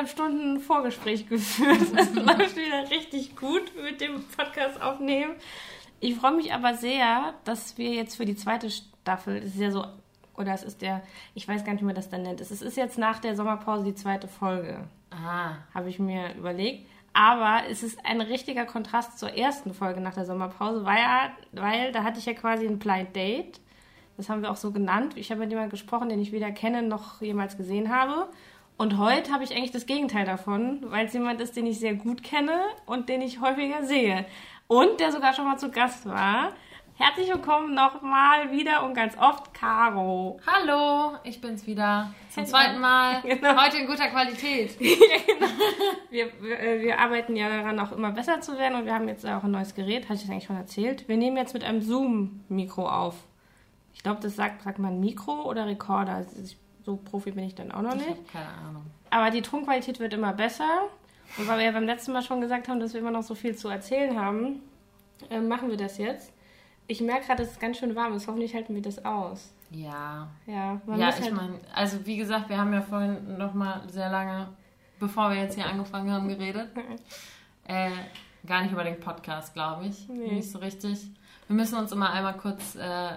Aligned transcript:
Anderthalb 0.00 0.08
Stunden 0.08 0.60
Vorgespräch 0.60 1.28
geführt. 1.28 1.78
Das 1.94 2.14
läuft 2.14 2.56
wieder 2.56 2.90
richtig 2.90 3.36
gut 3.36 3.70
mit 3.82 4.00
dem 4.00 4.24
Podcast 4.28 4.80
aufnehmen. 4.80 5.34
Ich 6.00 6.14
freue 6.14 6.32
mich 6.32 6.54
aber 6.54 6.74
sehr, 6.74 7.34
dass 7.44 7.76
wir 7.76 7.90
jetzt 7.90 8.16
für 8.16 8.24
die 8.24 8.34
zweite 8.34 8.70
Staffel, 8.70 9.40
das 9.40 9.50
ist 9.50 9.60
ja 9.60 9.70
so, 9.70 9.84
oder 10.38 10.54
es 10.54 10.62
ist 10.62 10.80
der, 10.80 11.02
ich 11.34 11.46
weiß 11.46 11.64
gar 11.64 11.72
nicht, 11.72 11.82
wie 11.82 11.86
man 11.86 11.94
das 11.94 12.08
dann 12.08 12.22
nennt. 12.22 12.40
Es 12.40 12.50
ist 12.50 12.76
jetzt 12.78 12.96
nach 12.96 13.18
der 13.18 13.36
Sommerpause 13.36 13.84
die 13.84 13.94
zweite 13.94 14.26
Folge. 14.26 14.88
Ah. 15.10 15.56
Habe 15.74 15.90
ich 15.90 15.98
mir 15.98 16.34
überlegt. 16.34 16.88
Aber 17.12 17.64
es 17.68 17.82
ist 17.82 17.98
ein 18.06 18.22
richtiger 18.22 18.64
Kontrast 18.64 19.18
zur 19.18 19.36
ersten 19.36 19.74
Folge 19.74 20.00
nach 20.00 20.14
der 20.14 20.24
Sommerpause, 20.24 20.86
weil, 20.86 21.04
weil 21.52 21.92
da 21.92 22.04
hatte 22.04 22.20
ich 22.20 22.24
ja 22.24 22.32
quasi 22.32 22.66
ein 22.66 22.78
Blind 22.78 23.14
Date. 23.14 23.60
Das 24.16 24.30
haben 24.30 24.40
wir 24.40 24.50
auch 24.50 24.56
so 24.56 24.70
genannt. 24.70 25.12
Ich 25.16 25.30
habe 25.30 25.40
mit 25.40 25.50
jemandem 25.50 25.70
gesprochen, 25.70 26.08
den 26.08 26.22
ich 26.22 26.32
weder 26.32 26.52
kenne 26.52 26.82
noch 26.82 27.20
jemals 27.20 27.58
gesehen 27.58 27.94
habe. 27.94 28.28
Und 28.80 28.96
heute 28.96 29.30
habe 29.30 29.44
ich 29.44 29.54
eigentlich 29.54 29.72
das 29.72 29.84
Gegenteil 29.84 30.24
davon, 30.24 30.78
weil 30.84 31.04
es 31.04 31.12
jemand 31.12 31.38
ist, 31.42 31.54
den 31.54 31.66
ich 31.66 31.78
sehr 31.78 31.92
gut 31.92 32.22
kenne 32.22 32.58
und 32.86 33.10
den 33.10 33.20
ich 33.20 33.38
häufiger 33.38 33.84
sehe. 33.84 34.24
Und 34.68 35.00
der 35.00 35.12
sogar 35.12 35.34
schon 35.34 35.44
mal 35.44 35.58
zu 35.58 35.70
Gast 35.70 36.06
war. 36.06 36.54
Herzlich 36.94 37.28
willkommen 37.28 37.74
nochmal 37.74 38.50
wieder 38.52 38.82
und 38.86 38.94
ganz 38.94 39.18
oft, 39.18 39.52
Caro. 39.52 40.40
Hallo, 40.46 41.18
ich 41.24 41.42
bin's 41.42 41.66
wieder. 41.66 42.14
Zum 42.30 42.46
zweiten 42.46 42.80
Mal. 42.80 43.20
Genau. 43.22 43.62
Heute 43.62 43.76
in 43.76 43.86
guter 43.86 44.08
Qualität. 44.08 44.78
genau. 44.78 45.52
wir, 46.08 46.30
wir, 46.40 46.58
äh, 46.58 46.80
wir, 46.80 46.98
arbeiten 46.98 47.36
ja 47.36 47.50
daran, 47.50 47.78
auch 47.80 47.92
immer 47.92 48.12
besser 48.12 48.40
zu 48.40 48.56
werden 48.56 48.78
und 48.78 48.86
wir 48.86 48.94
haben 48.94 49.08
jetzt 49.08 49.26
auch 49.26 49.44
ein 49.44 49.50
neues 49.50 49.74
Gerät, 49.74 50.04
hatte 50.04 50.14
ich 50.14 50.22
das 50.22 50.30
eigentlich 50.30 50.46
schon 50.46 50.56
erzählt. 50.56 51.06
Wir 51.06 51.18
nehmen 51.18 51.36
jetzt 51.36 51.52
mit 51.52 51.64
einem 51.64 51.82
Zoom-Mikro 51.82 52.88
auf. 52.88 53.16
Ich 53.92 54.02
glaube, 54.02 54.22
das 54.22 54.36
sagt, 54.36 54.62
sagt 54.62 54.78
man 54.78 55.00
Mikro 55.00 55.42
oder 55.42 55.66
Rekorder. 55.66 56.14
Also 56.14 56.30
so 56.84 56.96
Profi 56.96 57.32
bin 57.32 57.44
ich 57.44 57.54
dann 57.54 57.72
auch 57.72 57.82
noch 57.82 57.94
nicht. 57.94 58.08
Ich 58.08 58.32
keine 58.32 58.48
Ahnung. 58.48 58.86
Aber 59.10 59.30
die 59.30 59.42
Tonqualität 59.42 60.00
wird 60.00 60.14
immer 60.14 60.32
besser. 60.32 60.88
Und 61.36 61.46
weil 61.46 61.58
wir 61.58 61.66
ja 61.66 61.72
beim 61.72 61.84
letzten 61.84 62.12
Mal 62.12 62.22
schon 62.22 62.40
gesagt 62.40 62.68
haben, 62.68 62.80
dass 62.80 62.92
wir 62.92 63.00
immer 63.00 63.10
noch 63.10 63.22
so 63.22 63.34
viel 63.34 63.56
zu 63.56 63.68
erzählen 63.68 64.18
haben, 64.18 64.62
äh, 65.30 65.40
machen 65.40 65.70
wir 65.70 65.76
das 65.76 65.98
jetzt. 65.98 66.32
Ich 66.86 67.00
merke 67.00 67.26
gerade, 67.26 67.42
dass 67.44 67.52
es 67.52 67.58
ganz 67.60 67.78
schön 67.78 67.94
warm 67.94 68.14
ist. 68.14 68.26
Hoffentlich 68.26 68.54
halten 68.54 68.74
wir 68.74 68.82
das 68.82 69.04
aus. 69.04 69.52
Ja. 69.70 70.28
Ja, 70.46 70.80
man 70.86 70.98
ja 70.98 71.10
ich 71.10 71.20
halt 71.20 71.34
meine, 71.34 71.60
also 71.72 72.04
wie 72.04 72.16
gesagt, 72.16 72.48
wir 72.48 72.58
haben 72.58 72.72
ja 72.72 72.80
vorhin 72.80 73.38
noch 73.38 73.54
mal 73.54 73.82
sehr 73.88 74.10
lange, 74.10 74.48
bevor 74.98 75.30
wir 75.30 75.36
jetzt 75.36 75.54
hier 75.54 75.66
angefangen 75.66 76.10
haben, 76.10 76.28
geredet. 76.28 76.68
äh, 77.64 77.90
gar 78.44 78.62
nicht 78.62 78.72
über 78.72 78.82
den 78.82 78.98
Podcast, 78.98 79.54
glaube 79.54 79.86
ich. 79.86 80.08
Nee. 80.08 80.34
Nicht 80.34 80.50
so 80.50 80.58
richtig. 80.58 80.98
Wir 81.46 81.54
müssen 81.56 81.78
uns 81.78 81.92
immer 81.92 82.12
einmal 82.12 82.36
kurz 82.36 82.74
äh, 82.74 83.12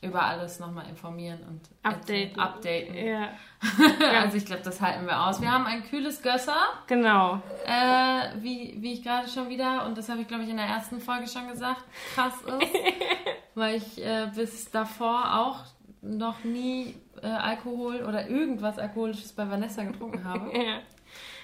über 0.00 0.22
alles 0.22 0.60
nochmal 0.60 0.88
informieren 0.88 1.40
und 1.48 1.60
updaten. 1.82 2.38
updaten. 2.38 2.94
Ja. 2.94 3.30
also 4.20 4.36
ich 4.36 4.46
glaube, 4.46 4.62
das 4.62 4.80
halten 4.80 5.06
wir 5.06 5.26
aus. 5.26 5.40
Wir 5.40 5.50
haben 5.50 5.66
ein 5.66 5.82
kühles 5.82 6.22
Gösser. 6.22 6.56
Genau. 6.86 7.40
Äh, 7.66 8.40
wie, 8.40 8.76
wie 8.78 8.92
ich 8.92 9.02
gerade 9.02 9.28
schon 9.28 9.48
wieder, 9.48 9.84
und 9.86 9.98
das 9.98 10.08
habe 10.08 10.20
ich 10.20 10.28
glaube 10.28 10.44
ich 10.44 10.50
in 10.50 10.56
der 10.56 10.66
ersten 10.66 11.00
Folge 11.00 11.26
schon 11.26 11.48
gesagt, 11.48 11.82
krass 12.14 12.34
ist. 12.42 12.72
weil 13.54 13.76
ich 13.76 14.04
äh, 14.04 14.30
bis 14.34 14.70
davor 14.70 15.34
auch 15.40 15.64
noch 16.00 16.44
nie 16.44 16.94
äh, 17.22 17.26
Alkohol 17.26 18.04
oder 18.04 18.28
irgendwas 18.28 18.78
Alkoholisches 18.78 19.32
bei 19.32 19.50
Vanessa 19.50 19.82
getrunken 19.82 20.24
habe. 20.24 20.56
ja. 20.56 20.78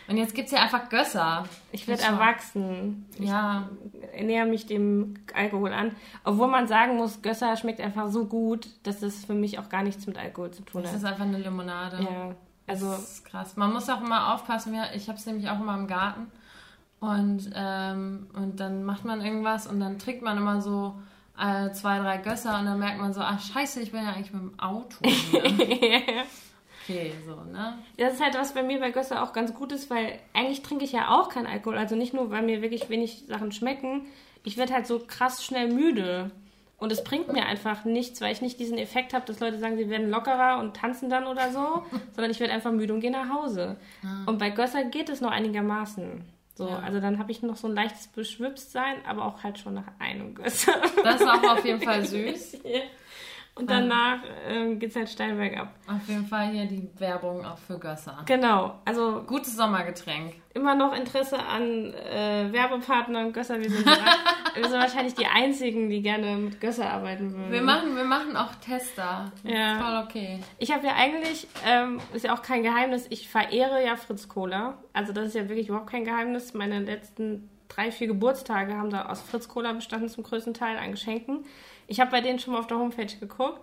Und 0.07 0.17
jetzt 0.19 0.35
gibt 0.35 0.47
es 0.47 0.53
ja 0.53 0.63
einfach 0.63 0.89
Gösser. 0.89 1.45
Ich 1.73 1.89
werde 1.89 2.03
erwachsen. 2.03 3.07
Ja. 3.19 3.69
Ich 4.15 4.23
näher 4.23 4.45
mich 4.45 4.67
dem 4.67 5.15
Alkohol 5.35 5.73
an. 5.73 5.93
Obwohl 6.25 6.49
man 6.49 6.69
sagen 6.69 6.97
muss, 6.97 7.23
Gösser 7.23 7.57
schmeckt 7.57 7.81
einfach 7.81 8.09
so 8.09 8.27
gut, 8.27 8.69
dass 8.83 9.03
es 9.03 9.25
für 9.25 9.35
mich 9.35 9.59
auch 9.59 9.69
gar 9.69 9.83
nichts 9.83 10.07
mit 10.07 10.19
Alkohol 10.19 10.51
zu 10.51 10.63
tun 10.63 10.83
hat. 10.83 10.89
Das 10.89 10.97
ist 10.97 11.05
einfach 11.05 11.25
eine 11.25 11.39
Limonade. 11.39 12.03
Ja. 12.03 12.35
Also, 12.67 12.91
das 12.91 13.13
ist 13.13 13.25
krass. 13.25 13.57
Man 13.57 13.73
muss 13.73 13.89
auch 13.89 14.03
immer 14.03 14.35
aufpassen. 14.35 14.75
Ich 14.95 15.09
habe 15.09 15.19
es 15.19 15.27
nämlich 15.27 15.49
auch 15.49 15.61
immer 15.61 15.77
im 15.77 15.87
Garten. 15.87 16.31
Und, 17.01 17.51
ähm, 17.55 18.29
und 18.35 18.61
dann 18.61 18.85
macht 18.85 19.05
man 19.05 19.21
irgendwas 19.21 19.67
und 19.67 19.81
dann 19.81 19.99
trinkt 19.99 20.23
man 20.23 20.39
immer 20.39 20.63
so 20.63 20.95
äh, 21.39 21.71
zwei, 21.73 21.99
drei 21.99 22.19
Gösser 22.19 22.59
und 22.59 22.65
dann 22.65 22.79
merkt 22.79 22.99
man 22.99 23.13
so, 23.13 23.21
ach 23.21 23.41
scheiße, 23.41 23.81
ich 23.81 23.93
bin 23.93 24.03
ja 24.05 24.13
eigentlich 24.13 24.33
mit 24.33 24.43
dem 24.43 24.59
Auto. 24.59 24.97
Okay, 26.85 27.13
so, 27.27 27.37
ne? 27.51 27.79
Das 27.97 28.15
ist 28.15 28.23
halt, 28.23 28.35
was 28.35 28.53
bei 28.53 28.63
mir 28.63 28.79
bei 28.79 28.91
Gösser 28.91 29.23
auch 29.23 29.33
ganz 29.33 29.55
gut 29.55 29.73
ist, 29.73 29.89
weil 29.91 30.19
eigentlich 30.35 30.63
trinke 30.63 30.85
ich 30.85 30.93
ja 30.93 31.11
auch 31.11 31.31
keinen 31.31 31.47
Alkohol. 31.47 31.79
Also 31.79 31.97
nicht 31.97 32.13
nur, 32.13 32.31
weil 32.31 32.43
mir 32.43 32.63
wirklich 32.63 32.91
wenig 32.91 33.25
Sachen 33.27 33.53
schmecken. 33.53 34.07
Ich 34.43 34.59
werde 34.59 34.75
halt 34.75 34.87
so 34.87 34.99
krass 34.99 35.45
schnell 35.45 35.73
müde. 35.73 36.31
Und 36.77 36.93
es 36.93 37.03
bringt 37.03 37.33
mir 37.33 37.47
einfach 37.47 37.85
nichts, 37.85 38.21
weil 38.21 38.33
ich 38.33 38.43
nicht 38.43 38.59
diesen 38.59 38.77
Effekt 38.77 39.15
habe, 39.15 39.25
dass 39.25 39.41
Leute 39.41 39.59
sagen, 39.59 39.79
sie 39.79 39.89
werden 39.89 40.11
lockerer 40.11 40.59
und 40.59 40.77
tanzen 40.77 41.09
dann 41.09 41.27
oder 41.27 41.51
so, 41.51 41.83
sondern 42.13 42.31
ich 42.31 42.41
werde 42.41 42.53
einfach 42.53 42.73
müde 42.73 42.93
und 42.93 43.01
gehe 43.01 43.11
nach 43.11 43.31
Hause. 43.31 43.77
Ah. 44.05 44.29
Und 44.29 44.39
bei 44.39 44.51
Gösser 44.51 44.85
geht 44.85 45.09
es 45.09 45.23
noch 45.23 45.31
einigermaßen. 45.31 46.25
So, 46.57 46.69
ja. 46.69 46.81
also 46.81 47.01
dann 47.01 47.19
habe 47.19 47.33
ich 47.33 47.43
noch 47.43 47.57
so 47.57 47.69
ein 47.69 47.75
leichtes 47.75 48.09
Beschwipstsein, 48.09 48.97
aber 49.07 49.25
auch 49.25 49.43
halt 49.43 49.59
schon 49.59 49.75
nach 49.75 49.89
einem 49.99 50.35
Gösser. 50.35 50.75
Das 51.03 51.21
ist 51.21 51.27
auch 51.27 51.43
auf 51.57 51.65
jeden 51.65 51.81
Fall 51.83 52.05
süß. 52.05 52.59
ja. 52.65 52.81
Und 53.57 53.71
danach 53.71 54.19
ähm, 54.49 54.81
geht 54.81 54.91
es 54.91 54.97
halt 54.97 55.09
steil 55.09 55.37
bergab. 55.37 55.69
Auf 55.87 56.09
jeden 56.09 56.27
Fall 56.27 56.49
hier 56.49 56.67
die 56.67 56.91
Werbung 56.99 57.45
auch 57.45 57.59
für 57.59 57.79
Gösser. 57.79 58.23
Genau, 58.27 58.81
also. 58.85 59.23
Gutes 59.29 59.57
Sommergetränk. 59.57 60.35
Immer 60.55 60.75
noch 60.75 60.93
Interesse 60.93 61.39
an 61.39 61.95
äh, 61.95 62.53
Werbepartnern 62.53 63.33
Gösser. 63.33 63.61
Wir 63.61 63.71
sind, 63.71 63.87
wir 64.55 64.69
sind 64.69 64.81
wahrscheinlich 64.81 65.15
die 65.15 65.27
einzigen, 65.27 65.89
die 65.89 66.03
gerne 66.03 66.37
mit 66.37 66.61
Gösser 66.61 66.91
arbeiten 66.91 67.33
würden. 67.33 67.53
Wir 67.53 67.63
machen, 67.63 67.95
wir 67.95 68.05
machen 68.05 68.37
auch 68.37 68.53
Tester. 68.57 69.31
Ja. 69.45 69.79
Voll 69.79 70.03
okay. 70.05 70.41
Ich 70.59 70.73
habe 70.73 70.85
ja 70.87 70.95
eigentlich, 70.97 71.47
ähm, 71.65 72.01
ist 72.13 72.25
ja 72.25 72.35
auch 72.35 72.43
kein 72.43 72.65
Geheimnis, 72.65 73.07
ich 73.11 73.29
verehre 73.29 73.85
ja 73.85 73.95
Fritz 73.95 74.29
Cola. 74.29 74.79
Also 74.93 75.13
das 75.13 75.29
ist 75.29 75.35
ja 75.35 75.49
wirklich 75.49 75.69
überhaupt 75.69 75.91
kein 75.91 76.05
Geheimnis. 76.05 76.55
Meine 76.55 76.81
letzten 76.81 77.49
drei, 77.69 77.93
vier 77.93 78.09
Geburtstage 78.09 78.77
haben 78.77 78.91
da 78.91 79.07
aus 79.07 79.23
Fritz 79.23 79.49
Cola 79.49 79.73
bestanden 79.73 80.09
zum 80.09 80.25
größten 80.25 80.55
Teil 80.55 80.77
an 80.77 80.91
Geschenken. 80.91 81.45
Ich 81.87 82.01
habe 82.01 82.11
bei 82.11 82.21
denen 82.21 82.39
schon 82.39 82.53
mal 82.53 82.61
auf 82.61 82.67
der 82.67 82.79
Homepage 82.79 83.15
geguckt. 83.19 83.61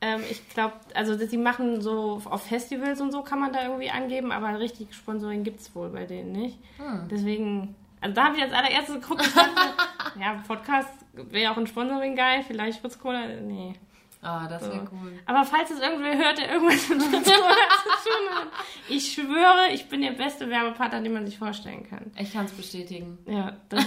Ähm, 0.00 0.22
ich 0.30 0.48
glaube, 0.50 0.74
also 0.94 1.16
sie 1.16 1.36
machen 1.36 1.80
so 1.80 2.22
auf 2.24 2.42
Festivals 2.42 3.00
und 3.00 3.10
so 3.10 3.22
kann 3.22 3.40
man 3.40 3.52
da 3.52 3.64
irgendwie 3.64 3.90
angeben, 3.90 4.30
aber 4.30 4.58
richtig 4.60 4.94
Sponsoring 4.94 5.42
gibt 5.42 5.60
es 5.60 5.74
wohl 5.74 5.90
bei 5.90 6.04
denen 6.04 6.32
nicht. 6.32 6.58
Hm. 6.76 7.08
Deswegen, 7.10 7.74
also 8.00 8.14
da 8.14 8.26
habe 8.26 8.36
ich 8.36 8.42
als 8.42 8.52
allererstes 8.52 8.94
geguckt, 8.94 9.20
dachte, 9.20 9.50
ja, 10.20 10.42
Podcast 10.46 10.90
wäre 11.12 11.44
ja 11.44 11.52
auch 11.52 11.56
ein 11.56 11.66
Sponsoring 11.66 12.14
geil, 12.14 12.44
vielleicht 12.46 12.80
Fritz 12.80 12.98
Cola, 12.98 13.26
nee. 13.26 13.74
Ah, 14.20 14.44
oh, 14.44 14.48
das 14.48 14.62
wäre 14.62 14.84
so. 14.84 14.92
cool. 14.92 15.12
Aber 15.26 15.44
falls 15.44 15.70
es 15.70 15.80
irgendwer 15.80 16.18
hört, 16.18 16.38
der 16.38 16.52
irgendwas 16.52 16.88
mit 16.88 17.02
Fritz 17.02 17.24
Cola 17.24 17.54
zu 17.82 18.08
tun 18.08 18.34
hat, 18.34 18.48
ich 18.88 19.12
schwöre, 19.12 19.72
ich 19.72 19.88
bin 19.88 20.00
der 20.02 20.12
beste 20.12 20.48
Werbepartner, 20.50 21.00
den 21.00 21.12
man 21.12 21.24
sich 21.26 21.38
vorstellen 21.38 21.88
kann. 21.88 22.10
Ich 22.18 22.32
kann 22.32 22.46
es 22.46 22.52
bestätigen. 22.52 23.18
Ja, 23.26 23.56
das, 23.68 23.86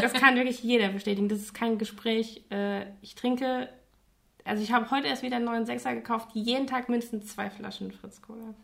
das, 0.00 0.12
kann 0.12 0.36
wirklich 0.36 0.62
jeder 0.62 0.88
bestätigen. 0.88 1.28
Das 1.28 1.40
ist 1.40 1.54
kein 1.54 1.78
Gespräch. 1.78 2.44
Äh, 2.50 2.86
ich 3.00 3.16
trinke, 3.16 3.68
also 4.44 4.62
ich 4.62 4.72
habe 4.72 4.90
heute 4.90 5.08
erst 5.08 5.22
wieder 5.22 5.36
einen 5.36 5.46
neuen 5.46 5.66
Sechser 5.66 5.94
gekauft, 5.94 6.28
jeden 6.34 6.66
Tag 6.68 6.88
mindestens 6.88 7.34
zwei 7.34 7.50
Flaschen 7.50 7.90
Fritz 7.90 8.22
Cola. 8.22 8.54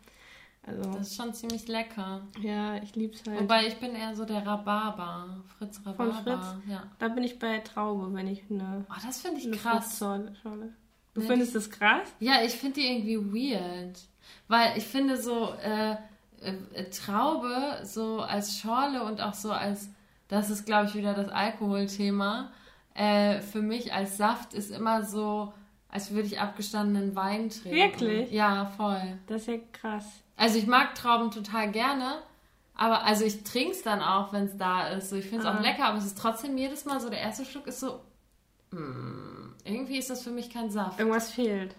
Also, 0.68 0.90
das 0.90 1.08
ist 1.08 1.16
schon 1.16 1.32
ziemlich 1.32 1.66
lecker. 1.66 2.22
Ja, 2.40 2.76
ich 2.82 2.94
liebe 2.94 3.14
es 3.14 3.24
halt. 3.26 3.40
Wobei 3.40 3.66
ich 3.66 3.76
bin 3.78 3.94
eher 3.94 4.14
so 4.14 4.24
der 4.24 4.46
Rhabarber. 4.46 5.42
Fritz 5.56 5.80
Rhabarber. 5.84 6.12
Von 6.12 6.22
Fritz? 6.22 6.56
Ja. 6.68 6.82
Da 6.98 7.08
bin 7.08 7.24
ich 7.24 7.38
bei 7.38 7.58
Traube, 7.60 8.12
wenn 8.12 8.28
ich 8.28 8.42
eine. 8.50 8.84
Oh, 8.88 8.94
das 9.04 9.22
finde 9.22 9.40
ich 9.40 9.50
krass. 9.52 9.98
Schorle. 9.98 10.74
Du 11.14 11.20
findest 11.20 11.54
das 11.54 11.70
krass? 11.70 12.08
Ja, 12.20 12.42
ich 12.44 12.52
finde 12.52 12.80
die 12.80 12.86
irgendwie 12.86 13.54
weird. 13.54 13.98
Weil 14.46 14.76
ich 14.76 14.84
finde 14.84 15.20
so 15.20 15.52
äh, 15.54 15.96
äh, 16.40 16.90
Traube 16.90 17.80
so 17.84 18.20
als 18.20 18.58
Schorle 18.58 19.02
und 19.04 19.20
auch 19.20 19.34
so 19.34 19.52
als, 19.52 19.90
das 20.28 20.50
ist 20.50 20.66
glaube 20.66 20.86
ich 20.86 20.94
wieder 20.94 21.14
das 21.14 21.28
Alkoholthema, 21.28 22.50
äh, 22.94 23.40
für 23.40 23.62
mich 23.62 23.92
als 23.92 24.16
Saft 24.16 24.54
ist 24.54 24.70
immer 24.70 25.04
so, 25.04 25.52
als 25.88 26.10
würde 26.10 26.26
ich 26.26 26.40
abgestandenen 26.40 27.14
Wein 27.14 27.48
trinken. 27.50 27.70
Wirklich? 27.70 28.30
Ja, 28.32 28.66
voll. 28.66 29.18
Das 29.26 29.42
ist 29.42 29.48
ja 29.48 29.58
krass. 29.72 30.04
Also 30.36 30.58
ich 30.58 30.66
mag 30.66 30.94
Trauben 30.94 31.30
total 31.30 31.70
gerne, 31.70 32.22
aber 32.74 33.04
also 33.04 33.24
ich 33.24 33.42
trinke 33.44 33.72
es 33.72 33.82
dann 33.82 34.00
auch, 34.00 34.32
wenn 34.32 34.44
es 34.44 34.56
da 34.56 34.88
ist. 34.88 35.10
So, 35.10 35.16
ich 35.16 35.26
finde 35.26 35.44
es 35.44 35.46
ah. 35.46 35.56
auch 35.56 35.62
lecker, 35.62 35.86
aber 35.86 35.98
es 35.98 36.06
ist 36.06 36.18
trotzdem 36.18 36.56
jedes 36.56 36.84
Mal 36.84 37.00
so, 37.00 37.08
der 37.08 37.20
erste 37.20 37.44
Schluck 37.44 37.66
ist 37.66 37.80
so, 37.80 38.00
mm, 38.70 39.37
irgendwie 39.68 39.98
ist 39.98 40.10
das 40.10 40.22
für 40.22 40.30
mich 40.30 40.50
kein 40.50 40.70
Saft. 40.70 40.98
Irgendwas 40.98 41.30
fehlt. 41.30 41.74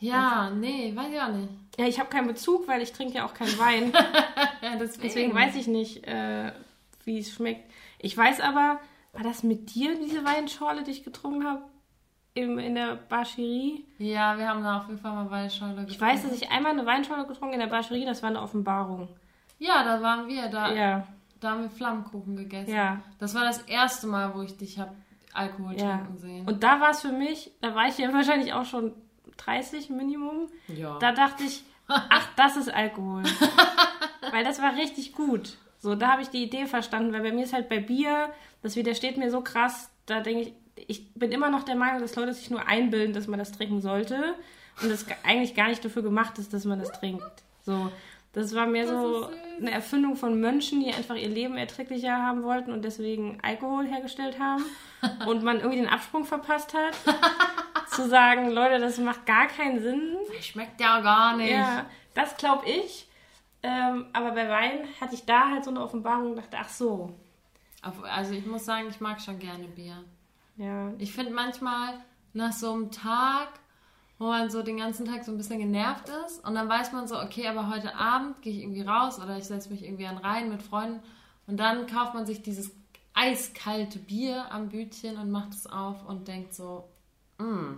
Ja, 0.00 0.42
also, 0.42 0.56
nee, 0.56 0.94
weiß 0.94 1.12
ich 1.12 1.20
auch 1.20 1.32
nicht. 1.32 1.48
Ja, 1.76 1.86
ich 1.86 1.98
habe 1.98 2.08
keinen 2.08 2.28
Bezug, 2.28 2.68
weil 2.68 2.82
ich 2.82 2.92
trinke 2.92 3.14
ja 3.14 3.26
auch 3.26 3.34
keinen 3.34 3.58
Wein. 3.58 3.92
deswegen. 4.62 5.02
deswegen. 5.02 5.34
weiß 5.34 5.56
ich 5.56 5.66
nicht, 5.66 6.06
äh, 6.06 6.52
wie 7.04 7.18
es 7.18 7.32
schmeckt. 7.32 7.70
Ich 7.98 8.16
weiß 8.16 8.40
aber, 8.40 8.80
war 9.12 9.22
das 9.22 9.42
mit 9.42 9.74
dir 9.74 9.98
diese 9.98 10.24
Weinschorle, 10.24 10.84
die 10.84 10.92
ich 10.92 11.04
getrunken 11.04 11.44
habe? 11.44 11.62
in 12.34 12.76
der 12.76 12.94
Bascherie. 12.94 13.84
Ja, 13.98 14.38
wir 14.38 14.48
haben 14.48 14.62
da 14.62 14.78
auf 14.78 14.86
jeden 14.86 15.00
Fall 15.00 15.12
mal 15.12 15.28
Weinschorle 15.28 15.72
getrunken. 15.72 15.92
Ich 15.92 16.00
weiß, 16.00 16.22
dass 16.22 16.32
ich 16.32 16.50
einmal 16.50 16.70
eine 16.70 16.86
Weinschorle 16.86 17.26
getrunken 17.26 17.54
in 17.54 17.60
der 17.60 17.66
Bascherie, 17.66 18.04
das 18.04 18.22
war 18.22 18.30
eine 18.30 18.40
Offenbarung. 18.40 19.08
Ja, 19.58 19.82
da 19.82 20.00
waren 20.00 20.28
wir, 20.28 20.48
da, 20.48 20.72
ja. 20.72 21.06
da 21.40 21.50
haben 21.50 21.62
wir 21.62 21.70
Flammkuchen 21.70 22.36
gegessen. 22.36 22.72
Ja. 22.72 23.00
Das 23.18 23.34
war 23.34 23.42
das 23.42 23.62
erste 23.62 24.06
Mal, 24.06 24.34
wo 24.36 24.42
ich 24.42 24.56
dich 24.56 24.78
habe 24.78 24.94
Alkohol 25.38 25.74
ja. 25.78 25.98
trinken 25.98 26.18
sehen. 26.18 26.46
Und 26.46 26.62
da 26.62 26.80
war 26.80 26.90
es 26.90 27.00
für 27.00 27.12
mich, 27.12 27.52
da 27.60 27.74
war 27.74 27.88
ich 27.88 27.98
ja 27.98 28.12
wahrscheinlich 28.12 28.52
auch 28.52 28.64
schon 28.64 28.92
30 29.38 29.90
Minimum. 29.90 30.48
Ja. 30.68 30.98
Da 30.98 31.12
dachte 31.12 31.44
ich, 31.44 31.64
ach, 31.86 32.28
das 32.36 32.56
ist 32.56 32.72
Alkohol. 32.72 33.22
weil 34.32 34.44
das 34.44 34.60
war 34.60 34.74
richtig 34.74 35.12
gut. 35.12 35.56
So, 35.80 35.94
da 35.94 36.08
habe 36.08 36.22
ich 36.22 36.28
die 36.28 36.42
Idee 36.42 36.66
verstanden, 36.66 37.12
weil 37.12 37.22
bei 37.22 37.32
mir 37.32 37.44
ist 37.44 37.52
halt 37.52 37.68
bei 37.68 37.78
Bier, 37.78 38.32
das 38.62 38.74
widersteht 38.74 39.16
mir 39.16 39.30
so 39.30 39.40
krass, 39.42 39.90
da 40.06 40.20
denke 40.20 40.42
ich, 40.42 40.52
ich 40.86 41.14
bin 41.14 41.32
immer 41.32 41.50
noch 41.50 41.64
der 41.64 41.76
Meinung, 41.76 42.00
dass 42.00 42.16
Leute 42.16 42.32
sich 42.32 42.50
nur 42.50 42.66
einbilden, 42.66 43.12
dass 43.12 43.26
man 43.26 43.38
das 43.38 43.52
trinken 43.52 43.80
sollte 43.80 44.34
und 44.82 44.90
das 44.90 45.06
eigentlich 45.24 45.54
gar 45.54 45.68
nicht 45.68 45.84
dafür 45.84 46.02
gemacht 46.02 46.38
ist, 46.38 46.52
dass 46.52 46.64
man 46.64 46.78
das 46.78 46.92
trinkt. 46.92 47.24
So, 47.62 47.90
das 48.38 48.54
war 48.54 48.66
mehr 48.66 48.86
so 48.86 49.28
eine 49.58 49.72
Erfindung 49.72 50.16
von 50.16 50.40
Mönchen, 50.40 50.80
die 50.80 50.94
einfach 50.94 51.16
ihr 51.16 51.28
Leben 51.28 51.56
erträglicher 51.56 52.16
haben 52.16 52.44
wollten 52.44 52.72
und 52.72 52.82
deswegen 52.84 53.38
Alkohol 53.42 53.86
hergestellt 53.86 54.38
haben 54.38 54.64
und 55.26 55.42
man 55.42 55.58
irgendwie 55.58 55.78
den 55.78 55.88
Absprung 55.88 56.24
verpasst 56.24 56.72
hat, 56.72 56.94
zu 57.90 58.08
sagen, 58.08 58.50
Leute, 58.50 58.78
das 58.78 58.98
macht 58.98 59.26
gar 59.26 59.48
keinen 59.48 59.82
Sinn. 59.82 60.16
Schmeckt 60.40 60.80
ja 60.80 61.00
gar 61.00 61.36
nicht. 61.36 61.50
Ja, 61.50 61.86
das 62.14 62.36
glaube 62.36 62.68
ich. 62.68 63.08
Ähm, 63.64 64.06
aber 64.12 64.30
bei 64.30 64.48
Wein 64.48 64.86
hatte 65.00 65.16
ich 65.16 65.26
da 65.26 65.50
halt 65.50 65.64
so 65.64 65.70
eine 65.70 65.82
Offenbarung 65.82 66.30
und 66.30 66.36
dachte, 66.36 66.58
ach 66.60 66.68
so. 66.68 67.12
Also 67.82 68.34
ich 68.34 68.46
muss 68.46 68.64
sagen, 68.64 68.86
ich 68.88 69.00
mag 69.00 69.20
schon 69.20 69.38
gerne 69.40 69.64
Bier. 69.64 70.04
Ja. 70.56 70.92
Ich 70.98 71.12
finde 71.12 71.32
manchmal 71.32 71.94
nach 72.34 72.52
so 72.52 72.72
einem 72.72 72.92
Tag, 72.92 73.48
wo 74.18 74.26
man 74.26 74.50
so 74.50 74.62
den 74.62 74.78
ganzen 74.78 75.06
Tag 75.06 75.24
so 75.24 75.32
ein 75.32 75.36
bisschen 75.36 75.58
genervt 75.58 76.10
ist 76.26 76.44
und 76.46 76.54
dann 76.54 76.68
weiß 76.68 76.92
man 76.92 77.06
so, 77.06 77.20
okay, 77.20 77.46
aber 77.46 77.70
heute 77.70 77.94
Abend 77.94 78.42
gehe 78.42 78.52
ich 78.52 78.62
irgendwie 78.62 78.82
raus 78.82 79.20
oder 79.20 79.36
ich 79.36 79.44
setze 79.44 79.70
mich 79.70 79.84
irgendwie 79.84 80.06
an 80.06 80.18
Reihen 80.18 80.48
mit 80.48 80.62
Freunden 80.62 81.00
und 81.46 81.58
dann 81.58 81.86
kauft 81.86 82.14
man 82.14 82.26
sich 82.26 82.42
dieses 82.42 82.72
eiskalte 83.14 83.98
Bier 83.98 84.46
am 84.50 84.68
Bütchen 84.68 85.16
und 85.16 85.30
macht 85.30 85.52
es 85.52 85.66
auf 85.66 86.06
und 86.06 86.28
denkt 86.28 86.54
so, 86.54 86.88
mm, 87.38 87.74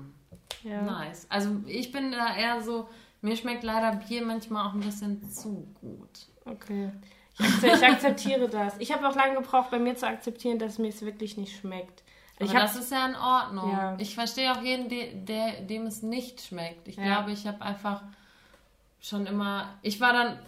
ja. 0.65 0.83
nice. 0.83 1.27
Also 1.29 1.51
ich 1.67 1.93
bin 1.93 2.13
da 2.13 2.37
eher 2.37 2.61
so, 2.63 2.89
mir 3.23 3.37
schmeckt 3.37 3.63
leider 3.63 3.97
Bier 3.97 4.25
manchmal 4.25 4.67
auch 4.67 4.75
ein 4.75 4.81
bisschen 4.81 5.31
zu 5.31 5.67
gut. 5.81 6.29
Okay. 6.45 6.91
Ich, 7.39 7.85
akzeptiere 7.85 8.49
das. 8.49 8.75
Ich 8.79 8.93
habe 8.93 9.09
auch 9.09 9.15
lange 9.15 9.37
gebraucht, 9.37 9.71
bei 9.71 9.79
mir 9.79 9.97
zu 9.97 10.07
akzeptieren, 10.07 10.59
dass 10.59 10.79
mir 10.79 10.89
es 10.89 11.03
wirklich 11.03 11.37
nicht 11.39 11.57
schmeckt. 11.57 12.03
Aber 12.41 12.53
das 12.53 12.77
ist 12.77 12.91
ja 12.91 13.07
in 13.07 13.17
Ordnung. 13.17 13.71
Ja. 13.71 13.97
Ich 13.99 14.15
verstehe 14.15 14.53
auch 14.53 14.63
jeden, 14.63 14.89
de, 14.89 15.15
der, 15.25 15.61
dem 15.63 15.87
es 15.87 16.03
nicht 16.03 16.41
schmeckt. 16.41 16.89
Ich 16.89 16.97
ja. 16.97 17.05
glaube, 17.05 17.33
ich 17.33 17.47
habe 17.47 17.61
einfach 17.63 18.03
schon 19.01 19.27
immer. 19.27 19.69
Ich 19.83 20.01
war 20.01 20.13
dann. 20.13 20.39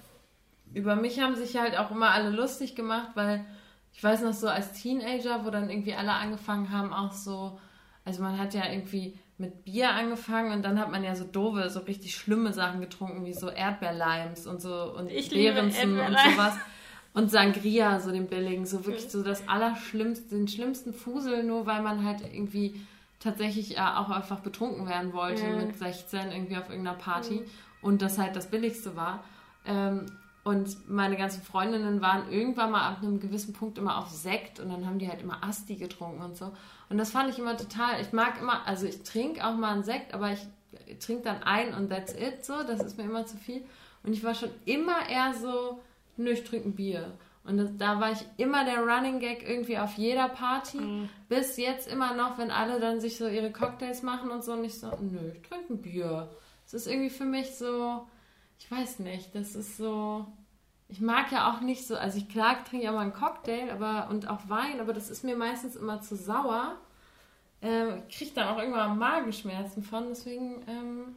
Über 0.74 0.96
mich 0.96 1.20
haben 1.20 1.36
sich 1.36 1.58
halt 1.58 1.76
auch 1.76 1.90
immer 1.90 2.12
alle 2.12 2.30
lustig 2.30 2.74
gemacht, 2.74 3.10
weil 3.14 3.44
ich 3.92 4.02
weiß 4.02 4.22
noch 4.22 4.32
so 4.32 4.48
als 4.48 4.72
Teenager, 4.72 5.44
wo 5.44 5.50
dann 5.50 5.68
irgendwie 5.68 5.94
alle 5.94 6.12
angefangen 6.12 6.70
haben, 6.70 6.94
auch 6.94 7.12
so. 7.12 7.58
Also 8.04 8.22
man 8.22 8.38
hat 8.38 8.54
ja 8.54 8.66
irgendwie 8.66 9.18
mit 9.36 9.64
Bier 9.64 9.90
angefangen 9.90 10.52
und 10.52 10.62
dann 10.62 10.80
hat 10.80 10.90
man 10.90 11.04
ja 11.04 11.14
so 11.14 11.24
doofe, 11.24 11.68
so 11.68 11.80
richtig 11.80 12.14
schlimme 12.14 12.52
Sachen 12.52 12.80
getrunken, 12.80 13.24
wie 13.26 13.34
so 13.34 13.50
Erdbeerlimes 13.50 14.46
und 14.46 14.62
so 14.62 14.94
und 14.96 15.08
Beerenzen 15.08 16.00
und 16.00 16.16
sowas. 16.18 16.54
Und 17.14 17.30
Sangria, 17.30 18.00
so 18.00 18.10
den 18.10 18.26
billigen, 18.26 18.64
so 18.64 18.86
wirklich 18.86 19.10
so 19.10 19.22
das 19.22 19.46
Allerschlimmste, 19.46 20.34
den 20.34 20.48
schlimmsten 20.48 20.94
Fusel, 20.94 21.42
nur 21.42 21.66
weil 21.66 21.82
man 21.82 22.04
halt 22.04 22.22
irgendwie 22.22 22.80
tatsächlich 23.20 23.70
ja 23.70 24.00
auch 24.00 24.10
einfach 24.10 24.40
betrunken 24.40 24.88
werden 24.88 25.12
wollte 25.12 25.42
ja. 25.42 25.56
mit 25.56 25.76
16 25.76 26.32
irgendwie 26.32 26.56
auf 26.56 26.68
irgendeiner 26.68 26.96
Party 26.96 27.34
mhm. 27.34 27.46
und 27.82 28.02
das 28.02 28.18
halt 28.18 28.34
das 28.34 28.50
Billigste 28.50 28.96
war. 28.96 29.22
Ähm, 29.66 30.06
und 30.44 30.90
meine 30.90 31.16
ganzen 31.16 31.42
Freundinnen 31.42 32.00
waren 32.00 32.30
irgendwann 32.32 32.72
mal 32.72 32.88
ab 32.88 32.98
einem 33.00 33.20
gewissen 33.20 33.52
Punkt 33.52 33.78
immer 33.78 33.98
auf 33.98 34.08
Sekt 34.08 34.58
und 34.58 34.70
dann 34.70 34.86
haben 34.86 34.98
die 34.98 35.08
halt 35.08 35.22
immer 35.22 35.44
Asti 35.44 35.76
getrunken 35.76 36.20
und 36.20 36.36
so. 36.36 36.50
Und 36.88 36.98
das 36.98 37.12
fand 37.12 37.30
ich 37.30 37.38
immer 37.38 37.56
total, 37.56 38.00
ich 38.00 38.12
mag 38.12 38.40
immer, 38.40 38.66
also 38.66 38.86
ich 38.86 39.04
trinke 39.04 39.46
auch 39.46 39.54
mal 39.54 39.72
einen 39.72 39.84
Sekt, 39.84 40.14
aber 40.14 40.32
ich 40.32 40.40
trinke 40.98 41.22
dann 41.22 41.44
ein 41.44 41.74
und 41.74 41.90
that's 41.90 42.14
it, 42.14 42.44
so, 42.44 42.64
das 42.66 42.80
ist 42.80 42.98
mir 42.98 43.04
immer 43.04 43.24
zu 43.24 43.36
viel. 43.36 43.62
Und 44.02 44.14
ich 44.14 44.24
war 44.24 44.34
schon 44.34 44.50
immer 44.64 45.08
eher 45.08 45.32
so, 45.34 45.80
nö, 46.16 46.30
ich 46.30 46.44
trinke 46.44 46.68
ein 46.68 46.74
Bier. 46.74 47.12
Und 47.44 47.56
das, 47.56 47.70
da 47.76 48.00
war 48.00 48.12
ich 48.12 48.24
immer 48.36 48.64
der 48.64 48.78
Running 48.78 49.18
Gag 49.18 49.48
irgendwie 49.48 49.78
auf 49.78 49.94
jeder 49.94 50.28
Party. 50.28 50.78
Mhm. 50.78 51.08
Bis 51.28 51.56
jetzt 51.56 51.88
immer 51.88 52.14
noch, 52.14 52.38
wenn 52.38 52.50
alle 52.50 52.78
dann 52.78 53.00
sich 53.00 53.16
so 53.16 53.26
ihre 53.26 53.50
Cocktails 53.50 54.02
machen 54.02 54.30
und 54.30 54.44
so. 54.44 54.52
Und 54.52 54.64
ich 54.64 54.78
so, 54.78 54.88
nö, 55.00 55.32
ich 55.34 55.42
trinke 55.42 55.72
ein 55.72 55.82
Bier. 55.82 56.30
Das 56.64 56.74
ist 56.74 56.86
irgendwie 56.86 57.10
für 57.10 57.24
mich 57.24 57.56
so, 57.56 58.06
ich 58.58 58.70
weiß 58.70 59.00
nicht, 59.00 59.34
das 59.34 59.56
ist 59.56 59.76
so. 59.76 60.26
Ich 60.88 61.00
mag 61.00 61.32
ja 61.32 61.50
auch 61.50 61.60
nicht 61.62 61.86
so, 61.86 61.96
also 61.96 62.18
ich 62.18 62.28
klar 62.28 62.62
trinke 62.64 62.84
ja 62.84 62.92
mal 62.92 63.00
einen 63.00 63.14
Cocktail 63.14 63.70
aber, 63.70 64.10
und 64.10 64.28
auch 64.28 64.48
Wein, 64.48 64.78
aber 64.78 64.92
das 64.92 65.08
ist 65.08 65.24
mir 65.24 65.36
meistens 65.36 65.74
immer 65.74 66.02
zu 66.02 66.16
sauer. 66.16 66.76
Ähm, 67.62 68.02
ich 68.08 68.18
kriege 68.18 68.32
dann 68.34 68.48
auch 68.48 68.58
irgendwann 68.58 68.98
Magenschmerzen 68.98 69.82
von, 69.82 70.08
deswegen 70.08 70.62
ähm, 70.68 71.14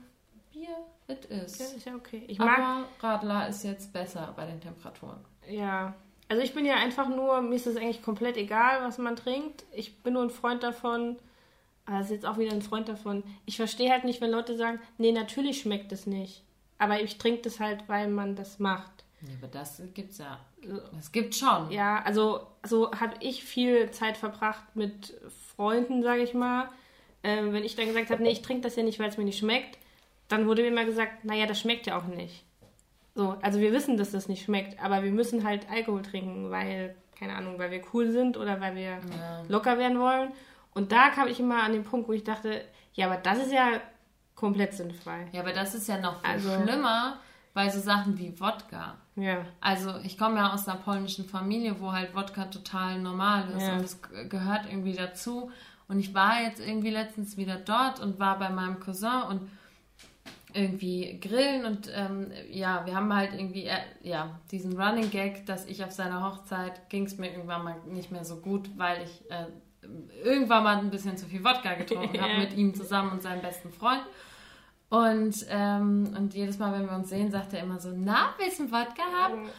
Bier 0.54 0.78
it 1.08 1.26
is. 1.26 1.60
Ja, 1.60 1.66
ist 1.66 1.86
ja 1.86 1.96
okay. 1.96 2.24
Ich 2.28 2.40
mag, 2.40 2.60
Aber 2.60 2.86
Radler 3.00 3.48
ist 3.48 3.64
jetzt 3.64 3.94
besser 3.94 4.34
bei 4.36 4.46
den 4.46 4.60
Temperaturen. 4.62 5.20
Ja. 5.48 5.94
Also 6.28 6.42
ich 6.42 6.54
bin 6.54 6.66
ja 6.66 6.76
einfach 6.76 7.08
nur, 7.08 7.42
mir 7.42 7.56
ist 7.56 7.68
es 7.68 7.78
eigentlich 7.78 8.02
komplett 8.02 8.36
egal, 8.38 8.82
was 8.82 8.98
man 8.98 9.16
trinkt. 9.16 9.64
Ich 9.72 10.02
bin 10.02 10.14
nur 10.14 10.24
ein 10.24 10.32
Freund 10.32 10.64
davon, 10.64 11.18
aber 11.86 12.00
das 12.00 12.08
ist 12.08 12.14
jetzt 12.14 12.26
auch 12.26 12.38
wieder 12.40 12.52
ein 12.52 12.64
Freund 12.64 12.90
davon. 12.90 13.24
Ich 13.46 13.58
verstehe 13.58 13.92
halt 13.92 14.06
nicht, 14.06 14.22
wenn 14.22 14.32
Leute 14.32 14.58
sagen, 14.58 14.80
nee, 14.98 15.12
natürlich 15.12 15.62
schmeckt 15.62 15.92
es 15.92 16.08
nicht. 16.08 16.44
Aber 16.80 17.02
ich 17.02 17.18
trinke 17.18 17.44
das 17.44 17.60
halt, 17.60 17.88
weil 17.88 18.10
man 18.10 18.36
das 18.36 18.60
macht. 18.60 19.06
Ja, 19.22 19.34
aber 19.40 19.48
das 19.48 19.82
gibt's 19.94 20.18
ja. 20.18 20.40
Das 20.94 21.12
gibt 21.12 21.36
schon. 21.36 21.72
Ja, 21.72 22.02
also 22.04 22.48
so 22.64 22.92
habe 22.92 23.14
ich 23.20 23.44
viel 23.44 23.92
Zeit 23.92 24.18
verbracht 24.18 24.76
mit 24.76 25.14
Freunden, 25.56 26.02
sage 26.02 26.24
ich 26.24 26.34
mal. 26.34 26.70
Ähm, 27.24 27.54
wenn 27.54 27.64
ich 27.64 27.76
dann 27.76 27.88
gesagt 27.88 28.10
habe, 28.10 28.24
nee, 28.24 28.32
ich 28.32 28.42
trinke 28.42 28.64
das 28.64 28.76
ja 28.76 28.84
nicht, 28.84 29.00
weil 29.00 29.10
es 29.10 29.18
mir 29.18 29.24
nicht 29.24 29.40
schmeckt, 29.40 29.78
dann 30.28 30.48
wurde 30.48 30.62
mir 30.62 30.70
immer 30.70 30.86
gesagt, 30.86 31.26
naja, 31.26 31.46
das 31.46 31.60
schmeckt 31.60 31.88
ja 31.88 31.98
auch 31.98 32.06
nicht. 32.06 32.46
So, 33.14 33.38
also 33.42 33.60
wir 33.60 33.72
wissen, 33.72 33.98
dass 33.98 34.12
das 34.12 34.28
nicht 34.28 34.44
schmeckt, 34.44 34.82
aber 34.84 35.04
wir 35.04 35.12
müssen 35.12 35.46
halt 35.46 35.70
Alkohol 35.70 36.02
trinken, 36.02 36.52
weil, 36.52 36.96
keine 37.18 37.36
Ahnung, 37.36 37.58
weil 37.58 37.72
wir 37.72 37.82
cool 37.94 38.12
sind 38.12 38.36
oder 38.36 38.60
weil 38.60 38.76
wir 38.76 38.84
ja. 38.84 39.00
locker 39.48 39.78
werden 39.78 40.00
wollen. 40.00 40.34
Und 40.74 40.92
da 40.92 41.10
kam 41.10 41.30
ich 41.30 41.40
immer 41.40 41.64
an 41.64 41.72
den 41.72 41.86
Punkt, 41.86 42.10
wo 42.10 42.14
ich 42.14 42.26
dachte, 42.26 42.62
ja, 42.94 43.06
aber 43.08 43.18
das 43.18 43.40
ist 43.40 43.54
ja 43.54 43.80
komplett 44.36 44.74
sinnfrei. 44.74 45.28
Ja, 45.32 45.42
aber 45.42 45.54
das 45.54 45.74
ist 45.74 45.88
ja 45.88 45.98
noch 45.98 46.20
viel 46.22 46.30
also, 46.30 46.62
schlimmer 46.62 47.20
bei 47.54 47.70
so 47.70 47.80
Sachen 47.80 48.18
wie 48.20 48.38
Wodka. 48.38 48.96
Ja. 49.16 49.46
Also 49.62 49.96
ich 50.04 50.18
komme 50.18 50.36
ja 50.36 50.54
aus 50.54 50.68
einer 50.68 50.78
polnischen 50.78 51.24
Familie, 51.24 51.80
wo 51.80 51.94
halt 51.94 52.14
Wodka 52.14 52.46
total 52.46 53.00
normal 53.00 53.50
ist 53.52 53.66
ja. 53.66 53.74
und 53.74 53.82
es 53.86 54.02
gehört 54.30 54.66
irgendwie 54.70 54.94
dazu. 54.94 55.50
Und 55.88 56.00
ich 56.00 56.14
war 56.14 56.42
jetzt 56.42 56.60
irgendwie 56.60 56.90
letztens 56.90 57.38
wieder 57.38 57.56
dort 57.56 58.02
und 58.02 58.20
war 58.20 58.38
bei 58.38 58.50
meinem 58.50 58.82
Cousin 58.82 59.22
und 59.30 59.50
irgendwie 60.56 61.20
grillen 61.20 61.66
und 61.66 61.90
ähm, 61.94 62.32
ja, 62.50 62.86
wir 62.86 62.96
haben 62.96 63.14
halt 63.14 63.34
irgendwie 63.34 63.66
äh, 63.66 63.78
ja, 64.02 64.40
diesen 64.52 64.80
Running 64.80 65.12
Gag, 65.12 65.46
dass 65.46 65.66
ich 65.66 65.84
auf 65.84 65.92
seiner 65.92 66.24
Hochzeit 66.24 66.90
ging 66.90 67.06
es 67.06 67.18
mir 67.18 67.32
irgendwann 67.32 67.64
mal 67.64 67.76
nicht 67.88 68.12
mehr 68.12 68.24
so 68.24 68.38
gut, 68.38 68.70
weil 68.78 69.04
ich 69.04 69.30
äh, 69.30 69.48
irgendwann 70.24 70.64
mal 70.64 70.78
ein 70.78 70.90
bisschen 70.90 71.18
zu 71.18 71.26
viel 71.26 71.44
Wodka 71.44 71.74
getrunken 71.74 72.20
habe 72.22 72.38
mit 72.38 72.56
ihm 72.56 72.74
zusammen 72.74 73.12
und 73.12 73.22
seinem 73.22 73.42
besten 73.42 73.72
Freund. 73.72 74.04
Und, 74.90 75.46
ähm, 75.50 76.14
und 76.18 76.34
jedes 76.34 76.58
Mal, 76.58 76.72
wenn 76.72 76.88
wir 76.88 76.96
uns 76.96 77.10
sehen, 77.10 77.32
sagt 77.32 77.54
er 77.54 77.62
immer 77.62 77.80
so, 77.80 77.92
na, 77.94 78.34
willst 78.38 78.60
du 78.60 78.64
einen 78.64 78.72
Wodka 78.72 79.04
haben? 79.22 79.50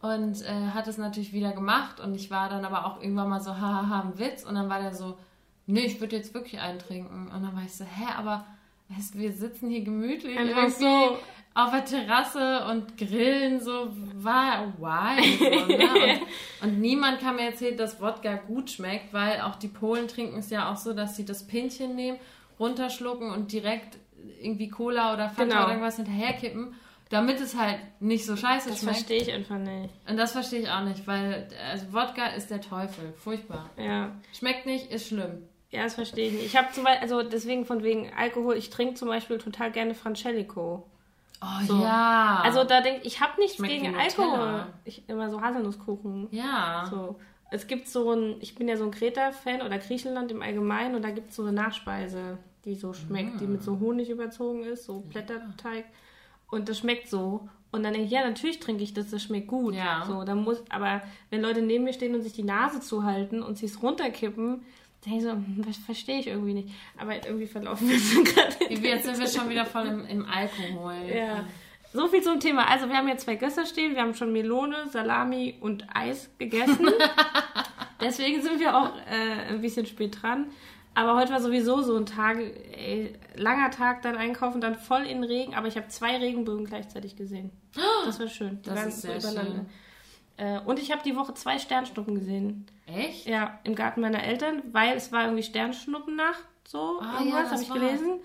Und 0.00 0.42
äh, 0.42 0.68
hat 0.72 0.86
es 0.86 0.96
natürlich 0.96 1.32
wieder 1.32 1.52
gemacht 1.52 1.98
und 1.98 2.14
ich 2.14 2.30
war 2.30 2.48
dann 2.48 2.64
aber 2.64 2.86
auch 2.86 3.02
irgendwann 3.02 3.28
mal 3.28 3.40
so, 3.40 3.50
hahaha, 3.50 4.02
ein 4.02 4.18
Witz. 4.18 4.44
Und 4.44 4.54
dann 4.54 4.70
war 4.70 4.80
der 4.80 4.94
so, 4.94 5.18
nee, 5.66 5.80
ich 5.80 6.00
würde 6.00 6.16
jetzt 6.16 6.32
wirklich 6.34 6.60
eintrinken. 6.60 7.28
Und 7.28 7.42
dann 7.42 7.54
war 7.54 7.64
ich 7.64 7.74
so, 7.74 7.84
hä, 7.84 8.06
aber 8.16 8.46
weißt, 8.88 9.18
wir 9.18 9.32
sitzen 9.32 9.68
hier 9.70 9.82
gemütlich 9.82 10.36
irgendwie 10.36 10.70
so 10.70 11.18
auf 11.54 11.72
der 11.72 11.84
Terrasse 11.84 12.66
und 12.70 12.96
grillen 12.96 13.60
so, 13.60 13.88
war 14.14 14.72
why? 14.78 15.38
So, 15.38 15.44
ne? 15.66 16.20
und, 16.62 16.68
und, 16.68 16.80
niemand 16.80 17.20
kann 17.20 17.36
mir 17.36 17.46
erzählen, 17.46 17.76
dass 17.76 18.00
Wodka 18.00 18.36
gut 18.36 18.70
schmeckt, 18.70 19.12
weil 19.12 19.40
auch 19.40 19.56
die 19.56 19.68
Polen 19.68 20.06
trinken 20.06 20.38
es 20.38 20.50
ja 20.50 20.70
auch 20.70 20.76
so, 20.76 20.92
dass 20.92 21.16
sie 21.16 21.24
das 21.24 21.46
Pinchen 21.46 21.96
nehmen, 21.96 22.18
runterschlucken 22.60 23.30
und 23.30 23.50
direkt 23.52 23.98
irgendwie 24.40 24.68
Cola 24.68 25.14
oder 25.14 25.28
Fanta 25.30 25.44
genau. 25.44 25.62
oder 25.62 25.72
irgendwas 25.72 25.96
hinterherkippen, 25.96 26.74
damit 27.08 27.40
es 27.40 27.56
halt 27.56 27.78
nicht 28.00 28.24
so 28.24 28.36
scheiße 28.36 28.70
das 28.70 28.80
schmeckt. 28.80 28.96
Das 28.96 29.06
verstehe 29.06 29.22
ich 29.22 29.32
einfach 29.32 29.58
nicht. 29.58 29.92
Und 30.08 30.16
das 30.16 30.32
verstehe 30.32 30.60
ich 30.60 30.68
auch 30.68 30.84
nicht, 30.84 31.06
weil 31.06 31.48
also 31.70 31.92
Wodka 31.92 32.26
ist 32.36 32.50
der 32.50 32.60
Teufel. 32.60 33.12
Furchtbar. 33.16 33.70
Ja. 33.76 34.12
Schmeckt 34.32 34.66
nicht, 34.66 34.92
ist 34.92 35.08
schlimm. 35.08 35.42
Ja, 35.70 35.84
das 35.84 35.94
verstehe 35.94 36.28
ich 36.28 36.32
nicht. 36.34 36.46
Ich 36.46 36.56
habe 36.56 36.72
zum 36.72 36.84
Beispiel, 36.84 37.02
also 37.02 37.22
deswegen 37.22 37.66
von 37.66 37.82
wegen 37.82 38.10
Alkohol, 38.16 38.56
ich 38.56 38.70
trinke 38.70 38.94
zum 38.94 39.08
Beispiel 39.08 39.38
total 39.38 39.70
gerne 39.70 39.94
Francelico. 39.94 40.86
Oh 41.40 41.66
so. 41.66 41.82
ja. 41.82 42.40
Also 42.42 42.64
da 42.64 42.80
denke 42.80 43.00
ich, 43.02 43.14
ich 43.14 43.20
habe 43.20 43.40
nichts 43.40 43.56
Schmeckt 43.56 43.72
gegen 43.72 43.94
Alkohol. 43.94 44.66
Ich 44.84 45.08
immer 45.08 45.30
so 45.30 45.40
Haselnusskuchen. 45.40 46.28
Ja. 46.30 46.88
So. 46.90 47.16
Es 47.50 47.66
gibt 47.66 47.88
so 47.88 48.12
ein, 48.12 48.36
ich 48.40 48.54
bin 48.54 48.68
ja 48.68 48.76
so 48.76 48.84
ein 48.84 48.90
Kreta-Fan 48.90 49.62
oder 49.62 49.78
Griechenland 49.78 50.30
im 50.30 50.42
Allgemeinen 50.42 50.94
und 50.94 51.02
da 51.02 51.10
gibt 51.10 51.30
es 51.30 51.36
so 51.36 51.42
eine 51.42 51.52
Nachspeise, 51.52 52.38
die 52.64 52.74
so 52.74 52.92
schmeckt, 52.92 53.36
mm. 53.36 53.38
die 53.38 53.46
mit 53.46 53.62
so. 53.62 53.78
Honig 53.78 54.10
überzogen 54.10 54.64
ist, 54.64 54.84
so 54.84 55.00
Blätterteig. 55.00 55.84
Und 56.50 56.68
das 56.68 56.78
schmeckt 56.78 57.08
so. 57.08 57.48
Und 57.70 57.82
dann 57.82 57.92
denke 57.92 58.06
ich, 58.06 58.12
ja, 58.12 58.26
natürlich 58.26 58.60
trinke 58.60 58.82
ich 58.82 58.94
das, 58.94 59.10
das 59.10 59.22
schmeckt 59.22 59.48
gut. 59.48 59.74
Ja. 59.74 60.04
So, 60.06 60.24
dann 60.24 60.42
muss, 60.42 60.62
aber 60.70 61.02
wenn 61.30 61.42
Leute 61.42 61.62
neben 61.62 61.84
mir 61.84 61.92
stehen 61.92 62.14
und 62.14 62.22
sich 62.22 62.32
die 62.32 62.42
Nase 62.42 62.80
zuhalten 62.80 63.42
und 63.42 63.58
sich 63.58 63.70
es 63.70 63.82
runterkippen, 63.82 64.62
denke 65.08 65.24
so, 65.24 65.62
das 65.66 65.76
verstehe 65.78 66.20
ich 66.20 66.26
irgendwie 66.26 66.54
nicht. 66.54 66.68
Aber 66.96 67.14
irgendwie 67.14 67.46
verlaufen 67.46 67.88
wir 67.88 67.98
so 67.98 68.22
gerade. 68.24 68.74
Jetzt 68.74 69.04
sind 69.04 69.18
wir 69.18 69.26
schon 69.26 69.48
wieder 69.48 69.66
voll 69.66 69.86
im, 69.86 70.06
im 70.06 70.26
Alkohol. 70.26 70.94
Ja. 71.14 71.44
so 71.92 72.08
viel 72.08 72.22
zum 72.22 72.40
Thema. 72.40 72.68
Also 72.68 72.88
wir 72.88 72.96
haben 72.96 73.08
jetzt 73.08 73.24
zwei 73.24 73.36
Gösser 73.36 73.66
stehen, 73.66 73.94
wir 73.94 74.02
haben 74.02 74.14
schon 74.14 74.32
Melone, 74.32 74.88
Salami 74.90 75.56
und 75.60 75.86
Eis 75.94 76.30
gegessen. 76.38 76.88
Deswegen 78.00 78.42
sind 78.42 78.60
wir 78.60 78.76
auch 78.76 78.92
äh, 79.10 79.52
ein 79.52 79.60
bisschen 79.60 79.86
spät 79.86 80.22
dran. 80.22 80.46
Aber 80.94 81.14
heute 81.16 81.32
war 81.32 81.40
sowieso 81.40 81.80
so 81.82 81.96
ein 81.96 82.06
Tag, 82.06 82.38
ey, 82.38 83.12
langer 83.36 83.70
Tag, 83.70 84.02
dann 84.02 84.16
einkaufen, 84.16 84.60
dann 84.60 84.74
voll 84.74 85.02
in 85.02 85.22
Regen. 85.22 85.54
Aber 85.54 85.68
ich 85.68 85.76
habe 85.76 85.86
zwei 85.88 86.16
Regenbögen 86.16 86.64
gleichzeitig 86.64 87.14
gesehen. 87.14 87.50
Das 88.04 88.18
war 88.18 88.26
schön. 88.26 88.60
Die 88.62 88.68
Das 88.68 88.78
waren 88.78 88.88
ist 88.88 89.02
sehr 89.02 89.20
so 89.20 89.30
übereinander. 89.30 89.66
Äh, 90.38 90.58
und 90.60 90.78
ich 90.80 90.90
habe 90.90 91.02
die 91.04 91.14
Woche 91.14 91.34
zwei 91.34 91.58
Sternschnuppen 91.58 92.14
gesehen. 92.16 92.66
Echt? 92.94 93.26
Ja, 93.26 93.58
im 93.64 93.74
Garten 93.74 94.00
meiner 94.00 94.22
Eltern, 94.22 94.62
weil 94.72 94.96
es 94.96 95.12
war 95.12 95.24
irgendwie 95.24 95.42
Sternschnuppennacht, 95.42 96.42
so 96.66 97.00
Ah, 97.00 97.18
irgendwas, 97.20 97.44
ja, 97.44 97.50
habe 97.52 97.62
ich 97.62 97.70
war's. 97.70 97.78
gelesen. 97.78 98.20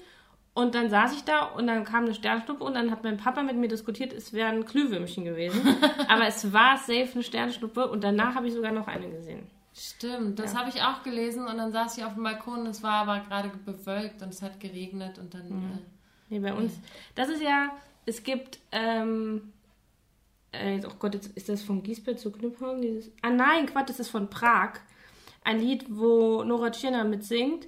Und 0.55 0.75
dann 0.75 0.89
saß 0.91 1.13
ich 1.15 1.23
da 1.23 1.45
und 1.45 1.65
dann 1.65 1.83
kam 1.83 2.03
eine 2.05 2.13
Sternschnuppe 2.13 2.63
und 2.63 2.75
dann 2.75 2.91
hat 2.91 3.03
mein 3.03 3.17
Papa 3.17 3.41
mit 3.41 3.55
mir 3.57 3.67
diskutiert, 3.67 4.13
es 4.13 4.33
wären 4.33 4.63
Glühwürmchen 4.65 5.25
gewesen. 5.25 5.61
Aber 6.07 6.27
es 6.27 6.53
war 6.53 6.77
safe 6.77 7.09
eine 7.13 7.23
Sternschnuppe 7.23 7.89
und 7.89 8.03
danach 8.03 8.35
habe 8.35 8.47
ich 8.47 8.53
sogar 8.53 8.71
noch 8.71 8.87
eine 8.87 9.09
gesehen. 9.09 9.47
Stimmt, 9.75 10.37
das 10.37 10.53
Ja. 10.53 10.59
habe 10.59 10.69
ich 10.69 10.83
auch 10.83 11.01
gelesen 11.01 11.47
und 11.47 11.57
dann 11.57 11.71
saß 11.71 11.97
ich 11.97 12.05
auf 12.05 12.13
dem 12.13 12.21
Balkon, 12.23 12.67
es 12.67 12.83
war 12.83 13.07
aber 13.07 13.21
gerade 13.27 13.49
bewölkt 13.65 14.21
und 14.21 14.29
es 14.29 14.43
hat 14.43 14.59
geregnet 14.59 15.17
und 15.17 15.33
dann. 15.33 15.47
Mhm. 15.49 15.71
Äh, 15.73 15.79
Nee, 16.29 16.39
bei 16.39 16.53
uns. 16.53 16.79
Das 17.15 17.29
ist 17.29 17.41
ja, 17.41 17.69
es 18.05 18.23
gibt, 18.23 18.59
ähm, 18.71 19.51
äh, 20.53 20.79
oh 20.85 20.93
Gott, 20.99 21.15
jetzt 21.15 21.35
ist 21.35 21.49
das 21.49 21.63
von 21.63 21.83
Giesbert 21.83 22.19
zu 22.19 22.31
Knüpphausen? 22.31 22.81
Dieses, 22.81 23.11
ah 23.21 23.29
nein, 23.29 23.65
Quatsch, 23.65 23.89
das 23.89 23.99
ist 23.99 24.09
von 24.09 24.29
Prag. 24.29 24.79
Ein 25.43 25.59
Lied, 25.59 25.85
wo 25.89 26.43
Nora 26.43 26.69
Tschirner 26.69 27.03
mitsingt. 27.03 27.67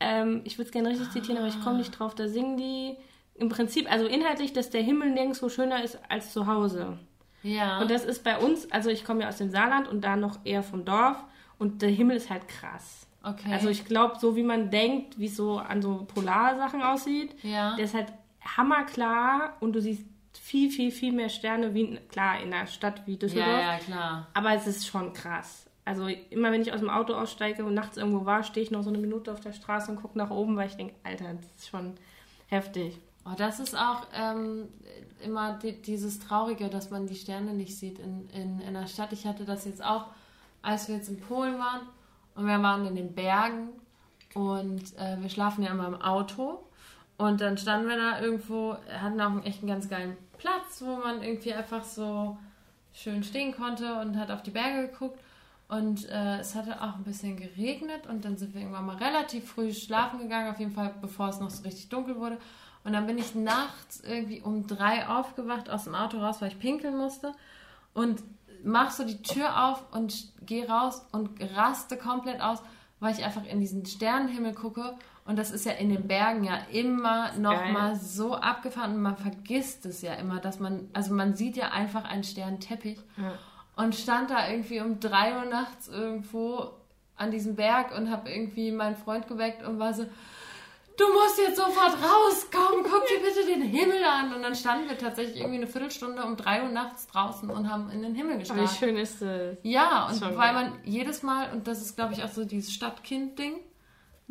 Ähm, 0.00 0.40
ich 0.44 0.58
würde 0.58 0.66
es 0.66 0.72
gerne 0.72 0.88
richtig 0.88 1.10
zitieren, 1.10 1.38
aber 1.38 1.46
ich 1.46 1.62
komme 1.62 1.78
nicht 1.78 1.96
drauf. 1.96 2.14
Da 2.14 2.26
singen 2.28 2.56
die 2.56 2.96
im 3.34 3.48
Prinzip, 3.48 3.90
also 3.90 4.06
inhaltlich, 4.06 4.52
dass 4.52 4.70
der 4.70 4.82
Himmel 4.82 5.10
nirgendwo 5.10 5.48
schöner 5.48 5.84
ist 5.84 5.98
als 6.08 6.32
zu 6.32 6.46
Hause. 6.46 6.98
ja. 7.42 7.80
Und 7.80 7.90
das 7.90 8.04
ist 8.04 8.24
bei 8.24 8.38
uns, 8.38 8.70
also 8.72 8.90
ich 8.90 9.04
komme 9.04 9.22
ja 9.22 9.28
aus 9.28 9.38
dem 9.38 9.50
Saarland 9.50 9.88
und 9.88 10.02
da 10.02 10.16
noch 10.16 10.40
eher 10.44 10.62
vom 10.62 10.84
Dorf 10.84 11.16
und 11.58 11.82
der 11.82 11.90
Himmel 11.90 12.16
ist 12.16 12.30
halt 12.30 12.48
krass. 12.48 13.06
okay. 13.22 13.52
Also 13.52 13.68
ich 13.68 13.84
glaube, 13.84 14.16
so 14.18 14.36
wie 14.36 14.42
man 14.42 14.70
denkt, 14.70 15.18
wie 15.18 15.26
es 15.26 15.36
so 15.36 15.58
an 15.58 15.80
so 15.80 16.06
Polarsachen 16.12 16.82
aussieht, 16.82 17.34
ja. 17.42 17.76
der 17.76 17.84
ist 17.84 17.94
halt 17.94 18.12
hammerklar 18.44 19.56
und 19.60 19.72
du 19.74 19.80
siehst 19.80 20.04
viel, 20.42 20.70
viel, 20.70 20.90
viel 20.90 21.12
mehr 21.12 21.28
Sterne, 21.28 21.72
wie 21.72 21.96
klar 22.08 22.40
in 22.42 22.52
einer 22.52 22.66
Stadt 22.66 23.06
wie 23.06 23.16
Düsseldorf. 23.16 23.46
ja, 23.46 23.72
ja, 23.74 23.78
klar. 23.78 24.26
Aber 24.34 24.52
es 24.52 24.66
ist 24.66 24.88
schon 24.88 25.12
krass. 25.12 25.66
Also 25.84 26.08
immer 26.08 26.50
wenn 26.50 26.62
ich 26.62 26.72
aus 26.72 26.80
dem 26.80 26.90
Auto 26.90 27.14
aussteige 27.14 27.64
und 27.64 27.74
nachts 27.74 27.96
irgendwo 27.96 28.26
war, 28.26 28.42
stehe 28.42 28.64
ich 28.64 28.72
noch 28.72 28.82
so 28.82 28.88
eine 28.88 28.98
Minute 28.98 29.32
auf 29.32 29.38
der 29.38 29.52
Straße 29.52 29.92
und 29.92 30.02
gucke 30.02 30.18
nach 30.18 30.30
oben, 30.30 30.56
weil 30.56 30.66
ich 30.66 30.76
denke, 30.76 30.94
Alter, 31.04 31.34
das 31.34 31.46
ist 31.56 31.68
schon 31.68 31.94
heftig. 32.48 32.98
Oh, 33.24 33.34
das 33.36 33.60
ist 33.60 33.76
auch 33.76 34.08
ähm, 34.12 34.68
immer 35.24 35.58
di 35.58 35.80
dieses 35.80 36.18
Traurige, 36.18 36.68
dass 36.68 36.90
man 36.90 37.06
die 37.06 37.14
Sterne 37.14 37.54
nicht 37.54 37.78
sieht 37.78 38.00
in, 38.00 38.28
in, 38.30 38.60
in 38.60 38.74
der 38.74 38.88
Stadt. 38.88 39.12
Ich 39.12 39.24
hatte 39.26 39.44
das 39.44 39.64
jetzt 39.64 39.82
auch, 39.84 40.06
als 40.60 40.88
wir 40.88 40.96
jetzt 40.96 41.08
in 41.08 41.20
Polen 41.20 41.56
waren 41.60 41.82
und 42.34 42.46
wir 42.48 42.60
waren 42.60 42.84
in 42.84 42.96
den 42.96 43.14
Bergen 43.14 43.68
und 44.34 44.82
äh, 44.98 45.20
wir 45.20 45.28
schlafen 45.28 45.62
ja 45.62 45.70
immer 45.70 45.86
im 45.86 46.02
Auto. 46.02 46.64
Und 47.16 47.40
dann 47.40 47.56
standen 47.56 47.88
wir 47.88 47.96
da 47.96 48.20
irgendwo, 48.20 48.76
hatten 48.90 49.20
auch 49.20 49.30
einen 49.30 49.44
echt 49.44 49.60
einen 49.60 49.68
ganz 49.68 49.88
geilen 49.88 50.16
Platz, 50.42 50.82
wo 50.84 50.96
man 50.96 51.22
irgendwie 51.22 51.54
einfach 51.54 51.84
so 51.84 52.36
schön 52.92 53.22
stehen 53.22 53.54
konnte 53.54 54.00
und 54.00 54.18
hat 54.18 54.32
auf 54.32 54.42
die 54.42 54.50
Berge 54.50 54.88
geguckt. 54.88 55.20
Und 55.68 56.08
äh, 56.10 56.40
es 56.40 56.56
hatte 56.56 56.82
auch 56.82 56.96
ein 56.96 57.04
bisschen 57.04 57.36
geregnet 57.36 58.06
und 58.08 58.24
dann 58.24 58.36
sind 58.36 58.52
wir 58.52 58.60
irgendwann 58.60 58.86
mal 58.86 58.96
relativ 58.96 59.48
früh 59.48 59.72
schlafen 59.72 60.18
gegangen, 60.18 60.50
auf 60.50 60.58
jeden 60.58 60.72
Fall 60.72 60.94
bevor 61.00 61.28
es 61.28 61.38
noch 61.38 61.48
so 61.48 61.62
richtig 61.62 61.88
dunkel 61.88 62.16
wurde. 62.16 62.38
Und 62.84 62.92
dann 62.92 63.06
bin 63.06 63.18
ich 63.18 63.36
nachts 63.36 64.00
irgendwie 64.00 64.40
um 64.40 64.66
drei 64.66 65.06
aufgewacht 65.06 65.70
aus 65.70 65.84
dem 65.84 65.94
Auto 65.94 66.18
raus, 66.18 66.40
weil 66.40 66.48
ich 66.48 66.58
pinkeln 66.58 66.96
musste. 66.98 67.32
Und 67.94 68.22
mach 68.64 68.90
so 68.90 69.04
die 69.04 69.22
Tür 69.22 69.68
auf 69.68 69.84
und 69.92 70.32
gehe 70.44 70.68
raus 70.68 71.06
und 71.12 71.30
raste 71.54 71.96
komplett 71.96 72.40
aus, 72.40 72.58
weil 72.98 73.14
ich 73.14 73.24
einfach 73.24 73.46
in 73.46 73.60
diesen 73.60 73.86
Sternenhimmel 73.86 74.54
gucke. 74.54 74.96
Und 75.24 75.38
das 75.38 75.52
ist 75.52 75.64
ja 75.66 75.72
in 75.72 75.88
den 75.90 76.08
Bergen 76.08 76.42
ja 76.42 76.58
immer 76.72 77.30
noch 77.38 77.64
mal 77.70 77.94
so 77.94 78.34
abgefahren 78.34 78.94
und 78.96 79.02
man 79.02 79.16
vergisst 79.16 79.86
es 79.86 80.02
ja 80.02 80.14
immer, 80.14 80.40
dass 80.40 80.58
man, 80.58 80.88
also 80.94 81.14
man 81.14 81.34
sieht 81.34 81.56
ja 81.56 81.70
einfach 81.70 82.04
einen 82.04 82.24
Sternenteppich 82.24 82.98
Ja. 83.16 83.34
und 83.76 83.94
stand 83.94 84.30
da 84.30 84.48
irgendwie 84.50 84.80
um 84.80 84.98
drei 84.98 85.36
Uhr 85.36 85.44
nachts 85.44 85.86
irgendwo 85.88 86.70
an 87.16 87.30
diesem 87.30 87.54
Berg 87.54 87.96
und 87.96 88.10
habe 88.10 88.30
irgendwie 88.30 88.72
meinen 88.72 88.96
Freund 88.96 89.28
geweckt 89.28 89.62
und 89.62 89.78
war 89.78 89.94
so, 89.94 90.02
du 90.02 91.04
musst 91.12 91.38
jetzt 91.38 91.56
sofort 91.56 91.92
rauskommen, 92.02 92.82
guck 92.84 93.06
dir 93.06 93.20
bitte 93.24 93.46
den 93.46 93.62
Himmel 93.62 94.02
an. 94.04 94.34
Und 94.34 94.42
dann 94.42 94.56
standen 94.56 94.88
wir 94.88 94.98
tatsächlich 94.98 95.36
irgendwie 95.36 95.58
eine 95.58 95.66
Viertelstunde 95.68 96.24
um 96.24 96.36
drei 96.36 96.64
Uhr 96.64 96.68
nachts 96.68 97.06
draußen 97.06 97.48
und 97.48 97.70
haben 97.70 97.90
in 97.90 98.02
den 98.02 98.14
Himmel 98.16 98.38
gestarrt. 98.38 98.60
wie 98.60 98.66
schön 98.74 98.96
ist 98.96 99.22
das? 99.22 99.56
Ja, 99.62 100.08
und 100.08 100.18
Schon 100.18 100.36
weil 100.36 100.52
man 100.52 100.72
jedes 100.84 101.22
Mal, 101.22 101.52
und 101.52 101.68
das 101.68 101.80
ist 101.80 101.94
glaube 101.96 102.12
ich 102.14 102.24
auch 102.24 102.28
so 102.28 102.44
dieses 102.44 102.72
Stadtkind-Ding, 102.72 103.54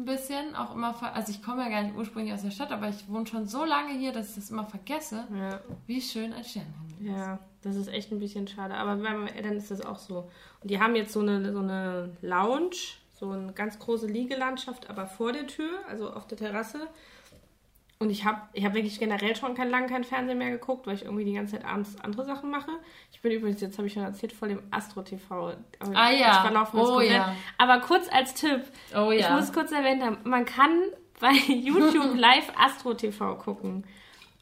ein 0.01 0.05
bisschen, 0.05 0.55
auch 0.55 0.75
immer, 0.75 0.96
also 1.15 1.31
ich 1.31 1.41
komme 1.41 1.63
ja 1.63 1.70
gar 1.70 1.84
nicht 1.84 1.96
ursprünglich 1.96 2.34
aus 2.34 2.41
der 2.41 2.51
Stadt, 2.51 2.72
aber 2.72 2.89
ich 2.89 3.08
wohne 3.08 3.25
schon 3.27 3.48
so 3.48 3.63
lange 3.63 3.93
hier, 3.93 4.12
dass 4.12 4.29
ich 4.29 4.36
das 4.36 4.51
immer 4.51 4.65
vergesse, 4.65 5.25
Ja. 5.34 5.60
wie 5.88 6.01
schön 6.01 6.34
ein 6.34 6.43
Sternenhimmel 6.43 6.91
ist. 7.13 7.17
Ja, 7.17 7.39
das 7.62 7.75
ist 7.75 7.88
echt 7.88 8.12
ein 8.12 8.20
bisschen 8.20 8.48
schade. 8.48 8.74
Aber 8.75 8.96
meinen 8.96 9.27
Eltern 9.27 9.55
ist 9.55 9.72
das 9.72 9.81
auch 9.86 9.98
so. 9.98 10.29
Und 10.62 10.70
die 10.72 10.79
haben 10.79 10.96
jetzt 10.96 11.13
so 11.13 11.20
eine, 11.22 11.51
so 11.51 11.60
eine 11.60 12.15
Lounge, 12.22 12.75
so 13.20 13.29
eine 13.31 13.53
ganz 13.53 13.77
große 13.79 14.08
Liegelandschaft, 14.08 14.89
aber 14.89 15.05
vor 15.08 15.31
der 15.31 15.48
Tür, 15.48 15.70
also 15.88 16.12
auf 16.12 16.27
der 16.27 16.38
Terrasse. 16.38 16.88
Und 18.01 18.10
ich 18.10 18.25
habe 18.25 18.41
ich 18.53 18.65
hab 18.65 18.74
wirklich 18.74 19.00
generell 19.00 19.36
schon 19.36 19.53
kein 19.55 19.70
lange 19.70 19.88
kein 19.88 20.03
Fernsehen 20.03 20.38
mehr 20.39 20.50
geguckt, 20.51 20.88
weil 20.88 20.96
ich 20.96 21.05
irgendwie 21.05 21.24
die 21.24 21.34
ganze 21.34 21.55
Zeit 21.58 21.65
abends 21.65 21.96
andere 22.01 22.25
Sachen 22.25 22.50
mache. 22.50 22.72
Ich 23.12 23.22
bin 23.22 23.31
übrigens, 23.31 23.62
jetzt 23.62 23.77
habe 23.77 23.88
ich 23.88 23.93
schon 23.93 24.03
erzählt, 24.03 24.34
voll 24.34 24.50
dem 24.50 24.63
Astro 24.72 25.03
TV. 25.03 25.53
Aber 25.79 25.96
Ah 25.96 26.10
ja. 26.12 26.31
ich 26.31 26.38
Oh 26.89 27.00
ja. 27.00 27.36
Aber 27.58 27.79
kurz 27.81 28.08
als 28.12 28.34
Tipp, 28.34 28.63
Oh 28.96 29.12
ich 29.12 29.22
ja. 29.22 29.36
muss 29.36 29.53
kurz 29.53 29.72
erwähnt 29.72 30.03
haben, 30.03 30.17
man 30.24 30.46
kann 30.46 30.72
bei 31.20 31.31
YouTube 31.48 32.15
live 32.15 32.51
Astro 32.58 32.96
TV 32.96 33.36
gucken. 33.36 33.86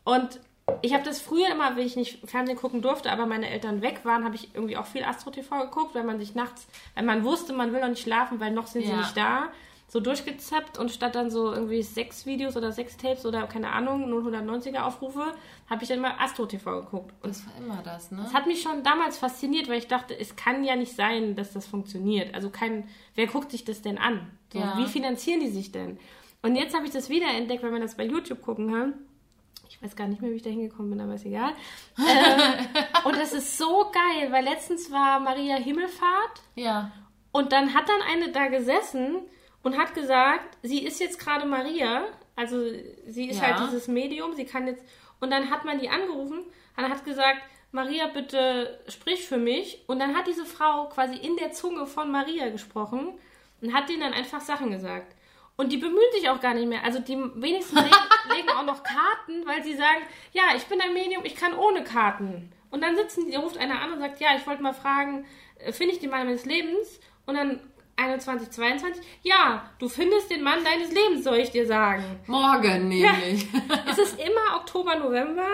Und 0.05 0.39
ich 0.81 0.93
habe 0.93 1.03
das 1.03 1.19
früher 1.19 1.49
immer, 1.51 1.75
wenn 1.75 1.85
ich 1.85 1.95
nicht 1.95 2.29
Fernsehen 2.29 2.57
gucken 2.57 2.81
durfte, 2.81 3.11
aber 3.11 3.25
meine 3.25 3.49
Eltern 3.49 3.81
weg 3.81 4.01
waren, 4.03 4.23
habe 4.23 4.35
ich 4.35 4.53
irgendwie 4.55 4.77
auch 4.77 4.85
viel 4.85 5.03
Astro 5.03 5.31
TV 5.31 5.61
geguckt, 5.63 5.95
weil 5.95 6.03
man 6.03 6.19
sich 6.19 6.35
nachts, 6.35 6.67
weil 6.95 7.03
man 7.03 7.23
wusste, 7.23 7.53
man 7.53 7.73
will 7.73 7.81
noch 7.81 7.89
nicht 7.89 8.03
schlafen, 8.03 8.39
weil 8.39 8.51
noch 8.51 8.67
sind 8.67 8.83
sie 8.85 8.91
Ja. 8.91 8.97
nicht 8.97 9.17
da, 9.17 9.49
so 9.91 9.99
durchgezappt 9.99 10.77
und 10.77 10.91
statt 10.91 11.15
dann 11.15 11.31
so 11.31 11.51
irgendwie 11.51 11.81
sechs 11.81 12.25
Videos 12.27 12.55
oder 12.55 12.71
sechs 12.71 12.95
Tapes 12.95 13.25
oder 13.25 13.47
keine 13.47 13.71
Ahnung, 13.71 14.05
090er 14.07 14.81
Aufrufe, 14.83 15.33
habe 15.69 15.81
ich 15.83 15.89
dann 15.89 15.97
immer 15.97 16.21
Astro 16.21 16.45
TV 16.45 16.81
geguckt. 16.81 17.11
Und 17.23 17.31
Das 17.31 17.43
war 17.47 17.53
immer 17.57 17.81
das, 17.83 18.11
ne? 18.11 18.19
das 18.23 18.33
hat 18.33 18.45
mich 18.45 18.61
schon 18.61 18.83
damals 18.83 19.17
fasziniert, 19.17 19.67
weil 19.67 19.79
ich 19.79 19.87
dachte, 19.87 20.17
es 20.17 20.35
kann 20.35 20.63
ja 20.63 20.75
nicht 20.75 20.95
sein, 20.95 21.35
dass 21.35 21.53
das 21.53 21.65
funktioniert. 21.65 22.35
Also 22.35 22.51
kein, 22.51 22.87
wer 23.15 23.25
guckt 23.27 23.49
sich 23.51 23.65
das 23.65 23.81
denn 23.81 23.97
an? 23.97 24.29
So, 24.53 24.59
Ja. 24.59 24.77
Wie 24.77 24.85
finanzieren 24.85 25.39
die 25.39 25.49
sich 25.49 25.71
denn? 25.71 25.99
Und 26.43 26.55
jetzt 26.55 26.75
habe 26.75 26.85
ich 26.85 26.91
das 26.91 27.09
wieder 27.09 27.27
entdeckt, 27.35 27.63
wenn 27.63 27.73
wir 27.73 27.81
das 27.81 27.95
bei 27.97 28.05
YouTube 28.05 28.41
gucken 28.43 28.73
haben. 28.75 28.93
Ich 29.67 29.81
weiß 29.81 29.95
gar 29.95 30.07
nicht 30.07 30.21
mehr, 30.21 30.29
wie 30.31 30.35
ich 30.35 30.43
da 30.43 30.49
hingekommen 30.51 30.91
bin, 30.91 31.01
aber 31.01 31.15
ist 31.15 31.25
egal. 31.25 31.51
ähm, 31.97 32.67
und 33.05 33.15
das 33.17 33.33
ist 33.33 33.57
so 33.57 33.91
geil, 33.91 34.31
weil 34.31 34.43
letztens 34.43 34.91
war 34.91 35.19
Maria 35.19 35.55
Himmelfahrt 35.57 36.41
Ja. 36.55 36.91
und 37.31 37.51
dann 37.51 37.73
hat 37.73 37.89
dann 37.89 38.01
eine 38.07 38.31
da 38.31 38.47
gesessen 38.47 39.17
und 39.63 39.77
hat 39.77 39.93
gesagt, 39.93 40.57
sie 40.63 40.83
ist 40.85 40.99
jetzt 40.99 41.19
gerade 41.19 41.45
Maria, 41.45 42.03
also 42.35 42.59
sie 43.07 43.29
ist 43.29 43.41
Ja. 43.41 43.47
halt 43.57 43.67
dieses 43.69 43.87
Medium, 43.87 44.33
sie 44.35 44.45
kann 44.45 44.67
jetzt. 44.67 44.83
Und 45.19 45.31
dann 45.31 45.49
hat 45.49 45.65
man 45.65 45.79
die 45.79 45.89
angerufen 45.89 46.45
und 46.77 46.89
hat 46.89 47.03
gesagt, 47.05 47.41
Maria, 47.71 48.07
bitte 48.07 48.79
sprich 48.87 49.27
für 49.27 49.37
mich. 49.37 49.83
Und 49.87 49.99
dann 49.99 50.15
hat 50.15 50.27
diese 50.27 50.45
Frau 50.45 50.85
quasi 50.89 51.17
in 51.17 51.35
der 51.35 51.51
Zunge 51.51 51.85
von 51.85 52.09
Maria 52.11 52.49
gesprochen 52.49 53.19
und 53.61 53.73
hat 53.73 53.89
denen 53.89 53.99
dann 54.01 54.13
einfach 54.13 54.41
Sachen 54.41 54.71
gesagt. 54.71 55.13
Und 55.57 55.71
die 55.73 55.77
bemühen 55.77 56.11
sich 56.13 56.29
auch 56.29 56.39
gar 56.39 56.53
nicht 56.53 56.67
mehr. 56.67 56.83
Also 56.85 56.99
die 56.99 57.17
wenigsten 57.35 57.75
legen, 57.83 57.89
legen 58.33 58.49
auch 58.49 58.63
noch 58.63 58.81
Karten, 58.81 59.45
weil 59.45 59.61
sie 59.61 59.75
sagen, 59.75 60.01
ja, 60.31 60.43
ich 60.55 60.63
bin 60.67 60.79
ein 60.79 60.93
Medium, 60.93 61.25
ich 61.25 61.35
kann 61.35 61.53
ohne 61.53 61.83
Karten. 61.83 62.51
Und 62.71 62.81
dann 62.81 62.95
sitzen 62.95 63.27
die, 63.29 63.35
ruft 63.35 63.57
einer 63.57 63.81
an 63.81 63.91
und 63.91 63.99
sagt, 63.99 64.21
ja, 64.21 64.29
ich 64.37 64.47
wollte 64.47 64.63
mal 64.63 64.73
fragen, 64.73 65.25
äh, 65.57 65.73
finde 65.73 65.93
ich 65.93 65.99
den 65.99 66.11
Mann 66.11 66.25
meines 66.25 66.45
Lebens? 66.45 67.01
Und 67.25 67.35
dann 67.35 67.59
21, 67.99 68.49
22, 68.49 69.03
ja, 69.23 69.69
du 69.79 69.89
findest 69.89 70.31
den 70.31 70.41
Mann 70.43 70.63
deines 70.63 70.91
Lebens, 70.91 71.23
soll 71.23 71.37
ich 71.37 71.51
dir 71.51 71.67
sagen. 71.67 72.03
Morgen 72.27 72.87
nämlich. 72.87 73.47
Es 73.89 73.97
ist 73.97 74.19
immer 74.19 74.57
Oktober, 74.57 74.95
November. 74.95 75.47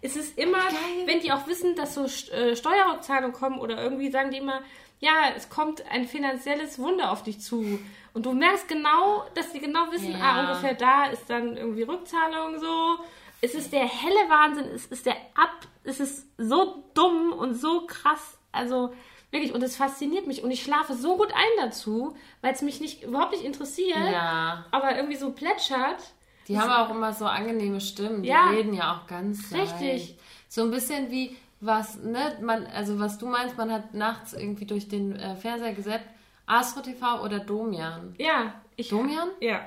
Es 0.00 0.14
ist 0.16 0.38
immer, 0.38 0.58
wenn 1.06 1.20
die 1.20 1.32
auch 1.32 1.46
wissen, 1.48 1.74
dass 1.74 1.94
so 1.94 2.04
äh, 2.32 2.54
Steuerrückzahlungen 2.54 3.32
kommen 3.32 3.58
oder 3.58 3.82
irgendwie 3.82 4.10
sagen 4.10 4.30
die 4.30 4.38
immer, 4.38 4.60
ja, 5.00 5.12
es 5.36 5.48
kommt 5.48 5.84
ein 5.90 6.06
finanzielles 6.06 6.78
Wunder 6.78 7.10
auf 7.10 7.22
dich 7.22 7.40
zu. 7.40 7.78
Und 8.14 8.26
du 8.26 8.32
merkst 8.32 8.68
genau, 8.68 9.24
dass 9.34 9.52
die 9.52 9.60
genau 9.60 9.90
wissen, 9.90 10.12
Ja. 10.12 10.18
ah, 10.22 10.40
ungefähr 10.40 10.74
da 10.74 11.06
ist 11.06 11.28
dann 11.28 11.56
irgendwie 11.56 11.82
Rückzahlung 11.82 12.58
so. 12.60 12.98
Es 13.40 13.54
ist 13.54 13.72
der 13.72 13.86
helle 13.86 14.28
Wahnsinn, 14.28 14.66
es 14.74 14.86
ist 14.86 15.06
der 15.06 15.16
Ab, 15.34 15.66
es 15.84 16.00
ist 16.00 16.26
so 16.38 16.84
dumm 16.94 17.32
und 17.32 17.54
so 17.54 17.86
krass. 17.86 18.38
Also 18.50 18.92
wirklich, 19.30 19.52
und 19.54 19.62
es 19.62 19.76
fasziniert 19.76 20.26
mich. 20.26 20.42
Und 20.42 20.50
ich 20.50 20.62
schlafe 20.62 20.94
so 20.94 21.16
gut 21.16 21.32
ein 21.32 21.66
dazu, 21.68 22.16
weil 22.40 22.52
es 22.52 22.62
mich 22.62 22.80
nicht 22.80 23.02
überhaupt 23.02 23.32
nicht 23.32 23.44
interessiert, 23.44 24.10
ja. 24.12 24.64
aber 24.70 24.96
irgendwie 24.96 25.16
so 25.16 25.32
plätschert. 25.32 26.12
Die 26.48 26.58
haben 26.58 26.70
auch 26.70 26.90
immer 26.90 27.12
so 27.12 27.26
angenehme 27.26 27.80
Stimmen. 27.80 28.22
Die 28.22 28.30
Ja. 28.30 28.48
reden 28.48 28.72
ja 28.72 28.96
auch 28.96 29.06
ganz 29.06 29.52
Richtig. 29.52 29.80
leicht. 29.80 30.20
So 30.48 30.62
ein 30.62 30.70
bisschen 30.70 31.10
wie 31.10 31.36
was, 31.60 31.96
ne, 32.02 32.38
man, 32.40 32.66
also 32.66 32.98
was 32.98 33.18
du 33.18 33.26
meinst, 33.26 33.56
man 33.58 33.72
hat 33.72 33.92
nachts 33.92 34.32
irgendwie 34.32 34.64
durch 34.64 34.88
den 34.88 35.16
äh, 35.16 35.36
Fernseher 35.36 35.74
gesäppt, 35.74 36.08
Astro 36.46 36.80
TV 36.80 37.22
oder 37.22 37.40
Domian. 37.40 38.14
Ja, 38.18 38.54
ich. 38.76 38.88
Domian? 38.88 39.28
Ja. 39.40 39.60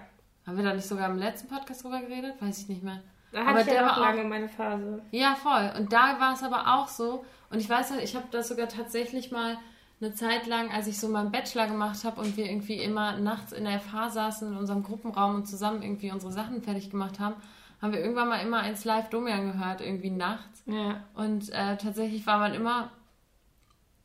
Haben 0.47 0.57
wir 0.57 0.63
da 0.63 0.73
nicht 0.73 0.87
sogar 0.87 1.09
im 1.09 1.17
letzten 1.19 1.47
Podcast 1.47 1.83
drüber 1.83 1.99
geredet? 2.01 2.41
Weiß 2.41 2.59
ich 2.59 2.69
nicht 2.69 2.81
mehr. 2.81 3.01
Da 3.31 3.41
hatte 3.45 3.49
aber 3.49 3.61
ich 3.61 3.67
ja 3.67 3.93
auch 3.93 3.97
lange 3.97 4.23
meine 4.23 4.49
Phase. 4.49 5.01
Ja, 5.11 5.35
voll. 5.35 5.71
Und 5.77 5.93
da 5.93 6.19
war 6.19 6.33
es 6.33 6.43
aber 6.43 6.75
auch 6.75 6.87
so. 6.87 7.23
Und 7.51 7.59
ich 7.59 7.69
weiß 7.69 7.91
ich 8.03 8.15
habe 8.15 8.25
das 8.31 8.47
sogar 8.47 8.69
tatsächlich 8.69 9.31
mal 9.31 9.57
eine 9.99 10.13
Zeit 10.13 10.47
lang, 10.47 10.71
als 10.71 10.87
ich 10.87 10.99
so 10.99 11.07
meinen 11.07 11.31
Bachelor 11.31 11.67
gemacht 11.67 12.03
habe 12.03 12.21
und 12.21 12.35
wir 12.35 12.45
irgendwie 12.45 12.77
immer 12.77 13.17
nachts 13.17 13.51
in 13.51 13.65
der 13.65 13.79
FH 13.79 14.09
saßen 14.09 14.51
in 14.51 14.57
unserem 14.57 14.83
Gruppenraum 14.83 15.35
und 15.35 15.47
zusammen 15.47 15.83
irgendwie 15.83 16.11
unsere 16.11 16.31
Sachen 16.31 16.63
fertig 16.63 16.89
gemacht 16.89 17.19
haben, 17.19 17.35
haben 17.81 17.93
wir 17.93 17.99
irgendwann 17.99 18.29
mal 18.29 18.41
immer 18.41 18.59
eins 18.59 18.83
Live 18.85 19.09
Domian 19.09 19.51
gehört, 19.51 19.81
irgendwie 19.81 20.09
nachts. 20.09 20.63
Ja. 20.65 21.03
Und 21.13 21.49
äh, 21.49 21.77
tatsächlich 21.77 22.25
war 22.25 22.39
man 22.39 22.53
immer 22.53 22.89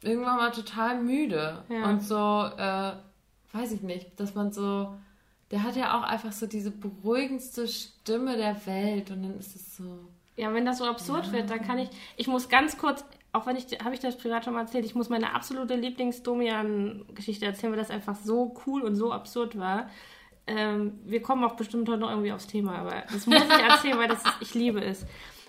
irgendwann 0.02 0.36
mal 0.36 0.50
total 0.50 1.00
müde. 1.02 1.62
Ja. 1.68 1.88
Und 1.88 2.02
so, 2.02 2.50
äh, 2.56 2.92
weiß 3.52 3.72
ich 3.72 3.82
nicht, 3.82 4.18
dass 4.20 4.34
man 4.34 4.52
so. 4.52 4.94
Der 5.52 5.62
hat 5.62 5.76
ja 5.76 5.96
auch 5.96 6.02
einfach 6.02 6.32
so 6.32 6.46
diese 6.46 6.72
beruhigendste 6.72 7.68
Stimme 7.68 8.36
der 8.36 8.66
Welt 8.66 9.10
und 9.12 9.22
dann 9.22 9.38
ist 9.38 9.54
es 9.54 9.76
so. 9.76 10.08
Ja, 10.36 10.52
wenn 10.52 10.66
das 10.66 10.78
so 10.78 10.84
absurd 10.84 11.26
ja. 11.26 11.32
wird, 11.32 11.50
dann 11.50 11.62
kann 11.62 11.78
ich. 11.78 11.88
Ich 12.16 12.26
muss 12.26 12.48
ganz 12.48 12.76
kurz 12.78 13.04
auch 13.36 13.46
wenn 13.46 13.56
ich, 13.56 13.66
habe 13.84 13.94
ich 13.94 14.00
das 14.00 14.16
privat 14.16 14.44
schon 14.44 14.54
mal 14.54 14.62
erzählt, 14.62 14.84
ich 14.84 14.94
muss 14.94 15.08
meine 15.08 15.34
absolute 15.34 15.74
Lieblings-Domian-Geschichte 15.74 17.44
erzählen, 17.44 17.72
weil 17.72 17.78
das 17.78 17.90
einfach 17.90 18.16
so 18.16 18.54
cool 18.66 18.82
und 18.82 18.96
so 18.96 19.12
absurd 19.12 19.58
war. 19.58 19.90
Ähm, 20.46 20.98
wir 21.04 21.20
kommen 21.20 21.44
auch 21.44 21.56
bestimmt 21.56 21.88
heute 21.88 21.98
noch 21.98 22.10
irgendwie 22.10 22.32
aufs 22.32 22.46
Thema, 22.46 22.78
aber 22.78 23.02
das 23.12 23.26
muss 23.26 23.42
ich 23.42 23.50
erzählen, 23.50 23.98
weil 23.98 24.08
das 24.08 24.24
ist, 24.24 24.36
ich 24.40 24.54
liebe 24.54 24.82
es. 24.82 25.04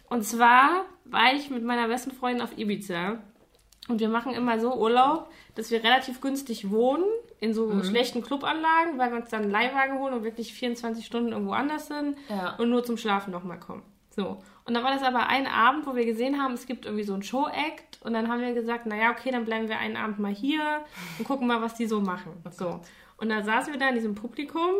Und 0.10 0.24
zwar 0.24 0.86
war 1.06 1.34
ich 1.34 1.50
mit 1.50 1.64
meiner 1.64 1.88
besten 1.88 2.12
Freundin 2.12 2.42
auf 2.42 2.58
Ibiza 2.58 3.20
und 3.88 4.00
wir 4.00 4.10
machen 4.10 4.34
immer 4.34 4.60
so 4.60 4.76
Urlaub, 4.76 5.30
dass 5.56 5.72
wir 5.72 5.84
relativ 5.84 6.20
günstig 6.20 6.70
wohnen 6.70 7.06
in 7.40 7.54
so 7.54 7.68
mhm. 7.68 7.84
schlechten 7.84 8.22
Clubanlagen, 8.22 8.98
weil 8.98 9.12
wir 9.12 9.18
uns 9.20 9.30
dann 9.30 9.44
einen 9.44 9.52
Leihwagen 9.52 10.00
holen 10.00 10.14
und 10.14 10.24
wirklich 10.24 10.54
24 10.54 11.06
Stunden 11.06 11.32
irgendwo 11.32 11.54
anders 11.54 11.88
sind 11.88 12.18
ja. 12.30 12.56
und 12.58 12.70
nur 12.70 12.84
zum 12.84 12.98
Schlafen 12.98 13.32
nochmal 13.32 13.60
kommen. 13.60 13.84
So. 14.18 14.42
Und 14.66 14.74
dann 14.74 14.84
war 14.84 14.92
das 14.92 15.04
aber 15.04 15.28
ein 15.28 15.48
Abend, 15.48 15.86
wo 15.86 15.96
wir 15.96 16.06
gesehen 16.06 16.42
haben, 16.42 16.54
es 16.56 16.66
gibt 16.66 16.86
irgendwie 16.86 17.06
so 17.06 17.14
ein 17.14 17.22
Show-Act. 17.24 18.00
Und 18.02 18.14
dann 18.14 18.28
haben 18.28 18.42
wir 18.42 18.54
gesagt, 18.54 18.86
naja, 18.88 19.12
okay, 19.12 19.32
dann 19.32 19.46
bleiben 19.46 19.70
wir 19.70 19.78
einen 19.78 19.96
Abend 19.96 20.20
mal 20.20 20.34
hier 20.34 20.82
und 21.20 21.26
gucken 21.26 21.48
mal, 21.48 21.62
was 21.62 21.76
die 21.76 21.86
so 21.86 22.02
machen. 22.02 22.34
Oh 22.44 22.50
so. 22.52 22.82
Und 23.18 23.30
dann 23.30 23.46
saßen 23.46 23.72
wir 23.72 23.80
da 23.80 23.90
in 23.90 23.96
diesem 23.96 24.16
Publikum. 24.16 24.72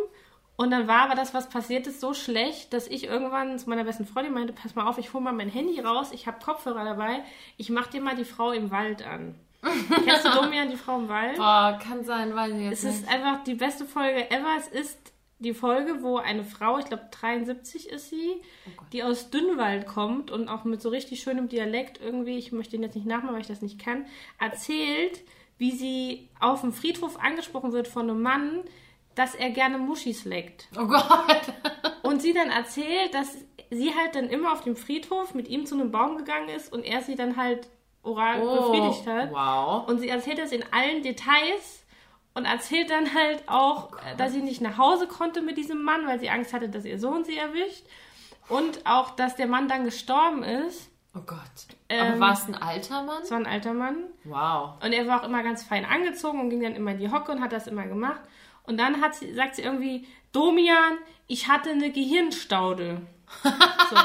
Und 0.56 0.72
dann 0.72 0.88
war 0.88 1.02
aber 1.02 1.14
das, 1.14 1.34
was 1.34 1.48
passiert 1.48 1.86
ist, 1.86 2.00
so 2.00 2.14
schlecht, 2.14 2.72
dass 2.72 2.88
ich 2.88 3.04
irgendwann 3.04 3.56
zu 3.60 3.70
meiner 3.70 3.84
besten 3.84 4.04
Freundin 4.06 4.34
meinte, 4.34 4.52
pass 4.52 4.74
mal 4.74 4.88
auf, 4.88 4.98
ich 4.98 5.12
hole 5.12 5.22
mal 5.22 5.32
mein 5.32 5.48
Handy 5.48 5.78
raus, 5.78 6.10
ich 6.12 6.26
habe 6.26 6.44
Kopfhörer 6.44 6.84
dabei, 6.84 7.22
ich 7.56 7.70
mach 7.70 7.86
dir 7.86 8.00
mal 8.00 8.16
die 8.16 8.24
Frau 8.24 8.50
im 8.50 8.72
Wald 8.72 9.06
an. 9.06 9.36
Kennst 10.04 10.24
du 10.24 10.30
Domian, 10.30 10.68
die 10.68 10.76
Frau 10.76 10.98
im 10.98 11.08
Wald? 11.08 11.36
Boah, 11.36 11.78
kann 11.80 12.02
sein, 12.02 12.34
weiß 12.34 12.52
ich 12.54 12.62
jetzt 12.62 12.78
Es 12.78 12.84
nicht. 12.84 13.02
ist 13.02 13.08
einfach 13.08 13.44
die 13.44 13.54
beste 13.54 13.84
Folge 13.84 14.28
ever. 14.32 14.56
Es 14.58 14.66
ist 14.66 14.98
die 15.38 15.54
Folge, 15.54 16.02
wo 16.02 16.16
eine 16.16 16.42
Frau, 16.44 16.78
ich 16.78 16.86
glaube 16.86 17.08
73 17.10 17.88
ist 17.88 18.10
sie, 18.10 18.40
oh 18.66 18.82
die 18.92 19.02
aus 19.02 19.30
Dünnwald 19.30 19.86
kommt 19.86 20.30
und 20.30 20.48
auch 20.48 20.64
mit 20.64 20.82
so 20.82 20.88
richtig 20.88 21.22
schönem 21.22 21.48
Dialekt 21.48 22.00
irgendwie, 22.00 22.36
ich 22.36 22.52
möchte 22.52 22.76
ihn 22.76 22.82
jetzt 22.82 22.96
nicht 22.96 23.06
nachmachen, 23.06 23.34
weil 23.34 23.42
ich 23.42 23.46
das 23.46 23.62
nicht 23.62 23.78
kann, 23.78 24.06
erzählt, 24.40 25.22
wie 25.56 25.72
sie 25.72 26.28
auf 26.40 26.62
dem 26.62 26.72
Friedhof 26.72 27.18
angesprochen 27.20 27.72
wird 27.72 27.88
von 27.88 28.10
einem 28.10 28.22
Mann, 28.22 28.64
dass 29.14 29.34
er 29.34 29.50
gerne 29.50 29.78
Muschis 29.78 30.24
leckt. 30.24 30.68
Oh 30.76 30.86
Gott! 30.86 31.52
und 32.02 32.22
sie 32.22 32.32
dann 32.32 32.50
erzählt, 32.50 33.14
dass 33.14 33.36
sie 33.70 33.94
halt 33.94 34.14
dann 34.14 34.28
immer 34.28 34.52
auf 34.52 34.62
dem 34.62 34.76
Friedhof 34.76 35.34
mit 35.34 35.48
ihm 35.48 35.66
zu 35.66 35.74
einem 35.74 35.90
Baum 35.90 36.16
gegangen 36.16 36.48
ist 36.48 36.72
und 36.72 36.84
er 36.84 37.02
sie 37.02 37.16
dann 37.16 37.36
halt 37.36 37.68
oral 38.02 38.42
oh, 38.42 38.72
befriedigt 38.72 39.06
hat. 39.06 39.32
Wow. 39.32 39.88
Und 39.88 39.98
sie 40.00 40.08
erzählt 40.08 40.38
das 40.38 40.52
in 40.52 40.64
allen 40.72 41.02
Details 41.02 41.84
und 42.38 42.44
erzählt 42.44 42.88
dann 42.88 43.12
halt 43.14 43.42
auch, 43.48 43.90
oh 43.92 44.16
dass 44.16 44.32
sie 44.32 44.42
nicht 44.42 44.60
nach 44.60 44.78
Hause 44.78 45.08
konnte 45.08 45.42
mit 45.42 45.58
diesem 45.58 45.82
Mann, 45.82 46.06
weil 46.06 46.20
sie 46.20 46.30
Angst 46.30 46.52
hatte, 46.52 46.68
dass 46.68 46.84
ihr 46.84 46.98
Sohn 47.00 47.24
sie 47.24 47.36
erwischt. 47.36 47.84
Und 48.48 48.86
auch, 48.86 49.10
dass 49.10 49.34
der 49.34 49.48
Mann 49.48 49.66
dann 49.66 49.84
gestorben 49.84 50.44
ist. 50.44 50.88
Oh 51.16 51.20
Gott. 51.26 51.38
Ähm, 51.88 52.12
Aber 52.12 52.20
war 52.20 52.32
es 52.34 52.46
ein 52.46 52.54
alter 52.54 53.02
Mann? 53.02 53.22
Es 53.22 53.30
war 53.32 53.38
ein 53.38 53.46
alter 53.46 53.74
Mann. 53.74 54.04
Wow. 54.22 54.82
Und 54.82 54.92
er 54.92 55.08
war 55.08 55.20
auch 55.20 55.26
immer 55.26 55.42
ganz 55.42 55.64
fein 55.64 55.84
angezogen 55.84 56.40
und 56.40 56.48
ging 56.48 56.62
dann 56.62 56.76
immer 56.76 56.92
in 56.92 56.98
die 56.98 57.10
Hocke 57.10 57.32
und 57.32 57.42
hat 57.42 57.52
das 57.52 57.66
immer 57.66 57.86
gemacht. 57.86 58.20
Und 58.62 58.78
dann 58.78 59.00
hat 59.00 59.16
sie, 59.16 59.34
sagt 59.34 59.56
sie 59.56 59.62
irgendwie, 59.62 60.06
Domian, 60.30 60.98
ich 61.26 61.48
hatte 61.48 61.70
eine 61.70 61.90
Gehirnstaude. 61.90 63.02
so. 63.42 63.96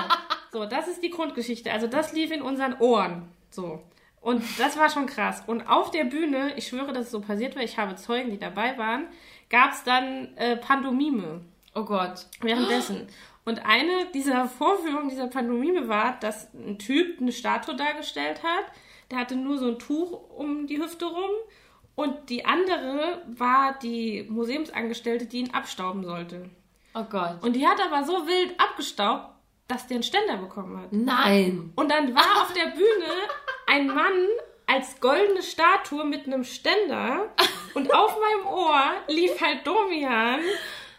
so, 0.52 0.66
das 0.66 0.88
ist 0.88 1.04
die 1.04 1.12
Grundgeschichte. 1.12 1.72
Also 1.72 1.86
das 1.86 2.14
lief 2.14 2.32
in 2.32 2.42
unseren 2.42 2.80
Ohren. 2.80 3.30
So. 3.52 3.84
Und 4.24 4.42
das 4.58 4.78
war 4.78 4.90
schon 4.90 5.06
krass. 5.06 5.44
Und 5.48 5.68
auf 5.68 5.92
der 5.92 6.06
Bühne, 6.06 6.54
ich 6.56 6.68
schwöre, 6.68 6.94
dass 6.94 7.06
es 7.06 7.12
so 7.12 7.20
passiert 7.20 7.56
war, 7.56 7.64
ich 7.64 7.78
habe 7.78 7.96
Zeugen, 7.98 8.32
die 8.32 8.40
dabei 8.40 8.78
waren, 8.78 9.08
gab 9.50 9.74
es 9.74 9.84
dann 9.84 10.36
äh, 10.38 10.56
Pandomime. 10.56 11.42
Oh 11.76 11.84
Gott. 11.84 12.26
Währenddessen. 12.40 13.08
Und 13.44 13.66
eine 13.66 14.06
dieser 14.14 14.48
Vorführungen 14.48 15.10
dieser 15.10 15.28
Pandomime 15.28 15.90
war, 15.90 16.18
dass 16.22 16.54
ein 16.54 16.80
Typ 16.80 17.20
eine 17.20 17.34
Statue 17.34 17.76
dargestellt 17.76 18.42
hat. 18.44 18.66
Der 19.12 19.18
hatte 19.20 19.36
nur 19.36 19.58
so 19.58 19.68
ein 19.68 19.80
Tuch 19.80 20.18
um 20.38 20.68
die 20.68 20.82
Hüfte 20.82 21.06
rum. 21.06 21.32
Und 21.96 22.30
die 22.30 22.46
andere 22.46 23.22
war 23.28 23.78
die 23.78 24.26
Museumsangestellte, 24.30 25.26
die 25.26 25.40
ihn 25.40 25.54
abstauben 25.54 26.06
sollte. 26.06 26.50
Oh 26.96 27.04
Gott. 27.04 27.44
Und 27.44 27.58
die 27.58 27.68
hat 27.68 27.82
aber 27.86 28.06
so 28.06 28.26
wild 28.26 28.58
abgestaubt, 28.58 29.33
dass 29.74 29.88
der 29.88 29.96
einen 29.96 30.04
Ständer 30.04 30.38
bekommen 30.38 30.80
hat. 30.80 30.92
Nein. 30.92 31.72
Und 31.76 31.90
dann 31.90 32.14
war 32.14 32.44
auf 32.44 32.54
der 32.54 32.72
Bühne 32.72 33.12
ein 33.66 33.88
Mann 33.88 34.28
als 34.68 35.00
goldene 35.02 35.42
Statue 35.42 36.06
mit 36.06 36.28
einem 36.28 36.44
Ständer 36.44 37.34
und 37.74 37.94
auf 37.94 38.18
meinem 38.20 38.46
Ohr 38.48 38.94
lief 39.08 39.42
halt 39.42 39.66
Domian, 39.66 40.42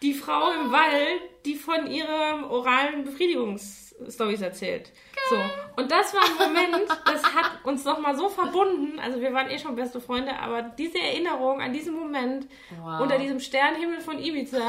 die 0.02 0.12
Frau 0.12 0.50
im 0.50 0.72
Wald, 0.72 1.20
die 1.44 1.54
von 1.54 1.86
ihren 1.86 2.44
oralen 2.44 3.04
Befriedigungsstories 3.04 4.42
erzählt. 4.42 4.92
So. 5.30 5.36
Und 5.76 5.90
das 5.90 6.12
war 6.12 6.22
ein 6.22 6.48
Moment, 6.48 6.90
das 7.06 7.22
hat 7.34 7.64
uns 7.64 7.84
nochmal 7.84 8.16
so 8.16 8.28
verbunden. 8.28 8.98
Also 8.98 9.20
wir 9.20 9.32
waren 9.32 9.48
eh 9.48 9.58
schon 9.58 9.76
beste 9.76 10.00
Freunde, 10.00 10.38
aber 10.38 10.62
diese 10.62 10.98
Erinnerung 10.98 11.60
an 11.60 11.72
diesen 11.72 11.94
Moment 11.94 12.46
wow. 12.82 13.00
unter 13.00 13.18
diesem 13.18 13.40
Sternhimmel 13.40 14.00
von 14.00 14.18
Ibiza, 14.18 14.66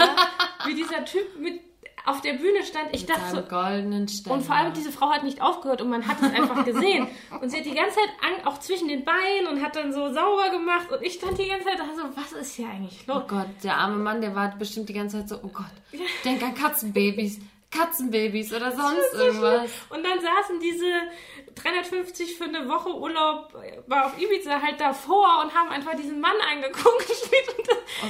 wie 0.66 0.76
dieser 0.76 1.04
Typ 1.04 1.38
mit 1.38 1.65
auf 2.06 2.22
der 2.22 2.34
Bühne 2.34 2.64
stand, 2.64 2.90
ich 2.92 3.02
Mit 3.02 3.10
dachte 3.10 3.36
so. 3.36 3.42
goldenen 3.42 4.08
Ständer. 4.08 4.32
Und 4.36 4.44
vor 4.44 4.56
allem 4.56 4.74
diese 4.74 4.92
Frau 4.92 5.10
hat 5.10 5.24
nicht 5.24 5.42
aufgehört 5.42 5.82
und 5.82 5.90
man 5.90 6.08
hat 6.08 6.18
es 6.22 6.34
einfach 6.34 6.64
gesehen. 6.64 7.08
Und 7.42 7.50
sie 7.50 7.58
hat 7.58 7.66
die 7.66 7.74
ganze 7.74 7.96
Zeit 7.96 8.10
an, 8.22 8.48
auch 8.48 8.60
zwischen 8.60 8.88
den 8.88 9.04
Beinen 9.04 9.48
und 9.50 9.62
hat 9.62 9.76
dann 9.76 9.92
so 9.92 10.12
sauber 10.14 10.50
gemacht 10.52 10.92
und 10.92 11.02
ich 11.04 11.14
stand 11.14 11.38
die 11.38 11.48
ganze 11.48 11.66
Zeit 11.66 11.80
da 11.80 11.86
so, 11.96 12.04
was 12.16 12.32
ist 12.32 12.56
hier 12.56 12.68
eigentlich 12.70 13.06
los? 13.08 13.24
Oh 13.24 13.28
Gott, 13.28 13.48
der 13.64 13.78
arme 13.78 13.98
Mann, 13.98 14.22
der 14.22 14.36
war 14.36 14.56
bestimmt 14.58 14.90
die 14.90 14.94
ganze 14.94 15.20
Zeit 15.20 15.30
so, 15.30 15.40
oh 15.44 15.50
Gott, 15.50 15.66
denk 16.24 16.42
an 16.42 16.56
Katzenbabys. 16.56 17.40
Katzenbabys 17.72 18.54
oder 18.54 18.72
sonst 18.76 19.14
irgendwas. 19.14 19.70
Und 19.90 20.04
dann 20.04 20.20
saßen 20.22 20.60
diese 20.62 20.92
350 21.56 22.38
für 22.38 22.46
eine 22.46 22.68
Woche 22.68 22.96
Urlaub 22.96 23.54
war 23.88 24.08
auf 24.08 24.20
Ibiza 24.20 24.62
halt 24.62 24.80
davor 24.80 25.44
und 25.44 25.54
haben 25.54 25.70
einfach 25.70 25.96
diesen 25.96 26.20
Mann 26.20 26.36
angeguckt. 26.52 27.08
oh 28.04 28.08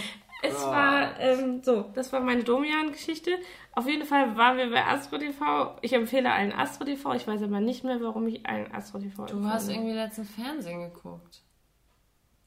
es 0.47 0.61
war 0.65 1.19
ähm, 1.19 1.61
so, 1.63 1.85
das 1.93 2.11
war 2.13 2.19
meine 2.19 2.43
Domian-Geschichte. 2.43 3.31
Auf 3.73 3.87
jeden 3.87 4.05
Fall 4.05 4.37
waren 4.37 4.57
wir 4.57 4.69
bei 4.69 4.85
Astro 4.85 5.17
TV. 5.17 5.77
Ich 5.81 5.93
empfehle 5.93 6.31
allen 6.31 6.53
Astro 6.53 6.85
TV. 6.85 7.13
Ich 7.13 7.27
weiß 7.27 7.43
aber 7.43 7.59
nicht 7.59 7.83
mehr, 7.83 8.01
warum 8.01 8.27
ich 8.27 8.45
allen 8.45 8.71
Astro 8.73 8.99
TV 8.99 9.25
Du 9.25 9.45
hast 9.45 9.69
irgendwie 9.69 9.93
letztens 9.93 10.29
Fernsehen 10.31 10.81
geguckt. 10.81 11.41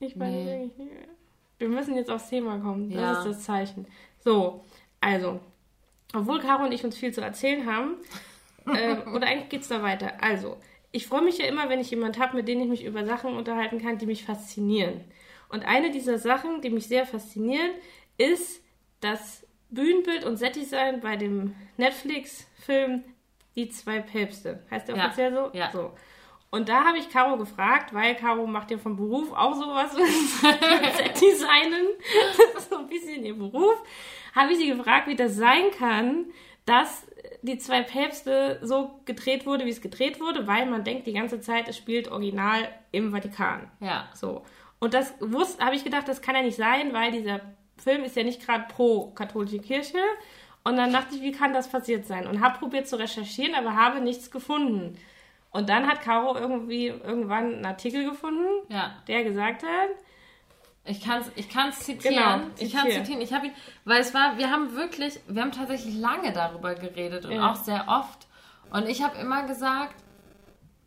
Ich 0.00 0.18
weiß 0.18 0.32
nee. 0.32 0.64
nicht 0.64 0.78
mehr. 0.78 1.08
Wir 1.58 1.68
müssen 1.68 1.96
jetzt 1.96 2.10
aufs 2.10 2.28
Thema 2.28 2.58
kommen. 2.58 2.90
Das 2.90 3.00
ja. 3.00 3.18
ist 3.18 3.26
das 3.26 3.44
Zeichen. 3.44 3.86
So, 4.20 4.64
also, 5.00 5.40
obwohl 6.14 6.40
Caro 6.40 6.64
und 6.64 6.72
ich 6.72 6.84
uns 6.84 6.96
viel 6.96 7.12
zu 7.12 7.20
erzählen 7.20 7.66
haben, 7.66 7.96
äh, 8.66 8.96
oder 9.14 9.26
eigentlich 9.26 9.48
geht 9.48 9.62
es 9.62 9.68
da 9.68 9.82
weiter. 9.82 10.12
Also, 10.22 10.56
ich 10.92 11.06
freue 11.06 11.22
mich 11.22 11.38
ja 11.38 11.46
immer, 11.46 11.68
wenn 11.68 11.80
ich 11.80 11.90
jemanden 11.90 12.20
habe, 12.20 12.36
mit 12.36 12.48
dem 12.48 12.60
ich 12.60 12.68
mich 12.68 12.84
über 12.84 13.04
Sachen 13.04 13.36
unterhalten 13.36 13.80
kann, 13.80 13.98
die 13.98 14.06
mich 14.06 14.24
faszinieren. 14.24 15.04
Und 15.48 15.64
eine 15.64 15.90
dieser 15.90 16.18
Sachen, 16.18 16.60
die 16.60 16.70
mich 16.70 16.88
sehr 16.88 17.06
faszinieren, 17.06 17.70
ist 18.16 18.62
das 19.00 19.46
Bühnenbild 19.70 20.24
und 20.24 20.36
Setdesign 20.36 21.00
bei 21.00 21.16
dem 21.16 21.54
Netflix-Film 21.76 23.04
Die 23.54 23.68
zwei 23.70 24.00
Päpste. 24.00 24.64
Heißt 24.70 24.88
der 24.88 24.96
ja. 24.96 25.06
offiziell 25.06 25.32
so? 25.32 25.50
Ja. 25.52 25.70
So. 25.70 25.92
Und 26.50 26.68
da 26.68 26.84
habe 26.84 26.98
ich 26.98 27.10
Caro 27.10 27.36
gefragt, 27.36 27.92
weil 27.92 28.14
Caro 28.14 28.46
macht 28.46 28.70
ja 28.70 28.78
vom 28.78 28.96
Beruf 28.96 29.32
auch 29.32 29.54
sowas 29.54 29.92
mit 29.96 30.96
Setdesignen. 30.96 31.86
Das 32.54 32.54
ist 32.62 32.70
so 32.70 32.78
ein 32.78 32.88
bisschen 32.88 33.24
ihr 33.24 33.36
Beruf. 33.36 33.76
Habe 34.34 34.52
ich 34.52 34.58
sie 34.58 34.68
gefragt, 34.68 35.08
wie 35.08 35.16
das 35.16 35.36
sein 35.36 35.70
kann, 35.76 36.26
dass 36.64 37.06
die 37.42 37.58
zwei 37.58 37.82
Päpste 37.82 38.60
so 38.62 39.00
gedreht 39.04 39.46
wurde, 39.46 39.64
wie 39.66 39.70
es 39.70 39.80
gedreht 39.80 40.20
wurde, 40.20 40.46
weil 40.46 40.66
man 40.66 40.84
denkt 40.84 41.06
die 41.06 41.12
ganze 41.12 41.40
Zeit, 41.40 41.68
es 41.68 41.76
spielt 41.76 42.08
original 42.08 42.68
im 42.92 43.10
Vatikan. 43.12 43.70
Ja. 43.80 44.08
So. 44.14 44.44
Und 44.80 44.94
das 44.94 45.14
wusste, 45.20 45.64
habe 45.64 45.74
ich 45.76 45.84
gedacht, 45.84 46.06
das 46.08 46.22
kann 46.22 46.34
ja 46.36 46.42
nicht 46.42 46.56
sein, 46.56 46.92
weil 46.92 47.10
dieser 47.12 47.40
Film 47.78 48.04
ist 48.04 48.16
ja 48.16 48.22
nicht 48.24 48.44
gerade 48.44 48.64
pro 48.72 49.10
katholische 49.10 49.58
Kirche. 49.58 49.98
Und 50.64 50.76
dann 50.76 50.92
dachte 50.92 51.14
ich, 51.14 51.22
wie 51.22 51.32
kann 51.32 51.52
das 51.52 51.68
passiert 51.68 52.06
sein? 52.06 52.26
Und 52.26 52.40
habe 52.42 52.58
probiert 52.58 52.86
zu 52.88 52.96
recherchieren, 52.98 53.54
aber 53.54 53.74
habe 53.74 54.00
nichts 54.00 54.30
gefunden. 54.30 54.96
Und 55.50 55.68
dann 55.68 55.86
hat 55.86 56.02
Caro 56.02 56.36
irgendwie 56.36 56.88
irgendwann 56.88 57.54
einen 57.54 57.66
Artikel 57.66 58.08
gefunden, 58.08 58.44
Ja. 58.68 58.92
der 59.08 59.24
gesagt 59.24 59.62
hat, 59.62 59.88
Ich 60.84 61.02
kann 61.04 61.20
es 61.20 61.30
ich 61.36 61.48
kann's 61.50 61.80
zitieren. 61.80 62.14
Genau, 62.14 62.40
ich 62.58 62.72
kann 62.72 62.82
zitier. 62.86 63.02
zitieren. 63.04 63.20
Ich 63.22 63.32
habe 63.34 63.46
ihn, 63.48 63.52
weil 63.84 64.00
es 64.00 64.14
war, 64.14 64.38
wir 64.38 64.50
haben 64.50 64.74
wirklich, 64.74 65.20
wir 65.26 65.42
haben 65.42 65.52
tatsächlich 65.52 65.94
lange 65.96 66.32
darüber 66.32 66.74
geredet 66.74 67.24
und 67.26 67.32
Ja. 67.32 67.50
auch 67.50 67.56
sehr 67.56 67.84
oft. 67.88 68.26
Und 68.70 68.88
ich 68.88 69.02
habe 69.02 69.18
immer 69.18 69.42
gesagt, 69.46 69.94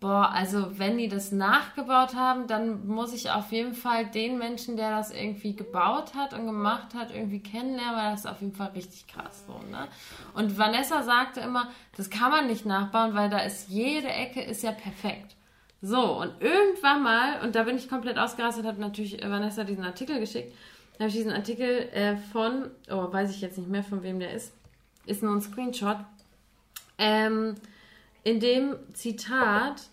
boah, 0.02 0.32
also 0.34 0.80
wenn 0.80 0.98
die 0.98 1.08
das 1.08 1.32
nachgebaut 1.32 2.16
haben, 2.16 2.48
dann 2.48 2.88
muss 2.88 3.14
ich 3.14 3.30
auf 3.30 3.52
jeden 3.52 3.76
Fall 3.76 4.08
den 4.08 4.40
Menschen, 4.40 4.76
der 4.76 4.90
das 4.90 5.12
irgendwie 5.12 5.56
gebaut 5.56 6.16
hat 6.16 6.34
und 6.34 6.48
gemacht 6.48 6.96
hat, 6.96 7.14
irgendwie 7.14 7.40
kennenlernen, 7.40 7.96
weil 7.96 8.12
das 8.12 8.22
ist 8.22 8.26
auf 8.26 8.42
jeden 8.42 8.56
Fall 8.56 8.72
richtig 8.76 9.06
krass 9.06 9.46
so, 9.46 9.54
ne? 9.70 9.88
Und 10.34 10.58
Vanessa 10.58 11.04
sagte 11.04 11.40
immer, 11.42 11.70
das 11.96 12.10
kann 12.10 12.32
man 12.32 12.48
nicht 12.48 12.66
nachbauen, 12.66 13.14
weil 13.14 13.30
da 13.30 13.40
ist 13.40 13.70
jede 13.70 14.10
Ecke 14.10 14.42
ist 14.42 14.64
ja 14.64 14.72
perfekt. 14.72 15.36
So, 15.84 16.20
und 16.20 16.34
irgendwann 16.42 17.04
mal, 17.04 17.42
und 17.44 17.56
da 17.56 17.64
bin 17.64 17.78
ich 17.78 17.88
komplett 17.88 18.18
ausgerastet, 18.18 18.66
habe 18.66 18.82
natürlich 18.82 19.22
Vanessa 19.22 19.64
diesen 19.64 19.84
Artikel 19.84 20.20
geschickt, 20.20 20.52
habe 20.98 21.10
ich 21.10 21.16
diesen 21.16 21.32
Artikel 21.32 21.90
äh, 21.94 22.18
von, 22.18 22.72
oh, 22.90 23.14
weiß 23.14 23.30
ich 23.30 23.42
jetzt 23.42 23.60
nicht 23.60 23.70
mehr, 23.70 23.84
von 23.84 24.02
wem 24.02 24.20
der 24.20 24.34
ist, 24.34 24.52
ist 25.06 25.22
nur 25.22 25.36
ein 25.36 25.42
Screenshot, 25.42 25.98
ähm, 26.98 27.56
in 28.24 28.40
dem 28.40 28.76
Zitat, 28.94 29.84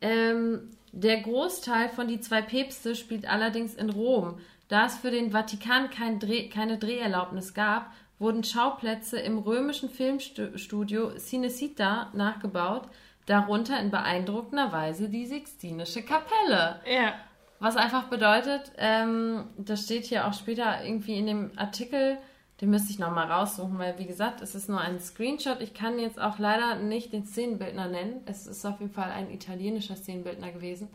ähm, 0.00 0.70
der 0.92 1.20
Großteil 1.20 1.88
von 1.88 2.08
die 2.08 2.20
zwei 2.20 2.42
Päpste 2.42 2.94
spielt 2.94 3.28
allerdings 3.28 3.74
in 3.74 3.90
Rom. 3.90 4.38
Da 4.68 4.86
es 4.86 4.96
für 4.96 5.10
den 5.10 5.30
Vatikan 5.32 5.90
kein 5.90 6.18
Dreh, 6.18 6.48
keine 6.48 6.78
Dreherlaubnis 6.78 7.54
gab, 7.54 7.92
wurden 8.18 8.44
Schauplätze 8.44 9.18
im 9.18 9.38
römischen 9.38 9.88
Filmstudio 9.88 11.10
Cinecittà 11.16 12.14
nachgebaut, 12.14 12.88
darunter 13.26 13.78
in 13.80 13.90
beeindruckender 13.90 14.72
Weise 14.72 15.08
die 15.08 15.26
Sixtinische 15.26 16.02
Kapelle. 16.02 16.80
ja, 16.86 17.14
Was 17.60 17.76
einfach 17.76 18.04
bedeutet, 18.04 18.72
ähm, 18.76 19.44
das 19.56 19.84
steht 19.84 20.04
hier 20.04 20.26
auch 20.26 20.34
später 20.34 20.84
irgendwie 20.84 21.18
in 21.18 21.26
dem 21.26 21.50
Artikel, 21.56 22.18
den 22.60 22.70
müsste 22.70 22.90
ich 22.90 22.98
nochmal 22.98 23.30
raussuchen, 23.30 23.78
weil 23.78 23.98
wie 23.98 24.06
gesagt, 24.06 24.40
es 24.40 24.54
ist 24.54 24.68
nur 24.68 24.80
ein 24.80 24.98
Screenshot. 24.98 25.60
Ich 25.60 25.74
kann 25.74 25.98
jetzt 25.98 26.20
auch 26.20 26.38
leider 26.38 26.76
nicht 26.76 27.12
den 27.12 27.24
Szenenbildner 27.24 27.86
nennen. 27.86 28.20
Es 28.26 28.46
ist 28.46 28.64
auf 28.64 28.80
jeden 28.80 28.92
Fall 28.92 29.10
ein 29.10 29.30
italienischer 29.30 29.94
Szenenbildner 29.94 30.50
gewesen. 30.50 30.88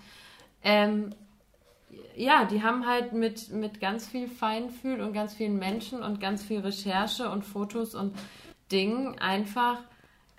Ähm, 0.61 1.15
ja, 2.15 2.45
die 2.45 2.63
haben 2.63 2.85
halt 2.85 3.13
mit, 3.13 3.51
mit 3.51 3.79
ganz 3.79 4.07
viel 4.07 4.27
Feinfühl 4.27 5.01
und 5.01 5.13
ganz 5.13 5.33
vielen 5.33 5.57
Menschen 5.57 6.03
und 6.03 6.19
ganz 6.19 6.43
viel 6.43 6.59
Recherche 6.59 7.29
und 7.29 7.43
Fotos 7.43 7.95
und 7.95 8.13
Dingen 8.71 9.17
einfach 9.19 9.79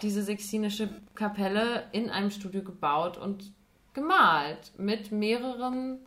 diese 0.03 0.23
Sixtinische 0.23 0.91
Kapelle 1.15 1.85
in 1.93 2.11
einem 2.11 2.31
Studio 2.31 2.63
gebaut 2.63 3.17
und 3.17 3.53
gemalt 3.95 4.73
mit 4.77 5.13
mehreren 5.13 6.01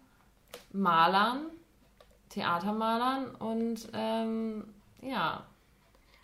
Malern, 0.74 1.46
Theatermalern 2.30 3.34
und 3.36 3.88
ähm, 3.94 4.66
ja, 5.02 5.46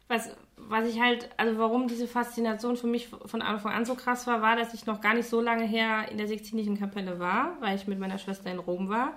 was, 0.08 0.36
was 0.58 0.88
ich 0.88 1.02
halt, 1.02 1.30
also 1.38 1.58
warum 1.58 1.88
diese 1.88 2.08
Faszination 2.08 2.78
für 2.78 2.88
mich 2.88 3.08
von 3.08 3.42
Anfang 3.42 3.74
an 3.74 3.86
so 3.86 3.96
krass 3.96 4.28
war, 4.28 4.42
war, 4.42 4.56
dass 4.56 4.74
ich 4.74 4.86
noch 4.86 5.02
gar 5.02 5.14
nicht 5.14 5.28
so 5.28 5.42
lange 5.42 5.66
her 5.66 6.10
in 6.12 6.18
der 6.18 6.28
Sixtinischen 6.28 6.78
Kapelle 6.78 7.20
war, 7.20 7.58
weil 7.60 7.76
ich 7.76 7.88
mit 7.88 8.00
meiner 8.00 8.18
Schwester 8.18 8.52
in 8.52 8.60
Rom 8.60 8.90
war. 8.90 9.16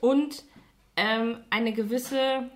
Und 0.00 0.44
ähm, 0.96 1.38
eine 1.50 1.72
gewisse 1.72 2.50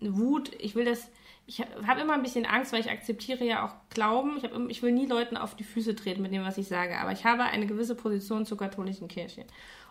Wut, 0.00 0.52
ich 0.58 0.74
will 0.74 0.84
das, 0.84 1.08
ich 1.46 1.60
habe 1.86 2.00
immer 2.00 2.14
ein 2.14 2.22
bisschen 2.22 2.46
Angst, 2.46 2.72
weil 2.72 2.80
ich 2.80 2.90
akzeptiere 2.90 3.44
ja 3.44 3.66
auch 3.66 3.74
Glauben. 3.90 4.38
Ich, 4.38 4.44
hab, 4.44 4.52
ich 4.68 4.82
will 4.82 4.92
nie 4.92 5.06
Leuten 5.06 5.36
auf 5.36 5.54
die 5.54 5.64
Füße 5.64 5.94
treten 5.94 6.22
mit 6.22 6.32
dem, 6.32 6.44
was 6.44 6.58
ich 6.58 6.68
sage, 6.68 6.98
aber 6.98 7.12
ich 7.12 7.24
habe 7.24 7.44
eine 7.44 7.66
gewisse 7.66 7.94
Position 7.94 8.46
zur 8.46 8.58
katholischen 8.58 9.08
Kirche. 9.08 9.44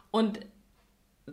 Und 0.09 0.39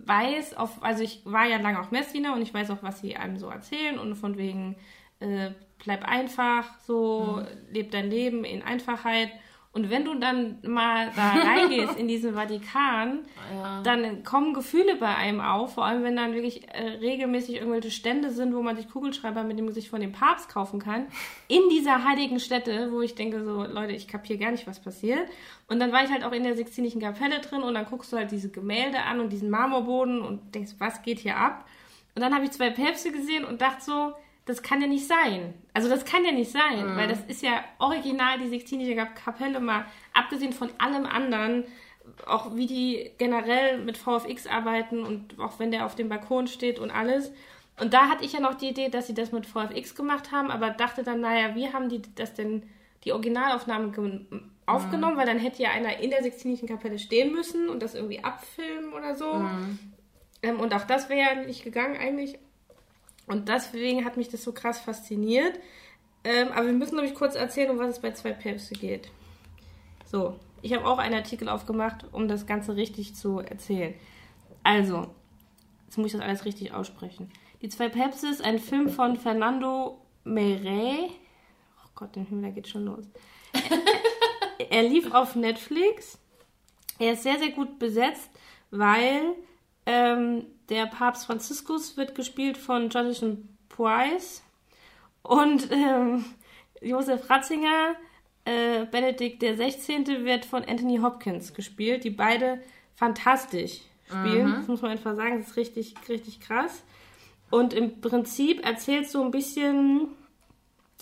weiß, 0.07 0.55
auf, 0.55 0.83
also 0.83 1.03
ich 1.03 1.23
war 1.25 1.47
ja 1.47 1.59
lange 1.59 1.81
auch 1.81 1.91
Messdiener 1.91 2.35
und 2.35 2.43
ich 2.43 2.53
weiß 2.55 2.71
auch, 2.71 2.83
was 2.83 3.01
sie 3.01 3.17
einem 3.17 3.39
so 3.39 3.49
erzählen 3.49 3.99
und 3.99 4.15
von 4.15 4.37
wegen, 4.37 4.77
äh, 5.21 5.51
bleib 5.79 6.05
einfach, 6.05 6.79
so, 6.81 7.43
leb 7.71 7.91
dein 7.91 8.11
Leben 8.11 8.45
in 8.45 8.63
Einfachheit. 8.63 9.31
Und 9.79 9.91
wenn 9.91 10.05
du 10.05 10.15
dann 10.17 10.59
mal 10.67 11.13
da 11.15 11.35
reingehst 11.35 11.97
in 11.97 12.09
diesen 12.09 12.35
Vatikan, 12.35 13.21
ja. 13.55 13.81
dann 13.83 14.25
kommen 14.25 14.53
Gefühle 14.53 14.97
bei 14.97 15.15
einem 15.15 15.41
auf, 15.41 15.75
vor 15.75 15.85
allem 15.85 16.03
wenn 16.03 16.17
dann 16.17 16.35
wirklich 16.35 16.69
äh, 16.75 16.99
regelmäßig 17.01 17.57
irgendwelche 17.57 17.93
Stände 17.93 18.33
sind, 18.33 18.57
wo 18.57 18.61
man 18.61 18.75
sich 18.75 18.91
Kugelschreiber 18.91 19.45
mit 19.45 19.57
dem 19.57 19.69
Gesicht 19.69 19.89
von 19.89 20.01
dem 20.01 20.11
Papst 20.11 20.49
kaufen 20.49 20.81
kann, 20.81 21.07
in 21.47 21.61
dieser 21.71 22.05
heiligen 22.05 22.41
Stätte, 22.41 22.91
wo 22.91 23.03
ich 23.03 23.15
denke 23.15 23.45
so, 23.45 23.63
Leute, 23.63 23.93
ich 23.93 24.09
kapiere 24.09 24.41
gar 24.41 24.51
nicht, 24.51 24.67
was 24.67 24.81
passiert. 24.81 25.29
Und 25.69 25.79
dann 25.79 25.93
war 25.93 26.03
ich 26.03 26.11
halt 26.11 26.25
auch 26.25 26.33
in 26.33 26.43
der 26.43 26.57
Sixtinischen 26.57 27.01
Kapelle 27.01 27.39
drin 27.39 27.63
und 27.63 27.75
dann 27.75 27.87
guckst 27.87 28.13
du 28.13 28.17
halt 28.17 28.33
diese 28.33 28.51
Gemälde 28.51 28.99
an 29.03 29.21
und 29.21 29.33
diesen 29.33 29.49
Marmorboden 29.49 30.23
und 30.23 30.57
denkst, 30.57 30.73
was 30.79 31.03
geht 31.03 31.21
hier 31.21 31.37
ab? 31.37 31.67
Und 32.17 32.23
dann 32.23 32.35
habe 32.35 32.47
ich 32.47 32.51
zwei 32.51 32.71
Päpste 32.71 33.13
gesehen 33.13 33.45
und 33.45 33.63
dachte 33.63 33.85
so, 33.85 34.13
das 34.49 34.63
kann 34.63 34.81
ja 34.81 34.87
nicht 34.87 35.07
sein. 35.07 35.55
Also 35.75 35.89
das 35.89 36.05
kann 36.05 36.25
ja 36.25 36.33
nicht 36.33 36.51
sein, 36.51 36.97
weil 36.97 37.07
das 37.09 37.23
ist 37.27 37.43
ja 37.43 37.63
original 37.79 38.39
die 38.39 38.49
Sixtinische 38.49 38.95
Kapelle 38.97 39.61
mal, 39.61 39.85
abgesehen 40.15 40.53
von 40.53 40.71
allem 40.79 41.07
anderen, 41.07 41.65
auch 42.27 42.57
wie 42.57 42.67
die 42.67 43.11
generell 43.19 43.79
mit 43.79 43.97
VFX 43.99 44.47
arbeiten 44.47 45.05
und 45.05 45.39
auch 45.39 45.59
wenn 45.59 45.71
der 45.71 45.85
auf 45.87 45.95
dem 45.95 46.09
Balkon 46.09 46.47
steht 46.47 46.79
und 46.79 46.91
alles. 46.91 47.31
Und 47.81 47.95
da 47.95 48.09
hatte 48.09 48.25
ich 48.25 48.33
ja 48.33 48.41
noch 48.41 48.55
die 48.55 48.71
Idee, 48.71 48.89
dass 48.89 49.07
sie 49.07 49.15
das 49.15 49.31
mit 49.31 49.47
VFX 49.47 49.95
gemacht 49.95 50.33
haben, 50.33 50.51
aber 50.51 50.71
dachte 50.71 51.03
dann, 51.05 51.21
naja, 51.21 51.55
wie 51.55 51.73
haben 51.73 51.89
die 51.89 52.03
das 52.17 52.35
denn, 52.35 52.65
die 53.05 53.13
Originalaufnahmen 53.13 53.93
ge- 53.93 54.41
aufgenommen, 54.67 55.17
weil 55.17 55.27
dann 55.27 55.39
hätte 55.39 55.63
ja 55.63 55.71
einer 55.71 55.99
in 55.99 56.11
der 56.11 56.23
Sixtinischen 56.23 56.67
Kapelle 56.67 56.99
stehen 56.99 57.33
müssen 57.33 57.69
und 57.69 57.83
das 57.83 57.95
irgendwie 57.95 58.25
abfilmen 58.25 58.93
oder 58.93 59.15
so. 59.15 59.31
Ähm, 60.43 60.59
und 60.61 60.75
auch 60.75 60.85
das 60.85 61.09
wäre 61.09 61.21
ja 61.37 61.45
nicht 61.45 61.63
gegangen 61.63 61.97
eigentlich. 61.97 62.39
Und 63.29 63.49
deswegen 63.49 64.05
hat 64.05 64.17
mich 64.17 64.29
das 64.29 64.43
so 64.43 64.53
krass 64.53 64.81
fasziniert. 64.81 65.59
Ähm, 66.25 66.49
aber 66.53 66.67
wir 66.67 66.73
müssen, 66.73 66.93
glaube 66.93 67.07
ich, 67.07 67.15
kurz 67.15 67.35
erzählen, 67.35 67.71
um 67.71 67.79
was 67.79 67.91
es 67.91 68.01
bei 68.01 68.13
zwei 68.13 68.33
Päpste 68.33 68.75
geht. 68.75 69.11
So, 70.05 70.37
ich 70.63 70.73
habe 70.73 70.87
auch 70.87 70.99
einen 70.99 71.15
Artikel 71.15 71.49
aufgemacht, 71.49 72.07
um 72.13 72.29
das 72.29 72.47
Ganze 72.47 72.77
richtig 72.77 73.15
zu 73.15 73.39
erzählen. 73.41 73.95
Also, 74.65 75.07
jetzt 75.87 75.99
muss 75.99 76.09
ich 76.09 76.13
das 76.15 76.23
alles 76.23 76.45
richtig 76.45 76.73
aussprechen. 76.73 77.31
Die 77.63 77.69
zwei 77.69 77.89
Päpste 77.89 78.29
ist 78.29 78.43
ein 78.43 78.59
Film 78.59 78.89
von 78.89 79.17
Fernando 79.17 80.01
Meret. 80.25 81.11
Oh 81.85 81.91
Gott, 81.95 82.17
den 82.17 82.27
Himmel, 82.27 82.45
da 82.45 82.51
geht 82.51 82.69
schon 82.69 82.87
los. 82.87 83.05
Er, 84.59 84.71
er 84.71 84.83
lief 84.83 85.13
auf 85.13 85.37
Netflix. 85.37 86.19
Er 86.99 87.13
ist 87.13 87.23
sehr, 87.23 87.39
sehr 87.39 87.51
gut 87.51 87.79
besetzt, 87.79 88.31
weil 88.71 89.35
ähm, 89.89 90.45
der 90.69 90.85
Papst 90.85 91.25
Franziskus 91.25 91.97
wird 91.97 92.15
gespielt 92.15 92.59
von 92.59 92.91
Jonathan 92.91 93.49
Price 93.71 94.43
und 95.23 95.71
ähm, 95.73 96.27
Josef 96.83 97.31
Ratzinger, 97.31 97.95
äh, 98.45 98.85
Benedikt 98.85 99.41
der 99.41 99.57
16. 99.57 100.27
wird 100.27 100.45
von 100.45 100.63
Anthony 100.63 100.99
Hopkins 100.99 101.55
gespielt, 101.55 102.05
die 102.05 102.11
beide 102.11 102.63
fantastisch 102.97 103.81
spielen. 104.05 104.53
Das 104.57 104.69
muss 104.69 104.83
man 104.83 104.91
einfach 104.91 105.17
sagen, 105.17 105.39
das 105.39 105.49
ist 105.49 105.57
richtig, 105.57 105.95
richtig 106.07 106.41
krass. 106.41 106.83
Und 107.49 107.73
im 107.73 108.03
Prinzip 108.03 108.63
erzählt 108.67 109.09
so 109.09 109.25
ein 109.25 109.31
bisschen 109.31 110.09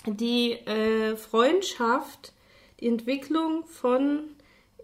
die 0.07 0.53
äh, 0.53 1.16
Freundschaft, 1.16 2.33
die 2.79 2.87
Entwicklung 2.87 3.66
von, 3.66 4.29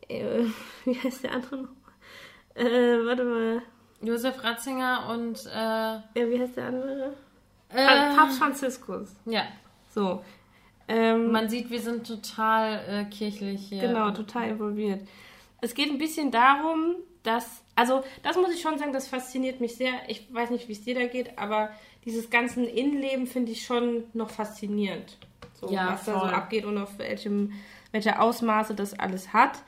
äh, 0.09 0.47
wie 0.85 0.99
heißt 0.99 1.23
der 1.23 1.35
andere 1.35 1.57
noch? 1.59 1.69
Äh, 2.55 3.07
warte 3.07 3.25
mal, 3.25 3.63
Josef 4.03 4.43
Ratzinger 4.43 5.09
und 5.11 5.47
äh, 5.47 5.51
ja, 5.51 6.03
wie 6.15 6.41
heißt 6.41 6.57
der 6.57 6.67
andere? 6.67 7.15
äh, 7.71 8.15
Papst 8.15 8.39
Franziskus. 8.39 9.15
ja, 9.27 9.45
So. 9.91 10.23
Ähm, 10.89 11.31
man 11.31 11.49
sieht, 11.49 11.71
wir 11.71 11.81
sind 11.81 12.07
total 12.07 12.81
äh, 12.89 13.05
kirchlich 13.05 13.69
hier. 13.69 13.81
Genau, 13.81 14.11
total 14.11 14.49
involviert. 14.51 15.01
Es 15.61 15.75
geht 15.75 15.89
ein 15.91 15.97
bisschen 15.99 16.31
darum, 16.33 16.97
dass, 17.23 17.63
also 17.77 18.03
das 18.25 18.37
muss 18.37 18.53
ich 18.53 18.61
schon 18.61 18.79
sagen, 18.79 18.93
das 18.93 19.07
fasziniert 19.07 19.61
mich 19.61 19.77
sehr. 19.77 19.93
Ich 20.09 20.27
weiß 20.35 20.51
nicht, 20.51 20.69
wie 20.69 20.73
es 20.73 20.83
dir 20.83 20.97
da 20.97 21.07
geht, 21.07 21.39
aber 21.39 21.71
dieses 22.05 22.29
ganze 22.31 22.63
Innenleben 22.65 23.27
finde 23.29 23.53
ich 23.53 23.65
schon 23.65 24.05
noch 24.13 24.29
faszinierend. 24.31 25.17
So, 25.55 25.71
Ja, 25.71 25.93
was 25.93 26.05
da 26.05 26.15
so 26.15 26.19
voll. 26.19 26.31
abgeht 26.31 26.65
und 26.65 26.77
auf 26.77 26.99
welchem, 26.99 27.53
welche 27.93 28.19
Ausmaße 28.21 28.75
das 28.75 28.99
alles 28.99 29.33
hat. 29.33 29.63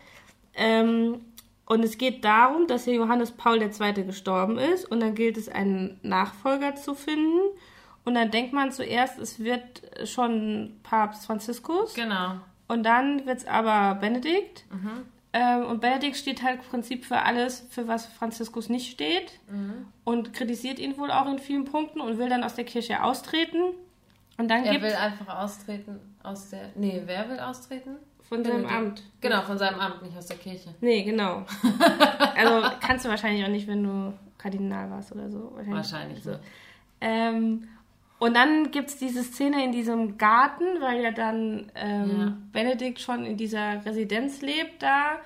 Ähm, 0.57 1.21
und 1.67 1.83
es 1.83 1.97
geht 1.97 2.25
darum, 2.25 2.67
dass 2.67 2.85
hier 2.85 2.95
Johannes 2.95 3.33
Paul 3.33 3.61
II. 3.63 4.05
gestorben 4.05 4.59
ist 4.59 4.85
und 4.91 5.01
dann 5.01 5.15
gilt 5.15 5.37
es, 5.37 5.49
einen 5.49 5.99
Nachfolger 6.03 6.75
zu 6.75 6.95
finden. 6.95 7.41
Und 8.05 8.15
dann 8.15 8.31
denkt 8.31 8.53
man 8.53 8.71
zuerst, 8.71 9.19
es 9.19 9.39
wird 9.39 9.83
schon 10.05 10.77
Papst 10.83 11.25
Franziskus. 11.25 11.95
Genau. 11.95 12.35
Und 12.69 12.83
dann 12.83 13.25
wird 13.25 13.39
es 13.39 13.47
aber 13.47 13.95
Benedikt. 13.99 14.65
Ähm, 15.33 15.65
und 15.65 15.81
Benedikt 15.81 16.17
steht 16.17 16.43
halt 16.43 16.61
im 16.61 16.69
Prinzip 16.69 17.07
für 17.07 17.23
alles, 17.23 17.67
für 17.71 17.89
was 17.89 18.05
Franziskus 18.07 18.69
nicht 18.69 18.91
steht. 18.91 19.41
Und 20.05 20.35
kritisiert 20.35 20.79
ihn 20.79 20.99
wohl 20.99 21.11
auch 21.11 21.27
in 21.31 21.39
vielen 21.39 21.65
Punkten 21.65 22.01
und 22.03 22.19
will 22.19 22.29
dann 22.29 22.45
aus 22.45 22.55
der 22.55 22.65
Kirche 22.65 23.03
austreten. 23.03 23.63
Und 24.37 24.49
dann 24.49 24.65
Er 24.65 24.83
will 24.83 24.93
einfach 24.95 25.39
austreten 25.39 25.99
aus 26.23 26.51
der. 26.51 26.73
Nee, 26.75 27.03
wer 27.07 27.29
will 27.31 27.39
austreten? 27.41 27.97
Von 28.35 28.45
seinem 28.45 28.67
Amt. 28.67 29.03
Genau, 29.21 29.43
von 29.43 29.59
seinem 29.59 29.81
Amt, 29.81 30.03
nicht 30.03 30.17
aus 30.17 30.27
der 30.27 30.37
Kirche. 30.37 30.75
Nee, 30.81 31.03
genau. 31.03 31.45
also 32.37 32.69
kannst 32.81 33.05
du 33.05 33.09
wahrscheinlich 33.09 33.45
auch 33.45 33.51
nicht, 33.51 33.67
wenn 33.67 33.83
du 33.83 34.15
Kardinal 34.39 34.91
warst 34.91 35.13
oder 35.13 35.31
so. 35.31 35.53
Wahrscheinlich, 35.55 35.75
wahrscheinlich 35.75 36.23
so. 36.23 36.37
Ähm, 37.01 37.69
und 38.19 38.35
dann 38.35 38.71
gibt 38.71 38.89
es 38.89 38.97
diese 38.97 39.23
Szene 39.23 39.65
in 39.65 39.73
diesem 39.73 40.17
Garten, 40.19 40.65
weil 40.81 41.03
ja 41.03 41.11
dann 41.11 41.71
ähm, 41.75 42.21
ja. 42.21 42.37
Benedikt 42.53 43.01
schon 43.01 43.25
in 43.25 43.37
dieser 43.37 43.85
Residenz 43.85 44.41
lebt 44.41 44.83
da. 44.83 45.19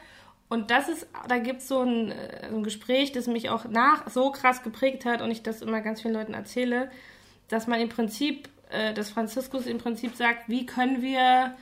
Und 0.49 0.71
das 0.71 0.89
ist, 0.89 1.07
da 1.29 1.39
gibt 1.39 1.61
es 1.61 1.69
so 1.69 1.83
ein, 1.83 2.11
äh, 2.11 2.49
so 2.51 2.57
ein 2.57 2.63
Gespräch, 2.63 3.13
das 3.13 3.27
mich 3.27 3.51
auch 3.51 3.67
nach 3.67 4.09
so 4.09 4.33
krass 4.33 4.63
geprägt 4.63 5.05
hat 5.05 5.21
und 5.21 5.31
ich 5.31 5.43
das 5.43 5.63
immer 5.63 5.81
ganz 5.81 6.01
vielen 6.01 6.15
Leuten 6.15 6.35
erzähle, 6.35 6.91
dass 7.49 7.67
man 7.67 7.81
im 7.81 7.89
Prinzip, 7.89 8.49
äh, 8.71 8.95
dass 8.95 9.11
Franziskus 9.11 9.67
im 9.67 9.79
Prinzip 9.79 10.17
sagt, 10.17 10.49
wie 10.49 10.65
können 10.65 11.03
wir 11.03 11.55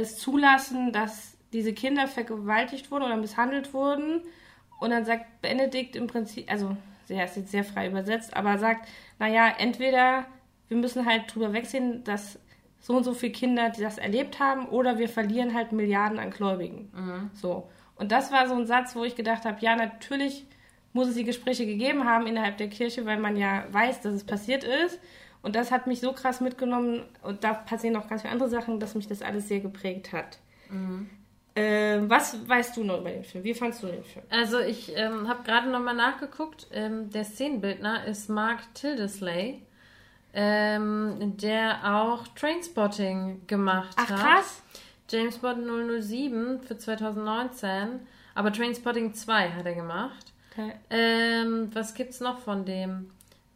es 0.00 0.18
zulassen, 0.18 0.92
dass 0.92 1.36
diese 1.52 1.72
Kinder 1.72 2.06
vergewaltigt 2.08 2.90
wurden 2.90 3.04
oder 3.04 3.16
misshandelt 3.16 3.74
wurden. 3.74 4.22
Und 4.80 4.90
dann 4.90 5.04
sagt 5.04 5.42
Benedikt 5.42 5.96
im 5.96 6.06
Prinzip, 6.06 6.50
also 6.50 6.76
er 7.08 7.24
ist 7.24 7.36
jetzt 7.36 7.50
sehr 7.50 7.64
frei 7.64 7.88
übersetzt, 7.88 8.34
aber 8.36 8.58
sagt, 8.58 8.88
naja, 9.18 9.52
entweder 9.58 10.26
wir 10.68 10.76
müssen 10.76 11.04
halt 11.04 11.32
drüber 11.32 11.52
wegsehen, 11.52 12.02
dass 12.04 12.38
so 12.80 12.96
und 12.96 13.04
so 13.04 13.12
viele 13.14 13.32
Kinder 13.32 13.70
das 13.70 13.98
erlebt 13.98 14.40
haben, 14.40 14.66
oder 14.66 14.98
wir 14.98 15.08
verlieren 15.08 15.54
halt 15.54 15.72
Milliarden 15.72 16.18
an 16.18 16.30
Gläubigen. 16.30 16.90
Mhm. 16.94 17.30
So. 17.34 17.68
Und 17.94 18.10
das 18.10 18.32
war 18.32 18.48
so 18.48 18.54
ein 18.54 18.66
Satz, 18.66 18.96
wo 18.96 19.04
ich 19.04 19.14
gedacht 19.14 19.44
habe, 19.44 19.58
ja, 19.60 19.76
natürlich 19.76 20.46
muss 20.92 21.08
es 21.08 21.14
die 21.14 21.24
Gespräche 21.24 21.64
gegeben 21.64 22.04
haben 22.04 22.26
innerhalb 22.26 22.56
der 22.56 22.68
Kirche, 22.68 23.06
weil 23.06 23.18
man 23.18 23.36
ja 23.36 23.64
weiß, 23.70 24.00
dass 24.00 24.14
es 24.14 24.24
passiert 24.24 24.64
ist. 24.64 24.98
Und 25.42 25.56
das 25.56 25.72
hat 25.72 25.86
mich 25.86 26.00
so 26.00 26.12
krass 26.12 26.40
mitgenommen 26.40 27.02
und 27.22 27.42
da 27.42 27.52
passieren 27.52 27.96
auch 27.96 28.08
ganz 28.08 28.22
viele 28.22 28.32
andere 28.32 28.48
Sachen, 28.48 28.78
dass 28.78 28.94
mich 28.94 29.08
das 29.08 29.22
alles 29.22 29.48
sehr 29.48 29.60
geprägt 29.60 30.12
hat. 30.12 30.38
Mhm. 30.70 31.10
Äh, 31.54 32.00
was 32.08 32.48
weißt 32.48 32.76
du 32.76 32.84
noch 32.84 33.00
über 33.00 33.10
den 33.10 33.24
Film? 33.24 33.44
Wie 33.44 33.52
fandest 33.52 33.82
du 33.82 33.88
den 33.88 34.04
Film? 34.04 34.24
Also 34.30 34.58
ich 34.60 34.96
ähm, 34.96 35.28
habe 35.28 35.42
gerade 35.42 35.68
nochmal 35.68 35.94
nachgeguckt. 35.94 36.66
Ähm, 36.72 37.10
der 37.10 37.24
Szenenbildner 37.24 38.06
ist 38.06 38.30
Mark 38.30 38.60
Tildesley, 38.74 39.60
ähm, 40.32 41.36
der 41.36 41.80
auch 41.84 42.26
Trainspotting 42.28 43.46
gemacht 43.46 43.96
Ach, 43.96 44.08
hat. 44.08 44.18
Ach 44.18 44.22
krass. 44.22 44.62
James 45.10 45.38
Bond 45.38 45.66
007 45.66 46.62
für 46.62 46.78
2019. 46.78 48.00
Aber 48.34 48.50
Trainspotting 48.50 49.12
2 49.12 49.50
hat 49.50 49.66
er 49.66 49.74
gemacht. 49.74 50.32
Okay. 50.52 50.72
Ähm, 50.88 51.68
was 51.74 51.94
gibt's 51.94 52.20
noch 52.20 52.38
von 52.38 52.64
dem? 52.64 53.10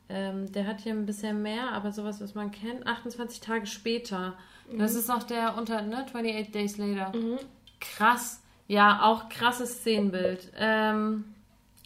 Ähm, 0.08 0.52
der 0.52 0.66
hat 0.66 0.80
hier 0.80 0.92
ein 0.92 1.06
bisschen 1.06 1.42
mehr, 1.42 1.72
aber 1.72 1.92
sowas, 1.92 2.20
was 2.20 2.34
man 2.34 2.50
kennt. 2.50 2.86
28 2.86 3.40
Tage 3.40 3.66
später. 3.66 4.34
Mhm. 4.70 4.78
Das 4.78 4.94
ist 4.94 5.08
noch 5.08 5.24
der 5.24 5.56
unter, 5.56 5.82
ne? 5.82 6.04
28 6.04 6.52
Days 6.52 6.78
Later. 6.78 7.12
Mhm. 7.16 7.38
Krass. 7.80 8.42
Ja, 8.68 9.02
auch 9.02 9.28
krasses 9.28 9.78
Szenenbild. 9.78 10.52
Ähm, 10.56 11.24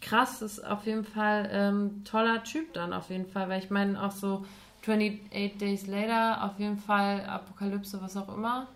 krass 0.00 0.42
ist 0.42 0.64
auf 0.64 0.87
jeden 0.87 1.04
Fall 1.04 1.48
ähm, 1.52 2.04
toller 2.04 2.42
Typ 2.42 2.72
dann 2.72 2.92
auf 2.92 3.11
jeden 3.11 3.26
Fall, 3.26 3.48
weil 3.48 3.62
ich 3.62 3.70
meine 3.70 4.02
auch 4.02 4.12
so 4.12 4.44
28 4.83 5.59
Days 5.59 5.87
Later, 5.87 6.44
auf 6.44 6.59
jeden 6.59 6.78
Fall 6.78 7.24
Apokalypse, 7.26 8.00
was 8.00 8.16
auch 8.16 8.35
immer. 8.35 8.66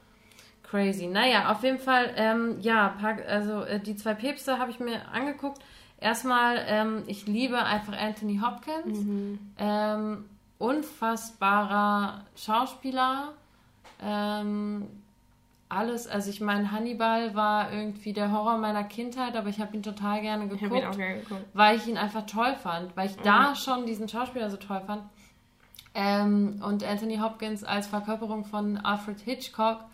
Crazy. 0.63 1.07
Naja, 1.07 1.53
auf 1.53 1.63
jeden 1.63 1.79
Fall, 1.79 2.13
ähm, 2.17 2.57
ja, 2.61 2.97
also 3.29 3.63
äh, 3.63 3.81
die 3.81 3.97
zwei 3.97 4.15
Päpste 4.15 4.59
habe 4.59 4.71
ich 4.71 4.81
mir 4.81 5.09
angeguckt. 5.13 5.63
Erstmal, 5.99 6.65
ähm, 6.67 7.03
ich 7.07 7.27
liebe 7.27 7.63
einfach 7.63 7.97
Anthony 7.97 8.41
Hopkins. 8.43 8.99
Mhm. 8.99 9.39
Ähm, 9.59 10.25
unfassbarer 10.59 12.25
Schauspieler. 12.37 13.33
Ähm, 14.03 14.87
alles, 15.69 16.07
also 16.07 16.31
ich 16.31 16.41
meine, 16.41 16.71
Hannibal 16.71 17.35
war 17.35 17.73
irgendwie 17.73 18.13
der 18.13 18.31
Horror 18.31 18.59
meiner 18.59 18.85
Kindheit, 18.85 19.37
aber 19.37 19.49
ich 19.49 19.61
habe 19.61 19.77
ihn 19.77 19.83
total 19.83 20.21
gerne 20.21 20.47
geguckt, 20.47 20.73
ich 20.73 20.83
ihn 20.83 20.87
auch 20.87 20.97
gerne 20.97 21.21
geguckt, 21.21 21.47
weil 21.53 21.77
ich 21.77 21.87
ihn 21.87 21.97
einfach 21.97 22.27
toll 22.27 22.55
fand, 22.63 22.97
weil 22.97 23.09
ich 23.09 23.17
mhm. 23.17 23.25
da 23.25 23.55
schon 23.57 23.87
diesen 23.87 24.09
Schauspieler 24.09 24.51
so 24.51 24.57
toll 24.57 24.83
fand. 24.87 25.03
Ähm, 25.95 26.61
und 26.65 26.85
Anthony 26.85 27.19
Hopkins 27.19 27.65
als 27.65 27.87
Verkörperung 27.87 28.45
von 28.45 28.77
Alfred 28.79 29.21
Hitchcock, 29.21 29.85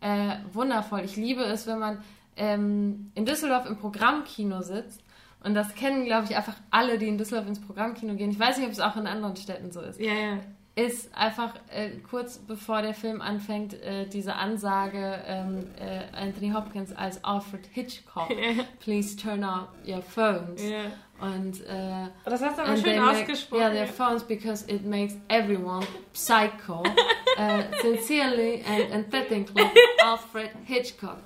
äh, 0.00 0.36
wundervoll. 0.52 1.00
Ich 1.00 1.16
liebe 1.16 1.42
es, 1.42 1.66
wenn 1.66 1.78
man 1.78 1.98
ähm, 2.36 3.10
in 3.14 3.24
Düsseldorf 3.24 3.66
im 3.66 3.76
Programmkino 3.76 4.62
sitzt 4.62 5.02
und 5.44 5.54
das 5.54 5.74
kennen, 5.74 6.04
glaube 6.04 6.26
ich, 6.28 6.36
einfach 6.36 6.56
alle, 6.70 6.98
die 6.98 7.08
in 7.08 7.18
Düsseldorf 7.18 7.46
ins 7.46 7.60
Programmkino 7.60 8.14
gehen. 8.14 8.30
Ich 8.30 8.38
weiß 8.38 8.58
nicht, 8.58 8.66
ob 8.66 8.72
es 8.72 8.80
auch 8.80 8.96
in 8.96 9.06
anderen 9.06 9.36
Städten 9.36 9.70
so 9.70 9.80
ist. 9.80 10.00
Ja, 10.00 10.12
ja. 10.12 10.38
Ist 10.74 11.12
einfach 11.16 11.54
äh, 11.70 11.90
kurz 12.08 12.38
bevor 12.38 12.82
der 12.82 12.94
Film 12.94 13.20
anfängt, 13.20 13.74
äh, 13.74 14.06
diese 14.06 14.36
Ansage 14.36 15.22
ähm, 15.26 15.66
äh, 15.76 16.16
Anthony 16.16 16.50
Hopkins 16.50 16.92
als 16.92 17.24
Alfred 17.24 17.66
Hitchcock. 17.72 18.28
Please 18.80 19.16
turn 19.16 19.42
off 19.42 19.68
your 19.86 20.02
phones. 20.02 20.62
Yeah. 20.62 20.92
Und 21.20 21.66
äh, 21.66 22.08
das 22.24 22.42
hast 22.42 22.58
du 22.58 22.62
aber 22.62 22.76
schön 22.76 22.98
ausgesprochen. 23.00 23.60
Ja, 23.60 23.72
yeah, 23.72 23.84
their 23.84 23.88
phones 23.88 24.22
because 24.22 24.64
it 24.70 24.84
makes 24.84 25.14
everyone 25.28 25.84
psycho. 26.12 26.84
uh, 27.38 27.62
sincerely 27.82 28.62
and 28.64 28.92
emphatically 28.92 29.64
Alfred 30.04 30.50
Hitchcock. 30.64 31.18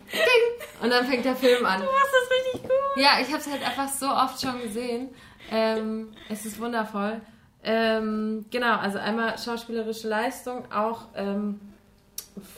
Und 0.80 0.90
dann 0.90 1.06
fängt 1.06 1.24
der 1.24 1.36
Film 1.36 1.66
an. 1.66 1.80
Du 1.80 1.86
machst 1.86 2.12
das 2.12 2.30
richtig 2.30 2.62
gut. 2.62 2.70
Ja, 2.96 3.18
ich 3.20 3.28
habe 3.28 3.38
es 3.38 3.50
halt 3.50 3.62
einfach 3.62 3.88
so 3.88 4.08
oft 4.08 4.40
schon 4.40 4.62
gesehen. 4.62 5.10
Ähm, 5.50 6.12
es 6.30 6.46
ist 6.46 6.58
wundervoll. 6.58 7.20
Ähm, 7.64 8.46
genau, 8.50 8.76
also 8.78 8.98
einmal 8.98 9.38
schauspielerische 9.38 10.08
Leistung, 10.08 10.70
auch 10.72 11.08
ähm, 11.14 11.60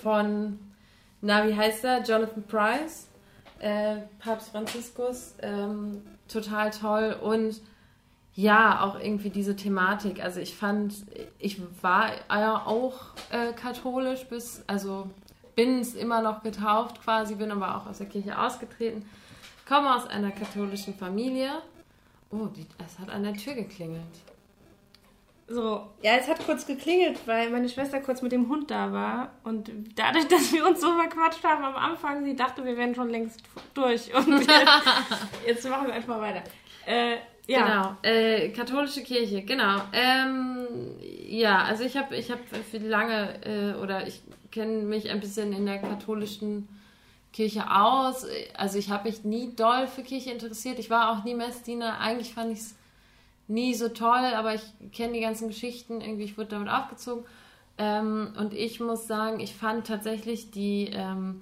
von, 0.03 0.59
na, 1.20 1.47
wie 1.47 1.55
heißt 1.55 1.85
er? 1.85 2.03
Jonathan 2.03 2.44
Price, 2.44 3.09
äh, 3.59 3.97
Papst 4.19 4.51
Franziskus, 4.51 5.35
ähm, 5.43 6.03
total 6.29 6.71
toll 6.71 7.17
und 7.21 7.61
ja, 8.35 8.83
auch 8.83 8.99
irgendwie 8.99 9.31
diese 9.31 9.55
Thematik. 9.55 10.23
Also 10.23 10.40
ich 10.40 10.57
fand, 10.57 10.95
ich 11.38 11.61
war 11.83 12.11
ja 12.29 12.67
auch 12.67 13.14
äh, 13.31 13.53
katholisch 13.53 14.25
bis, 14.25 14.64
also 14.67 15.09
bin 15.55 15.79
es 15.79 15.95
immer 15.95 16.21
noch 16.21 16.43
getauft 16.43 17.01
quasi, 17.03 17.37
bin 17.37 17.53
aber 17.53 17.77
auch 17.77 17.87
aus 17.87 17.99
der 17.99 18.09
Kirche 18.09 18.37
ausgetreten, 18.37 19.09
komme 19.69 19.95
aus 19.95 20.07
einer 20.07 20.33
katholischen 20.33 20.95
Familie. 20.95 21.51
Oh, 22.31 22.47
die, 22.47 22.67
es 22.85 22.99
hat 22.99 23.11
an 23.11 23.23
der 23.23 23.35
Tür 23.35 23.55
geklingelt. 23.55 24.03
So, 25.47 25.91
ja, 26.01 26.17
es 26.17 26.27
hat 26.27 26.45
kurz 26.45 26.67
geklingelt, 26.67 27.19
weil 27.27 27.51
meine 27.51 27.69
Schwester 27.69 28.01
kurz 28.01 28.23
mit 28.23 28.33
dem 28.33 28.49
Hund 28.49 28.71
da 28.71 28.93
war. 28.93 29.33
Und 29.45 29.71
dadurch, 29.95 30.27
dass 30.29 30.53
wir 30.53 30.67
uns 30.67 30.81
so 30.81 30.95
verquatscht 30.95 31.45
haben 31.45 31.65
am 31.65 31.77
Anfang, 31.77 32.25
sie 32.25 32.35
dachte, 32.35 32.65
wir 32.65 32.77
wären 32.77 32.95
schon 32.95 33.11
längst 33.11 33.43
durch. 33.75 34.15
Und 34.15 34.47
jetzt 35.47 35.69
machen 35.69 35.89
wir 35.89 35.95
einfach 35.95 36.21
weiter. 36.21 36.43
Äh, 36.87 37.17
ja. 37.47 37.67
Genau, 37.67 37.97
äh, 38.03 38.49
katholische 38.51 39.03
Kirche, 39.03 39.43
genau. 39.43 39.83
Ähm, 39.93 40.67
ja, 41.29 41.63
also 41.65 41.85
ich 41.85 41.97
habe 41.97 42.17
ich 42.17 42.31
hab 42.31 42.39
für 42.49 42.79
lange, 42.79 43.35
äh, 43.45 43.75
oder 43.83 44.07
ich 44.07 44.23
kenne 44.51 44.83
mich 44.83 45.11
ein 45.11 45.21
bisschen 45.21 45.53
in 45.53 45.67
der 45.67 45.79
katholischen 45.79 46.69
Kirche 47.35 47.71
aus. 47.71 48.27
Also 48.57 48.79
ich 48.79 48.91
habe 48.91 49.09
mich 49.09 49.25
nie 49.25 49.55
doll 49.55 49.89
für 49.89 50.03
Kirche 50.03 50.31
interessiert. 50.31 50.79
Ich 50.79 50.89
war 50.89 51.11
auch 51.11 51.25
nie 51.25 51.35
Messdiener. 51.35 51.99
Eigentlich 51.99 52.33
fand 52.33 52.53
ich 52.53 52.61
es 52.61 52.77
nie 53.47 53.75
so 53.75 53.89
toll, 53.89 54.33
aber 54.35 54.55
ich 54.55 54.63
kenne 54.93 55.15
die 55.15 55.21
ganzen 55.21 55.49
Geschichten. 55.49 56.01
Irgendwie, 56.01 56.25
ich 56.25 56.39
wurde 56.39 56.51
damit 56.51 56.69
aufgezogen. 56.69 57.25
Ähm, 57.77 58.33
und 58.39 58.55
ich 58.55 58.81
muss 58.81 59.07
sagen, 59.07 59.41
ich 59.41 59.55
fand 59.55 59.87
tatsächlich 59.87 60.51
die, 60.51 60.91
ähm, 60.93 61.41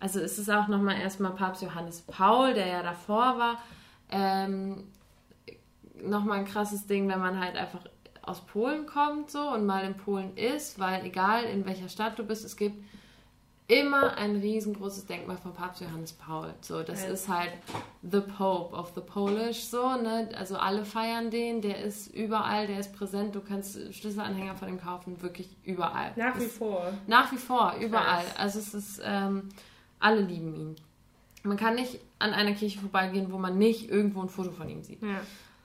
also 0.00 0.20
es 0.20 0.38
ist 0.38 0.50
auch 0.50 0.68
nochmal 0.68 1.00
erstmal 1.00 1.32
Papst 1.32 1.62
Johannes 1.62 2.02
Paul, 2.02 2.54
der 2.54 2.66
ja 2.66 2.82
davor 2.82 3.38
war. 3.38 3.58
Ähm, 4.10 4.84
nochmal 6.02 6.38
ein 6.38 6.44
krasses 6.44 6.86
Ding, 6.86 7.08
wenn 7.08 7.20
man 7.20 7.40
halt 7.40 7.56
einfach 7.56 7.80
aus 8.22 8.40
Polen 8.40 8.86
kommt 8.86 9.30
so 9.30 9.50
und 9.50 9.66
mal 9.66 9.84
in 9.84 9.96
Polen 9.96 10.36
ist, 10.36 10.78
weil 10.78 11.04
egal 11.04 11.44
in 11.44 11.66
welcher 11.66 11.88
Stadt 11.88 12.18
du 12.18 12.24
bist, 12.24 12.44
es 12.44 12.56
gibt 12.56 12.82
immer 13.66 14.16
ein 14.18 14.36
riesengroßes 14.36 15.06
Denkmal 15.06 15.38
von 15.38 15.54
Papst 15.54 15.80
Johannes 15.80 16.12
Paul. 16.12 16.52
So, 16.60 16.82
das 16.82 17.02
ja. 17.02 17.08
ist 17.08 17.28
halt 17.28 17.52
the 18.02 18.20
Pope 18.20 18.76
of 18.76 18.92
the 18.94 19.00
Polish, 19.00 19.64
so, 19.64 19.96
ne? 19.96 20.28
Also 20.36 20.56
alle 20.56 20.84
feiern 20.84 21.30
den, 21.30 21.62
der 21.62 21.82
ist 21.82 22.08
überall, 22.08 22.66
der 22.66 22.80
ist 22.80 22.94
präsent, 22.94 23.34
du 23.34 23.40
kannst 23.40 23.78
Schlüsselanhänger 23.94 24.54
von 24.54 24.68
ihm 24.68 24.78
kaufen, 24.78 25.22
wirklich 25.22 25.48
überall. 25.64 26.12
Nach 26.16 26.38
wie 26.38 26.46
vor. 26.46 26.92
Nach 27.06 27.32
wie 27.32 27.38
vor, 27.38 27.74
überall. 27.80 28.24
Krass. 28.24 28.36
Also 28.36 28.58
es 28.58 28.74
ist, 28.74 29.02
ähm, 29.02 29.48
alle 29.98 30.20
lieben 30.20 30.54
ihn. 30.54 30.76
Man 31.42 31.56
kann 31.56 31.74
nicht 31.74 32.00
an 32.18 32.32
einer 32.32 32.52
Kirche 32.52 32.80
vorbeigehen, 32.80 33.32
wo 33.32 33.38
man 33.38 33.56
nicht 33.56 33.90
irgendwo 33.90 34.20
ein 34.20 34.28
Foto 34.28 34.50
von 34.50 34.68
ihm 34.68 34.82
sieht. 34.82 35.02
Ja. 35.02 35.20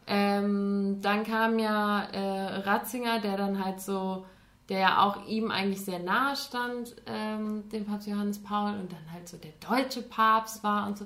Ähm, 0.07 0.99
dann 1.01 1.23
kam 1.23 1.59
ja 1.59 2.03
äh, 2.03 2.55
Ratzinger, 2.61 3.19
der 3.19 3.37
dann 3.37 3.63
halt 3.63 3.79
so, 3.81 4.25
der 4.69 4.79
ja 4.79 5.03
auch 5.03 5.27
ihm 5.27 5.49
eigentlich 5.49 5.83
sehr 5.83 5.99
nahe 5.99 6.35
stand, 6.35 6.95
ähm, 7.07 7.67
dem 7.69 7.85
Papst 7.85 8.07
Johannes 8.07 8.39
Paul 8.41 8.75
und 8.75 8.91
dann 8.91 9.11
halt 9.11 9.27
so 9.27 9.37
der 9.37 9.51
deutsche 9.67 10.03
Papst 10.03 10.63
war 10.63 10.87
und 10.87 10.97
so. 10.97 11.05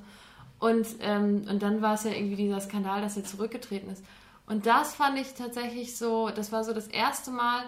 Und, 0.60 0.86
ähm, 1.00 1.46
und 1.50 1.62
dann 1.64 1.82
war 1.82 1.94
es 1.94 2.04
ja 2.04 2.12
irgendwie 2.12 2.36
dieser 2.36 2.60
Skandal, 2.60 3.02
dass 3.02 3.18
er 3.18 3.24
zurückgetreten 3.24 3.90
ist. 3.90 4.04
Und 4.46 4.66
das 4.66 4.96
fand 4.96 5.18
ich 5.18 5.34
tatsächlich 5.34 5.98
so, 5.98 6.30
das 6.30 6.52
war 6.52 6.64
so 6.64 6.74
das 6.74 6.88
erste 6.88 7.32
Mal, 7.32 7.64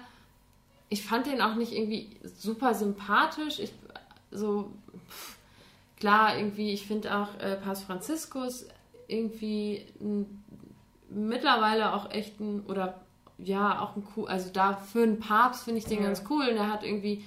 ich 0.90 1.06
fand 1.06 1.26
den 1.26 1.42
auch 1.42 1.56
nicht 1.56 1.72
irgendwie 1.72 2.20
super 2.24 2.74
sympathisch. 2.74 3.60
Ich, 3.60 3.74
so, 4.32 4.72
klar, 5.98 6.38
irgendwie, 6.38 6.72
ich 6.72 6.86
finde 6.86 7.18
auch 7.18 7.40
äh, 7.40 7.56
Papst 7.56 7.86
Franziskus 7.86 8.66
irgendwie 9.08 9.86
mittlerweile 11.10 11.94
auch 11.94 12.12
echt 12.12 12.40
ein, 12.40 12.62
oder 12.66 13.05
ja, 13.38 13.82
auch 13.82 13.96
ein 13.96 14.08
cool, 14.16 14.28
also 14.28 14.50
da 14.52 14.74
für 14.74 15.04
einen 15.04 15.20
Papst 15.20 15.64
finde 15.64 15.80
ich 15.80 15.86
den 15.86 16.00
ja. 16.00 16.06
ganz 16.06 16.24
cool 16.30 16.48
und 16.50 16.56
er 16.56 16.72
hat 16.72 16.84
irgendwie 16.84 17.24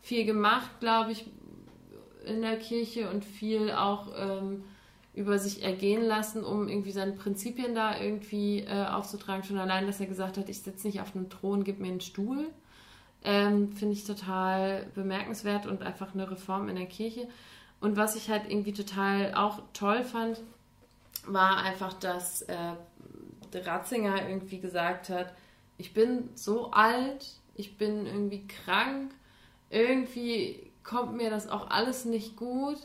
viel 0.00 0.24
gemacht, 0.24 0.70
glaube 0.80 1.12
ich, 1.12 1.26
in 2.24 2.42
der 2.42 2.58
Kirche 2.58 3.10
und 3.10 3.24
viel 3.24 3.72
auch 3.72 4.08
ähm, 4.16 4.64
über 5.14 5.38
sich 5.38 5.62
ergehen 5.62 6.02
lassen, 6.02 6.44
um 6.44 6.68
irgendwie 6.68 6.92
seine 6.92 7.12
Prinzipien 7.12 7.74
da 7.74 7.98
irgendwie 7.98 8.60
äh, 8.60 8.86
aufzutragen. 8.86 9.42
Schon 9.42 9.58
allein, 9.58 9.86
dass 9.86 10.00
er 10.00 10.06
gesagt 10.06 10.36
hat, 10.36 10.48
ich 10.48 10.62
sitze 10.62 10.86
nicht 10.86 11.00
auf 11.00 11.16
einem 11.16 11.28
Thron, 11.28 11.64
gib 11.64 11.80
mir 11.80 11.88
einen 11.88 12.00
Stuhl. 12.00 12.46
Ähm, 13.24 13.72
Finde 13.72 13.94
ich 13.94 14.04
total 14.04 14.86
bemerkenswert 14.94 15.66
und 15.66 15.82
einfach 15.82 16.14
eine 16.14 16.30
Reform 16.30 16.68
in 16.68 16.76
der 16.76 16.86
Kirche. 16.86 17.26
Und 17.80 17.96
was 17.96 18.14
ich 18.14 18.30
halt 18.30 18.48
irgendwie 18.48 18.72
total 18.72 19.34
auch 19.34 19.60
toll 19.72 20.04
fand, 20.04 20.40
war 21.26 21.58
einfach, 21.58 21.94
dass 21.94 22.42
äh, 22.42 22.72
der 23.52 23.66
Ratzinger 23.66 24.28
irgendwie 24.28 24.60
gesagt 24.60 25.08
hat, 25.08 25.34
ich 25.78 25.94
bin 25.94 26.28
so 26.34 26.70
alt, 26.72 27.26
ich 27.54 27.76
bin 27.76 28.06
irgendwie 28.06 28.46
krank, 28.46 29.12
irgendwie 29.70 30.70
kommt 30.84 31.16
mir 31.16 31.30
das 31.30 31.48
auch 31.48 31.70
alles 31.70 32.04
nicht 32.04 32.36
gut. 32.36 32.78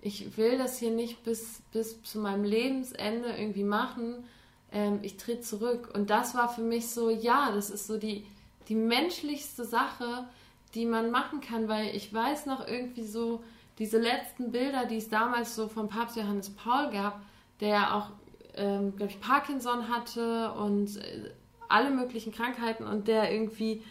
Ich 0.00 0.36
will 0.36 0.58
das 0.58 0.78
hier 0.78 0.92
nicht 0.92 1.24
bis, 1.24 1.62
bis 1.72 2.02
zu 2.02 2.20
meinem 2.20 2.44
Lebensende 2.44 3.36
irgendwie 3.36 3.64
machen. 3.64 4.24
Ähm, 4.70 5.00
ich 5.02 5.16
trete 5.16 5.40
zurück. 5.40 5.90
Und 5.92 6.10
das 6.10 6.34
war 6.34 6.48
für 6.48 6.62
mich 6.62 6.88
so, 6.88 7.10
ja, 7.10 7.50
das 7.52 7.68
ist 7.70 7.86
so 7.86 7.98
die, 7.98 8.24
die 8.68 8.76
menschlichste 8.76 9.64
Sache, 9.64 10.28
die 10.74 10.86
man 10.86 11.10
machen 11.10 11.40
kann, 11.40 11.68
weil 11.68 11.94
ich 11.96 12.12
weiß 12.12 12.46
noch 12.46 12.66
irgendwie 12.66 13.04
so, 13.04 13.42
diese 13.78 13.98
letzten 13.98 14.50
Bilder, 14.50 14.86
die 14.86 14.96
es 14.96 15.08
damals 15.08 15.54
so 15.54 15.68
von 15.68 15.88
Papst 15.88 16.16
Johannes 16.16 16.50
Paul 16.50 16.90
gab, 16.90 17.20
der 17.60 17.94
auch, 17.94 18.10
ähm, 18.54 18.94
glaube 18.96 19.12
ich, 19.12 19.20
Parkinson 19.20 19.88
hatte 19.88 20.52
und 20.52 20.96
äh, 20.96 21.30
alle 21.68 21.90
möglichen 21.90 22.32
Krankheiten 22.32 22.84
und 22.84 23.08
der 23.08 23.32
irgendwie 23.32 23.82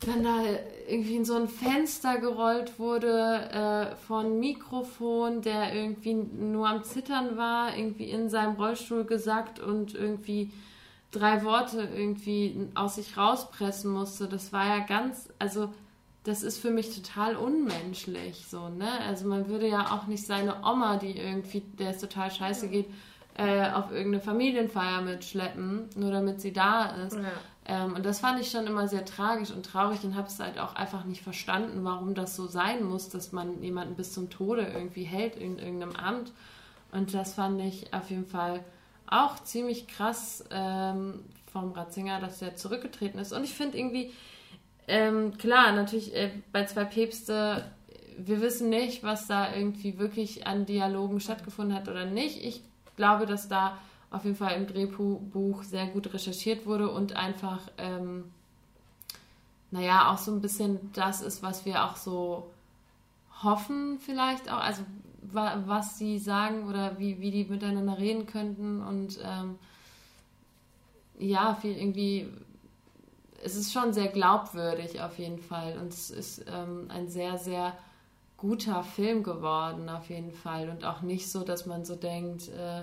dann 0.00 0.22
da 0.22 0.42
irgendwie 0.88 1.16
in 1.16 1.24
so 1.24 1.34
ein 1.34 1.48
Fenster 1.48 2.18
gerollt 2.18 2.78
wurde 2.78 3.90
äh, 3.92 3.96
von 3.96 4.38
Mikrofon, 4.38 5.40
der 5.40 5.74
irgendwie 5.74 6.14
nur 6.14 6.68
am 6.68 6.84
Zittern 6.84 7.36
war, 7.36 7.76
irgendwie 7.76 8.10
in 8.10 8.28
seinem 8.28 8.56
Rollstuhl 8.56 9.04
gesackt 9.04 9.60
und 9.60 9.94
irgendwie 9.94 10.50
drei 11.10 11.44
Worte 11.44 11.88
irgendwie 11.94 12.68
aus 12.74 12.96
sich 12.96 13.16
rauspressen 13.16 13.90
musste. 13.90 14.28
Das 14.28 14.52
war 14.52 14.66
ja 14.66 14.84
ganz, 14.84 15.28
also 15.38 15.72
das 16.24 16.42
ist 16.42 16.58
für 16.58 16.70
mich 16.70 16.94
total 16.94 17.36
unmenschlich, 17.36 18.46
so, 18.46 18.68
ne? 18.68 18.88
Also 19.06 19.28
man 19.28 19.48
würde 19.48 19.68
ja 19.68 19.92
auch 19.92 20.06
nicht 20.06 20.26
seine 20.26 20.56
Oma, 20.64 20.96
die 20.96 21.16
irgendwie, 21.16 21.60
der 21.78 21.90
es 21.90 21.98
total 21.98 22.30
scheiße 22.30 22.68
geht, 22.68 22.86
äh, 23.36 23.70
auf 23.70 23.90
irgendeine 23.90 24.20
Familienfeier 24.20 25.00
mitschleppen, 25.02 25.88
nur 25.96 26.12
damit 26.12 26.40
sie 26.40 26.52
da 26.52 26.86
ist. 27.06 27.16
Ja. 27.16 27.22
Ähm, 27.66 27.94
und 27.94 28.04
das 28.04 28.20
fand 28.20 28.40
ich 28.40 28.50
schon 28.50 28.66
immer 28.66 28.88
sehr 28.88 29.04
tragisch 29.04 29.50
und 29.50 29.64
traurig 29.64 30.04
und 30.04 30.14
habe 30.14 30.28
es 30.28 30.38
halt 30.38 30.58
auch 30.58 30.74
einfach 30.74 31.04
nicht 31.04 31.22
verstanden, 31.22 31.84
warum 31.84 32.14
das 32.14 32.36
so 32.36 32.46
sein 32.46 32.84
muss, 32.84 33.08
dass 33.08 33.32
man 33.32 33.62
jemanden 33.62 33.96
bis 33.96 34.12
zum 34.12 34.30
Tode 34.30 34.62
irgendwie 34.62 35.04
hält 35.04 35.36
in 35.36 35.58
irgendeinem 35.58 35.96
Amt. 35.96 36.32
Und 36.92 37.14
das 37.14 37.34
fand 37.34 37.60
ich 37.60 37.92
auf 37.92 38.10
jeden 38.10 38.26
Fall 38.26 38.60
auch 39.06 39.42
ziemlich 39.42 39.88
krass 39.88 40.44
ähm, 40.50 41.24
vom 41.52 41.72
Ratzinger, 41.72 42.20
dass 42.20 42.40
er 42.42 42.56
zurückgetreten 42.56 43.18
ist. 43.18 43.32
Und 43.32 43.44
ich 43.44 43.54
finde 43.54 43.78
irgendwie, 43.78 44.12
ähm, 44.86 45.36
klar, 45.38 45.72
natürlich 45.72 46.14
äh, 46.14 46.30
bei 46.52 46.66
zwei 46.66 46.84
Päpste, 46.84 47.64
wir 48.18 48.40
wissen 48.40 48.68
nicht, 48.68 49.02
was 49.02 49.26
da 49.26 49.54
irgendwie 49.54 49.98
wirklich 49.98 50.46
an 50.46 50.66
Dialogen 50.66 51.18
stattgefunden 51.20 51.74
hat 51.74 51.88
oder 51.88 52.04
nicht. 52.04 52.44
Ich 52.44 52.62
glaube, 52.96 53.26
dass 53.26 53.48
da 53.48 53.78
auf 54.10 54.24
jeden 54.24 54.36
Fall 54.36 54.56
im 54.56 54.66
Drehbuch 54.66 55.62
sehr 55.64 55.86
gut 55.88 56.12
recherchiert 56.12 56.66
wurde 56.66 56.90
und 56.90 57.16
einfach, 57.16 57.60
ähm, 57.78 58.24
naja, 59.70 60.12
auch 60.12 60.18
so 60.18 60.32
ein 60.32 60.40
bisschen 60.40 60.92
das 60.92 61.20
ist, 61.20 61.42
was 61.42 61.64
wir 61.64 61.84
auch 61.84 61.96
so 61.96 62.50
hoffen 63.42 63.98
vielleicht 63.98 64.50
auch, 64.50 64.60
also 64.60 64.82
wa 65.20 65.62
was 65.66 65.98
sie 65.98 66.18
sagen 66.18 66.68
oder 66.68 66.98
wie, 66.98 67.20
wie 67.20 67.30
die 67.30 67.44
miteinander 67.44 67.98
reden 67.98 68.26
könnten 68.26 68.82
und 68.82 69.18
ähm, 69.22 69.58
ja, 71.18 71.54
viel 71.54 71.76
irgendwie, 71.76 72.28
es 73.42 73.56
ist 73.56 73.72
schon 73.72 73.92
sehr 73.92 74.08
glaubwürdig 74.08 75.00
auf 75.00 75.18
jeden 75.18 75.38
Fall 75.38 75.78
und 75.78 75.88
es 75.88 76.10
ist 76.10 76.44
ähm, 76.48 76.86
ein 76.88 77.08
sehr, 77.08 77.38
sehr 77.38 77.76
guter 78.44 78.82
Film 78.82 79.22
geworden 79.22 79.88
auf 79.88 80.10
jeden 80.10 80.32
Fall 80.32 80.68
und 80.68 80.84
auch 80.84 81.00
nicht 81.00 81.30
so, 81.30 81.44
dass 81.44 81.64
man 81.64 81.86
so 81.86 81.96
denkt, 81.96 82.48
äh, 82.48 82.80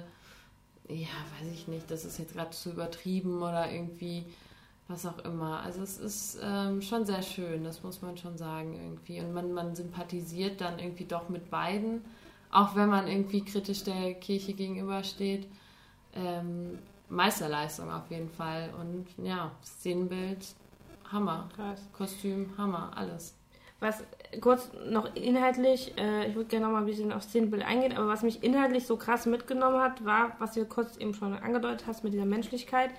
ja, 0.87 1.07
weiß 1.39 1.51
ich 1.53 1.67
nicht, 1.67 1.91
das 1.91 2.03
ist 2.03 2.17
jetzt 2.17 2.33
gerade 2.33 2.49
zu 2.49 2.71
übertrieben 2.71 3.43
oder 3.43 3.71
irgendwie 3.71 4.25
was 4.87 5.05
auch 5.05 5.19
immer. 5.19 5.61
Also 5.61 5.83
es 5.83 5.99
ist 5.99 6.39
ähm, 6.43 6.81
schon 6.81 7.05
sehr 7.05 7.21
schön, 7.21 7.63
das 7.63 7.83
muss 7.83 8.01
man 8.01 8.17
schon 8.17 8.37
sagen 8.39 8.73
irgendwie. 8.73 9.19
Und 9.19 9.33
man, 9.33 9.53
man 9.53 9.75
sympathisiert 9.75 10.61
dann 10.61 10.79
irgendwie 10.79 11.05
doch 11.05 11.29
mit 11.29 11.51
beiden, 11.51 12.03
auch 12.49 12.75
wenn 12.75 12.89
man 12.89 13.07
irgendwie 13.07 13.45
kritisch 13.45 13.83
der 13.83 14.15
Kirche 14.15 14.53
gegenübersteht. 14.53 15.47
Ähm, 16.15 16.79
Meisterleistung 17.07 17.91
auf 17.91 18.09
jeden 18.09 18.29
Fall. 18.29 18.73
Und 18.79 19.05
ja, 19.23 19.51
Szenenbild, 19.63 20.55
Hammer. 21.11 21.49
Krass. 21.55 21.81
Kostüm, 21.93 22.49
Hammer, 22.57 22.91
alles. 22.95 23.35
Was 23.79 24.03
kurz 24.39 24.69
noch 24.89 25.13
inhaltlich, 25.15 25.93
äh, 25.97 26.27
ich 26.27 26.35
würde 26.35 26.49
gerne 26.49 26.65
noch 26.65 26.73
mal 26.73 26.79
ein 26.79 26.85
bisschen 26.85 27.11
auf 27.11 27.23
Szenenbild 27.23 27.63
eingehen, 27.65 27.97
aber 27.97 28.07
was 28.07 28.23
mich 28.23 28.43
inhaltlich 28.43 28.85
so 28.85 28.95
krass 28.95 29.25
mitgenommen 29.25 29.81
hat, 29.81 30.05
war, 30.05 30.35
was 30.39 30.53
du 30.53 30.65
kurz 30.65 30.97
eben 30.97 31.13
schon 31.13 31.33
angedeutet 31.33 31.85
hast 31.87 32.03
mit 32.03 32.13
dieser 32.13 32.25
Menschlichkeit. 32.25 32.91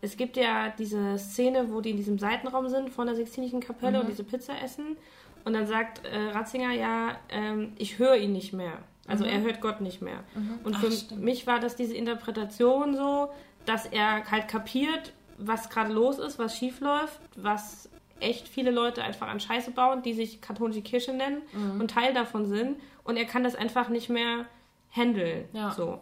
Es 0.00 0.16
gibt 0.16 0.36
ja 0.36 0.72
diese 0.78 1.18
Szene, 1.18 1.70
wo 1.70 1.80
die 1.80 1.90
in 1.90 1.96
diesem 1.96 2.18
Seitenraum 2.18 2.68
sind 2.68 2.90
von 2.90 3.06
der 3.06 3.14
Sixtinischen 3.14 3.60
Kapelle 3.60 3.98
mhm. 3.98 4.00
und 4.00 4.10
diese 4.10 4.24
Pizza 4.24 4.54
essen. 4.62 4.96
Und 5.44 5.52
dann 5.52 5.66
sagt 5.66 6.04
äh, 6.04 6.30
Ratzinger 6.30 6.72
ja, 6.72 7.16
ähm, 7.28 7.72
ich 7.76 7.98
höre 7.98 8.16
ihn 8.16 8.32
nicht 8.32 8.52
mehr. 8.52 8.78
Also 9.06 9.24
mhm. 9.24 9.30
er 9.30 9.40
hört 9.42 9.60
Gott 9.60 9.80
nicht 9.80 10.02
mehr. 10.02 10.24
Mhm. 10.34 10.58
Und 10.64 10.76
Ach, 10.76 10.80
für 10.80 10.92
stimmt. 10.92 11.22
mich 11.22 11.46
war 11.46 11.60
das 11.60 11.76
diese 11.76 11.94
Interpretation 11.94 12.94
so, 12.94 13.30
dass 13.66 13.86
er 13.86 14.30
halt 14.30 14.48
kapiert, 14.48 15.12
was 15.38 15.70
gerade 15.70 15.92
los 15.92 16.18
ist, 16.18 16.38
was 16.38 16.56
schief 16.56 16.80
läuft, 16.80 17.20
was 17.36 17.88
echt 18.20 18.48
viele 18.48 18.70
Leute 18.70 19.02
einfach 19.02 19.28
an 19.28 19.40
Scheiße 19.40 19.70
bauen, 19.70 20.02
die 20.02 20.14
sich 20.14 20.40
katholische 20.40 20.82
Kirche 20.82 21.12
nennen 21.12 21.42
mhm. 21.52 21.80
und 21.80 21.90
Teil 21.90 22.14
davon 22.14 22.46
sind. 22.46 22.80
Und 23.04 23.16
er 23.16 23.24
kann 23.24 23.44
das 23.44 23.54
einfach 23.54 23.88
nicht 23.88 24.08
mehr 24.08 24.46
handeln. 24.90 25.48
Ja. 25.52 25.70
So. 25.72 26.00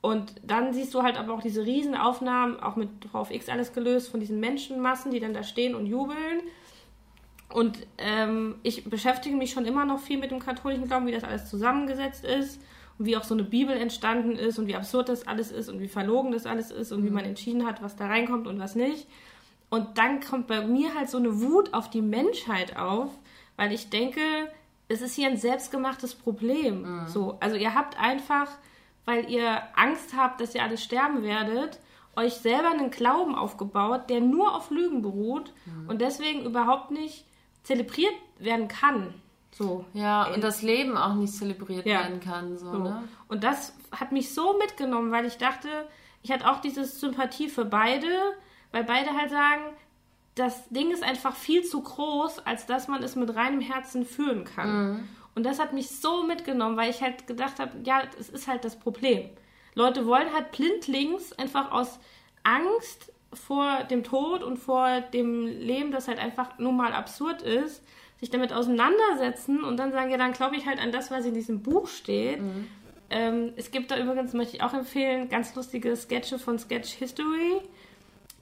Und 0.00 0.34
dann 0.44 0.72
siehst 0.72 0.94
du 0.94 1.02
halt 1.02 1.16
aber 1.16 1.34
auch 1.34 1.42
diese 1.42 1.64
Riesenaufnahmen, 1.64 2.60
auch 2.60 2.76
mit 2.76 2.88
VFX 3.10 3.48
alles 3.48 3.72
gelöst, 3.72 4.10
von 4.10 4.20
diesen 4.20 4.38
Menschenmassen, 4.40 5.10
die 5.10 5.20
dann 5.20 5.34
da 5.34 5.42
stehen 5.42 5.74
und 5.74 5.86
jubeln. 5.86 6.42
Und 7.52 7.86
ähm, 7.98 8.56
ich 8.62 8.84
beschäftige 8.84 9.36
mich 9.36 9.50
schon 9.50 9.64
immer 9.64 9.84
noch 9.84 9.98
viel 9.98 10.18
mit 10.18 10.30
dem 10.30 10.38
katholischen 10.38 10.86
Glauben, 10.86 11.06
wie 11.06 11.12
das 11.12 11.24
alles 11.24 11.48
zusammengesetzt 11.48 12.24
ist 12.24 12.60
und 12.98 13.06
wie 13.06 13.16
auch 13.16 13.24
so 13.24 13.34
eine 13.34 13.44
Bibel 13.44 13.76
entstanden 13.76 14.32
ist 14.32 14.58
und 14.58 14.66
wie 14.66 14.76
absurd 14.76 15.08
das 15.08 15.26
alles 15.26 15.50
ist 15.50 15.68
und 15.68 15.80
wie 15.80 15.88
verlogen 15.88 16.30
das 16.30 16.46
alles 16.46 16.70
ist 16.70 16.92
und 16.92 17.00
mhm. 17.00 17.06
wie 17.06 17.10
man 17.10 17.24
entschieden 17.24 17.66
hat, 17.66 17.82
was 17.82 17.96
da 17.96 18.06
reinkommt 18.06 18.46
und 18.46 18.58
was 18.58 18.74
nicht. 18.74 19.08
Und 19.70 19.98
dann 19.98 20.20
kommt 20.20 20.46
bei 20.46 20.66
mir 20.66 20.94
halt 20.94 21.10
so 21.10 21.18
eine 21.18 21.40
Wut 21.40 21.74
auf 21.74 21.90
die 21.90 22.02
Menschheit 22.02 22.76
auf, 22.76 23.10
weil 23.56 23.72
ich 23.72 23.90
denke, 23.90 24.20
es 24.88 25.02
ist 25.02 25.14
hier 25.14 25.28
ein 25.28 25.36
selbstgemachtes 25.36 26.14
Problem. 26.14 26.82
Mhm. 26.82 27.08
So, 27.08 27.36
also 27.40 27.56
ihr 27.56 27.74
habt 27.74 27.98
einfach, 27.98 28.48
weil 29.04 29.30
ihr 29.30 29.62
Angst 29.76 30.16
habt, 30.16 30.40
dass 30.40 30.54
ihr 30.54 30.62
alles 30.62 30.82
sterben 30.82 31.22
werdet, 31.22 31.80
euch 32.16 32.34
selber 32.34 32.70
einen 32.70 32.90
Glauben 32.90 33.34
aufgebaut, 33.34 34.10
der 34.10 34.20
nur 34.20 34.54
auf 34.54 34.70
Lügen 34.70 35.02
beruht 35.02 35.52
mhm. 35.66 35.88
und 35.88 36.00
deswegen 36.00 36.44
überhaupt 36.44 36.90
nicht 36.90 37.26
zelebriert 37.62 38.14
werden 38.38 38.68
kann. 38.68 39.14
So. 39.52 39.84
Ja, 39.92 40.32
und 40.32 40.42
das 40.42 40.62
Leben 40.62 40.96
auch 40.96 41.14
nicht 41.14 41.32
zelebriert 41.32 41.86
ja. 41.86 42.00
werden 42.00 42.20
kann. 42.20 42.58
So, 42.58 42.72
so. 42.72 42.78
Ne? 42.78 43.08
Und 43.28 43.44
das 43.44 43.74
hat 43.92 44.12
mich 44.12 44.32
so 44.34 44.56
mitgenommen, 44.58 45.10
weil 45.10 45.26
ich 45.26 45.36
dachte, 45.36 45.68
ich 46.22 46.32
hatte 46.32 46.50
auch 46.50 46.60
diese 46.60 46.84
Sympathie 46.84 47.48
für 47.48 47.64
beide, 47.64 48.08
weil 48.72 48.84
beide 48.84 49.16
halt 49.16 49.30
sagen, 49.30 49.62
das 50.34 50.68
Ding 50.68 50.90
ist 50.90 51.02
einfach 51.02 51.34
viel 51.34 51.64
zu 51.64 51.82
groß, 51.82 52.40
als 52.46 52.66
dass 52.66 52.88
man 52.88 53.02
es 53.02 53.16
mit 53.16 53.34
reinem 53.34 53.60
Herzen 53.60 54.04
fühlen 54.04 54.44
kann. 54.44 54.92
Mhm. 54.92 55.08
Und 55.34 55.44
das 55.44 55.58
hat 55.58 55.72
mich 55.72 55.90
so 55.90 56.24
mitgenommen, 56.24 56.76
weil 56.76 56.90
ich 56.90 57.02
halt 57.02 57.26
gedacht 57.26 57.58
habe, 57.58 57.72
ja, 57.84 58.02
es 58.18 58.28
ist 58.28 58.48
halt 58.48 58.64
das 58.64 58.78
Problem. 58.78 59.28
Leute 59.74 60.06
wollen 60.06 60.32
halt 60.32 60.52
blindlings 60.52 61.32
einfach 61.34 61.70
aus 61.70 62.00
Angst 62.42 63.12
vor 63.32 63.84
dem 63.84 64.02
Tod 64.04 64.42
und 64.42 64.56
vor 64.56 65.00
dem 65.00 65.46
Leben, 65.46 65.92
das 65.92 66.08
halt 66.08 66.18
einfach 66.18 66.58
nur 66.58 66.72
mal 66.72 66.92
absurd 66.92 67.42
ist, 67.42 67.84
sich 68.18 68.30
damit 68.30 68.52
auseinandersetzen 68.52 69.62
und 69.62 69.76
dann 69.76 69.92
sagen, 69.92 70.10
ja, 70.10 70.16
dann 70.16 70.32
glaube 70.32 70.56
ich 70.56 70.66
halt 70.66 70.80
an 70.80 70.90
das, 70.90 71.10
was 71.10 71.24
in 71.24 71.34
diesem 71.34 71.62
Buch 71.62 71.86
steht. 71.88 72.40
Mhm. 72.40 72.66
Ähm, 73.10 73.52
es 73.56 73.70
gibt 73.70 73.90
da 73.90 73.98
übrigens, 73.98 74.32
möchte 74.32 74.56
ich 74.56 74.62
auch 74.62 74.74
empfehlen, 74.74 75.28
ganz 75.28 75.54
lustige 75.54 75.94
Sketche 75.96 76.38
von 76.38 76.58
Sketch 76.58 76.90
History 76.94 77.60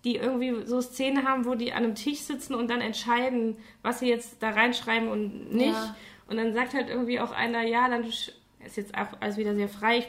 die 0.06 0.16
irgendwie 0.16 0.64
so 0.66 0.80
Szenen 0.80 1.26
haben, 1.26 1.44
wo 1.44 1.56
die 1.56 1.72
an 1.72 1.82
einem 1.82 1.96
Tisch 1.96 2.20
sitzen 2.20 2.54
und 2.54 2.70
dann 2.70 2.80
entscheiden, 2.80 3.56
was 3.82 3.98
sie 3.98 4.08
jetzt 4.08 4.40
da 4.40 4.50
reinschreiben 4.50 5.08
und 5.08 5.52
nicht. 5.52 5.72
Ja. 5.72 5.96
Und 6.28 6.36
dann 6.36 6.54
sagt 6.54 6.74
halt 6.74 6.88
irgendwie 6.88 7.18
auch 7.18 7.32
einer, 7.32 7.62
ja, 7.64 7.88
dann 7.88 8.04
ist 8.04 8.32
jetzt 8.76 8.96
auch 8.96 9.08
alles 9.18 9.36
wieder 9.36 9.56
sehr 9.56 9.68
frei, 9.68 9.98
ich, 9.98 10.08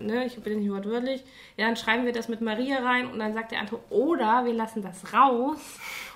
ne, 0.00 0.24
ich 0.24 0.36
bin 0.36 0.60
nicht 0.60 0.70
wortwörtlich, 0.70 1.22
ja, 1.58 1.66
dann 1.66 1.76
schreiben 1.76 2.06
wir 2.06 2.12
das 2.12 2.30
mit 2.30 2.40
Maria 2.40 2.78
rein 2.78 3.06
und 3.06 3.18
dann 3.18 3.34
sagt 3.34 3.52
der 3.52 3.60
andere, 3.60 3.80
oder 3.90 4.46
wir 4.46 4.54
lassen 4.54 4.80
das 4.80 5.12
raus 5.12 5.58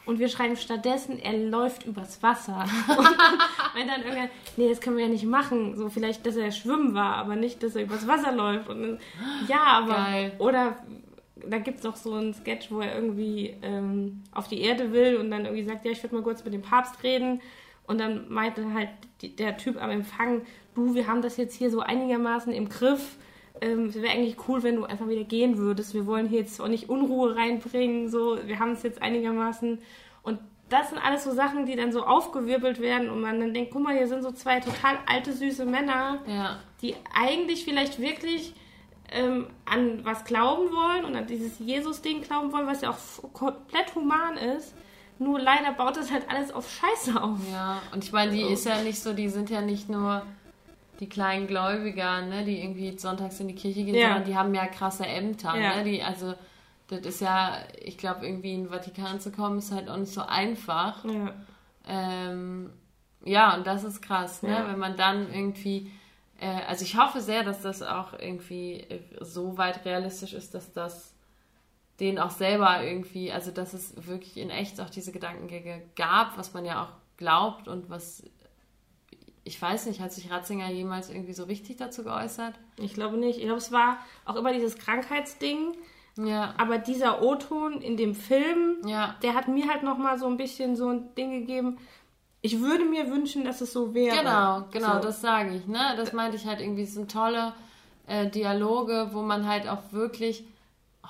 und 0.07 0.19
wir 0.19 0.31
schreiben 0.31 0.57
stattdessen, 0.57 1.19
er 1.19 1.37
läuft 1.37 1.85
übers 1.85 2.23
Wasser. 2.23 2.65
Und 2.89 3.09
wenn 3.75 3.89
dann 3.89 4.03
irgendwann, 4.03 4.31
nee, 4.57 4.69
das 4.69 4.81
können 4.81 4.97
wir 4.97 5.07
ja 5.07 5.11
nicht 5.11 5.25
machen. 5.25 5.77
So 5.77 5.89
vielleicht, 5.89 6.25
dass 6.25 6.37
er 6.37 6.53
schwimmen 6.53 6.95
war, 6.95 7.17
aber 7.17 7.35
nicht, 7.35 7.61
dass 7.65 7.75
er 7.75 7.83
übers 7.83 8.07
Wasser 8.07 8.31
läuft. 8.31 8.69
Und 8.69 8.83
dann, 8.83 8.99
ja, 9.49 9.65
aber. 9.65 9.95
Geil. 9.95 10.33
Oder 10.39 10.77
da 11.51 11.59
gibt 11.59 11.79
es 11.79 11.85
noch 11.85 11.97
so 11.97 12.13
einen 12.15 12.35
Sketch, 12.35 12.71
wo 12.71 12.81
er 12.81 12.95
irgendwie 12.95 13.57
ähm, 13.63 14.23
auf 14.33 14.49
die 14.49 14.61
Erde 14.61 14.93
will 14.93 15.17
und 15.17 15.31
dann 15.31 15.45
irgendwie 15.45 15.65
sagt, 15.65 15.85
ja, 15.85 15.91
ich 15.93 16.03
würde 16.03 16.15
mal 16.17 16.23
kurz 16.23 16.45
mit 16.45 16.53
dem 16.55 16.63
Papst 16.63 17.03
reden. 17.03 17.41
Und 17.87 17.99
dann 18.01 18.29
meinte 18.29 18.73
halt 18.75 18.89
die, 19.23 19.35
der 19.37 19.57
Typ 19.57 19.81
am 19.81 19.91
Empfang, 19.91 20.43
du, 20.75 20.95
wir 20.95 21.07
haben 21.07 21.23
das 21.23 21.37
jetzt 21.37 21.55
hier 21.55 21.71
so 21.71 21.81
einigermaßen 21.81 22.53
im 22.53 22.69
Griff. 22.69 23.17
Ähm, 23.61 23.87
es 23.87 23.95
wäre 23.95 24.13
eigentlich 24.13 24.37
cool, 24.49 24.63
wenn 24.63 24.77
du 24.77 24.85
einfach 24.85 25.09
wieder 25.09 25.25
gehen 25.25 25.57
würdest. 25.57 25.95
Wir 25.95 26.07
wollen 26.07 26.29
hier 26.29 26.41
jetzt 26.41 26.61
auch 26.61 26.69
nicht 26.69 26.89
Unruhe 26.89 27.37
reinbringen. 27.37 28.09
So, 28.11 28.39
wir 28.45 28.59
haben 28.59 28.73
es 28.73 28.83
jetzt 28.83 29.01
einigermaßen. 29.01 29.79
Und 30.23 30.41
das 30.69 30.91
sind 30.91 30.99
alles 30.99 31.23
so 31.23 31.31
Sachen, 31.31 31.65
die 31.65 31.77
dann 31.77 31.93
so 31.93 32.03
aufgewirbelt 32.05 32.81
werden 32.81 33.09
und 33.09 33.21
man 33.21 33.39
dann 33.39 33.55
denkt, 33.55 33.71
guck 33.73 33.83
mal, 33.85 33.97
hier 33.97 34.09
sind 34.09 34.23
so 34.25 34.33
zwei 34.33 34.59
total 34.59 34.99
alte, 35.07 35.33
süße 35.33 35.65
Männer, 35.65 36.19
Ja. 36.27 36.59
die 36.83 36.97
eigentlich 37.15 37.65
vielleicht 37.65 38.01
wirklich 38.01 38.53
ähm, 39.13 39.47
an 39.65 40.05
was 40.05 40.25
glauben 40.25 40.71
wollen 40.73 41.05
und 41.05 41.17
an 41.17 41.27
dieses 41.27 41.59
Jesus-Ding 41.59 42.23
glauben 42.23 42.53
wollen, 42.53 42.67
was 42.67 42.81
ja 42.83 42.91
auch 42.91 43.33
komplett 43.33 43.95
human 43.95 44.37
ist. 44.37 44.75
Nur 45.19 45.41
leider 45.41 45.73
baut 45.73 45.97
das 45.97 46.13
halt 46.13 46.29
alles 46.29 46.53
auf 46.53 46.71
Scheiße 46.71 47.23
auf. 47.23 47.39
Ja, 47.51 47.81
und 47.93 48.05
ich 48.05 48.13
meine, 48.13 48.33
die 48.33 48.43
ist 48.43 48.67
ja 48.67 48.83
nicht 48.83 48.99
so, 49.01 49.13
die 49.15 49.29
sind 49.29 49.49
ja 49.49 49.63
nicht 49.63 49.89
nur 49.89 50.23
die 51.01 51.09
kleinen 51.09 51.47
Gläubiger, 51.47 52.23
ne, 52.23 52.45
die 52.45 52.61
irgendwie 52.63 52.99
sonntags 52.99 53.41
in 53.41 53.49
die 53.49 53.55
Kirche 53.55 53.85
gehen, 53.85 53.95
Ja. 53.95 54.09
sondern 54.09 54.25
die 54.25 54.37
haben 54.37 54.55
ja 54.55 54.67
krasse 54.67 55.07
Ämter, 55.07 55.55
Ja. 55.57 55.77
ne, 55.77 55.85
die, 55.85 56.03
also, 56.03 56.35
das 56.89 57.01
ist 57.01 57.21
ja, 57.21 57.57
ich 57.83 57.97
glaube, 57.99 58.27
irgendwie 58.27 58.55
in 58.55 58.65
den 58.65 58.71
Vatikan 58.71 59.21
zu 59.21 59.31
kommen, 59.33 59.59
ist 59.59 59.73
halt 59.73 59.89
auch 59.89 59.97
nicht 59.97 60.13
so 60.13 60.23
einfach. 60.23 61.05
Ja. 61.05 61.35
Ähm, 61.89 62.71
ja, 63.25 63.55
und 63.57 63.67
das 63.67 63.85
ist 63.85 64.03
krass, 64.03 64.43
ne, 64.43 64.65
wenn 64.69 64.79
man 64.79 64.97
dann 64.97 65.33
irgendwie, 65.33 65.91
also 66.45 66.85
ich 66.85 66.97
hoffe 66.97 67.21
sehr, 67.21 67.43
dass 67.43 67.63
das 67.63 67.83
auch 67.83 68.13
irgendwie 68.19 68.81
äh, 68.81 69.01
so 69.21 69.57
weit 69.59 69.85
realistisch 69.85 70.33
ist, 70.35 70.55
dass 70.55 70.73
das 70.73 71.15
denen 72.01 72.19
auch 72.19 72.31
selber 72.31 72.83
irgendwie, 72.83 73.33
also 73.33 73.51
dass 73.51 73.73
es 73.73 74.07
wirklich 74.07 74.37
in 74.37 74.51
echt 74.51 74.81
auch 74.81 74.91
diese 74.91 75.13
Gedankengänge 75.13 75.83
gab, 75.97 76.37
was 76.37 76.53
man 76.53 76.65
ja 76.65 76.83
auch 76.83 76.93
glaubt 77.17 77.69
und 77.69 77.89
was, 77.89 78.23
ich 79.45 79.61
weiß 79.61 79.87
nicht, 79.87 80.01
hat 80.01 80.13
sich 80.13 80.31
Ratzinger 80.31 80.71
jemals 80.71 81.09
irgendwie 81.09 81.33
so 81.33 81.45
richtig 81.45 81.79
dazu 81.79 82.05
geäußert? 82.05 82.55
Ich 82.77 82.93
glaube 82.93 83.17
nicht. 83.17 83.39
Ich 83.39 83.45
glaube, 83.45 83.59
es 83.59 83.73
war 83.73 83.99
auch 84.27 84.37
immer 84.37 84.53
dieses 84.53 84.77
Krankheitsding. 84.77 85.75
Ja, 86.19 86.55
Aber 86.57 86.79
dieser 86.79 87.23
O-Ton 87.23 87.83
in 87.83 87.99
dem 87.99 88.15
Film, 88.15 88.79
ja, 88.87 89.17
der 89.23 89.35
hat 89.35 89.49
mir 89.49 89.69
halt 89.69 89.83
nochmal 89.83 90.19
so 90.19 90.27
ein 90.27 90.39
bisschen 90.39 90.75
so 90.75 90.89
ein 90.89 91.15
Ding 91.15 91.31
gegeben. 91.31 91.79
Ich 92.47 92.61
würde 92.61 92.85
mir 92.85 93.11
wünschen, 93.11 93.45
dass 93.45 93.61
es 93.61 93.73
so 93.73 93.93
wäre. 93.93 94.17
genau, 94.17 94.65
genau, 94.71 94.95
So. 94.95 95.01
das 95.01 95.21
sage 95.21 95.55
ich, 95.57 95.67
ne, 95.67 95.95
das 95.97 96.13
meinte 96.13 96.37
ich 96.37 96.47
halt 96.47 96.61
irgendwie, 96.61 96.83
es 96.85 96.95
sind 96.95 97.11
tolle 97.11 97.53
äh, 98.07 98.29
Dialoge, 98.31 99.11
wo 99.13 99.23
man 99.23 99.49
halt 99.49 99.69
auch 99.69 99.83
wirklich 99.91 100.45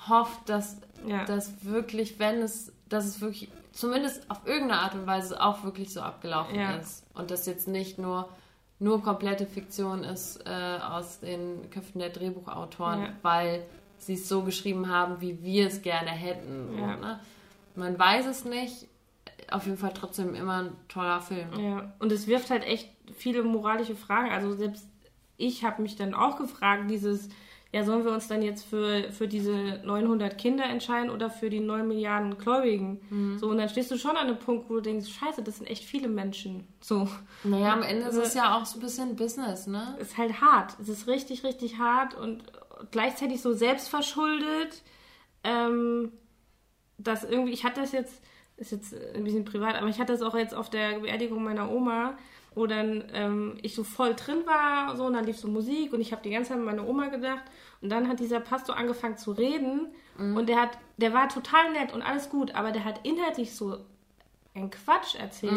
hofft, 0.09 0.49
dass 0.49 0.79
Ja. 1.07 1.25
das 1.27 1.53
wirklich, 1.65 2.19
wenn 2.19 2.41
es, 2.43 2.73
dass 2.89 3.05
es 3.05 3.21
wirklich 3.21 3.49
zumindest 3.73 4.31
auf 4.31 4.39
irgendeine 4.47 4.81
Art 4.81 4.95
und 4.95 5.07
Weise 5.07 5.43
auch 5.43 5.63
wirklich 5.63 5.93
so 5.93 6.01
abgelaufen 6.01 6.55
Ja. 6.59 6.77
ist. 6.77 7.05
Und 7.15 7.31
das 7.31 7.45
jetzt 7.47 7.69
nicht 7.69 7.99
nur, 7.99 8.29
nur 8.79 9.03
komplette 9.03 9.47
Fiktion 9.47 10.05
ist 10.05 10.43
äh, 10.47 10.79
aus 10.83 11.21
den 11.21 11.69
Köpfen 11.71 11.99
der 11.99 12.09
Drehbuchautoren, 12.11 13.03
Ja. 13.03 13.09
weil 13.23 13.63
sie 13.99 14.15
es 14.15 14.29
so 14.29 14.43
geschrieben 14.43 14.89
haben, 14.91 15.21
wie 15.21 15.43
wir 15.43 15.67
es 15.67 15.83
gerne 15.83 16.11
hätten. 16.11 16.79
Ja. 16.79 16.95
So, 16.95 17.01
ne? 17.01 17.21
Man 17.75 17.99
weiß 17.99 18.25
es 18.27 18.45
nicht. 18.47 18.87
Auf 19.51 19.67
jeden 19.67 19.79
Fall 19.79 19.93
trotzdem 19.95 20.35
immer 20.35 20.63
ein 20.65 20.73
toller 20.89 21.21
Film. 21.21 21.49
Ja, 21.61 21.93
und 21.99 22.11
es 22.13 22.27
wirft 22.27 22.51
halt 22.51 22.65
echt 22.65 22.89
viele 23.15 23.43
moralische 23.43 23.95
Fragen. 23.97 24.31
Also 24.31 24.55
selbst 24.55 24.87
ich 25.37 25.65
habe 25.65 25.83
mich 25.83 25.97
dann 25.97 26.15
auch 26.15 26.37
gefragt, 26.39 26.91
dieses, 26.91 27.29
ja, 27.73 27.85
sollen 27.85 28.05
wir 28.05 28.13
uns 28.13 28.27
dann 28.27 28.41
jetzt 28.43 28.65
für, 28.65 29.13
für 29.13 29.29
diese 29.29 29.81
900 29.85 30.39
Kinder 30.39 30.65
entscheiden 30.65 31.11
oder 31.11 31.29
für 31.31 31.51
die 31.51 31.61
9 31.61 31.87
Milliarden 31.87 32.39
Gläubigen? 32.39 33.01
Mhm. 33.11 33.39
So, 33.39 33.49
und 33.51 33.59
dann 33.59 33.69
stehst 33.69 33.91
du 33.91 33.99
schon 33.99 34.13
an 34.13 34.29
einem 34.29 34.39
Punkt, 34.39 34.71
wo 34.71 34.75
du 34.77 34.81
denkst, 34.81 35.09
scheiße, 35.11 35.43
das 35.43 35.59
sind 35.59 35.67
echt 35.67 35.85
viele 35.85 36.09
Menschen. 36.09 36.67
So, 36.81 37.07
Naja, 37.45 37.73
am 37.75 37.83
Ende 37.83 38.07
Also- 38.07 38.23
ist 38.23 38.29
es 38.29 38.35
ja 38.35 38.57
auch 38.57 38.65
so 38.65 38.79
ein 38.79 38.81
bisschen 38.83 39.15
Business, 39.17 39.67
ne? 39.67 39.95
ist 40.01 40.17
halt 40.17 40.41
hart. 40.41 40.75
Es 40.81 40.89
ist 40.89 41.07
richtig, 41.07 41.45
richtig 41.45 41.79
hart 41.79 42.15
und 42.15 42.45
gleichzeitig 42.91 43.43
so 43.43 43.53
selbstverschuldet, 43.53 44.83
ähm, 45.45 46.13
dass 46.99 47.25
irgendwie, 47.25 47.53
ich 47.53 47.65
hatte 47.65 47.81
das 47.83 47.93
jetzt, 47.93 48.23
ist 48.57 48.73
jetzt 48.73 48.95
ein 49.15 49.25
bisschen 49.25 49.45
privat, 49.45 49.77
aber 49.77 49.89
ich 49.89 50.01
hatte 50.01 50.13
das 50.13 50.23
auch 50.23 50.35
jetzt 50.37 50.55
auf 50.55 50.71
der 50.71 51.01
Beerdigung 51.01 51.43
meiner 51.43 51.71
Oma, 51.71 52.17
wo 52.55 52.67
dann 52.67 53.05
ähm, 53.13 53.59
ich 53.61 53.75
so 53.75 53.85
voll 53.85 54.15
drin 54.15 54.47
war, 54.47 54.97
so, 54.97 55.05
und 55.05 55.13
dann 55.13 55.25
lief 55.25 55.37
so 55.37 55.49
Musik 55.49 55.93
und 55.93 56.01
ich 56.01 56.13
habe 56.13 56.23
die 56.23 56.31
ganze 56.31 56.51
Zeit 56.51 56.59
an 56.59 56.65
meine 56.65 56.87
Oma 56.87 57.09
gedacht 57.09 57.45
und 57.83 57.91
dann 57.91 58.09
hat 58.09 58.19
dieser 58.19 58.41
Pastor 58.41 58.77
angefangen 58.77 59.19
zu 59.19 59.33
reden 59.33 59.89
und 60.35 60.49
der 60.49 60.59
hat, 60.63 60.79
der 60.97 61.13
war 61.13 61.29
total 61.29 61.73
nett 61.73 61.93
und 61.93 62.01
alles 62.01 62.31
gut, 62.31 62.55
aber 62.55 62.73
der 62.73 62.85
hat 62.85 63.01
inhaltlich 63.05 63.55
so 63.55 63.77
ein 64.55 64.71
Quatsch 64.71 65.15
erzählt. 65.17 65.53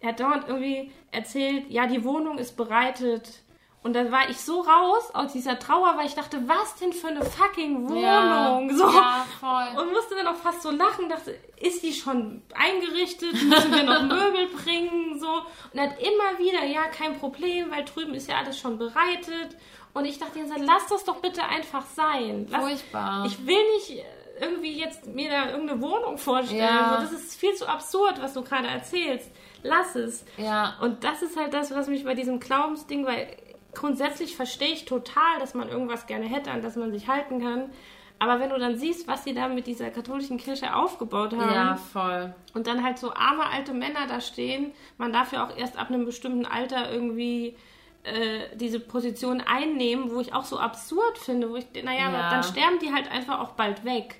Er 0.00 0.08
hat 0.08 0.20
dauernd 0.20 0.48
irgendwie 0.48 0.90
erzählt, 1.10 1.68
ja, 1.68 1.86
die 1.86 2.02
Wohnung 2.04 2.38
ist 2.38 2.56
bereitet. 2.56 3.42
Und 3.82 3.94
dann 3.94 4.12
war 4.12 4.28
ich 4.28 4.36
so 4.36 4.60
raus 4.60 5.10
aus 5.14 5.32
dieser 5.32 5.58
Trauer, 5.58 5.96
weil 5.96 6.06
ich 6.06 6.14
dachte, 6.14 6.42
was 6.46 6.74
denn 6.76 6.92
für 6.92 7.08
eine 7.08 7.24
fucking 7.24 7.88
Wohnung? 7.88 8.02
Ja, 8.02 8.60
so. 8.70 8.84
ja, 8.84 9.26
voll. 9.40 9.82
Und 9.82 9.92
musste 9.92 10.16
dann 10.16 10.26
auch 10.26 10.36
fast 10.36 10.60
so 10.60 10.70
lachen, 10.70 11.08
dachte, 11.08 11.34
ist 11.56 11.82
die 11.82 11.94
schon 11.94 12.42
eingerichtet? 12.54 13.32
Müssen 13.42 13.74
wir 13.74 13.84
noch 13.84 14.02
Möbel 14.02 14.48
bringen? 14.48 15.18
So. 15.18 15.28
Und 15.72 15.80
hat 15.80 15.98
immer 15.98 16.38
wieder, 16.38 16.64
ja, 16.66 16.88
kein 16.88 17.18
Problem, 17.18 17.70
weil 17.70 17.86
drüben 17.86 18.12
ist 18.12 18.28
ja 18.28 18.36
alles 18.36 18.58
schon 18.58 18.76
bereitet. 18.76 19.56
Und 19.94 20.04
ich 20.04 20.18
dachte, 20.18 20.40
lass 20.58 20.86
das 20.88 21.04
doch 21.04 21.16
bitte 21.16 21.42
einfach 21.42 21.86
sein. 21.86 22.46
Lass, 22.50 22.62
Furchtbar. 22.62 23.24
ich 23.26 23.46
will 23.46 23.64
nicht 23.76 24.04
irgendwie 24.40 24.78
jetzt 24.78 25.06
mir 25.06 25.30
da 25.30 25.50
irgendeine 25.50 25.80
Wohnung 25.80 26.18
vorstellen. 26.18 26.60
Ja. 26.60 26.96
So, 26.96 27.02
das 27.02 27.12
ist 27.12 27.38
viel 27.38 27.54
zu 27.54 27.66
absurd, 27.66 28.20
was 28.20 28.34
du 28.34 28.42
gerade 28.42 28.68
erzählst. 28.68 29.30
Lass 29.62 29.94
es. 29.94 30.24
Ja. 30.36 30.76
Und 30.80 31.02
das 31.02 31.22
ist 31.22 31.36
halt 31.36 31.52
das, 31.54 31.74
was 31.74 31.88
mich 31.88 32.04
bei 32.04 32.14
diesem 32.14 32.40
Glaubensding, 32.40 33.06
weil 33.06 33.36
grundsätzlich 33.74 34.36
verstehe 34.36 34.72
ich 34.72 34.84
total, 34.84 35.38
dass 35.38 35.54
man 35.54 35.68
irgendwas 35.68 36.06
gerne 36.06 36.26
hätte, 36.26 36.50
an 36.50 36.62
das 36.62 36.76
man 36.76 36.92
sich 36.92 37.08
halten 37.08 37.40
kann. 37.42 37.70
Aber 38.18 38.38
wenn 38.38 38.50
du 38.50 38.58
dann 38.58 38.76
siehst, 38.76 39.08
was 39.08 39.24
sie 39.24 39.32
da 39.32 39.48
mit 39.48 39.66
dieser 39.66 39.88
katholischen 39.90 40.36
Kirche 40.36 40.74
aufgebaut 40.76 41.32
haben 41.34 41.54
Ja, 41.54 41.76
voll. 41.76 42.34
und 42.52 42.66
dann 42.66 42.84
halt 42.84 42.98
so 42.98 43.14
arme 43.14 43.46
alte 43.46 43.72
Männer 43.72 44.06
da 44.06 44.20
stehen, 44.20 44.72
man 44.98 45.10
darf 45.12 45.32
ja 45.32 45.46
auch 45.46 45.56
erst 45.56 45.78
ab 45.78 45.88
einem 45.88 46.04
bestimmten 46.04 46.44
Alter 46.44 46.92
irgendwie 46.92 47.56
äh, 48.02 48.54
diese 48.56 48.78
Position 48.78 49.40
einnehmen, 49.40 50.10
wo 50.10 50.20
ich 50.20 50.34
auch 50.34 50.44
so 50.44 50.58
absurd 50.58 51.16
finde, 51.16 51.48
wo 51.50 51.56
ich, 51.56 51.66
naja, 51.82 52.10
Ja. 52.12 52.30
dann 52.30 52.42
sterben 52.42 52.78
die 52.82 52.92
halt 52.92 53.10
einfach 53.10 53.40
auch 53.40 53.52
bald 53.52 53.84
weg. 53.86 54.16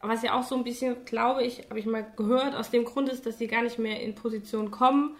Aber 0.00 0.12
was 0.12 0.22
ja 0.22 0.34
auch 0.38 0.42
so 0.42 0.56
ein 0.56 0.64
bisschen, 0.64 1.04
glaube 1.04 1.44
ich, 1.44 1.60
habe 1.70 1.78
ich 1.78 1.86
mal 1.86 2.04
gehört, 2.16 2.54
aus 2.56 2.70
dem 2.70 2.84
Grund 2.84 3.08
ist, 3.08 3.24
dass 3.24 3.38
sie 3.38 3.46
gar 3.46 3.62
nicht 3.62 3.78
mehr 3.78 4.00
in 4.02 4.14
Position 4.16 4.70
kommen, 4.72 5.16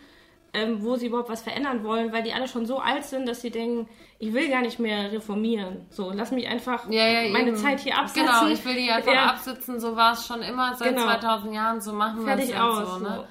ähm, 0.54 0.82
wo 0.84 0.96
sie 0.96 1.06
überhaupt 1.08 1.28
was 1.28 1.42
verändern 1.42 1.84
wollen, 1.84 2.12
weil 2.12 2.22
die 2.22 2.32
alle 2.32 2.48
schon 2.48 2.64
so 2.64 2.78
alt 2.78 3.04
sind, 3.04 3.26
dass 3.28 3.40
sie 3.42 3.50
denken, 3.50 3.88
ich 4.18 4.32
will 4.32 4.48
gar 4.48 4.62
nicht 4.62 4.78
mehr 4.78 5.12
reformieren. 5.12 5.86
So, 5.90 6.10
lass 6.12 6.30
mich 6.30 6.46
einfach 6.48 6.88
Ja, 6.90 7.06
ja, 7.06 7.30
meine 7.32 7.48
eben. 7.48 7.56
Zeit 7.56 7.80
hier 7.80 7.98
absetzen. 7.98 8.26
Genau, 8.26 8.46
ich 8.48 8.64
will 8.64 8.74
die 8.76 8.90
einfach 8.90 9.12
Ja. 9.12 9.26
absitzen, 9.26 9.80
so 9.80 9.96
war 9.96 10.12
es 10.12 10.26
schon 10.26 10.42
immer 10.42 10.74
seit 10.74 10.90
Genau. 10.94 11.04
2000 11.06 11.54
Jahren, 11.54 11.80
so 11.80 11.92
machen 11.92 12.24
wir 12.24 12.34
es 12.34 12.48
jetzt 12.48 12.58
aus. 12.60 12.78
so, 12.88 12.98
So. 12.98 13.04
ne? 13.04 13.24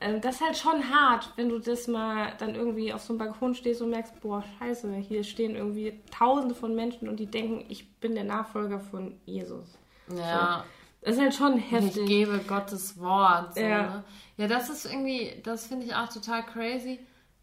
Ähm, 0.00 0.20
das 0.20 0.36
ist 0.36 0.40
halt 0.46 0.56
schon 0.56 0.94
hart, 0.94 1.32
wenn 1.34 1.48
du 1.48 1.58
das 1.58 1.88
mal 1.88 2.32
dann 2.38 2.54
irgendwie 2.54 2.92
auf 2.92 3.00
so 3.02 3.12
einem 3.12 3.18
Balkon 3.18 3.56
stehst 3.56 3.82
und 3.82 3.90
merkst, 3.90 4.20
boah, 4.20 4.44
scheiße, 4.60 4.94
hier 4.94 5.24
stehen 5.24 5.56
irgendwie 5.56 6.00
tausende 6.16 6.54
von 6.54 6.72
Menschen 6.76 7.08
und 7.08 7.16
die 7.18 7.26
denken, 7.26 7.64
ich 7.68 7.90
bin 7.98 8.14
der 8.14 8.22
Nachfolger 8.22 8.78
von 8.78 9.18
Jesus. 9.26 9.76
Ja. 10.16 10.64
Das 11.08 11.16
ist 11.16 11.22
halt 11.22 11.34
schon 11.34 11.58
Ich 11.58 11.70
heftig. 11.70 12.06
gebe 12.06 12.38
Gottes 12.46 12.98
Wort. 13.00 13.54
So, 13.54 13.60
Ja. 13.60 13.82
ne? 13.82 14.04
ja, 14.36 14.46
das 14.46 14.68
ist 14.68 14.84
irgendwie, 14.84 15.32
das 15.42 15.66
finde 15.66 15.86
ich 15.86 15.94
auch 15.94 16.08
total 16.08 16.42
crazy. 16.44 16.98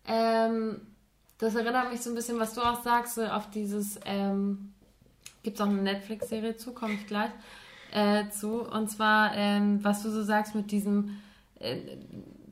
Ähm, 0.05 0.81
das 1.39 1.55
erinnert 1.55 1.91
mich 1.91 2.01
so 2.01 2.11
ein 2.11 2.15
bisschen, 2.15 2.39
was 2.39 2.53
du 2.53 2.61
auch 2.61 2.81
sagst, 2.83 3.19
auf 3.19 3.49
dieses, 3.49 3.99
ähm, 4.05 4.73
gibt 5.43 5.57
es 5.57 5.61
auch 5.61 5.69
eine 5.69 5.81
Netflix-Serie 5.81 6.57
zu, 6.57 6.73
komme 6.73 6.93
ich 6.93 7.07
gleich 7.07 7.31
äh, 7.91 8.29
zu. 8.29 8.61
Und 8.61 8.89
zwar, 8.89 9.33
ähm, 9.35 9.83
was 9.83 10.03
du 10.03 10.09
so 10.11 10.23
sagst 10.23 10.53
mit 10.55 10.71
diesem, 10.71 11.17
äh, 11.59 11.77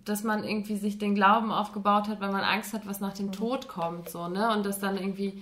dass 0.05 0.24
man 0.24 0.43
irgendwie 0.43 0.76
sich 0.78 0.97
den 0.97 1.16
Glauben 1.16 1.51
aufgebaut 1.51 2.07
hat, 2.07 2.20
weil 2.22 2.32
man 2.32 2.43
Angst 2.43 2.74
hat, 2.74 2.88
was 2.88 2.99
nach 2.99 3.14
dem 3.14 3.32
Tod 3.32 3.68
kommt, 3.68 4.09
so, 4.09 4.28
ne? 4.28 4.51
Und 4.51 4.66
das 4.66 4.80
dann 4.80 4.97
irgendwie 4.97 5.41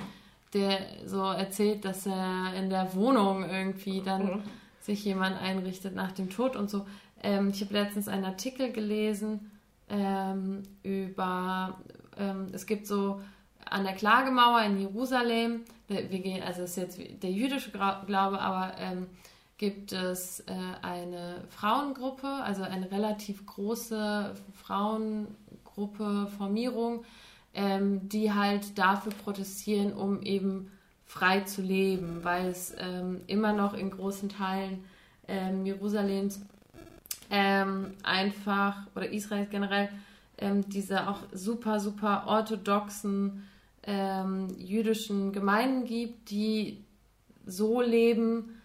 der 0.54 0.80
so 1.06 1.24
erzählt, 1.24 1.86
dass 1.86 2.06
er 2.06 2.54
in 2.56 2.70
der 2.70 2.94
Wohnung 2.94 3.50
irgendwie 3.50 4.02
dann 4.02 4.44
sich 4.82 5.06
jemand 5.06 5.40
einrichtet 5.40 5.96
nach 5.96 6.12
dem 6.12 6.30
Tod 6.30 6.56
und 6.56 6.70
so. 6.70 6.86
Ähm, 7.24 7.50
ich 7.50 7.62
habe 7.62 7.74
letztens 7.74 8.08
einen 8.08 8.26
Artikel 8.26 8.72
gelesen 8.72 9.52
ähm, 9.90 10.64
über, 10.84 11.80
ähm, 12.18 12.48
es 12.52 12.66
gibt 12.66 12.88
so 12.88 13.22
an 13.66 13.84
der 13.84 13.94
Klagemauer 13.94 14.62
in 14.64 14.80
Jerusalem, 14.80 15.62
wir 15.88 16.04
gehen, 16.04 16.44
also 16.44 16.64
ist 16.64 16.78
jetzt 16.78 17.00
der 17.22 17.32
jüdische 17.32 17.72
Glaube, 17.72 18.40
aber 18.40 18.74
ähm, 18.80 19.08
gibt 19.58 19.92
es 19.92 20.40
äh, 20.42 20.54
eine 20.82 21.44
Frauengruppe, 21.50 22.28
also 22.28 22.64
eine 22.64 22.90
relativ 22.92 23.46
große 23.46 24.34
Frauengruppe, 24.54 26.28
Formierung, 26.38 27.04
ähm, 27.54 28.10
die 28.10 28.34
halt 28.34 28.78
dafür 28.78 29.12
protestieren, 29.24 29.94
um 29.94 30.22
eben 30.24 30.72
frei 31.12 31.42
zu 31.42 31.62
leben, 31.62 32.24
weil 32.24 32.48
es 32.48 32.74
ähm, 32.78 33.20
immer 33.28 33.52
noch 33.52 33.74
in 33.74 33.92
großen 33.92 34.30
Teilen 34.30 34.86
ähm, 35.28 35.66
Jerusalems 35.66 36.40
ähm, 37.30 37.94
einfach 38.02 38.88
oder 38.96 39.12
Israels 39.12 39.50
generell 39.50 39.90
ähm, 40.38 40.70
diese 40.70 41.10
auch 41.10 41.20
super, 41.34 41.82
super 41.82 42.24
orthodoxen 42.28 43.46
ähm, 43.84 44.56
jüdischen 44.58 45.34
Gemeinden 45.34 45.84
gibt, 45.84 46.30
die 46.30 46.82
so 47.46 47.82
leben, 47.82 48.62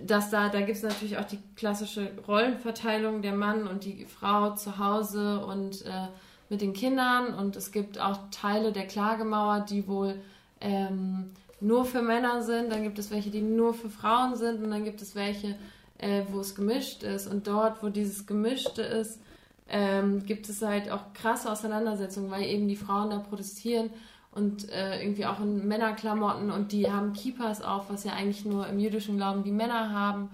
dass 0.00 0.30
da, 0.30 0.48
da 0.48 0.60
gibt 0.60 0.78
es 0.78 0.82
natürlich 0.82 1.18
auch 1.18 1.24
die 1.26 1.40
klassische 1.56 2.10
Rollenverteilung 2.26 3.20
der 3.20 3.34
Mann 3.34 3.66
und 3.66 3.84
die 3.84 4.06
Frau 4.06 4.54
zu 4.54 4.78
Hause 4.78 5.44
und 5.44 5.84
äh, 5.84 6.08
mit 6.48 6.62
den 6.62 6.72
Kindern. 6.72 7.34
Und 7.34 7.54
es 7.54 7.70
gibt 7.70 8.00
auch 8.00 8.18
Teile 8.30 8.72
der 8.72 8.86
Klagemauer, 8.86 9.60
die 9.60 9.86
wohl 9.86 10.18
ähm, 10.62 11.32
nur 11.60 11.84
für 11.84 12.02
Männer 12.02 12.42
sind, 12.42 12.70
dann 12.70 12.82
gibt 12.82 12.98
es 12.98 13.10
welche, 13.10 13.30
die 13.30 13.42
nur 13.42 13.74
für 13.74 13.88
Frauen 13.88 14.36
sind 14.36 14.62
und 14.62 14.70
dann 14.70 14.84
gibt 14.84 15.00
es 15.02 15.14
welche, 15.14 15.56
äh, 15.98 16.22
wo 16.30 16.40
es 16.40 16.54
gemischt 16.54 17.02
ist 17.02 17.26
und 17.26 17.46
dort, 17.46 17.82
wo 17.82 17.88
dieses 17.88 18.26
Gemischte 18.26 18.82
ist, 18.82 19.20
ähm, 19.68 20.24
gibt 20.24 20.48
es 20.48 20.62
halt 20.62 20.90
auch 20.90 21.12
krasse 21.12 21.50
Auseinandersetzungen, 21.50 22.30
weil 22.30 22.44
eben 22.44 22.68
die 22.68 22.76
Frauen 22.76 23.10
da 23.10 23.18
protestieren 23.18 23.90
und 24.32 24.70
äh, 24.70 25.02
irgendwie 25.02 25.26
auch 25.26 25.40
in 25.40 25.66
Männerklamotten 25.66 26.50
und 26.50 26.72
die 26.72 26.90
haben 26.90 27.14
Keepers 27.14 27.62
auf, 27.62 27.88
was 27.88 28.04
ja 28.04 28.12
eigentlich 28.12 28.44
nur 28.44 28.66
im 28.66 28.78
jüdischen 28.78 29.16
Glauben 29.16 29.42
die 29.42 29.50
Männer 29.50 29.92
haben, 29.92 30.30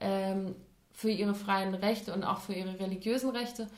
ähm, 0.00 0.54
für 0.92 1.10
ihre 1.10 1.34
freien 1.34 1.74
Rechte 1.74 2.12
und 2.14 2.24
auch 2.24 2.40
für 2.40 2.52
ihre 2.52 2.78
religiösen 2.78 3.30
Rechte. 3.30 3.68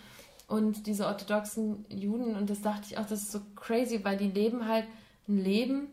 Und 0.49 0.87
diese 0.87 1.07
orthodoxen 1.07 1.85
Juden, 1.89 2.37
und 2.37 2.51
das 2.51 2.63
dachte 2.63 2.83
ich 2.89 2.99
auch, 2.99 3.07
das 3.07 3.23
ist 3.23 3.33
so 3.33 3.41
crazy, 3.57 4.05
weil 4.05 4.17
die 4.17 4.29
leben 4.29 4.69
halt 4.69 4.85
ein 5.29 5.39
Leben, 5.39 5.89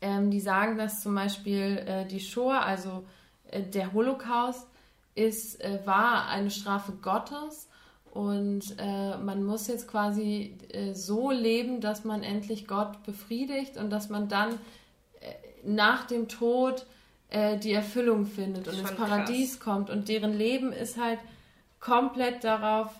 ähm, 0.00 0.30
die 0.30 0.40
sagen, 0.40 0.76
dass 0.78 1.02
zum 1.02 1.14
Beispiel 1.14 1.78
äh, 1.86 2.06
die 2.06 2.20
Shoah, 2.20 2.60
also 2.60 3.04
äh, 3.50 3.62
der 3.62 3.92
Holocaust, 3.92 4.66
ist, 5.14 5.60
äh, 5.62 5.80
war 5.84 6.28
eine 6.28 6.50
Strafe 6.50 6.92
Gottes 7.00 7.68
und 8.16 8.76
äh, 8.78 9.16
man 9.18 9.44
muss 9.44 9.66
jetzt 9.66 9.88
quasi 9.88 10.56
äh, 10.72 10.94
so 10.94 11.30
leben, 11.30 11.80
dass 11.80 12.04
man 12.04 12.22
endlich 12.22 12.66
Gott 12.66 13.02
befriedigt 13.04 13.76
und 13.76 13.90
dass 13.90 14.08
man 14.08 14.28
dann 14.28 14.54
äh, 15.20 15.32
nach 15.64 16.06
dem 16.06 16.28
Tod 16.28 16.86
die 17.28 17.72
Erfüllung 17.72 18.24
findet 18.24 18.68
und 18.68 18.78
ins 18.78 18.94
Paradies 18.94 19.58
krass. 19.58 19.60
kommt. 19.60 19.90
Und 19.90 20.08
deren 20.08 20.32
Leben 20.32 20.72
ist 20.72 20.96
halt 20.96 21.18
komplett 21.80 22.44
darauf 22.44 22.92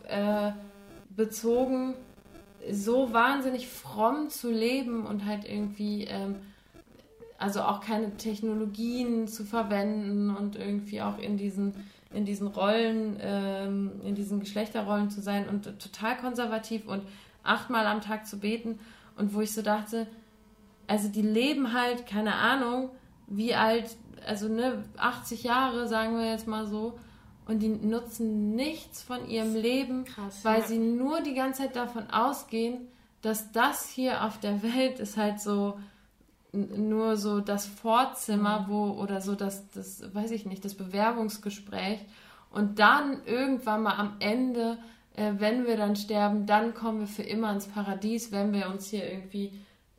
bezogen, 1.11 1.95
so 2.71 3.13
wahnsinnig 3.13 3.69
fromm 3.69 4.29
zu 4.31 4.51
leben 4.51 5.07
und 5.07 5.25
halt 5.25 5.45
irgendwie, 5.45 6.05
ähm, 6.05 6.37
also 7.39 7.63
auch 7.63 7.81
keine 7.81 8.17
Technologien 8.17 9.29
zu 9.29 9.45
verwenden 9.45 10.35
und 10.35 10.57
irgendwie 10.57 11.03
auch 11.03 11.19
in 11.19 11.37
diesen 11.37 11.75
in 12.13 12.25
diesen 12.25 12.47
Rollen, 12.47 13.19
ähm, 13.21 14.01
in 14.05 14.15
diesen 14.15 14.41
Geschlechterrollen 14.41 15.11
zu 15.11 15.21
sein 15.21 15.49
und 15.49 15.65
total 15.81 16.17
konservativ 16.17 16.87
und 16.87 17.03
achtmal 17.43 17.87
am 17.87 18.01
Tag 18.01 18.27
zu 18.27 18.39
beten. 18.39 18.79
Und 19.17 19.35
wo 19.35 19.41
ich 19.41 19.53
so 19.53 19.63
dachte, 19.63 20.07
also 20.87 21.09
die 21.09 21.23
leben 21.23 21.73
halt, 21.73 22.07
keine 22.07 22.35
Ahnung, 22.35 22.91
wie 23.27 23.55
alt, 23.55 23.97
also 24.25 24.49
ne, 24.49 24.85
80 24.97 25.43
Jahre, 25.43 25.89
sagen 25.89 26.17
wir 26.17 26.31
jetzt 26.31 26.47
mal 26.47 26.67
so, 26.67 26.99
und 27.47 27.61
die 27.61 27.69
nutzen 27.69 28.55
nichts 28.55 29.03
von 29.03 29.29
ihrem 29.29 29.55
Leben, 29.55 30.05
Krass, 30.05 30.45
weil 30.45 30.61
ja. 30.61 30.67
sie 30.67 30.79
nur 30.79 31.21
die 31.21 31.35
ganze 31.35 31.63
Zeit 31.63 31.77
davon 31.77 32.11
ausgehen, 32.11 32.89
dass 33.23 33.53
das 33.53 33.89
hier 33.89 34.25
auf 34.25 34.39
der 34.41 34.63
Welt 34.63 35.01
ist 35.01 35.17
halt 35.17 35.41
so 35.41 35.79
nur 36.57 37.17
so 37.17 37.41
das 37.41 37.67
Vorzimmer, 37.67 38.63
mhm. 38.63 38.69
wo 38.69 38.91
oder 39.03 39.21
so 39.21 39.35
das, 39.35 39.69
das, 39.71 40.03
weiß 40.15 40.31
ich 40.31 40.47
nicht, 40.47 40.65
das 40.65 40.75
Bewerbungsgespräch 40.75 42.01
und 42.51 42.79
dann 42.79 43.25
irgendwann 43.27 43.83
mal 43.83 43.97
am 43.97 44.17
Ende, 44.19 44.79
äh, 45.15 45.33
wenn 45.39 45.67
wir 45.67 45.77
dann 45.77 45.97
sterben, 45.97 46.47
dann 46.47 46.75
kommen 46.75 47.01
wir 47.01 47.07
für 47.07 47.23
immer 47.23 47.53
ins 47.53 47.67
Paradies, 47.67 48.33
wenn 48.33 48.53
wir 48.53 48.69
uns 48.69 48.89
hier 48.89 49.11
irgendwie, 49.11 49.53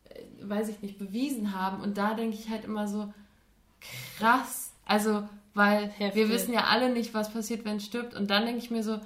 äh, 0.08 0.22
weiß 0.42 0.68
ich 0.68 0.82
nicht, 0.82 0.98
bewiesen 0.98 1.54
haben. 1.54 1.80
Und 1.82 1.98
da 1.98 2.14
denke 2.14 2.36
ich 2.36 2.50
halt 2.50 2.64
immer 2.64 2.88
so, 2.88 3.12
krass, 4.18 4.72
also, 4.86 5.22
weil 5.54 5.88
Heftig. 5.88 6.14
wir 6.14 6.28
wissen 6.30 6.52
ja 6.52 6.64
alle 6.64 6.90
nicht, 6.90 7.14
was 7.14 7.32
passiert, 7.32 7.64
wenn 7.64 7.76
es 7.76 7.84
stirbt. 7.84 8.14
Und 8.14 8.30
dann 8.30 8.44
denke 8.44 8.60
ich 8.60 8.70
mir 8.70 8.82
so, 8.82 8.98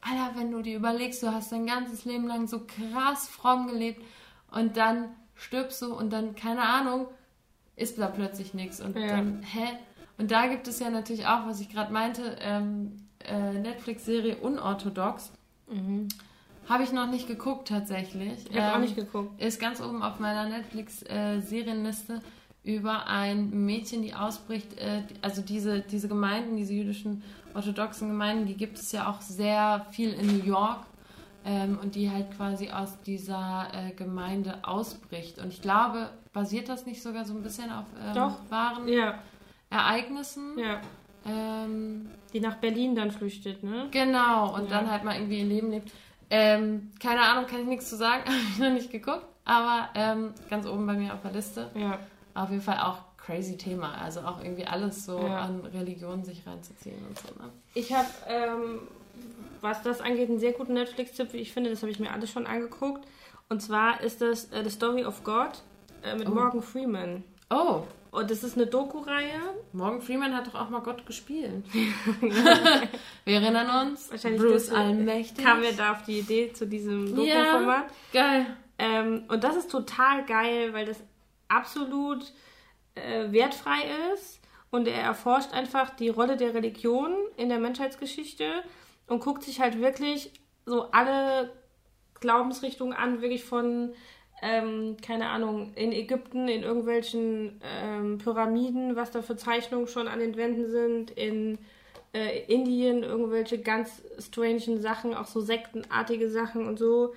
Alter, 0.00 0.32
wenn 0.36 0.50
du 0.50 0.62
dir 0.62 0.76
überlegst, 0.76 1.22
du 1.22 1.32
hast 1.32 1.50
dein 1.52 1.66
ganzes 1.66 2.04
Leben 2.04 2.26
lang 2.26 2.46
so 2.46 2.60
krass 2.60 3.28
fromm 3.28 3.68
gelebt 3.68 4.02
und 4.50 4.76
dann 4.76 5.08
stirbst 5.38 5.80
du 5.80 5.94
und 5.94 6.12
dann, 6.12 6.34
keine 6.34 6.62
Ahnung, 6.62 7.06
ist 7.76 7.98
da 7.98 8.08
plötzlich 8.08 8.52
nichts. 8.54 8.80
Und 8.80 8.96
ja. 8.96 9.06
dann, 9.06 9.42
hä? 9.42 9.68
Und 10.18 10.30
da 10.30 10.48
gibt 10.48 10.66
es 10.68 10.80
ja 10.80 10.90
natürlich 10.90 11.26
auch, 11.26 11.46
was 11.46 11.60
ich 11.60 11.70
gerade 11.70 11.92
meinte, 11.92 12.36
ähm, 12.40 12.96
äh, 13.24 13.52
Netflix-Serie 13.54 14.36
Unorthodox. 14.36 15.32
Mhm. 15.68 16.08
Habe 16.68 16.82
ich 16.82 16.92
noch 16.92 17.08
nicht 17.08 17.28
geguckt 17.28 17.68
tatsächlich. 17.68 18.50
Ich 18.50 18.56
habe 18.56 18.68
ähm, 18.68 18.74
auch 18.74 18.80
nicht 18.80 18.96
geguckt. 18.96 19.40
Ist 19.40 19.60
ganz 19.60 19.80
oben 19.80 20.02
auf 20.02 20.18
meiner 20.18 20.48
Netflix-Serienliste 20.48 22.14
äh, 22.14 22.20
über 22.76 23.06
ein 23.06 23.64
Mädchen, 23.64 24.02
die 24.02 24.12
ausbricht. 24.12 24.76
Äh, 24.78 25.02
also 25.22 25.40
diese, 25.40 25.80
diese 25.80 26.08
Gemeinden, 26.08 26.56
diese 26.56 26.74
jüdischen 26.74 27.22
orthodoxen 27.54 28.08
Gemeinden, 28.08 28.46
die 28.46 28.56
gibt 28.56 28.78
es 28.78 28.92
ja 28.92 29.08
auch 29.08 29.20
sehr 29.20 29.86
viel 29.92 30.12
in 30.12 30.26
New 30.26 30.44
York 30.44 30.80
ähm, 31.48 31.78
und 31.82 31.94
die 31.94 32.10
halt 32.10 32.30
quasi 32.36 32.70
aus 32.70 33.00
dieser 33.06 33.68
äh, 33.72 33.92
Gemeinde 33.92 34.58
ausbricht. 34.62 35.38
Und 35.38 35.48
ich 35.48 35.62
glaube, 35.62 36.10
basiert 36.34 36.68
das 36.68 36.84
nicht 36.84 37.02
sogar 37.02 37.24
so 37.24 37.32
ein 37.32 37.42
bisschen 37.42 37.72
auf 37.72 37.86
ähm, 38.04 38.32
wahren 38.50 38.86
ja. 38.86 39.18
Ereignissen? 39.70 40.58
Ja. 40.58 40.80
Ähm, 41.24 42.10
die 42.34 42.40
nach 42.40 42.56
Berlin 42.56 42.94
dann 42.94 43.10
flüchtet, 43.10 43.62
ne? 43.62 43.88
Genau, 43.90 44.54
und 44.54 44.64
ja. 44.64 44.78
dann 44.78 44.90
halt 44.90 45.04
mal 45.04 45.16
irgendwie 45.16 45.38
ihr 45.38 45.46
Leben 45.46 45.70
lebt. 45.70 45.90
Ähm, 46.28 46.90
keine 47.00 47.22
Ahnung, 47.22 47.46
kann 47.46 47.60
ich 47.60 47.66
nichts 47.66 47.88
zu 47.88 47.96
sagen, 47.96 48.24
habe 48.26 48.36
ich 48.36 48.58
noch 48.58 48.70
nicht 48.70 48.90
geguckt, 48.90 49.26
aber 49.46 49.88
ähm, 49.94 50.34
ganz 50.50 50.66
oben 50.66 50.86
bei 50.86 50.94
mir 50.94 51.14
auf 51.14 51.22
der 51.22 51.32
Liste. 51.32 51.70
Ja. 51.74 51.98
Auf 52.34 52.50
jeden 52.50 52.62
Fall 52.62 52.78
auch 52.78 52.98
crazy 53.16 53.56
Thema, 53.56 53.94
also 53.94 54.20
auch 54.20 54.42
irgendwie 54.42 54.66
alles 54.66 55.06
so 55.06 55.18
ja. 55.18 55.40
an 55.40 55.60
Religion 55.64 56.24
sich 56.24 56.46
reinzuziehen 56.46 56.98
und 57.06 57.18
so. 57.18 57.28
Ne? 57.42 57.50
Ich 57.74 57.92
habe 57.92 58.08
ähm, 58.26 58.80
was 59.60 59.82
das 59.82 60.00
angeht, 60.00 60.28
einen 60.28 60.38
sehr 60.38 60.52
guten 60.52 60.74
Netflix-Tipp, 60.74 61.32
wie 61.32 61.38
ich 61.38 61.52
finde. 61.52 61.70
Das 61.70 61.82
habe 61.82 61.90
ich 61.90 62.00
mir 62.00 62.12
alles 62.12 62.30
schon 62.30 62.46
angeguckt. 62.46 63.06
Und 63.48 63.60
zwar 63.62 64.00
ist 64.02 64.20
das 64.20 64.46
uh, 64.46 64.62
The 64.62 64.70
Story 64.70 65.04
of 65.04 65.24
God 65.24 65.62
uh, 66.04 66.16
mit 66.16 66.28
oh. 66.28 66.32
Morgan 66.32 66.62
Freeman. 66.62 67.24
Oh. 67.50 67.82
Und 68.10 68.30
das 68.30 68.42
ist 68.42 68.56
eine 68.56 68.66
Doku-Reihe. 68.66 69.40
Morgan 69.72 70.00
Freeman 70.00 70.34
hat 70.34 70.46
doch 70.46 70.54
auch 70.54 70.70
mal 70.70 70.80
Gott 70.80 71.04
gespielt. 71.06 71.62
Wir 73.24 73.40
erinnern 73.40 73.88
uns. 73.88 74.10
Wahrscheinlich 74.10 74.40
Bruce 74.40 74.70
Allmächtig. 74.70 75.44
Kamen 75.44 75.62
wir 75.62 75.72
da 75.72 75.92
auf 75.92 76.02
die 76.04 76.20
Idee 76.20 76.52
zu 76.52 76.66
diesem 76.66 77.14
Doku-Format. 77.14 77.86
Ja, 78.12 78.22
geil. 78.22 78.46
Ähm, 78.78 79.24
und 79.28 79.44
das 79.44 79.56
ist 79.56 79.70
total 79.70 80.24
geil, 80.24 80.72
weil 80.72 80.86
das 80.86 81.02
absolut 81.48 82.32
äh, 82.94 83.30
wertfrei 83.30 83.82
ist. 84.14 84.40
Und 84.70 84.86
er 84.86 85.02
erforscht 85.02 85.52
einfach 85.52 85.90
die 85.90 86.08
Rolle 86.08 86.36
der 86.36 86.54
Religion 86.54 87.14
in 87.36 87.48
der 87.48 87.58
Menschheitsgeschichte 87.58 88.62
und 89.08 89.20
guckt 89.20 89.42
sich 89.42 89.60
halt 89.60 89.80
wirklich 89.80 90.30
so 90.66 90.90
alle 90.92 91.50
Glaubensrichtungen 92.20 92.92
an, 92.92 93.22
wirklich 93.22 93.44
von, 93.44 93.94
ähm, 94.42 94.96
keine 95.04 95.30
Ahnung, 95.30 95.72
in 95.74 95.92
Ägypten, 95.92 96.48
in 96.48 96.62
irgendwelchen 96.62 97.60
ähm, 97.62 98.18
Pyramiden, 98.18 98.96
was 98.96 99.10
da 99.10 99.22
für 99.22 99.36
Zeichnungen 99.36 99.88
schon 99.88 100.08
an 100.08 100.20
den 100.20 100.36
Wänden 100.36 100.70
sind, 100.70 101.10
in 101.12 101.58
äh, 102.12 102.44
Indien 102.46 103.02
irgendwelche 103.02 103.58
ganz 103.58 104.02
strangen 104.18 104.80
Sachen, 104.80 105.14
auch 105.14 105.26
so 105.26 105.40
sektenartige 105.40 106.30
Sachen 106.30 106.66
und 106.66 106.78
so. 106.78 107.14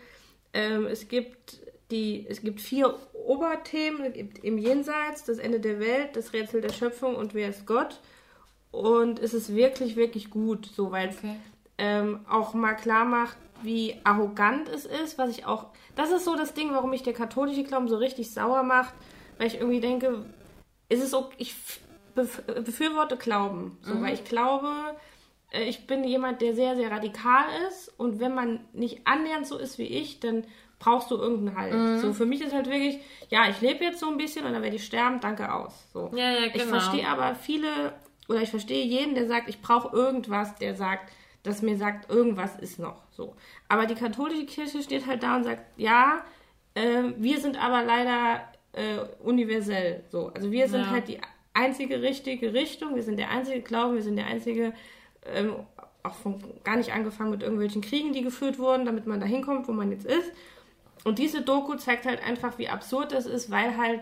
Ähm, 0.54 0.86
es 0.86 1.08
gibt 1.08 1.60
die, 1.92 2.26
es 2.30 2.42
gibt 2.42 2.62
vier 2.62 2.98
Oberthemen, 3.14 4.06
es 4.06 4.14
gibt 4.14 4.44
im 4.46 4.58
Jenseits, 4.58 5.26
das 5.26 5.40
Ende 5.40 5.60
der 5.60 5.80
Welt, 5.80 6.16
das 6.16 6.32
Rätsel 6.32 6.62
der 6.62 6.72
Schöpfung 6.72 7.16
und 7.16 7.34
wer 7.34 7.50
ist 7.50 7.66
Gott. 7.66 8.00
Und 8.72 9.20
es 9.20 9.34
ist 9.34 9.54
wirklich, 9.54 9.98
wirklich 9.98 10.30
gut, 10.30 10.66
so 10.66 10.92
weil 10.92 11.10
okay 11.10 11.36
ähm, 11.78 12.26
auch 12.30 12.54
mal 12.54 12.76
klar 12.76 13.06
macht, 13.06 13.38
wie 13.64 13.96
arrogant 14.04 14.68
es 14.70 14.86
ist, 14.86 15.18
was 15.18 15.30
ich 15.30 15.46
auch, 15.46 15.68
das 15.96 16.12
ist 16.12 16.26
so 16.26 16.36
das 16.36 16.54
Ding, 16.54 16.72
warum 16.72 16.90
mich 16.90 17.04
der 17.04 17.14
katholische 17.14 17.64
Glauben 17.64 17.88
so 17.88 17.98
richtig 17.98 18.32
sauer 18.32 18.64
macht, 18.64 18.94
weil 19.38 19.48
ich 19.48 19.56
irgendwie 19.56 19.80
denke, 19.80 20.26
ist 20.90 21.04
es 21.04 21.14
okay, 21.14 21.36
ich 21.38 21.56
befürworte 22.14 23.18
Glauben, 23.18 23.78
so, 23.82 23.94
mhm. 23.94 24.04
weil 24.04 24.14
ich 24.14 24.26
glaube, 24.26 24.70
äh, 25.52 25.64
ich 25.64 25.88
bin 25.88 26.04
jemand, 26.04 26.42
der 26.42 26.56
sehr, 26.56 26.76
sehr 26.76 26.92
radikal 26.92 27.46
ist 27.68 27.88
und 27.98 28.20
wenn 28.20 28.34
man 28.34 28.60
nicht 28.74 29.06
annähernd 29.06 29.48
so 29.48 29.58
ist 29.58 29.78
wie 29.78 29.88
ich, 29.88 30.20
dann 30.20 30.44
brauchst 30.80 31.12
du 31.12 31.16
irgendeinen 31.16 31.58
Halt. 31.58 31.74
Mhm. 31.74 32.00
So, 32.00 32.14
für 32.14 32.26
mich 32.26 32.42
ist 32.42 32.54
halt 32.54 32.66
wirklich, 32.66 33.00
ja, 33.30 33.48
ich 33.50 33.62
lebe 33.62 33.84
jetzt 33.84 34.00
so 34.00 34.10
ein 34.10 34.18
bisschen 34.18 34.46
und 34.46 34.54
dann 34.54 34.64
werde 34.64 34.76
ich 34.76 34.86
sterben, 34.86 35.20
danke 35.20 35.54
aus. 35.54 35.74
So. 35.94 36.12
Ja, 36.14 36.32
ja, 36.32 36.48
genau. 36.48 36.56
Ich 36.56 36.64
verstehe 36.64 37.08
aber 37.08 37.36
viele, 37.36 37.94
oder 38.28 38.42
ich 38.42 38.50
verstehe 38.50 38.84
jeden, 38.84 39.14
der 39.14 39.28
sagt, 39.28 39.48
ich 39.48 39.62
brauche 39.62 39.96
irgendwas, 39.96 40.56
der 40.56 40.76
sagt, 40.76 41.12
das 41.44 41.62
mir 41.62 41.78
sagt, 41.78 42.10
irgendwas 42.10 42.56
ist 42.58 42.80
noch. 42.80 43.02
So. 43.12 43.36
Aber 43.68 43.86
die 43.86 43.96
katholische 43.96 44.46
Kirche 44.46 44.82
steht 44.84 45.08
halt 45.08 45.24
da 45.24 45.36
und 45.36 45.44
sagt, 45.44 45.64
ja, 45.78 46.24
äh, 46.76 47.04
wir 47.18 47.40
sind 47.40 47.62
aber 47.62 47.84
leider 47.84 48.42
äh, 48.74 49.00
universell. 49.24 50.04
So. 50.10 50.28
Also 50.28 50.52
wir 50.52 50.68
sind 50.68 50.82
ja. 50.82 50.90
halt 50.92 51.08
die 51.08 51.20
einzige 51.54 52.02
richtige 52.02 52.54
Richtung, 52.54 52.96
wir 52.96 53.04
sind 53.04 53.18
der 53.18 53.30
einzige 53.30 53.62
Glauben, 53.62 53.96
wir 53.96 54.04
sind 54.04 54.16
der 54.16 54.28
einzige, 54.28 54.74
ähm, 55.26 55.56
auch 56.04 56.16
von, 56.16 56.40
gar 56.64 56.78
nicht 56.78 56.94
angefangen 56.94 57.32
mit 57.32 57.44
irgendwelchen 57.44 57.82
Kriegen, 57.82 58.14
die 58.14 58.22
geführt 58.22 58.58
wurden, 58.58 58.86
damit 58.86 59.08
man 59.08 59.20
da 59.20 59.26
hinkommt, 59.26 59.68
wo 59.68 59.72
man 59.72 59.92
jetzt 59.92 60.06
ist. 60.06 60.32
Und 61.04 61.20
diese 61.20 61.42
Doku 61.42 61.76
zeigt 61.76 62.06
halt 62.06 62.24
einfach, 62.24 62.58
wie 62.58 62.70
absurd 62.70 63.12
das 63.12 63.26
ist, 63.26 63.50
weil 63.50 63.78
halt 63.78 64.02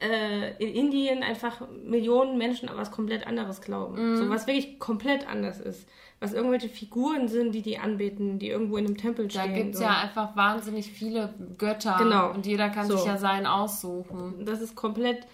äh, 0.00 0.56
in 0.62 0.74
Indien 0.74 1.22
einfach 1.22 1.62
Millionen 1.84 2.36
Menschen 2.38 2.68
an 2.68 2.76
was 2.76 2.90
komplett 2.90 3.26
anderes 3.26 3.60
glauben. 3.60 4.14
Mm. 4.14 4.16
So 4.16 4.28
was 4.28 4.46
wirklich 4.46 4.78
komplett 4.78 5.28
anders 5.28 5.60
ist. 5.60 5.88
Was 6.20 6.32
irgendwelche 6.32 6.68
Figuren 6.68 7.28
sind, 7.28 7.54
die 7.54 7.62
die 7.62 7.78
anbeten, 7.78 8.38
die 8.38 8.48
irgendwo 8.48 8.76
in 8.76 8.86
einem 8.86 8.96
Tempel 8.96 9.30
stehen. 9.30 9.50
Da 9.50 9.52
gibt 9.52 9.74
es 9.74 9.78
so. 9.78 9.84
ja 9.84 9.98
einfach 9.98 10.36
wahnsinnig 10.36 10.90
viele 10.90 11.34
Götter. 11.58 11.96
Genau. 11.98 12.30
Und 12.30 12.46
jeder 12.46 12.70
kann 12.70 12.86
so. 12.86 12.96
sich 12.96 13.06
ja 13.06 13.18
seinen 13.18 13.46
aussuchen. 13.46 14.44
Das 14.44 14.60
ist 14.60 14.74
komplett 14.74 15.26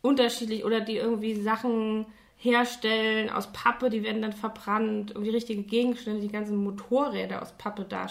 unterschiedlich. 0.00 0.64
Oder 0.64 0.80
die 0.80 0.96
irgendwie 0.96 1.34
Sachen 1.34 2.06
herstellen 2.36 3.30
aus 3.30 3.52
Pappe, 3.52 3.88
die 3.88 4.02
werden 4.02 4.22
dann 4.22 4.32
verbrannt. 4.32 5.12
Irgendwie 5.12 5.30
richtige 5.30 5.62
Gegenstände, 5.62 6.20
die 6.20 6.32
ganzen 6.32 6.56
Motorräder 6.56 7.42
aus 7.42 7.52
Pappe 7.52 7.84
da 7.84 8.06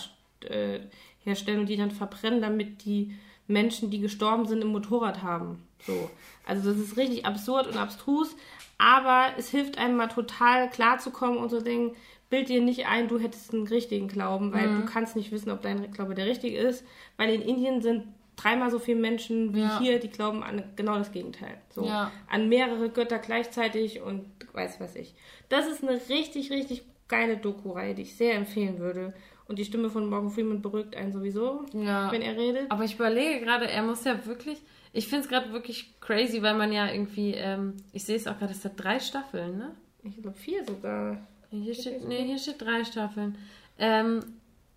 äh, 0.47 0.79
herstellen 1.19 1.59
und 1.59 1.69
die 1.69 1.77
dann 1.77 1.91
verbrennen, 1.91 2.41
damit 2.41 2.85
die 2.85 3.13
Menschen, 3.47 3.91
die 3.91 3.99
gestorben 3.99 4.45
sind, 4.45 4.61
im 4.61 4.69
Motorrad 4.69 5.21
haben. 5.21 5.67
So. 5.85 6.09
Also 6.45 6.71
das 6.71 6.79
ist 6.79 6.97
richtig 6.97 7.25
absurd 7.25 7.67
und 7.67 7.77
abstrus, 7.77 8.35
aber 8.77 9.33
es 9.37 9.49
hilft 9.49 9.77
einem 9.77 9.97
mal 9.97 10.07
total 10.07 10.69
klarzukommen 10.69 11.37
und 11.37 11.49
zu 11.49 11.61
denken, 11.61 11.95
bild 12.29 12.49
dir 12.49 12.61
nicht 12.61 12.87
ein, 12.87 13.07
du 13.07 13.19
hättest 13.19 13.53
einen 13.53 13.67
richtigen 13.67 14.07
Glauben, 14.07 14.53
weil 14.53 14.67
mhm. 14.67 14.81
du 14.81 14.85
kannst 14.85 15.15
nicht 15.15 15.31
wissen, 15.31 15.51
ob 15.51 15.61
dein 15.61 15.91
Glaube 15.91 16.15
der 16.15 16.25
richtige 16.25 16.57
ist, 16.57 16.83
weil 17.17 17.33
in 17.33 17.41
Indien 17.41 17.81
sind 17.81 18.05
dreimal 18.37 18.71
so 18.71 18.79
viele 18.79 18.99
Menschen 18.99 19.53
wie 19.53 19.61
ja. 19.61 19.79
hier, 19.79 19.99
die 19.99 20.09
glauben 20.09 20.41
an 20.41 20.63
genau 20.75 20.97
das 20.97 21.11
Gegenteil. 21.11 21.57
So. 21.69 21.85
Ja. 21.85 22.11
An 22.29 22.49
mehrere 22.49 22.89
Götter 22.89 23.19
gleichzeitig 23.19 24.01
und 24.01 24.25
weiß 24.53 24.79
was 24.79 24.95
ich. 24.95 25.13
Das 25.49 25.67
ist 25.67 25.83
eine 25.83 25.99
richtig, 26.09 26.51
richtig 26.51 26.83
geile 27.07 27.37
Doku-Reihe, 27.37 27.93
die 27.93 28.03
ich 28.03 28.15
sehr 28.15 28.35
empfehlen 28.35 28.79
würde. 28.79 29.13
Und 29.47 29.59
die 29.59 29.65
Stimme 29.65 29.89
von 29.89 30.09
Morgan 30.09 30.31
Freeman 30.31 30.61
beruhigt 30.61 30.95
einen 30.95 31.11
sowieso, 31.11 31.65
ja. 31.73 32.09
wenn 32.11 32.21
er 32.21 32.37
redet. 32.37 32.71
Aber 32.71 32.85
ich 32.85 32.95
überlege 32.95 33.41
gerade, 33.41 33.69
er 33.69 33.83
muss 33.83 34.05
ja 34.05 34.25
wirklich. 34.25 34.61
Ich 34.93 35.07
finde 35.07 35.23
es 35.23 35.29
gerade 35.29 35.53
wirklich 35.53 35.99
crazy, 36.01 36.41
weil 36.41 36.55
man 36.55 36.71
ja 36.71 36.91
irgendwie. 36.91 37.33
Ähm, 37.33 37.75
ich 37.93 38.03
sehe 38.03 38.15
es 38.17 38.27
auch 38.27 38.37
gerade, 38.37 38.51
es 38.51 38.65
hat 38.65 38.73
drei 38.75 38.99
Staffeln, 38.99 39.57
ne? 39.57 39.71
Ich 40.03 40.21
glaube 40.21 40.37
vier 40.37 40.65
sogar. 40.65 41.17
Hier 41.49 41.73
steht, 41.73 42.07
nee, 42.07 42.23
hier 42.25 42.37
steht 42.37 42.61
drei 42.61 42.83
Staffeln. 42.83 43.37
Ähm, 43.77 44.21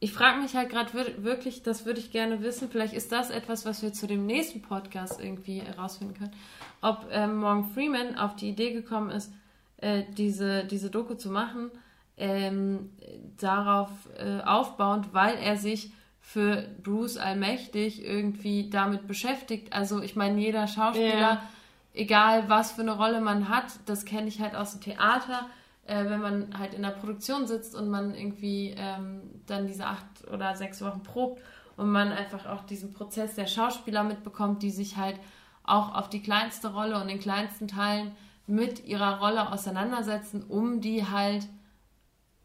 ich 0.01 0.13
frage 0.13 0.41
mich 0.41 0.55
halt 0.55 0.69
gerade 0.69 0.93
wirklich, 1.25 1.63
das 1.63 1.87
würde 1.87 1.99
ich 1.99 2.11
gerne 2.11 2.43
wissen, 2.43 2.69
vielleicht 2.69 2.93
ist 2.93 3.11
das 3.11 3.31
etwas, 3.31 3.65
was 3.65 3.81
wir 3.81 3.93
zu 3.93 4.07
dem 4.07 4.27
nächsten 4.27 4.61
Podcast 4.61 5.19
irgendwie 5.19 5.61
herausfinden 5.61 6.15
können, 6.15 6.33
ob 6.83 7.07
ähm, 7.11 7.37
Morgan 7.37 7.71
Freeman 7.73 8.19
auf 8.19 8.37
die 8.37 8.51
Idee 8.51 8.73
gekommen 8.73 9.11
ist, 9.11 9.33
äh, 9.79 10.03
diese, 10.17 10.65
diese 10.65 10.91
Doku 10.91 11.15
zu 11.15 11.31
machen, 11.31 11.71
ähm, 12.19 12.91
darauf 13.39 13.91
äh, 14.19 14.43
aufbauend, 14.45 15.15
weil 15.15 15.37
er 15.37 15.57
sich 15.57 15.91
für 16.25 16.67
Bruce 16.83 17.19
Allmächtig 17.19 18.03
irgendwie 18.03 18.71
damit 18.71 19.07
beschäftigt. 19.07 19.73
Also 19.73 20.03
ich 20.03 20.17
meine, 20.17 20.41
jeder 20.41 20.67
Schauspieler, 20.67 21.21
ja. 21.21 21.43
egal 21.93 22.49
was 22.49 22.73
für 22.73 22.81
eine 22.81 22.97
Rolle 22.97 23.21
man 23.21 23.51
hat, 23.51 23.67
das 23.87 24.07
kenne 24.07 24.27
ich 24.27 24.41
halt 24.41 24.57
aus 24.57 24.73
dem 24.73 24.81
Theater, 24.81 25.47
äh, 25.87 26.07
wenn 26.07 26.21
man 26.21 26.59
halt 26.59 26.73
in 26.73 26.83
der 26.83 26.91
Produktion 26.91 27.47
sitzt 27.47 27.77
und 27.77 27.89
man 27.89 28.15
irgendwie 28.15 28.75
ähm, 28.77 29.21
dann 29.47 29.67
diese 29.67 29.87
acht 29.87 30.07
oder 30.33 30.57
sechs 30.57 30.83
Wochen 30.83 31.03
probt 31.03 31.43
und 31.77 31.91
man 31.93 32.11
einfach 32.11 32.47
auch 32.47 32.65
diesen 32.65 32.95
Prozess 32.95 33.35
der 33.35 33.47
Schauspieler 33.47 34.03
mitbekommt, 34.03 34.63
die 34.63 34.71
sich 34.71 34.97
halt 34.97 35.21
auch 35.63 35.95
auf 35.95 36.09
die 36.09 36.23
kleinste 36.23 36.73
Rolle 36.73 37.01
und 37.01 37.09
den 37.09 37.21
kleinsten 37.21 37.69
Teilen 37.69 38.13
mit 38.47 38.87
ihrer 38.87 39.21
Rolle 39.21 39.53
auseinandersetzen, 39.53 40.43
um 40.43 40.81
die 40.81 41.07
halt 41.07 41.47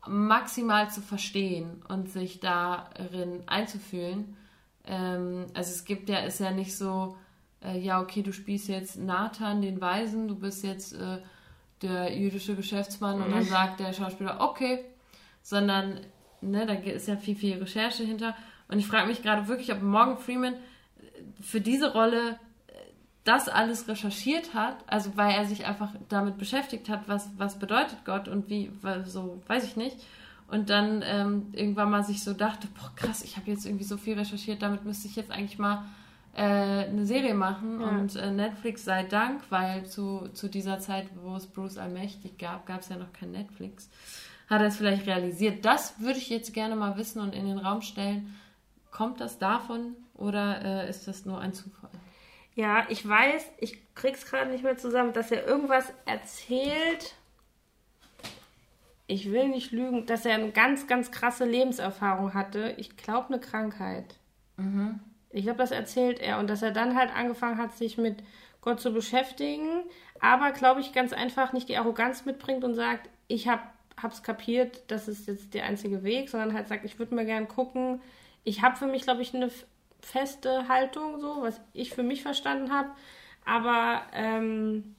maximal 0.08 0.90
zu 0.90 1.02
verstehen 1.02 1.82
und 1.88 2.10
sich 2.10 2.40
darin 2.40 3.44
einzufühlen. 3.48 4.38
Ähm, 4.86 5.48
also 5.54 5.72
es 5.72 5.86
gibt 5.86 6.10
ja, 6.10 6.20
ist 6.20 6.40
ja 6.40 6.52
nicht 6.52 6.76
so, 6.76 7.18
äh, 7.64 7.78
ja, 7.78 8.02
okay, 8.02 8.22
du 8.22 8.32
spielst 8.32 8.68
jetzt 8.68 8.98
Nathan, 8.98 9.62
den 9.62 9.82
Weisen, 9.82 10.28
du 10.28 10.36
bist 10.36 10.64
jetzt 10.64 10.94
äh, 10.94 11.20
der 11.82 12.18
jüdische 12.18 12.56
Geschäftsmann 12.56 13.22
und 13.22 13.32
dann 13.32 13.44
mhm. 13.44 13.50
sagt 13.50 13.80
der 13.80 13.94
Schauspieler, 13.94 14.42
okay, 14.42 14.84
sondern 15.42 16.00
ne, 16.42 16.66
da 16.66 16.74
ist 16.74 17.08
ja 17.08 17.18
viel, 17.18 17.36
viel 17.36 17.58
Recherche 17.58 18.04
hinter. 18.04 18.36
Und 18.68 18.80
ich 18.80 18.88
frage 18.88 19.08
mich 19.08 19.22
gerade 19.22 19.48
wirklich, 19.48 19.72
ob 19.72 19.82
Morgan 19.82 20.18
Freeman 20.18 20.56
für 21.42 21.62
diese 21.62 21.94
Rolle 21.94 22.40
das 23.30 23.48
alles 23.48 23.88
recherchiert 23.88 24.56
hat, 24.56 24.78
also 24.88 25.16
weil 25.16 25.36
er 25.36 25.46
sich 25.46 25.68
einfach 25.68 25.92
damit 26.10 26.40
beschäftigt 26.40 26.90
hat, 26.90 27.08
was, 27.08 27.30
was 27.38 27.60
bedeutet 27.60 28.04
Gott 28.04 28.28
und 28.28 28.50
wie, 28.50 28.72
so 29.06 29.44
weiß 29.46 29.64
ich 29.66 29.76
nicht. 29.76 29.98
Und 30.48 30.72
dann 30.72 31.04
ähm, 31.06 31.50
irgendwann 31.54 31.92
mal 31.92 32.04
sich 32.04 32.24
so 32.24 32.34
dachte, 32.34 32.68
boah 32.80 32.92
krass, 32.96 33.24
ich 33.24 33.38
habe 33.38 33.52
jetzt 33.52 33.68
irgendwie 33.68 33.84
so 33.84 33.98
viel 33.98 34.18
recherchiert, 34.18 34.64
damit 34.64 34.84
müsste 34.84 35.08
ich 35.08 35.16
jetzt 35.16 35.30
eigentlich 35.30 35.60
mal 35.60 35.86
äh, 36.36 36.42
eine 36.42 37.06
Serie 37.06 37.36
machen. 37.36 37.80
Ja. 37.80 37.88
Und 37.90 38.16
äh, 38.16 38.32
Netflix 38.32 38.84
sei 38.84 39.04
Dank, 39.04 39.44
weil 39.52 39.86
zu, 39.86 40.30
zu 40.34 40.48
dieser 40.48 40.80
Zeit, 40.80 41.06
wo 41.22 41.36
es 41.36 41.46
Bruce 41.46 41.78
Allmächtig 41.78 42.40
gab, 42.40 42.66
gab 42.66 42.82
es 42.82 42.90
ja 42.90 42.98
noch 42.98 43.14
kein 43.14 43.30
Netflix, 43.30 43.92
hat 44.50 44.62
er 44.62 44.68
es 44.68 44.78
vielleicht 44.78 45.06
realisiert. 45.06 45.64
Das 45.66 46.00
würde 46.00 46.18
ich 46.18 46.30
jetzt 46.30 46.52
gerne 46.56 46.76
mal 46.76 46.98
wissen 46.98 47.22
und 47.22 47.36
in 47.36 47.46
den 47.46 47.60
Raum 47.60 47.84
stellen. 47.84 48.34
Kommt 48.90 49.22
das 49.22 49.38
davon 49.38 49.96
oder 50.16 50.66
äh, 50.66 50.90
ist 50.90 51.08
das 51.08 51.26
nur 51.26 51.40
ein 51.40 51.54
Zufall? 51.54 51.92
Ja, 52.56 52.86
ich 52.90 53.08
weiß, 53.08 53.46
ich 53.60 53.78
krieg's 53.96 54.26
gerade 54.26 54.52
nicht 54.52 54.64
mehr 54.64 54.78
zusammen, 54.78 55.14
dass 55.14 55.32
er 55.32 55.46
irgendwas 55.46 55.94
erzählt. 56.06 57.16
Ich 59.08 59.32
will 59.32 59.48
nicht 59.48 59.72
lügen, 59.72 60.06
dass 60.06 60.26
er 60.26 60.36
eine 60.36 60.52
ganz, 60.52 60.86
ganz 60.88 61.12
krasse 61.12 61.46
Lebenserfahrung 61.46 62.34
hatte. 62.34 62.76
Ich 62.78 62.98
glaube, 62.98 63.30
eine 63.30 63.40
Krankheit. 63.40 64.16
Mhm. 64.58 65.00
Ich 65.32 65.44
glaube, 65.44 65.60
das 65.60 65.72
erzählt 65.72 66.20
er. 66.20 66.40
Und 66.40 66.50
dass 66.50 66.62
er 66.62 66.72
dann 66.72 66.96
halt 66.98 67.16
angefangen 67.16 67.58
hat, 67.58 67.74
sich 67.74 67.98
mit 67.98 68.24
Gott 68.62 68.82
zu 68.82 68.92
beschäftigen. 68.92 69.84
Aber, 70.20 70.52
glaube 70.52 70.82
ich, 70.82 70.92
ganz 70.92 71.14
einfach 71.14 71.54
nicht 71.54 71.70
die 71.70 71.78
Arroganz 71.78 72.26
mitbringt 72.26 72.64
und 72.64 72.76
sagt, 72.76 73.10
ich 73.28 73.48
habe 73.48 73.62
es 74.10 74.22
kapiert, 74.22 74.84
das 74.88 75.08
ist 75.08 75.28
jetzt 75.28 75.54
der 75.54 75.66
einzige 75.66 76.04
Weg, 76.04 76.30
sondern 76.30 76.54
halt 76.54 76.68
sagt, 76.68 76.84
ich 76.84 77.00
würde 77.00 77.16
mir 77.16 77.26
gerne 77.26 77.46
gucken. 77.48 78.02
Ich 78.44 78.62
habe 78.62 78.76
für 78.76 78.88
mich, 78.88 79.04
glaube 79.04 79.22
ich, 79.22 79.34
eine 79.34 79.50
feste 80.02 80.68
Haltung, 80.68 81.20
so, 81.20 81.42
was 81.42 81.60
ich 81.74 81.94
für 81.94 82.04
mich 82.04 82.22
verstanden 82.22 82.72
habe. 82.72 82.90
Aber 83.46 84.04
ähm, 84.14 84.96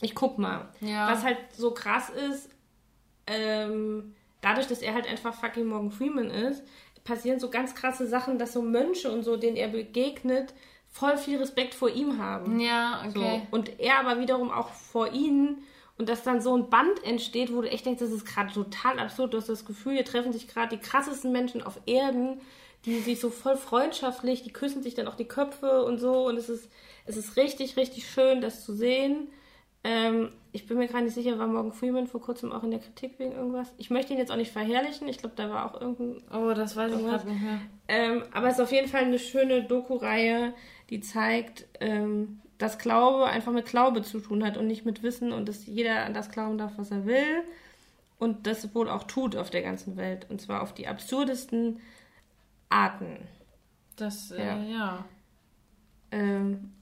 ich 0.00 0.14
guck 0.14 0.38
mal. 0.38 0.68
Ja. 0.80 1.10
Was 1.10 1.24
halt 1.24 1.38
so 1.52 1.72
krass 1.72 2.10
ist, 2.10 2.50
ähm, 3.26 4.14
dadurch, 4.40 4.66
dass 4.66 4.82
er 4.82 4.94
halt 4.94 5.06
einfach 5.06 5.34
fucking 5.34 5.66
Morgan 5.66 5.90
Freeman 5.90 6.30
ist, 6.30 6.62
passieren 7.04 7.40
so 7.40 7.50
ganz 7.50 7.74
krasse 7.74 8.06
Sachen, 8.06 8.38
dass 8.38 8.52
so 8.52 8.62
Mönche 8.62 9.10
und 9.10 9.22
so, 9.22 9.36
denen 9.36 9.56
er 9.56 9.68
begegnet, 9.68 10.52
voll 10.90 11.16
viel 11.16 11.38
Respekt 11.38 11.74
vor 11.74 11.88
ihm 11.88 12.18
haben. 12.18 12.60
Ja, 12.60 13.04
okay. 13.06 13.42
So. 13.50 13.56
Und 13.56 13.80
er 13.80 14.00
aber 14.00 14.20
wiederum 14.20 14.50
auch 14.50 14.70
vor 14.70 15.12
ihnen. 15.12 15.62
Und 15.98 16.10
dass 16.10 16.22
dann 16.22 16.42
so 16.42 16.54
ein 16.54 16.68
Band 16.68 17.02
entsteht, 17.04 17.54
wo 17.54 17.62
du 17.62 17.70
echt 17.70 17.86
denkst, 17.86 18.00
das 18.00 18.10
ist 18.10 18.26
gerade 18.26 18.52
total 18.52 18.98
absurd. 18.98 19.32
Du 19.32 19.38
hast 19.38 19.48
das 19.48 19.64
Gefühl, 19.64 19.94
hier 19.94 20.04
treffen 20.04 20.32
sich 20.32 20.46
gerade 20.46 20.76
die 20.76 20.82
krassesten 20.82 21.32
Menschen 21.32 21.62
auf 21.62 21.80
Erden 21.86 22.42
die 22.86 23.00
sich 23.00 23.20
so 23.20 23.30
voll 23.30 23.56
freundschaftlich, 23.56 24.42
die 24.44 24.52
küssen 24.52 24.82
sich 24.82 24.94
dann 24.94 25.08
auch 25.08 25.16
die 25.16 25.26
Köpfe 25.26 25.84
und 25.84 25.98
so. 25.98 26.26
Und 26.26 26.36
es 26.36 26.48
ist, 26.48 26.70
es 27.04 27.16
ist 27.16 27.36
richtig, 27.36 27.76
richtig 27.76 28.08
schön, 28.08 28.40
das 28.40 28.64
zu 28.64 28.72
sehen. 28.72 29.28
Ähm, 29.82 30.30
ich 30.52 30.66
bin 30.66 30.78
mir 30.78 30.88
gar 30.88 31.00
nicht 31.00 31.14
sicher, 31.14 31.38
war 31.38 31.48
Morgan 31.48 31.72
Freeman 31.72 32.06
vor 32.06 32.20
kurzem 32.20 32.52
auch 32.52 32.62
in 32.62 32.70
der 32.70 32.80
Kritik 32.80 33.18
wegen 33.18 33.32
irgendwas. 33.32 33.72
Ich 33.76 33.90
möchte 33.90 34.12
ihn 34.12 34.18
jetzt 34.18 34.32
auch 34.32 34.36
nicht 34.36 34.52
verherrlichen. 34.52 35.08
Ich 35.08 35.18
glaube, 35.18 35.34
da 35.36 35.50
war 35.50 35.66
auch 35.66 35.80
irgendein. 35.80 36.22
Oh, 36.32 36.54
das 36.54 36.76
weiß 36.76 36.92
irgendwas. 36.92 37.24
ich 37.24 37.30
nicht 37.30 37.42
mehr. 37.42 37.60
Ähm, 37.88 38.22
aber 38.32 38.48
es 38.48 38.54
ist 38.54 38.60
auf 38.60 38.72
jeden 38.72 38.88
Fall 38.88 39.02
eine 39.02 39.18
schöne 39.18 39.64
Doku-Reihe, 39.64 40.54
die 40.88 41.00
zeigt, 41.00 41.66
ähm, 41.80 42.40
dass 42.58 42.78
Glaube 42.78 43.26
einfach 43.26 43.52
mit 43.52 43.66
Glaube 43.66 44.02
zu 44.02 44.20
tun 44.20 44.44
hat 44.44 44.56
und 44.56 44.66
nicht 44.66 44.86
mit 44.86 45.02
Wissen 45.02 45.32
und 45.32 45.48
dass 45.48 45.66
jeder 45.66 46.04
an 46.04 46.14
das 46.14 46.30
glauben 46.30 46.56
darf, 46.56 46.72
was 46.76 46.90
er 46.90 47.04
will. 47.04 47.42
Und 48.18 48.46
das 48.46 48.74
wohl 48.74 48.88
auch 48.88 49.04
tut 49.04 49.36
auf 49.36 49.50
der 49.50 49.62
ganzen 49.62 49.96
Welt. 49.96 50.26
Und 50.30 50.40
zwar 50.40 50.62
auf 50.62 50.72
die 50.72 50.88
absurdesten 50.88 51.80
Arten. 52.68 53.18
Das, 53.96 54.30
äh, 54.30 54.44
ja. 54.44 54.62
ja. 54.62 55.04
Ähm, 56.10 56.72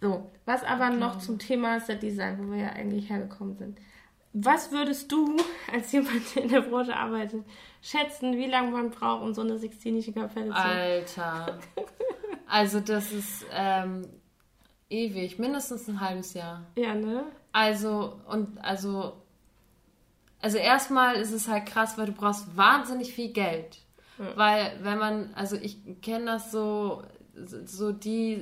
so, 0.00 0.30
was 0.44 0.64
aber 0.64 0.88
okay. 0.88 0.96
noch 0.96 1.18
zum 1.18 1.38
Thema 1.38 1.80
Set 1.80 2.02
Design, 2.02 2.38
wo 2.38 2.52
wir 2.52 2.62
ja 2.62 2.68
eigentlich 2.70 3.10
hergekommen 3.10 3.56
sind. 3.56 3.78
Was 4.32 4.70
würdest 4.70 5.10
du, 5.10 5.36
als 5.72 5.92
jemand, 5.92 6.34
der 6.34 6.42
in 6.42 6.48
der 6.50 6.60
Branche 6.62 6.96
arbeitet, 6.96 7.44
schätzen, 7.82 8.36
wie 8.36 8.46
lange 8.46 8.70
man 8.70 8.90
braucht, 8.90 9.22
um 9.22 9.34
so 9.34 9.42
eine 9.42 9.58
sixtinische 9.58 10.12
Kapelle 10.12 10.50
zu 10.50 10.56
Alter. 10.56 11.58
Also 12.48 12.80
das 12.80 13.12
ist 13.12 13.44
ähm, 13.50 14.06
ewig, 14.88 15.38
mindestens 15.38 15.88
ein 15.88 16.00
halbes 16.00 16.34
Jahr. 16.34 16.64
Ja, 16.76 16.94
ne? 16.94 17.24
Also, 17.52 18.20
und 18.28 18.58
also, 18.58 19.14
also 20.40 20.58
erstmal 20.58 21.16
ist 21.16 21.32
es 21.32 21.48
halt 21.48 21.66
krass, 21.66 21.98
weil 21.98 22.06
du 22.06 22.12
brauchst 22.12 22.56
wahnsinnig 22.56 23.12
viel 23.12 23.32
Geld. 23.32 23.78
Ja. 24.18 24.36
Weil, 24.36 24.78
wenn 24.82 24.98
man, 24.98 25.34
also 25.34 25.56
ich 25.56 25.78
kenne 26.02 26.26
das 26.26 26.50
so, 26.50 27.02
so 27.64 27.92
die 27.92 28.40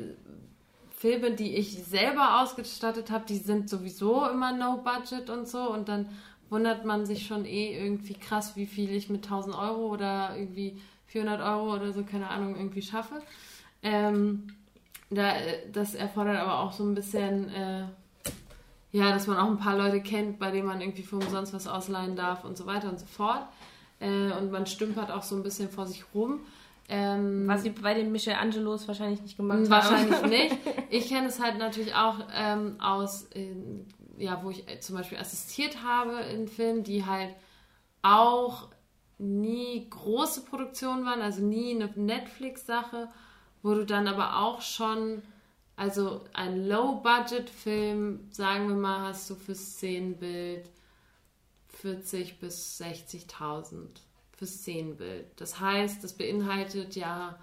Filme, 0.91 1.33
die 1.33 1.57
ich 1.57 1.85
selber 1.85 2.41
ausgestattet 2.43 3.11
habe, 3.11 3.25
die 3.27 3.37
sind 3.37 3.69
sowieso 3.69 4.27
immer 4.29 4.53
no 4.53 4.79
budget 4.79 5.29
und 5.31 5.49
so 5.49 5.71
und 5.71 5.89
dann 5.89 6.09
wundert 6.49 6.85
man 6.85 7.05
sich 7.05 7.27
schon 7.27 7.45
eh 7.45 7.77
irgendwie 7.77 8.15
krass, 8.15 8.57
wie 8.57 8.67
viel 8.67 8.91
ich 8.95 9.11
mit 9.11 9.25
1000 9.25 9.57
Euro 9.57 9.89
oder 9.89 10.37
irgendwie 10.37 10.81
400 11.07 11.41
Euro 11.41 11.75
oder 11.75 11.93
so, 11.93 12.05
keine 12.05 12.29
Ahnung, 12.29 12.57
irgendwie 12.57 12.83
schaffe. 12.83 13.21
Ähm, 13.83 14.47
da, 15.11 15.35
das 15.73 15.95
erfordert 15.95 16.39
aber 16.39 16.61
auch 16.61 16.73
so 16.73 16.85
ein 16.85 16.95
bisschen, 16.95 17.51
äh, 17.51 17.85
ja, 18.93 19.11
dass 19.11 19.27
man 19.27 19.37
auch 19.37 19.49
ein 19.49 19.59
paar 19.59 19.77
Leute 19.77 20.01
kennt, 20.01 20.39
bei 20.39 20.51
denen 20.51 20.67
man 20.67 20.81
irgendwie 20.81 21.03
für 21.03 21.17
umsonst 21.17 21.53
was 21.53 21.67
ausleihen 21.67 22.17
darf 22.17 22.45
und 22.45 22.57
so 22.57 22.67
weiter 22.67 22.89
und 22.89 22.99
so 22.99 23.07
fort. 23.07 23.47
Äh, 24.01 24.33
und 24.33 24.51
man 24.51 24.67
stümpert 24.67 25.11
auch 25.11 25.23
so 25.23 25.37
ein 25.37 25.43
bisschen 25.43 25.71
vor 25.71 25.87
sich 25.87 26.05
rum. 26.15 26.41
Ähm, 26.89 27.49
Was 27.49 27.63
sie 27.63 27.71
bei 27.71 27.95
den 27.95 28.13
Michelangelos 28.13 28.87
wahrscheinlich 28.87 29.23
nicht 29.23 29.37
gemacht 29.37 29.71
Wahrscheinlich 29.71 30.17
haben. 30.17 30.29
nicht. 30.29 30.57
Ich 30.91 31.09
kenne 31.09 31.29
es 31.29 31.41
halt 31.41 31.59
natürlich 31.59 31.95
auch 31.95 32.17
ähm, 32.35 32.77
aus, 32.79 33.25
äh, 33.35 33.55
ja, 34.19 34.43
wo 34.43 34.51
ich 34.51 34.69
äh, 34.69 34.81
zum 34.81 34.97
Beispiel 34.97 35.19
assistiert 35.19 35.83
habe 35.83 36.21
in 36.21 36.47
Filmen, 36.47 36.85
die 36.85 37.07
halt 37.07 37.35
auch 38.03 38.69
nie 39.19 39.89
große 39.89 40.43
Produktionen 40.43 41.07
waren, 41.07 41.23
also 41.23 41.43
nie 41.43 41.75
eine 41.75 41.91
Netflix-Sache, 41.95 43.09
wo 43.63 43.75
du 43.75 43.87
dann 43.87 44.07
aber 44.07 44.41
auch 44.41 44.61
schon, 44.61 45.23
also 45.77 46.21
ein 46.35 46.69
Low-Budget-Film, 46.69 48.29
sagen 48.31 48.69
wir 48.69 48.77
mal, 48.77 49.09
hast 49.09 49.31
du 49.31 49.35
für 49.37 49.55
Szenenbild 49.55 50.69
40 51.77 52.39
bis 52.39 52.81
60.000 52.81 53.89
für 54.33 54.47
Szenenbild. 54.47 55.27
Das 55.37 55.61
heißt, 55.61 56.03
das 56.03 56.15
beinhaltet 56.15 56.97
ja 56.97 57.39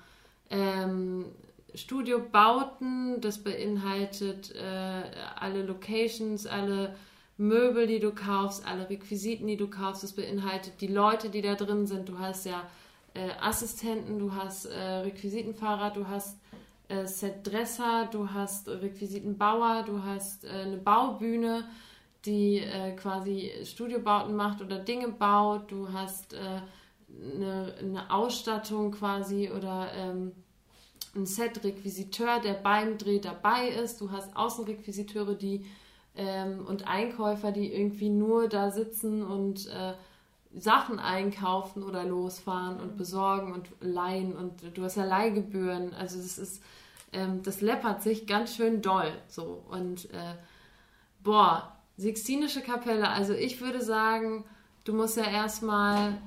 ähm, 0.50 1.26
Studiobauten, 1.74 3.22
das 3.22 3.44
beinhaltet 3.44 4.54
äh, 4.56 5.04
alle 5.36 5.64
Locations, 5.64 6.46
alle 6.46 6.96
Möbel, 7.38 7.88
die 7.88 8.00
du 8.00 8.14
kaufst, 8.14 8.66
alle 8.68 8.90
Requisiten, 8.90 9.48
die 9.48 9.58
du 9.58 9.70
kaufst, 9.70 10.04
das 10.04 10.14
beinhaltet 10.14 10.82
die 10.82 10.88
Leute, 10.88 11.30
die 11.30 11.42
da 11.42 11.56
drin 11.56 11.88
sind. 11.88 12.10
Du 12.10 12.20
hast 12.20 12.46
ja 12.46 12.70
äh, 13.14 13.30
Assistenten, 13.42 14.20
du 14.20 14.36
hast 14.36 14.66
äh, 14.66 14.80
Requisitenfahrer, 14.80 15.92
du 15.92 16.08
hast 16.08 16.38
äh, 16.90 17.06
Setdresser, 17.06 18.10
du 18.12 18.32
hast 18.32 18.68
Requisitenbauer, 18.68 19.84
du 19.86 20.04
hast 20.04 20.44
äh, 20.44 20.50
eine 20.50 20.78
Baubühne, 20.78 21.68
die 22.26 22.60
äh, 22.60 22.96
quasi 22.96 23.52
Studiobauten 23.64 24.36
macht 24.36 24.62
oder 24.62 24.80
Dinge 24.80 25.10
baut, 25.10 25.72
du 25.72 25.92
hast 25.92 26.34
äh, 26.34 26.62
eine, 27.36 27.76
eine 27.80 28.12
Ausstattung 28.12 28.92
quasi 28.92 29.50
oder 29.50 29.92
ähm, 29.96 30.32
ein 31.16 31.26
Set-Requisiteur, 31.26 32.40
der 32.40 32.54
beim 32.54 32.98
Dreh 32.98 33.20
dabei 33.20 33.68
ist. 33.68 34.00
Du 34.00 34.12
hast 34.12 34.36
Außenrequisiteure, 34.36 35.36
die 35.36 35.66
ähm, 36.16 36.66
und 36.66 36.88
Einkäufer, 36.88 37.52
die 37.52 37.74
irgendwie 37.74 38.10
nur 38.10 38.48
da 38.48 38.72
sitzen 38.72 39.24
und 39.24 39.68
äh, 39.68 39.94
Sachen 40.54 41.00
einkaufen 41.00 41.84
oder 41.84 42.04
losfahren 42.04 42.80
und 42.80 42.98
besorgen 42.98 43.54
und 43.54 43.70
leihen 43.80 44.36
und 44.36 44.78
du 44.78 44.84
hast 44.84 44.98
ja 44.98 45.06
Leihgebühren. 45.06 45.94
Also 45.94 46.18
das 46.18 46.38
ist, 46.38 46.62
ähm, 47.14 47.42
das 47.44 47.62
läppert 47.62 48.04
sich 48.04 48.28
ganz 48.28 48.56
schön 48.56 48.82
doll 48.82 49.12
so 49.28 49.64
und 49.70 50.12
äh, 50.12 50.36
boah, 51.24 51.78
Sixtinische 51.98 52.62
Kapelle, 52.62 53.10
also 53.10 53.34
ich 53.34 53.62
würde 53.62 53.82
sagen, 53.82 54.44
du 54.86 54.94
musst 54.94 55.18
ja 55.18 55.26
erstmal 55.26 56.18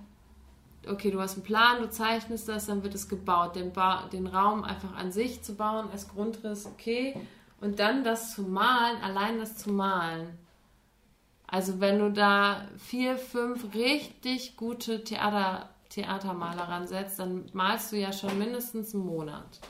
okay, 0.89 1.11
du 1.11 1.21
hast 1.21 1.35
einen 1.35 1.45
Plan, 1.45 1.81
du 1.81 1.91
zeichnest 1.91 2.49
das, 2.49 2.67
dann 2.67 2.83
wird 2.83 2.95
es 2.95 3.09
gebaut. 3.09 3.57
Den, 3.57 3.73
ba 3.73 4.09
den 4.13 4.27
Raum 4.27 4.65
einfach 4.65 4.95
an 4.97 5.13
sich 5.13 5.43
zu 5.43 5.55
bauen 5.55 5.89
als 5.91 6.09
Grundriss, 6.09 6.67
okay. 6.67 7.15
Und 7.61 7.79
dann 7.79 8.05
das 8.05 8.35
zu 8.35 8.43
malen, 8.43 9.01
allein 9.03 9.39
das 9.39 9.57
zu 9.57 9.71
malen. 9.71 10.39
Also 11.47 11.81
wenn 11.81 11.99
du 11.99 12.11
da 12.11 12.67
vier, 12.79 13.17
fünf 13.17 13.75
richtig 13.75 14.57
gute 14.57 15.05
Theater, 15.05 15.71
Theatermaler 15.89 16.69
ransetzt, 16.69 17.19
dann 17.19 17.47
malst 17.53 17.93
du 17.93 17.97
ja 17.97 18.13
schon 18.13 18.39
mindestens 18.39 18.95
einen 18.95 19.07
Monat. 19.07 19.61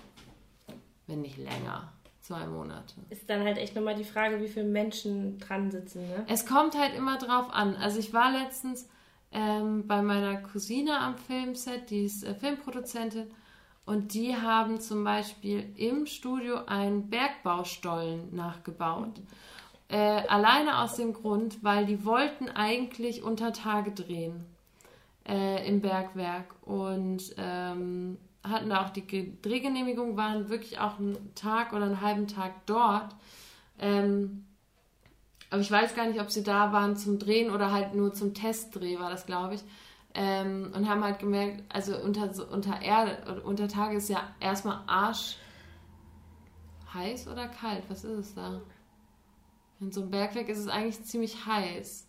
Wenn 1.06 1.20
nicht 1.20 1.36
länger. 1.36 1.92
Zwei 2.24 2.46
Monate. 2.46 2.94
Ist 3.10 3.28
dann 3.28 3.44
halt 3.44 3.58
echt 3.58 3.76
nochmal 3.76 3.96
die 3.96 4.02
Frage, 4.02 4.40
wie 4.40 4.48
viele 4.48 4.64
Menschen 4.64 5.38
dran 5.40 5.70
sitzen, 5.70 6.08
ne? 6.08 6.24
Es 6.26 6.46
kommt 6.46 6.74
halt 6.74 6.94
immer 6.94 7.18
drauf 7.18 7.52
an. 7.52 7.76
Also 7.76 7.98
ich 7.98 8.14
war 8.14 8.32
letztens 8.32 8.88
ähm, 9.30 9.86
bei 9.86 10.00
meiner 10.00 10.36
Cousine 10.36 10.98
am 11.00 11.18
Filmset, 11.18 11.90
die 11.90 12.06
ist 12.06 12.24
äh, 12.24 12.34
Filmproduzentin, 12.34 13.26
und 13.84 14.14
die 14.14 14.34
haben 14.34 14.80
zum 14.80 15.04
Beispiel 15.04 15.70
im 15.76 16.06
Studio 16.06 16.64
einen 16.64 17.10
Bergbaustollen 17.10 18.34
nachgebaut. 18.34 19.20
Äh, 19.88 19.98
alleine 20.26 20.78
aus 20.78 20.96
dem 20.96 21.12
Grund, 21.12 21.62
weil 21.62 21.84
die 21.84 22.06
wollten 22.06 22.48
eigentlich 22.48 23.22
unter 23.22 23.52
Tage 23.52 23.90
drehen 23.90 24.46
äh, 25.28 25.68
im 25.68 25.82
Bergwerk 25.82 26.54
und 26.62 27.34
ähm, 27.36 28.16
hatten 28.44 28.70
da 28.70 28.84
auch 28.84 28.90
die 28.90 29.02
Ge- 29.06 29.32
Drehgenehmigung, 29.42 30.16
waren 30.16 30.48
wirklich 30.48 30.78
auch 30.78 30.98
einen 30.98 31.34
Tag 31.34 31.72
oder 31.72 31.84
einen 31.86 32.00
halben 32.00 32.28
Tag 32.28 32.52
dort. 32.66 33.14
Ähm, 33.78 34.44
aber 35.50 35.60
ich 35.60 35.70
weiß 35.70 35.94
gar 35.94 36.06
nicht, 36.06 36.20
ob 36.20 36.30
sie 36.30 36.42
da 36.42 36.72
waren 36.72 36.96
zum 36.96 37.18
Drehen 37.18 37.50
oder 37.50 37.72
halt 37.72 37.94
nur 37.94 38.12
zum 38.12 38.34
Testdreh, 38.34 38.98
war 38.98 39.10
das, 39.10 39.26
glaube 39.26 39.54
ich. 39.54 39.64
Ähm, 40.14 40.72
und 40.74 40.88
haben 40.88 41.02
halt 41.02 41.18
gemerkt, 41.18 41.64
also 41.68 41.96
unter, 41.96 42.30
unter 42.50 42.80
Erde, 42.82 43.42
unter 43.42 43.66
Tage 43.66 43.96
ist 43.96 44.08
ja 44.08 44.22
erstmal 44.40 44.80
Arsch 44.86 45.36
heiß 46.92 47.26
oder 47.28 47.48
kalt? 47.48 47.82
Was 47.88 48.04
ist 48.04 48.18
es 48.18 48.34
da? 48.34 48.60
In 49.80 49.90
so 49.90 50.02
einem 50.02 50.10
Bergwerk 50.10 50.48
ist 50.48 50.58
es 50.58 50.68
eigentlich 50.68 51.02
ziemlich 51.04 51.46
heiß. 51.46 52.06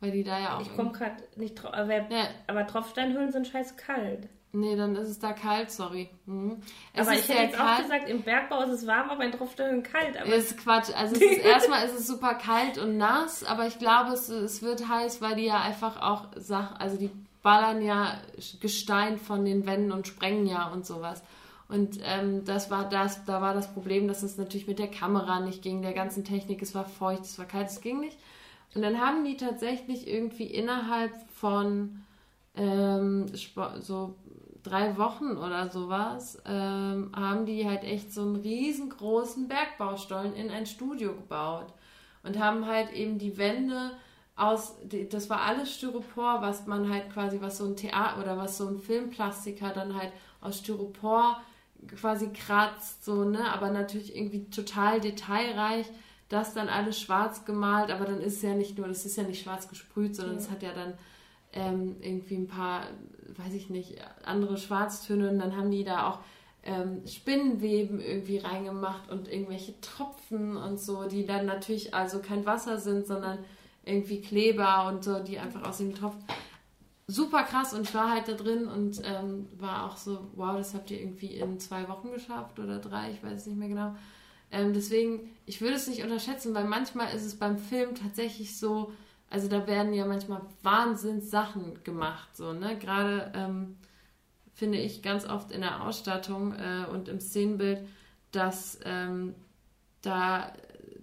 Weil 0.00 0.12
die 0.12 0.24
da 0.24 0.38
ja 0.38 0.56
auch. 0.56 0.62
Ich 0.62 0.74
komme 0.74 0.92
gerade 0.92 1.22
nicht 1.36 1.54
drauf. 1.56 1.74
Aber, 1.74 1.94
Ja. 1.94 2.28
aber 2.46 2.66
Tropfsteinhöhlen 2.66 3.30
sind 3.30 3.46
scheiße 3.46 3.76
kalt. 3.76 4.28
Nee, 4.52 4.74
dann 4.74 4.96
ist 4.96 5.08
es 5.08 5.18
da 5.20 5.32
kalt, 5.32 5.70
sorry. 5.70 6.08
Mhm. 6.26 6.56
Es 6.92 7.06
aber 7.06 7.16
ist 7.16 7.24
ich 7.24 7.28
hätte 7.28 7.42
jetzt 7.42 7.60
auch 7.60 7.82
gesagt, 7.82 8.08
im 8.08 8.22
Bergbau 8.22 8.62
ist 8.62 8.70
es 8.70 8.86
warm, 8.86 9.10
aber 9.10 9.24
in 9.24 9.30
Tropfsteinhöhlen 9.30 9.84
kalt. 9.84 10.16
Aber 10.20 10.34
ist 10.34 10.58
Quatsch. 10.58 10.90
Also 10.96 11.14
es 11.14 11.22
ist, 11.38 11.44
erstmal 11.44 11.86
ist 11.86 11.98
es 11.98 12.06
super 12.06 12.34
kalt 12.34 12.76
und 12.78 12.96
nass, 12.96 13.44
aber 13.44 13.68
ich 13.68 13.78
glaube, 13.78 14.12
es, 14.12 14.28
es 14.28 14.62
wird 14.62 14.88
heiß, 14.88 15.20
weil 15.20 15.36
die 15.36 15.44
ja 15.44 15.60
einfach 15.60 16.02
auch 16.02 16.26
Sachen, 16.34 16.76
also 16.78 16.96
die 16.96 17.10
ballern 17.42 17.82
ja 17.82 18.20
Gestein 18.60 19.18
von 19.18 19.44
den 19.44 19.66
Wänden 19.66 19.92
und 19.92 20.08
sprengen 20.08 20.46
ja 20.46 20.66
und 20.68 20.84
sowas. 20.84 21.22
Und 21.68 22.00
ähm, 22.04 22.44
das 22.44 22.70
war 22.70 22.88
das, 22.88 23.24
da 23.26 23.40
war 23.40 23.54
das 23.54 23.72
Problem, 23.72 24.08
dass 24.08 24.24
es 24.24 24.36
natürlich 24.36 24.66
mit 24.66 24.80
der 24.80 24.90
Kamera 24.90 25.38
nicht 25.38 25.62
ging, 25.62 25.82
der 25.82 25.92
ganzen 25.92 26.24
Technik, 26.24 26.60
es 26.62 26.74
war 26.74 26.84
feucht, 26.84 27.22
es 27.22 27.38
war 27.38 27.46
kalt, 27.46 27.68
es 27.68 27.80
ging 27.80 28.00
nicht. 28.00 28.18
Und 28.74 28.82
dann 28.82 29.00
haben 29.00 29.24
die 29.24 29.36
tatsächlich 29.36 30.08
irgendwie 30.08 30.46
innerhalb 30.46 31.12
von 31.32 32.02
ähm, 32.56 33.26
so 33.78 34.14
drei 34.62 34.96
Wochen 34.96 35.36
oder 35.36 35.70
sowas, 35.70 36.40
ähm, 36.44 37.12
haben 37.14 37.46
die 37.46 37.66
halt 37.66 37.84
echt 37.84 38.12
so 38.12 38.22
einen 38.22 38.36
riesengroßen 38.36 39.48
Bergbaustollen 39.48 40.34
in 40.34 40.50
ein 40.50 40.66
Studio 40.66 41.14
gebaut 41.14 41.72
und 42.22 42.38
haben 42.38 42.66
halt 42.66 42.92
eben 42.92 43.18
die 43.18 43.38
Wände 43.38 43.92
aus, 44.36 44.76
das 45.10 45.28
war 45.28 45.42
alles 45.42 45.74
Styropor, 45.74 46.40
was 46.40 46.66
man 46.66 46.90
halt 46.90 47.12
quasi, 47.12 47.40
was 47.40 47.58
so 47.58 47.66
ein 47.66 47.76
Theater 47.76 48.20
oder 48.20 48.38
was 48.38 48.56
so 48.56 48.68
ein 48.68 48.78
Filmplastiker 48.78 49.70
dann 49.70 49.94
halt 49.94 50.12
aus 50.40 50.58
Styropor 50.58 51.40
quasi 51.88 52.28
kratzt, 52.32 53.04
so, 53.04 53.24
ne, 53.24 53.52
aber 53.52 53.70
natürlich 53.70 54.16
irgendwie 54.16 54.48
total 54.50 55.00
detailreich, 55.00 55.86
das 56.28 56.54
dann 56.54 56.68
alles 56.68 57.00
schwarz 57.00 57.44
gemalt, 57.44 57.90
aber 57.90 58.04
dann 58.04 58.20
ist 58.20 58.36
es 58.36 58.42
ja 58.42 58.54
nicht 58.54 58.78
nur, 58.78 58.88
das 58.88 59.04
ist 59.04 59.16
ja 59.16 59.24
nicht 59.24 59.42
schwarz 59.42 59.68
gesprüht, 59.68 60.14
sondern 60.14 60.36
es 60.36 60.50
hat 60.50 60.62
ja 60.62 60.72
dann 60.72 60.94
ähm, 61.52 61.96
irgendwie 62.00 62.36
ein 62.36 62.46
paar, 62.46 62.86
weiß 63.36 63.54
ich 63.54 63.70
nicht, 63.70 63.96
andere 64.24 64.56
Schwarztöne 64.56 65.30
und 65.30 65.38
dann 65.38 65.56
haben 65.56 65.70
die 65.70 65.84
da 65.84 66.08
auch 66.08 66.18
ähm, 66.62 67.06
Spinnenweben 67.06 68.00
irgendwie 68.00 68.38
reingemacht 68.38 69.10
und 69.10 69.28
irgendwelche 69.28 69.80
Tropfen 69.80 70.56
und 70.56 70.78
so, 70.78 71.04
die 71.04 71.24
dann 71.24 71.46
natürlich 71.46 71.94
also 71.94 72.20
kein 72.20 72.44
Wasser 72.44 72.78
sind, 72.78 73.06
sondern 73.06 73.38
irgendwie 73.84 74.20
Kleber 74.20 74.88
und 74.88 75.02
so, 75.02 75.20
die 75.20 75.38
einfach 75.38 75.66
aus 75.66 75.78
dem 75.78 75.94
Tropf. 75.94 76.16
Super 77.06 77.42
krass 77.42 77.72
und 77.74 77.88
ich 77.88 77.94
war 77.94 78.10
halt 78.10 78.28
da 78.28 78.34
drin 78.34 78.68
und 78.68 79.02
ähm, 79.04 79.48
war 79.58 79.86
auch 79.86 79.96
so, 79.96 80.30
wow, 80.36 80.56
das 80.56 80.74
habt 80.74 80.90
ihr 80.92 81.00
irgendwie 81.00 81.34
in 81.34 81.58
zwei 81.58 81.88
Wochen 81.88 82.12
geschafft 82.12 82.58
oder 82.60 82.78
drei, 82.78 83.10
ich 83.10 83.22
weiß 83.22 83.40
es 83.40 83.46
nicht 83.46 83.58
mehr 83.58 83.68
genau. 83.68 83.96
Ähm, 84.52 84.72
deswegen, 84.74 85.30
ich 85.46 85.60
würde 85.60 85.74
es 85.74 85.88
nicht 85.88 86.04
unterschätzen, 86.04 86.54
weil 86.54 86.66
manchmal 86.66 87.14
ist 87.14 87.24
es 87.24 87.36
beim 87.36 87.58
Film 87.58 87.94
tatsächlich 87.94 88.58
so, 88.58 88.92
also 89.30 89.48
da 89.48 89.66
werden 89.66 89.94
ja 89.94 90.04
manchmal 90.04 90.42
Wahnsinnssachen 90.62 91.82
gemacht, 91.84 92.36
so, 92.36 92.52
ne? 92.52 92.76
Gerade 92.78 93.32
ähm, 93.34 93.76
finde 94.52 94.78
ich 94.78 95.02
ganz 95.02 95.24
oft 95.24 95.52
in 95.52 95.60
der 95.60 95.82
Ausstattung 95.86 96.54
äh, 96.54 96.84
und 96.92 97.08
im 97.08 97.20
Szenenbild, 97.20 97.80
dass 98.32 98.78
ähm, 98.84 99.34
da, 100.02 100.52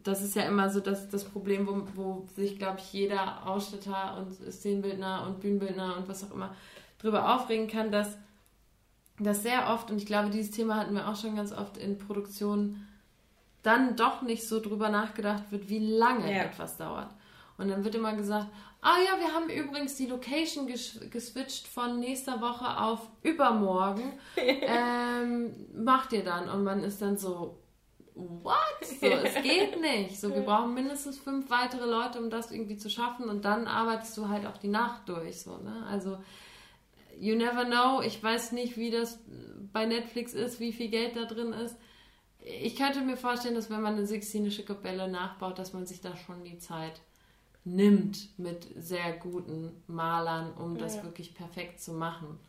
das 0.03 0.21
ist 0.21 0.35
ja 0.35 0.43
immer 0.43 0.69
so 0.69 0.81
das, 0.81 1.09
das 1.09 1.23
Problem, 1.23 1.67
wo, 1.67 1.87
wo 1.95 2.27
sich, 2.35 2.57
glaube 2.57 2.79
ich, 2.79 2.91
jeder 2.93 3.47
Ausstatter 3.47 4.17
und 4.17 4.33
Szenenbildner 4.51 5.25
und 5.25 5.39
Bühnenbildner 5.39 5.95
und 5.97 6.07
was 6.09 6.23
auch 6.23 6.33
immer 6.33 6.53
drüber 6.99 7.33
aufregen 7.33 7.67
kann, 7.67 7.91
dass 7.91 8.17
das 9.19 9.41
sehr 9.41 9.69
oft, 9.69 9.89
und 9.89 9.97
ich 9.97 10.05
glaube, 10.05 10.29
dieses 10.29 10.51
Thema 10.51 10.75
hatten 10.75 10.93
wir 10.93 11.07
auch 11.07 11.15
schon 11.15 11.35
ganz 11.35 11.51
oft 11.51 11.77
in 11.77 11.97
Produktionen, 11.97 12.87
dann 13.63 13.95
doch 13.95 14.21
nicht 14.21 14.47
so 14.47 14.59
drüber 14.59 14.89
nachgedacht 14.89 15.51
wird, 15.51 15.69
wie 15.69 15.79
lange 15.79 16.31
ja. 16.31 16.43
etwas 16.43 16.77
dauert. 16.77 17.09
Und 17.57 17.69
dann 17.69 17.83
wird 17.83 17.95
immer 17.95 18.15
gesagt, 18.15 18.47
ah 18.81 18.97
ja, 18.99 19.19
wir 19.19 19.33
haben 19.33 19.49
übrigens 19.49 19.95
die 19.95 20.05
Location 20.05 20.67
ges 20.67 20.99
geswitcht 21.09 21.67
von 21.67 21.99
nächster 21.99 22.39
Woche 22.39 22.79
auf 22.79 23.09
übermorgen. 23.23 24.13
ähm, 24.37 25.53
macht 25.73 26.13
ihr 26.13 26.23
dann. 26.23 26.49
Und 26.49 26.63
man 26.63 26.83
ist 26.83 27.01
dann 27.01 27.17
so, 27.17 27.59
what? 28.13 28.55
So, 28.81 29.07
es 29.07 29.41
geht 29.41 29.81
nicht. 29.81 30.19
So, 30.19 30.33
wir 30.33 30.41
brauchen 30.41 30.73
mindestens 30.73 31.17
fünf 31.17 31.49
weitere 31.49 31.85
Leute, 31.85 32.19
um 32.19 32.29
das 32.29 32.51
irgendwie 32.51 32.77
zu 32.77 32.89
schaffen. 32.89 33.27
Und 33.29 33.45
dann 33.45 33.67
arbeitest 33.67 34.15
du 34.17 34.29
halt 34.29 34.45
auch 34.45 34.57
die 34.57 34.67
Nacht 34.67 35.09
durch. 35.09 35.41
So, 35.41 35.57
ne? 35.57 35.85
Also, 35.89 36.17
you 37.19 37.35
never 37.35 37.65
know. 37.65 38.01
Ich 38.01 38.21
weiß 38.21 38.51
nicht, 38.51 38.77
wie 38.77 38.91
das 38.91 39.19
bei 39.73 39.85
Netflix 39.85 40.33
ist, 40.33 40.59
wie 40.59 40.73
viel 40.73 40.89
Geld 40.89 41.15
da 41.15 41.25
drin 41.25 41.53
ist. 41.53 41.75
Ich 42.39 42.75
könnte 42.75 43.01
mir 43.01 43.17
vorstellen, 43.17 43.55
dass 43.55 43.69
wenn 43.69 43.81
man 43.81 43.95
eine 43.95 44.05
sixtinische 44.05 44.63
Kapelle 44.63 45.09
nachbaut, 45.09 45.59
dass 45.59 45.73
man 45.73 45.85
sich 45.85 46.01
da 46.01 46.15
schon 46.15 46.43
die 46.43 46.59
Zeit 46.59 47.01
nimmt 47.75 48.39
mit 48.39 48.67
sehr 48.75 49.13
guten 49.13 49.71
Malern, 49.87 50.53
um 50.53 50.77
das 50.77 51.03
wirklich 51.03 51.33
perfekt 51.33 51.81
zu 51.81 51.93
machen. 51.93 52.39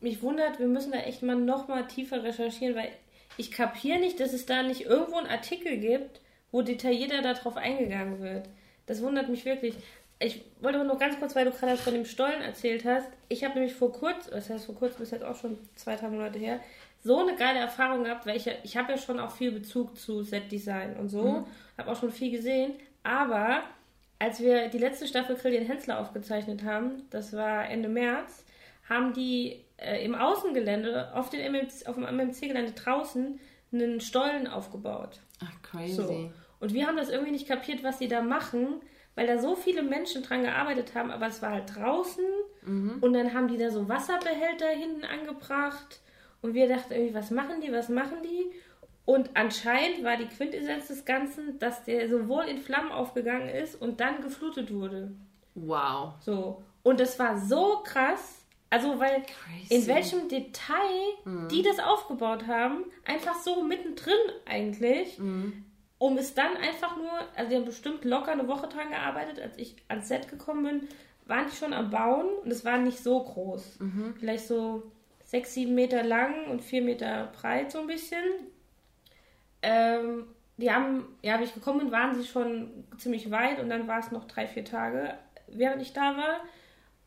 Mich 0.00 0.22
wundert, 0.22 0.58
wir 0.58 0.66
müssen 0.66 0.92
da 0.92 0.98
echt 0.98 1.22
mal 1.22 1.36
noch 1.36 1.68
mal 1.68 1.86
tiefer 1.86 2.22
recherchieren, 2.22 2.76
weil 2.76 2.90
ich 3.36 3.50
kapiere 3.50 3.98
nicht, 3.98 4.20
dass 4.20 4.32
es 4.32 4.46
da 4.46 4.62
nicht 4.62 4.82
irgendwo 4.82 5.16
einen 5.16 5.26
Artikel 5.26 5.78
gibt, 5.78 6.20
wo 6.52 6.62
detaillierter 6.62 7.22
darauf 7.22 7.56
eingegangen 7.56 8.20
wird. 8.20 8.48
Das 8.86 9.02
wundert 9.02 9.28
mich 9.28 9.44
wirklich. 9.44 9.74
Ich 10.18 10.42
wollte 10.60 10.78
aber 10.78 10.88
noch 10.88 10.98
ganz 10.98 11.18
kurz, 11.18 11.34
weil 11.34 11.44
du 11.44 11.50
gerade 11.50 11.76
von 11.76 11.92
dem 11.92 12.06
Stollen 12.06 12.40
erzählt 12.40 12.84
hast. 12.84 13.08
Ich 13.28 13.44
habe 13.44 13.54
nämlich 13.54 13.74
vor 13.74 13.92
kurzem, 13.92 14.32
das 14.32 14.48
heißt 14.48 14.64
vor 14.64 14.76
kurzem, 14.76 15.02
ist 15.02 15.12
jetzt 15.12 15.24
auch 15.24 15.36
schon 15.36 15.58
zwei, 15.74 15.96
drei 15.96 16.08
Monate 16.08 16.38
her, 16.38 16.60
so 17.02 17.18
eine 17.20 17.36
geile 17.36 17.58
Erfahrung 17.58 18.04
gehabt, 18.04 18.26
weil 18.26 18.36
ich, 18.36 18.50
ich 18.62 18.76
habe 18.76 18.92
ja 18.92 18.98
schon 18.98 19.20
auch 19.20 19.30
viel 19.30 19.52
Bezug 19.52 19.98
zu 19.98 20.22
Set-Design 20.22 20.96
und 20.96 21.08
so, 21.08 21.22
mhm. 21.22 21.46
habe 21.76 21.90
auch 21.90 22.00
schon 22.00 22.10
viel 22.10 22.30
gesehen, 22.30 22.74
aber 23.02 23.62
als 24.18 24.40
wir 24.40 24.68
die 24.68 24.78
letzte 24.78 25.06
Staffel 25.06 25.36
Grill 25.36 25.52
den 25.52 25.66
Hensler 25.66 26.00
aufgezeichnet 26.00 26.64
haben, 26.64 27.02
das 27.10 27.32
war 27.32 27.68
Ende 27.68 27.88
März, 27.88 28.44
haben 28.88 29.12
die 29.12 29.64
äh, 29.76 30.04
im 30.04 30.14
Außengelände, 30.14 31.14
auf, 31.14 31.30
den 31.30 31.40
MMC, 31.52 31.86
auf 31.86 31.96
dem 31.96 32.04
MMC-Gelände 32.04 32.72
draußen, 32.72 33.38
einen 33.72 34.00
Stollen 34.00 34.46
aufgebaut. 34.46 35.20
Ach, 35.44 35.62
crazy. 35.62 35.94
So. 35.94 36.30
Und 36.60 36.72
wir 36.72 36.86
haben 36.86 36.96
das 36.96 37.10
irgendwie 37.10 37.32
nicht 37.32 37.48
kapiert, 37.48 37.82
was 37.82 37.98
sie 37.98 38.08
da 38.08 38.22
machen, 38.22 38.80
weil 39.14 39.26
da 39.26 39.38
so 39.38 39.54
viele 39.54 39.82
Menschen 39.82 40.22
dran 40.22 40.42
gearbeitet 40.42 40.94
haben, 40.94 41.10
aber 41.10 41.26
es 41.26 41.42
war 41.42 41.50
halt 41.50 41.74
draußen 41.74 42.24
mhm. 42.62 42.98
und 43.00 43.12
dann 43.12 43.34
haben 43.34 43.48
die 43.48 43.58
da 43.58 43.70
so 43.70 43.88
Wasserbehälter 43.88 44.68
hinten 44.68 45.04
angebracht 45.04 46.00
und 46.42 46.54
wir 46.54 46.68
dachten 46.68 46.92
irgendwie, 46.92 47.14
was 47.14 47.30
machen 47.30 47.60
die, 47.60 47.72
was 47.72 47.88
machen 47.88 48.18
die? 48.22 48.52
Und 49.06 49.30
anscheinend 49.34 50.02
war 50.04 50.16
die 50.16 50.26
Quintessenz 50.26 50.88
des 50.88 51.04
Ganzen, 51.04 51.58
dass 51.60 51.84
der 51.84 52.08
sowohl 52.10 52.44
in 52.46 52.58
Flammen 52.58 52.90
aufgegangen 52.90 53.48
ist 53.48 53.80
und 53.80 54.00
dann 54.00 54.20
geflutet 54.20 54.74
wurde. 54.74 55.12
Wow. 55.54 56.14
So. 56.20 56.62
Und 56.82 57.00
das 57.00 57.18
war 57.18 57.38
so 57.38 57.82
krass. 57.84 58.44
Also, 58.68 58.98
weil 58.98 59.22
Crazy. 59.22 59.74
in 59.74 59.86
welchem 59.86 60.28
Detail 60.28 60.74
mhm. 61.24 61.48
die 61.48 61.62
das 61.62 61.78
aufgebaut 61.78 62.48
haben, 62.48 62.84
einfach 63.04 63.36
so 63.36 63.62
mittendrin 63.62 64.12
eigentlich, 64.44 65.18
mhm. 65.18 65.64
um 65.98 66.18
es 66.18 66.34
dann 66.34 66.56
einfach 66.56 66.96
nur, 66.96 67.12
also 67.36 67.48
die 67.48 67.56
haben 67.56 67.64
bestimmt 67.64 68.04
locker 68.04 68.32
eine 68.32 68.48
Woche 68.48 68.66
dran 68.66 68.90
gearbeitet, 68.90 69.40
als 69.40 69.56
ich 69.56 69.76
ans 69.86 70.08
Set 70.08 70.28
gekommen 70.28 70.64
bin, 70.64 70.88
waren 71.26 71.46
die 71.46 71.56
schon 71.56 71.72
am 71.72 71.90
Bauen 71.90 72.26
und 72.42 72.50
es 72.50 72.64
war 72.64 72.78
nicht 72.78 72.98
so 72.98 73.22
groß. 73.22 73.78
Mhm. 73.78 74.14
Vielleicht 74.18 74.48
so 74.48 74.82
sechs, 75.24 75.54
sieben 75.54 75.76
Meter 75.76 76.02
lang 76.02 76.46
und 76.50 76.60
vier 76.60 76.82
Meter 76.82 77.32
breit 77.40 77.70
so 77.70 77.78
ein 77.78 77.86
bisschen. 77.86 78.24
Ähm, 79.66 80.24
die 80.56 80.72
haben, 80.72 81.04
ja, 81.22 81.38
wie 81.40 81.44
ich 81.44 81.54
gekommen 81.54 81.80
bin, 81.80 81.92
waren 81.92 82.14
sie 82.14 82.24
schon 82.24 82.84
ziemlich 82.98 83.30
weit 83.30 83.60
und 83.60 83.68
dann 83.68 83.88
war 83.88 83.98
es 83.98 84.12
noch 84.12 84.24
drei, 84.24 84.46
vier 84.46 84.64
Tage, 84.64 85.14
während 85.48 85.82
ich 85.82 85.92
da 85.92 86.16
war. 86.16 86.40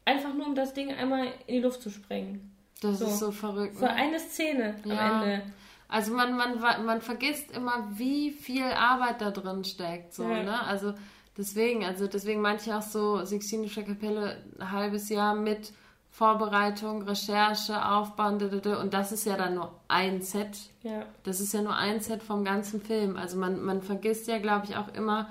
Einfach 0.06 0.34
nur, 0.34 0.46
um 0.46 0.56
das 0.56 0.74
Ding 0.74 0.92
einmal 0.94 1.28
in 1.48 1.56
die 1.56 1.62
Luft 1.62 1.82
zu 1.82 1.90
sprengen. 1.90 2.54
Das 2.82 3.00
so. 3.00 3.06
ist 3.06 3.20
so 3.20 3.32
verrückt. 3.32 3.78
Für 3.78 3.86
ne? 3.86 3.94
eine 3.94 4.20
Szene 4.20 4.76
am 4.84 4.92
ja. 4.92 5.24
Ende. 5.24 5.44
Also 5.88 6.14
man, 6.14 6.36
man, 6.36 6.60
man 6.86 7.02
vergisst 7.02 7.52
immer, 7.52 7.88
wie 7.94 8.32
viel 8.32 8.66
Arbeit 8.66 9.22
da 9.22 9.32
drin 9.32 9.64
steckt. 9.64 10.14
So, 10.14 10.30
ja. 10.30 10.44
ne? 10.44 10.64
Also 10.66 10.94
deswegen, 11.38 11.86
also 11.86 12.08
deswegen 12.08 12.42
manche 12.42 12.76
auch 12.76 12.84
so 12.84 13.26
Sixtinische 13.26 13.84
Kapelle 13.84 14.44
ein 14.60 14.72
halbes 14.72 15.10
Jahr 15.10 15.34
mit 15.34 15.72
Vorbereitung, 16.20 17.04
Recherche, 17.04 17.82
Aufbauen, 17.90 18.42
und 18.42 18.94
das 18.94 19.14
ist 19.14 19.24
ja 19.24 19.38
dann 19.38 19.56
nur 19.56 19.72
ein 19.88 20.22
Set. 20.22 20.58
Ja. 20.84 21.06
Das 21.24 21.40
ist 21.40 21.54
ja 21.54 21.62
nur 21.62 21.74
ein 21.74 22.02
Set 22.02 22.24
vom 22.24 22.44
ganzen 22.44 22.82
Film. 22.82 23.16
Also 23.16 23.38
man, 23.38 23.64
man 23.64 23.82
vergisst 23.82 24.28
ja, 24.28 24.38
glaube 24.38 24.66
ich, 24.66 24.76
auch 24.76 24.90
immer, 24.90 25.30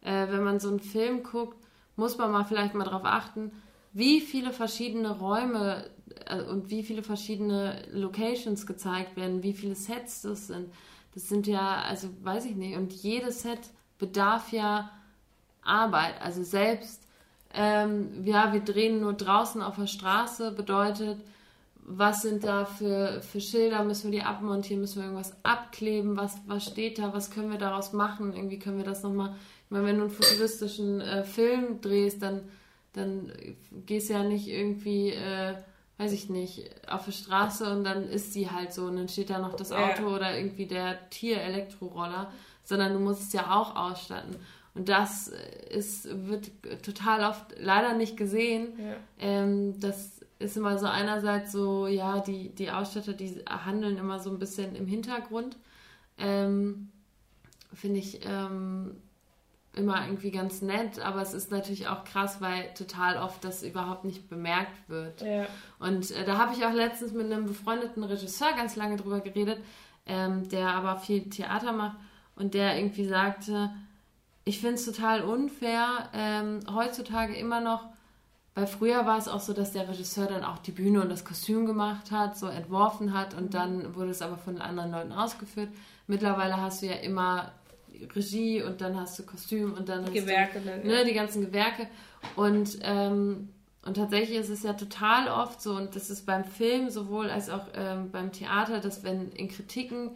äh, 0.00 0.28
wenn 0.30 0.42
man 0.42 0.58
so 0.58 0.70
einen 0.70 0.80
Film 0.80 1.24
guckt, 1.24 1.58
muss 1.94 2.16
man 2.16 2.30
mal 2.32 2.44
vielleicht 2.44 2.72
mal 2.72 2.84
darauf 2.84 3.04
achten, 3.04 3.52
wie 3.92 4.22
viele 4.22 4.50
verschiedene 4.50 5.10
Räume 5.18 5.84
äh, 6.24 6.40
und 6.40 6.70
wie 6.70 6.84
viele 6.84 7.02
verschiedene 7.02 7.82
Locations 7.92 8.66
gezeigt 8.66 9.16
werden, 9.16 9.42
wie 9.42 9.52
viele 9.52 9.74
Sets 9.74 10.22
das 10.22 10.46
sind. 10.46 10.72
Das 11.12 11.28
sind 11.28 11.48
ja, 11.48 11.82
also 11.82 12.08
weiß 12.22 12.46
ich 12.46 12.56
nicht, 12.56 12.78
und 12.78 12.94
jedes 12.94 13.42
Set 13.42 13.60
bedarf 13.98 14.52
ja 14.52 14.90
Arbeit. 15.60 16.14
Also 16.22 16.42
selbst 16.42 16.99
ähm, 17.52 18.24
ja, 18.24 18.52
wir 18.52 18.60
drehen 18.60 19.00
nur 19.00 19.14
draußen 19.14 19.60
auf 19.62 19.76
der 19.76 19.86
Straße, 19.86 20.52
bedeutet, 20.52 21.18
was 21.92 22.22
sind 22.22 22.44
da 22.44 22.64
für, 22.64 23.20
für 23.20 23.40
Schilder, 23.40 23.82
müssen 23.82 24.12
wir 24.12 24.20
die 24.20 24.24
abmontieren, 24.24 24.80
müssen 24.80 25.00
wir 25.00 25.04
irgendwas 25.04 25.34
abkleben, 25.42 26.16
was, 26.16 26.38
was 26.46 26.64
steht 26.64 26.98
da, 26.98 27.12
was 27.12 27.30
können 27.30 27.50
wir 27.50 27.58
daraus 27.58 27.92
machen, 27.92 28.32
irgendwie 28.32 28.60
können 28.60 28.76
wir 28.76 28.84
das 28.84 29.02
nochmal, 29.02 29.34
ich 29.64 29.70
meine, 29.70 29.86
wenn 29.86 29.96
du 29.96 30.02
einen 30.02 30.10
futuristischen 30.10 31.00
äh, 31.00 31.24
Film 31.24 31.80
drehst, 31.80 32.22
dann, 32.22 32.42
dann 32.92 33.32
gehst 33.86 34.08
du 34.08 34.14
ja 34.14 34.22
nicht 34.22 34.46
irgendwie, 34.46 35.10
äh, 35.10 35.54
weiß 35.98 36.12
ich 36.12 36.30
nicht, 36.30 36.70
auf 36.88 37.06
die 37.06 37.12
Straße 37.12 37.70
und 37.72 37.82
dann 37.82 38.08
ist 38.08 38.32
sie 38.32 38.50
halt 38.50 38.72
so 38.72 38.84
und 38.84 38.96
dann 38.96 39.08
steht 39.08 39.30
da 39.30 39.40
noch 39.40 39.54
das 39.54 39.72
Auto 39.72 40.02
ja. 40.08 40.16
oder 40.16 40.36
irgendwie 40.36 40.66
der 40.66 41.10
Tier-Elektroroller, 41.10 42.30
sondern 42.62 42.92
du 42.92 43.00
musst 43.00 43.22
es 43.22 43.32
ja 43.32 43.50
auch 43.50 43.74
ausstatten. 43.74 44.36
Und 44.74 44.88
das 44.88 45.32
ist, 45.70 46.08
wird 46.28 46.50
total 46.82 47.28
oft 47.28 47.54
leider 47.58 47.94
nicht 47.94 48.16
gesehen. 48.16 48.78
Ja. 48.78 48.96
Ähm, 49.18 49.80
das 49.80 50.20
ist 50.38 50.56
immer 50.56 50.78
so 50.78 50.86
einerseits 50.86 51.52
so, 51.52 51.86
ja, 51.86 52.20
die, 52.20 52.54
die 52.54 52.70
Ausstatter, 52.70 53.12
die 53.12 53.42
handeln 53.46 53.98
immer 53.98 54.18
so 54.18 54.30
ein 54.30 54.38
bisschen 54.38 54.74
im 54.74 54.86
Hintergrund. 54.86 55.56
Ähm, 56.18 56.90
Finde 57.72 57.98
ich 57.98 58.20
ähm, 58.26 58.96
immer 59.74 60.04
irgendwie 60.04 60.30
ganz 60.30 60.62
nett, 60.62 60.98
aber 60.98 61.22
es 61.22 61.34
ist 61.34 61.50
natürlich 61.50 61.88
auch 61.88 62.04
krass, 62.04 62.40
weil 62.40 62.72
total 62.74 63.16
oft 63.18 63.44
das 63.44 63.62
überhaupt 63.62 64.04
nicht 64.04 64.28
bemerkt 64.28 64.88
wird. 64.88 65.20
Ja. 65.20 65.46
Und 65.78 66.10
äh, 66.10 66.24
da 66.24 66.38
habe 66.38 66.54
ich 66.54 66.64
auch 66.64 66.72
letztens 66.72 67.12
mit 67.12 67.26
einem 67.26 67.46
befreundeten 67.46 68.02
Regisseur 68.02 68.52
ganz 68.56 68.76
lange 68.76 68.96
drüber 68.96 69.20
geredet, 69.20 69.58
ähm, 70.06 70.48
der 70.48 70.70
aber 70.70 70.96
viel 70.96 71.28
Theater 71.28 71.72
macht 71.72 71.96
und 72.34 72.54
der 72.54 72.76
irgendwie 72.76 73.04
sagte, 73.04 73.70
ich 74.50 74.58
finde 74.58 74.74
es 74.74 74.84
total 74.84 75.22
unfair, 75.22 76.08
ähm, 76.12 76.58
heutzutage 76.74 77.36
immer 77.36 77.60
noch, 77.60 77.84
weil 78.56 78.66
früher 78.66 79.06
war 79.06 79.16
es 79.16 79.28
auch 79.28 79.38
so, 79.38 79.52
dass 79.52 79.70
der 79.70 79.88
Regisseur 79.88 80.26
dann 80.26 80.42
auch 80.42 80.58
die 80.58 80.72
Bühne 80.72 81.00
und 81.00 81.08
das 81.08 81.24
Kostüm 81.24 81.66
gemacht 81.66 82.10
hat, 82.10 82.36
so 82.36 82.48
entworfen 82.48 83.16
hat 83.16 83.34
und 83.34 83.54
dann 83.54 83.94
wurde 83.94 84.10
es 84.10 84.22
aber 84.22 84.38
von 84.38 84.60
anderen 84.60 84.90
Leuten 84.90 85.12
ausgeführt. 85.12 85.68
Mittlerweile 86.08 86.56
hast 86.56 86.82
du 86.82 86.86
ja 86.86 86.94
immer 86.94 87.52
Regie 88.16 88.60
und 88.60 88.80
dann 88.80 88.98
hast 88.98 89.20
du 89.20 89.22
Kostüm 89.22 89.72
und 89.72 89.88
dann 89.88 90.04
die 90.06 90.18
Gewerke, 90.18 90.58
du, 90.58 90.88
ne, 90.88 91.04
die 91.04 91.14
ganzen 91.14 91.42
Gewerke 91.42 91.86
und 92.34 92.76
ähm, 92.82 93.50
und 93.82 93.94
tatsächlich 93.94 94.36
ist 94.36 94.50
es 94.50 94.64
ja 94.64 94.72
total 94.72 95.28
oft 95.28 95.62
so, 95.62 95.74
und 95.74 95.94
das 95.94 96.10
ist 96.10 96.26
beim 96.26 96.44
Film 96.44 96.90
sowohl 96.90 97.30
als 97.30 97.48
auch 97.48 97.66
ähm, 97.74 98.10
beim 98.10 98.32
Theater, 98.32 98.80
dass 98.80 99.04
wenn 99.04 99.30
in 99.30 99.46
Kritiken 99.48 100.10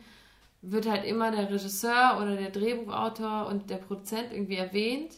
wird 0.71 0.89
halt 0.89 1.05
immer 1.05 1.31
der 1.31 1.51
Regisseur 1.51 2.19
oder 2.21 2.37
der 2.37 2.51
Drehbuchautor 2.51 3.47
und 3.47 3.71
der 3.71 3.77
Produzent 3.77 4.33
irgendwie 4.33 4.57
erwähnt, 4.57 5.15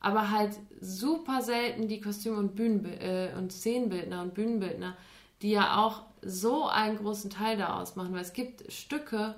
aber 0.00 0.30
halt 0.30 0.52
super 0.80 1.42
selten 1.42 1.88
die 1.88 2.00
Kostüm- 2.00 2.38
und, 2.38 2.54
Bühnen 2.54 2.84
äh, 2.84 3.32
und 3.36 3.52
Szenenbildner 3.52 4.22
und 4.22 4.34
Bühnenbildner, 4.34 4.96
die 5.42 5.50
ja 5.50 5.78
auch 5.84 6.02
so 6.22 6.66
einen 6.66 6.96
großen 6.96 7.30
Teil 7.30 7.56
da 7.56 7.80
ausmachen, 7.80 8.12
weil 8.12 8.22
es 8.22 8.32
gibt 8.32 8.70
Stücke 8.72 9.34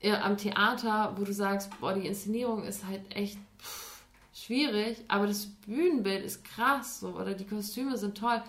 äh, 0.00 0.12
am 0.12 0.36
Theater, 0.36 1.14
wo 1.16 1.24
du 1.24 1.32
sagst, 1.32 1.70
boah, 1.80 1.92
die 1.92 2.06
Inszenierung 2.06 2.64
ist 2.64 2.86
halt 2.86 3.02
echt 3.14 3.38
pff, 3.58 4.02
schwierig, 4.32 5.04
aber 5.08 5.26
das 5.26 5.46
Bühnenbild 5.46 6.24
ist 6.24 6.44
krass 6.44 7.00
so 7.00 7.08
oder 7.08 7.34
die 7.34 7.46
Kostüme 7.46 7.96
sind 7.96 8.16
toll. 8.16 8.42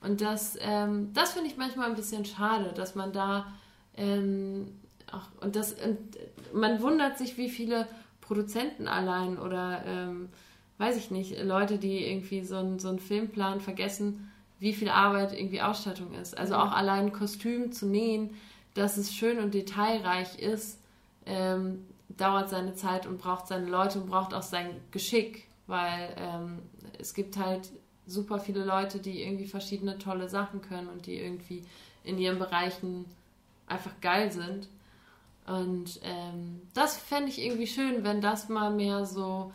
Und 0.00 0.20
das, 0.20 0.56
ähm, 0.60 1.12
das 1.12 1.32
finde 1.32 1.48
ich 1.48 1.56
manchmal 1.56 1.88
ein 1.88 1.96
bisschen 1.96 2.24
schade, 2.24 2.72
dass 2.72 2.94
man 2.94 3.12
da 3.12 3.52
ähm, 3.96 4.77
auch, 5.12 5.42
und 5.42 5.56
das 5.56 5.72
und 5.72 5.98
man 6.52 6.82
wundert 6.82 7.18
sich, 7.18 7.36
wie 7.36 7.48
viele 7.48 7.86
Produzenten 8.20 8.88
allein 8.88 9.38
oder 9.38 9.82
ähm, 9.86 10.28
weiß 10.78 10.96
ich 10.96 11.10
nicht, 11.10 11.42
Leute, 11.42 11.78
die 11.78 12.04
irgendwie 12.04 12.42
so, 12.42 12.56
ein, 12.56 12.78
so 12.78 12.88
einen 12.88 12.98
Filmplan 12.98 13.60
vergessen, 13.60 14.30
wie 14.60 14.72
viel 14.72 14.88
Arbeit 14.88 15.32
irgendwie 15.32 15.60
Ausstattung 15.60 16.14
ist. 16.14 16.36
Also 16.36 16.54
auch 16.54 16.72
allein 16.72 17.06
ein 17.06 17.12
Kostüm 17.12 17.72
zu 17.72 17.86
nähen, 17.86 18.34
dass 18.74 18.96
es 18.96 19.12
schön 19.12 19.38
und 19.38 19.54
detailreich 19.54 20.38
ist, 20.38 20.80
ähm, 21.26 21.84
dauert 22.08 22.48
seine 22.48 22.74
Zeit 22.74 23.06
und 23.06 23.18
braucht 23.18 23.48
seine 23.48 23.66
Leute 23.66 24.00
und 24.00 24.08
braucht 24.08 24.34
auch 24.34 24.42
sein 24.42 24.70
Geschick, 24.90 25.46
weil 25.66 26.14
ähm, 26.16 26.58
es 26.98 27.12
gibt 27.14 27.36
halt 27.36 27.70
super 28.06 28.38
viele 28.38 28.64
Leute, 28.64 28.98
die 29.00 29.22
irgendwie 29.22 29.46
verschiedene 29.46 29.98
tolle 29.98 30.28
Sachen 30.28 30.62
können 30.62 30.88
und 30.88 31.06
die 31.06 31.16
irgendwie 31.16 31.64
in 32.04 32.18
ihren 32.18 32.38
Bereichen 32.38 33.04
einfach 33.66 33.92
geil 34.00 34.32
sind. 34.32 34.68
Und 35.48 36.00
ähm, 36.02 36.62
das 36.74 36.96
fände 36.96 37.30
ich 37.30 37.40
irgendwie 37.40 37.66
schön, 37.66 38.04
wenn 38.04 38.20
das 38.20 38.48
mal 38.48 38.70
mehr 38.70 39.06
so, 39.06 39.52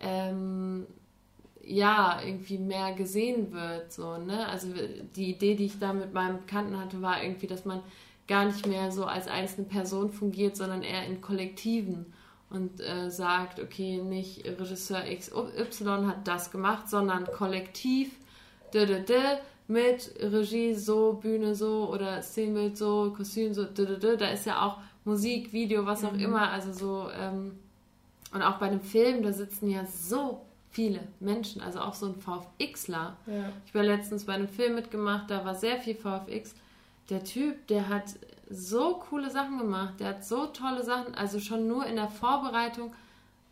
ähm, 0.00 0.86
ja, 1.62 2.20
irgendwie 2.24 2.58
mehr 2.58 2.92
gesehen 2.92 3.52
wird. 3.52 3.92
So, 3.92 4.16
ne? 4.18 4.46
Also 4.48 4.68
die 5.16 5.30
Idee, 5.30 5.54
die 5.54 5.66
ich 5.66 5.78
da 5.78 5.92
mit 5.92 6.12
meinem 6.14 6.38
Bekannten 6.38 6.78
hatte, 6.78 7.02
war 7.02 7.22
irgendwie, 7.22 7.46
dass 7.46 7.64
man 7.64 7.80
gar 8.26 8.46
nicht 8.46 8.66
mehr 8.66 8.90
so 8.90 9.04
als 9.04 9.28
einzelne 9.28 9.66
Person 9.66 10.10
fungiert, 10.10 10.56
sondern 10.56 10.82
eher 10.82 11.04
in 11.06 11.20
Kollektiven 11.20 12.06
und 12.50 12.80
äh, 12.80 13.10
sagt, 13.10 13.60
okay, 13.60 13.98
nicht 13.98 14.46
Regisseur 14.46 15.02
XY 15.02 16.06
hat 16.06 16.26
das 16.26 16.50
gemacht, 16.50 16.88
sondern 16.88 17.26
kollektiv 17.26 18.12
d 18.72 18.84
-d 18.84 19.04
-d, 19.04 19.38
mit 19.66 20.14
Regie 20.20 20.74
so, 20.74 21.14
Bühne 21.14 21.54
so 21.54 21.90
oder 21.90 22.22
Szenenbild 22.22 22.76
so, 22.76 23.12
Kostüm 23.16 23.54
so, 23.54 23.64
da 23.64 24.28
ist 24.28 24.46
ja 24.46 24.62
auch 24.66 24.78
Musik, 25.04 25.52
Video, 25.52 25.86
was 25.86 26.04
auch 26.04 26.12
mhm. 26.12 26.20
immer, 26.20 26.50
also 26.50 26.72
so 26.72 27.10
ähm, 27.10 27.58
und 28.32 28.42
auch 28.42 28.58
bei 28.58 28.66
einem 28.66 28.80
Film, 28.80 29.22
da 29.22 29.32
sitzen 29.32 29.70
ja 29.70 29.86
so 29.86 30.44
viele 30.70 31.00
Menschen, 31.20 31.62
also 31.62 31.80
auch 31.80 31.94
so 31.94 32.06
ein 32.06 32.16
VFXler. 32.16 33.16
Ja. 33.26 33.52
Ich 33.64 33.74
war 33.74 33.84
letztens 33.84 34.24
bei 34.24 34.32
einem 34.34 34.48
Film 34.48 34.74
mitgemacht, 34.74 35.30
da 35.30 35.44
war 35.44 35.54
sehr 35.54 35.78
viel 35.78 35.94
VFX. 35.94 36.54
Der 37.10 37.22
Typ, 37.22 37.68
der 37.68 37.88
hat 37.88 38.04
so 38.50 39.00
coole 39.08 39.30
Sachen 39.30 39.58
gemacht, 39.58 39.94
der 40.00 40.08
hat 40.08 40.24
so 40.24 40.46
tolle 40.46 40.82
Sachen, 40.82 41.14
also 41.14 41.38
schon 41.38 41.68
nur 41.68 41.86
in 41.86 41.94
der 41.94 42.08
Vorbereitung 42.08 42.92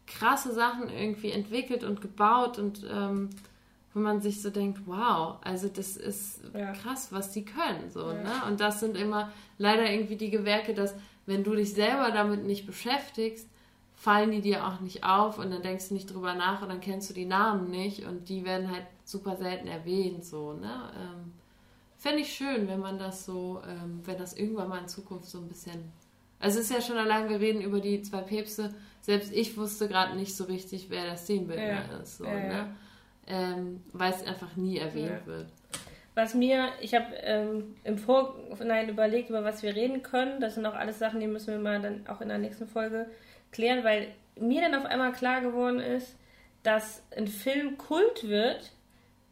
krasse 0.06 0.52
Sachen 0.52 0.90
irgendwie 0.90 1.30
entwickelt 1.30 1.84
und 1.84 2.00
gebaut 2.00 2.58
und 2.58 2.84
ähm, 2.92 3.30
wo 3.94 4.00
man 4.00 4.20
sich 4.20 4.42
so 4.42 4.50
denkt, 4.50 4.80
wow, 4.86 5.36
also 5.42 5.68
das 5.68 5.96
ist 5.96 6.40
ja. 6.54 6.72
krass, 6.72 7.12
was 7.12 7.30
die 7.30 7.44
können. 7.44 7.90
So, 7.90 8.10
ja. 8.10 8.22
ne? 8.22 8.32
Und 8.48 8.60
das 8.60 8.80
sind 8.80 8.96
immer 8.96 9.30
leider 9.58 9.88
irgendwie 9.88 10.16
die 10.16 10.30
Gewerke, 10.30 10.74
dass 10.74 10.94
wenn 11.26 11.44
du 11.44 11.54
dich 11.54 11.74
selber 11.74 12.10
damit 12.10 12.44
nicht 12.44 12.66
beschäftigst, 12.66 13.48
fallen 13.94 14.32
die 14.32 14.40
dir 14.40 14.66
auch 14.66 14.80
nicht 14.80 15.04
auf 15.04 15.38
und 15.38 15.50
dann 15.50 15.62
denkst 15.62 15.88
du 15.88 15.94
nicht 15.94 16.12
drüber 16.12 16.34
nach 16.34 16.62
und 16.62 16.68
dann 16.68 16.80
kennst 16.80 17.10
du 17.10 17.14
die 17.14 17.24
Namen 17.24 17.70
nicht 17.70 18.04
und 18.04 18.28
die 18.28 18.44
werden 18.44 18.70
halt 18.70 18.86
super 19.04 19.36
selten 19.36 19.68
erwähnt. 19.68 20.24
So, 20.24 20.54
ne? 20.54 20.90
Ähm, 20.98 21.32
Fände 22.02 22.22
ich 22.22 22.32
schön, 22.32 22.66
wenn 22.66 22.80
man 22.80 22.98
das 22.98 23.24
so, 23.24 23.62
ähm, 23.64 24.00
wenn 24.04 24.18
das 24.18 24.32
irgendwann 24.32 24.68
mal 24.68 24.80
in 24.80 24.88
Zukunft 24.88 25.26
so 25.26 25.38
ein 25.38 25.46
bisschen. 25.46 25.92
Also 26.40 26.58
es 26.58 26.64
ist 26.64 26.74
ja 26.74 26.80
schon 26.80 26.96
allein, 26.96 27.28
wir 27.28 27.38
reden 27.38 27.62
über 27.62 27.78
die 27.78 28.02
zwei 28.02 28.22
Päpste. 28.22 28.74
Selbst 29.02 29.32
ich 29.32 29.56
wusste 29.56 29.86
gerade 29.86 30.16
nicht 30.16 30.36
so 30.36 30.42
richtig, 30.42 30.90
wer 30.90 31.04
der 31.04 31.16
Szenenbildner 31.16 31.92
ja. 31.92 31.98
ist. 32.02 32.18
So, 32.18 32.24
ja, 32.24 32.40
ne? 32.40 32.76
ähm, 33.28 33.84
weil 33.92 34.12
es 34.12 34.26
einfach 34.26 34.56
nie 34.56 34.78
erwähnt 34.78 35.26
wird. 35.26 35.46
Was 36.14 36.34
mir, 36.34 36.68
ich 36.80 36.94
habe 36.94 37.14
ähm, 37.22 37.76
im 37.84 37.96
Vorhinein 37.96 38.88
überlegt, 38.88 39.30
über 39.30 39.44
was 39.44 39.62
wir 39.62 39.74
reden 39.74 40.02
können. 40.02 40.40
Das 40.40 40.54
sind 40.54 40.66
auch 40.66 40.74
alles 40.74 40.98
Sachen, 40.98 41.20
die 41.20 41.26
müssen 41.26 41.52
wir 41.52 41.58
mal 41.58 41.80
dann 41.80 42.06
auch 42.06 42.20
in 42.20 42.28
der 42.28 42.38
nächsten 42.38 42.66
Folge 42.66 43.06
klären, 43.50 43.82
weil 43.82 44.08
mir 44.36 44.60
dann 44.60 44.74
auf 44.74 44.84
einmal 44.84 45.12
klar 45.12 45.40
geworden 45.40 45.80
ist, 45.80 46.16
dass 46.62 47.02
ein 47.16 47.28
Film 47.28 47.78
Kult 47.78 48.28
wird, 48.28 48.72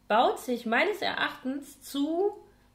baut 0.07 0.39
sich 0.39 0.65
meines 0.65 1.01
Erachtens 1.01 1.81
zu, 1.81 2.31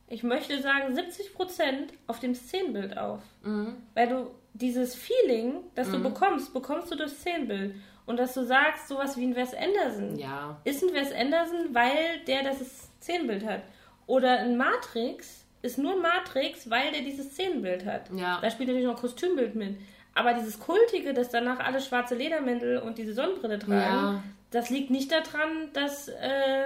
ich 0.08 0.22
möchte 0.22 0.60
sagen, 0.62 0.94
70 0.94 1.34
Prozent 1.34 1.92
auf 2.06 2.20
dem 2.20 2.34
Szenenbild 2.34 2.96
auf. 2.96 3.20
Mhm. 3.42 3.76
Weil 3.94 4.08
du 4.08 4.30
dieses 4.54 4.94
Feeling, 4.94 5.64
das 5.74 5.88
mhm. 5.88 5.92
du 5.92 6.02
bekommst, 6.04 6.54
bekommst 6.54 6.90
du 6.90 6.96
durch 6.96 7.12
Szenenbild 7.12 7.74
und 8.06 8.18
dass 8.18 8.34
du 8.34 8.44
sagst, 8.44 8.88
sowas 8.88 9.16
wie 9.16 9.26
ein 9.26 9.36
Wes 9.36 9.52
Anderson. 9.52 10.16
Ja. 10.16 10.58
Ist 10.64 10.82
ein 10.82 10.94
Wes 10.94 11.12
Anderson, 11.12 11.74
weil 11.74 12.20
der 12.26 12.44
das 12.44 12.88
Szenenbild 13.00 13.44
hat. 13.44 13.62
Oder 14.06 14.40
ein 14.40 14.56
Matrix 14.56 15.44
ist 15.62 15.78
nur 15.78 15.94
ein 15.94 16.02
Matrix, 16.02 16.70
weil 16.70 16.92
der 16.92 17.02
dieses 17.02 17.32
Szenenbild 17.32 17.84
hat. 17.84 18.10
Ja. 18.14 18.38
Da 18.40 18.50
spielt 18.50 18.68
natürlich 18.68 18.86
noch 18.86 19.00
Kostümbild 19.00 19.54
mit. 19.54 19.76
Aber 20.14 20.32
dieses 20.32 20.58
Kultige, 20.58 21.12
dass 21.12 21.30
danach 21.30 21.58
alle 21.58 21.80
schwarze 21.80 22.14
Ledermäntel 22.14 22.78
und 22.78 22.96
diese 22.96 23.12
Sonnenbrille 23.12 23.58
tragen, 23.58 24.06
ja. 24.06 24.22
das 24.50 24.70
liegt 24.70 24.90
nicht 24.90 25.12
daran, 25.12 25.70
dass, 25.74 26.08
äh, 26.08 26.64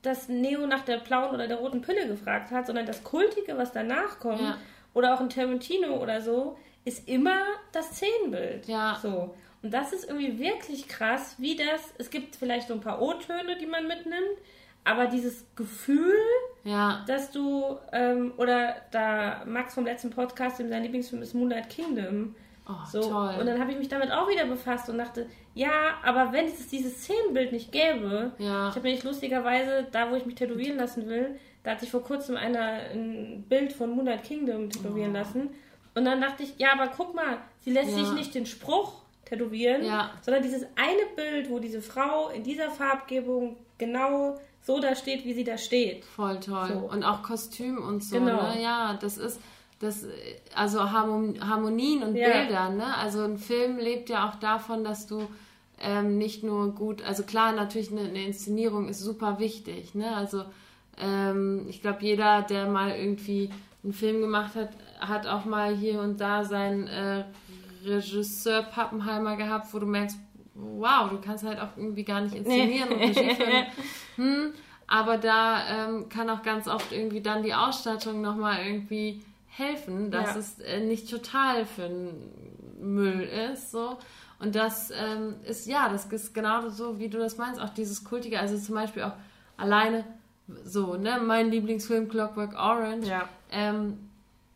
dass 0.00 0.28
Neo 0.28 0.66
nach 0.66 0.82
der 0.84 0.98
blauen 0.98 1.34
oder 1.34 1.46
der 1.46 1.58
roten 1.58 1.82
Pille 1.82 2.06
gefragt 2.06 2.50
hat, 2.50 2.66
sondern 2.66 2.86
das 2.86 3.04
Kultige, 3.04 3.58
was 3.58 3.72
danach 3.72 4.18
kommt, 4.18 4.40
ja. 4.40 4.56
oder 4.94 5.14
auch 5.14 5.20
ein 5.20 5.28
Tarantino 5.28 6.00
oder 6.00 6.22
so, 6.22 6.56
ist 6.86 7.06
immer 7.06 7.42
das 7.72 7.96
Szenenbild. 7.96 8.66
Ja. 8.66 8.98
So. 9.02 9.34
Und 9.62 9.74
das 9.74 9.92
ist 9.92 10.08
irgendwie 10.08 10.38
wirklich 10.38 10.88
krass, 10.88 11.34
wie 11.38 11.56
das. 11.56 11.92
Es 11.98 12.08
gibt 12.08 12.36
vielleicht 12.36 12.68
so 12.68 12.74
ein 12.74 12.80
paar 12.80 13.02
O-Töne, 13.02 13.56
die 13.60 13.66
man 13.66 13.86
mitnimmt, 13.86 14.38
aber 14.86 15.06
dieses 15.06 15.44
Gefühl, 15.56 16.14
ja. 16.64 17.04
dass 17.06 17.32
du, 17.32 17.76
ähm, 17.92 18.32
oder 18.36 18.76
da 18.92 19.42
Max 19.44 19.74
vom 19.74 19.84
letzten 19.84 20.10
Podcast, 20.10 20.58
sein 20.58 20.82
Lieblingsfilm 20.82 21.22
ist 21.22 21.34
Moonlight 21.34 21.68
Kingdom. 21.68 22.34
Oh, 22.68 22.72
so. 22.90 23.00
Toll. 23.00 23.36
Und 23.40 23.46
dann 23.46 23.60
habe 23.60 23.72
ich 23.72 23.78
mich 23.78 23.88
damit 23.88 24.10
auch 24.12 24.28
wieder 24.28 24.46
befasst 24.46 24.88
und 24.88 24.98
dachte, 24.98 25.26
ja, 25.54 25.94
aber 26.04 26.32
wenn 26.32 26.46
es 26.46 26.68
dieses 26.68 27.02
Szenenbild 27.02 27.52
nicht 27.52 27.72
gäbe, 27.72 28.32
ja. 28.38 28.68
ich 28.68 28.76
habe 28.76 28.88
mich 28.88 29.02
lustigerweise, 29.02 29.86
da 29.90 30.10
wo 30.10 30.14
ich 30.14 30.24
mich 30.24 30.36
tätowieren 30.36 30.76
lassen 30.76 31.08
will, 31.08 31.38
da 31.64 31.72
hat 31.72 31.80
sich 31.80 31.90
vor 31.90 32.02
kurzem 32.02 32.36
einer 32.36 32.80
ein 32.92 33.44
Bild 33.48 33.72
von 33.72 33.90
Moonlight 33.90 34.22
Kingdom 34.22 34.70
tätowieren 34.70 35.10
oh. 35.10 35.18
lassen. 35.18 35.50
Und 35.96 36.04
dann 36.04 36.20
dachte 36.20 36.44
ich, 36.44 36.54
ja, 36.58 36.72
aber 36.72 36.92
guck 36.96 37.14
mal, 37.14 37.38
sie 37.60 37.72
lässt 37.72 37.90
ja. 37.90 38.04
sich 38.04 38.12
nicht 38.12 38.34
den 38.34 38.46
Spruch 38.46 39.02
tätowieren, 39.24 39.84
ja. 39.84 40.12
sondern 40.22 40.44
dieses 40.44 40.62
eine 40.76 41.06
Bild, 41.16 41.50
wo 41.50 41.58
diese 41.58 41.82
Frau 41.82 42.28
in 42.28 42.44
dieser 42.44 42.70
Farbgebung 42.70 43.56
genau 43.78 44.38
so 44.66 44.80
da 44.80 44.96
steht, 44.96 45.24
wie 45.24 45.32
sie 45.32 45.44
da 45.44 45.56
steht. 45.56 46.04
Voll 46.04 46.40
toll. 46.40 46.68
So. 46.72 46.78
Und 46.90 47.04
auch 47.04 47.22
Kostüm 47.22 47.78
und 47.78 48.02
so. 48.02 48.18
Genau. 48.18 48.54
Ne? 48.54 48.62
Ja, 48.62 48.98
das 49.00 49.16
ist 49.16 49.40
das, 49.78 50.04
also 50.54 50.90
Harmonien 50.90 52.02
und 52.02 52.16
ja. 52.16 52.28
Bilder. 52.28 52.70
Ne? 52.70 52.96
Also 52.96 53.22
ein 53.22 53.38
Film 53.38 53.78
lebt 53.78 54.08
ja 54.08 54.28
auch 54.28 54.34
davon, 54.36 54.82
dass 54.82 55.06
du 55.06 55.28
ähm, 55.80 56.18
nicht 56.18 56.42
nur 56.42 56.74
gut, 56.74 57.02
also 57.02 57.22
klar, 57.22 57.52
natürlich 57.52 57.92
eine, 57.92 58.08
eine 58.08 58.24
Inszenierung 58.24 58.88
ist 58.88 59.00
super 59.00 59.38
wichtig. 59.38 59.94
Ne? 59.94 60.16
Also 60.16 60.44
ähm, 60.98 61.66
ich 61.68 61.80
glaube, 61.80 61.98
jeder, 62.00 62.42
der 62.42 62.66
mal 62.66 62.90
irgendwie 62.90 63.50
einen 63.84 63.92
Film 63.92 64.20
gemacht 64.20 64.56
hat, 64.56 64.70
hat 64.98 65.28
auch 65.28 65.44
mal 65.44 65.76
hier 65.76 66.00
und 66.00 66.20
da 66.20 66.44
seinen 66.44 66.88
äh, 66.88 67.24
Regisseur 67.84 68.62
Pappenheimer 68.62 69.36
gehabt, 69.36 69.72
wo 69.72 69.78
du 69.78 69.86
merkst, 69.86 70.18
wow, 70.56 71.10
du 71.10 71.20
kannst 71.20 71.44
halt 71.44 71.60
auch 71.60 71.76
irgendwie 71.76 72.04
gar 72.04 72.20
nicht 72.20 72.34
inszenieren 72.34 72.90
und 72.90 73.00
Regie. 73.00 73.36
Hm, 74.16 74.54
aber 74.86 75.18
da 75.18 75.88
ähm, 75.88 76.08
kann 76.08 76.30
auch 76.30 76.42
ganz 76.42 76.68
oft 76.68 76.90
irgendwie 76.90 77.20
dann 77.20 77.42
die 77.42 77.52
Ausstattung 77.52 78.22
nochmal 78.22 78.64
irgendwie 78.64 79.22
helfen, 79.48 80.10
dass 80.10 80.34
ja. 80.34 80.40
es 80.40 80.58
äh, 80.60 80.80
nicht 80.80 81.10
total 81.10 81.66
für 81.66 81.90
Müll 82.80 83.20
ist. 83.52 83.72
So. 83.72 83.98
Und 84.38 84.54
das 84.54 84.90
ähm, 84.90 85.34
ist, 85.44 85.66
ja, 85.66 85.90
das 85.90 86.06
ist 86.06 86.34
genau 86.34 86.68
so, 86.70 86.98
wie 86.98 87.08
du 87.08 87.18
das 87.18 87.36
meinst, 87.36 87.60
auch 87.60 87.70
dieses 87.70 88.04
Kultige, 88.04 88.40
also 88.40 88.56
zum 88.56 88.74
Beispiel 88.74 89.02
auch 89.02 89.14
alleine 89.58 90.04
so, 90.64 90.94
ne, 90.94 91.20
mein 91.20 91.50
Lieblingsfilm 91.50 92.08
Clockwork 92.08 92.54
Orange. 92.54 93.08
Ja. 93.08 93.28
Ähm, 93.50 93.98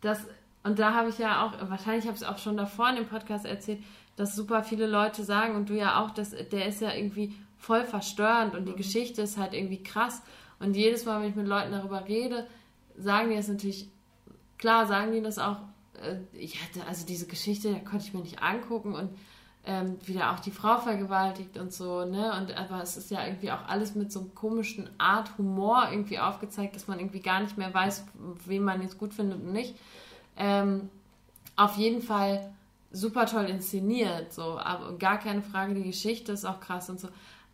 das 0.01 0.21
und 0.63 0.79
da 0.79 0.95
habe 0.95 1.09
ich 1.09 1.19
ja 1.19 1.45
auch, 1.45 1.71
wahrscheinlich 1.71 2.05
habe 2.07 2.17
ich 2.17 2.23
es 2.23 2.29
auch 2.29 2.39
schon 2.39 2.57
davor 2.57 2.91
in 2.91 2.97
dem 2.97 3.07
Podcast 3.07 3.47
erzählt, 3.47 3.81
dass 4.21 4.37
super 4.37 4.63
viele 4.63 4.87
Leute 4.87 5.25
sagen 5.25 5.57
und 5.57 5.71
du 5.71 5.75
ja 5.75 6.03
auch, 6.05 6.11
dass 6.11 6.31
der 6.31 6.67
ist 6.67 6.83
ja 6.83 6.93
irgendwie 6.93 7.35
voll 7.57 7.85
verstörend 7.85 8.55
und 8.55 8.67
die 8.67 8.73
mhm. 8.73 8.77
Geschichte 8.77 9.23
ist 9.23 9.39
halt 9.39 9.55
irgendwie 9.55 9.83
krass. 9.83 10.21
Und 10.59 10.77
jedes 10.77 11.07
Mal, 11.07 11.23
wenn 11.23 11.31
ich 11.31 11.37
mit 11.37 11.47
Leuten 11.47 11.73
darüber 11.73 12.07
rede, 12.07 12.47
sagen 12.99 13.31
die 13.31 13.37
es 13.37 13.49
natürlich, 13.49 13.89
klar 14.59 14.87
sagen 14.87 15.13
die 15.13 15.23
das 15.23 15.39
auch, 15.39 15.57
äh, 16.03 16.17
ich 16.35 16.63
hatte, 16.63 16.87
also 16.87 17.07
diese 17.07 17.27
Geschichte, 17.27 17.73
da 17.73 17.79
konnte 17.79 18.05
ich 18.05 18.13
mir 18.13 18.21
nicht 18.21 18.43
angucken 18.43 18.95
und 18.95 19.11
ähm, 19.65 19.97
wieder 20.05 20.33
auch 20.33 20.41
die 20.41 20.51
Frau 20.51 20.79
vergewaltigt 20.79 21.57
und 21.57 21.73
so, 21.73 22.05
ne? 22.05 22.35
Und 22.39 22.55
aber 22.57 22.83
es 22.83 22.99
ist 22.99 23.11
ja 23.11 23.27
irgendwie 23.27 23.53
auch 23.53 23.69
alles 23.69 23.95
mit 23.95 24.13
so 24.13 24.21
einem 24.21 24.35
komischen 24.35 24.91
Art 24.99 25.39
Humor 25.39 25.89
irgendwie 25.91 26.19
aufgezeigt, 26.19 26.77
dass 26.77 26.89
man 26.89 26.99
irgendwie 26.99 27.21
gar 27.21 27.41
nicht 27.41 27.57
mehr 27.57 27.73
weiß, 27.73 28.05
wen 28.45 28.65
man 28.65 28.83
jetzt 28.83 28.99
gut 28.99 29.15
findet 29.15 29.41
und 29.41 29.53
nicht. 29.53 29.75
Ähm, 30.37 30.91
auf 31.57 31.77
jeden 31.77 32.03
Fall 32.03 32.53
super 32.93 33.27
toll 33.27 33.45
inszeniert, 33.45 34.33
so, 34.33 34.59
aber 34.59 34.97
gar 34.99 35.19
keine 35.19 35.43
Frage, 35.43 35.75
die 35.75 35.85
Geschichte 35.85 36.33
ist 36.33 36.45
auch 36.45 36.61
krass 36.61 36.91
und 36.91 37.01
so. 37.01 37.09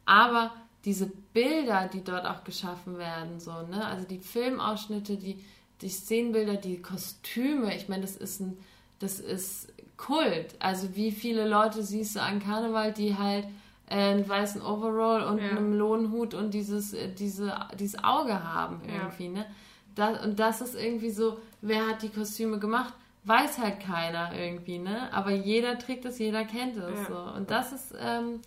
Aber 0.05 0.53
diese 0.85 1.07
Bilder, 1.07 1.89
die 1.93 2.05
dort 2.05 2.27
auch 2.27 2.45
geschaffen 2.45 2.97
werden, 2.97 3.41
so, 3.41 3.51
ne? 3.63 3.85
Also 3.85 4.07
die 4.07 4.21
Filmausschnitte, 4.21 5.17
die, 5.17 5.45
die 5.83 5.89
Szenenbilder, 5.89 6.57
die 6.57 6.81
Kostüme, 6.81 7.75
ich 7.77 7.89
meine, 7.89 8.03
das 8.03 8.17
ist 8.17 8.41
ein, 8.41 8.57
das 8.99 9.21
ist 9.21 9.73
Kult. 9.97 10.55
Also 10.59 10.95
wie 10.95 11.11
viele 11.11 11.47
Leute 11.47 11.83
siehst 11.83 12.17
du 12.17 12.23
an 12.23 12.41
Karneval, 12.41 12.93
die 12.93 13.17
halt 13.17 13.47
äh, 13.89 13.97
einen 13.97 14.29
weißen 14.29 14.63
Overall 14.63 15.25
und 15.25 15.39
ja. 15.39 15.51
einen 15.51 15.75
Lohnhut 15.75 16.35
und 16.35 16.55
dieses, 16.55 16.93
äh, 16.93 17.13
diese, 17.13 17.55
dieses 17.79 18.03
Auge 18.03 18.45
haben 18.45 18.81
irgendwie, 18.87 19.27
ja. 19.27 19.31
ne? 19.31 19.47
Das, 19.95 20.25
und 20.25 20.39
das 20.39 20.61
ist 20.61 20.75
irgendwie 20.75 21.11
so, 21.11 21.39
wer 21.63 21.87
hat 21.89 22.03
die 22.03 22.11
Kostüme 22.11 22.59
gemacht? 22.59 22.93
Weiß 23.27 23.59
halt 23.59 23.81
keiner 23.81 24.33
irgendwie, 24.39 24.79
ne? 24.79 25.13
Aber 25.13 25.33
jeder 25.33 25.79
trägt 25.79 26.05
es, 26.05 26.19
jeder 26.21 26.45
kennt 26.45 26.77
es. 26.77 26.97
Ja. 26.97 27.05
So. 27.07 27.37
Und 27.37 27.51
das 27.51 27.73
ist 27.73 27.95
ähm, 28.01 28.41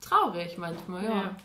traurig 0.00 0.56
manchmal, 0.56 1.04
ja. 1.04 1.10
ja. 1.10 1.36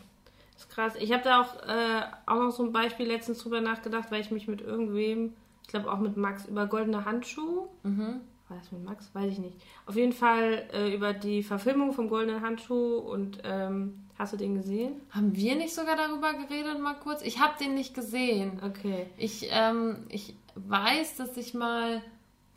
Das 0.54 0.62
ist 0.62 0.70
krass. 0.70 0.94
Ich 0.98 1.12
habe 1.12 1.22
da 1.22 1.42
auch, 1.42 1.54
äh, 1.68 2.02
auch 2.24 2.42
noch 2.42 2.50
so 2.50 2.64
ein 2.64 2.72
Beispiel 2.72 3.06
letztens 3.06 3.38
drüber 3.38 3.60
nachgedacht, 3.60 4.10
weil 4.10 4.22
ich 4.22 4.30
mich 4.30 4.48
mit 4.48 4.62
irgendwem, 4.62 5.34
ich 5.62 5.68
glaube 5.68 5.92
auch 5.92 5.98
mit 5.98 6.16
Max, 6.16 6.46
über 6.46 6.66
goldene 6.66 7.04
Handschuhe. 7.04 7.68
Mhm. 7.82 8.22
War 8.48 8.56
das 8.56 8.72
mit 8.72 8.82
Max? 8.82 9.14
Weiß 9.14 9.30
ich 9.30 9.38
nicht. 9.38 9.56
Auf 9.84 9.96
jeden 9.96 10.14
Fall 10.14 10.66
äh, 10.72 10.94
über 10.94 11.12
die 11.12 11.42
Verfilmung 11.42 11.92
vom 11.92 12.08
goldenen 12.08 12.40
Handschuh 12.40 12.96
und 12.96 13.40
ähm, 13.44 14.04
hast 14.18 14.32
du 14.32 14.38
den 14.38 14.54
gesehen? 14.54 15.02
Haben 15.10 15.36
wir 15.36 15.54
nicht 15.54 15.74
sogar 15.74 15.96
darüber 15.96 16.32
geredet, 16.32 16.80
mal 16.80 16.94
kurz? 16.94 17.20
Ich 17.20 17.40
habe 17.40 17.58
den 17.60 17.74
nicht 17.74 17.94
gesehen. 17.94 18.58
Okay. 18.64 19.06
Ich, 19.18 19.48
ähm, 19.50 20.06
ich 20.08 20.34
weiß, 20.54 21.16
dass 21.16 21.36
ich 21.36 21.52
mal 21.52 22.00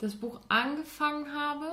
das 0.02 0.16
Buch 0.16 0.40
angefangen 0.48 1.32
habe. 1.32 1.66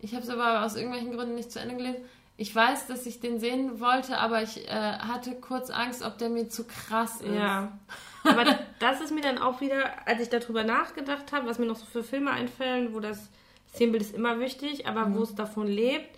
Ich 0.00 0.14
habe 0.14 0.24
es 0.24 0.28
aber 0.28 0.64
aus 0.64 0.76
irgendwelchen 0.76 1.12
Gründen 1.12 1.36
nicht 1.36 1.52
zu 1.52 1.60
Ende 1.60 1.76
gelesen. 1.76 2.02
Ich 2.36 2.54
weiß, 2.54 2.86
dass 2.86 3.06
ich 3.06 3.20
den 3.20 3.38
sehen 3.38 3.80
wollte, 3.80 4.18
aber 4.18 4.42
ich 4.42 4.66
äh, 4.66 4.70
hatte 4.70 5.34
kurz 5.36 5.70
Angst, 5.70 6.02
ob 6.02 6.18
der 6.18 6.30
mir 6.30 6.48
zu 6.48 6.64
krass 6.64 7.20
ist. 7.20 7.34
Ja. 7.34 7.78
Aber 8.24 8.44
das 8.80 9.00
ist 9.00 9.12
mir 9.12 9.20
dann 9.20 9.38
auch 9.38 9.60
wieder, 9.60 10.06
als 10.06 10.22
ich 10.22 10.28
darüber 10.28 10.64
nachgedacht 10.64 11.32
habe, 11.32 11.46
was 11.46 11.58
mir 11.58 11.66
noch 11.66 11.76
so 11.76 11.84
für 11.84 12.02
Filme 12.02 12.30
einfällen, 12.30 12.94
wo 12.94 13.00
das 13.00 13.28
Szenenbild 13.68 14.02
ist 14.02 14.14
immer 14.14 14.40
wichtig, 14.40 14.86
aber 14.86 15.06
mhm. 15.06 15.16
wo 15.16 15.22
es 15.22 15.34
davon 15.34 15.66
lebt. 15.66 16.08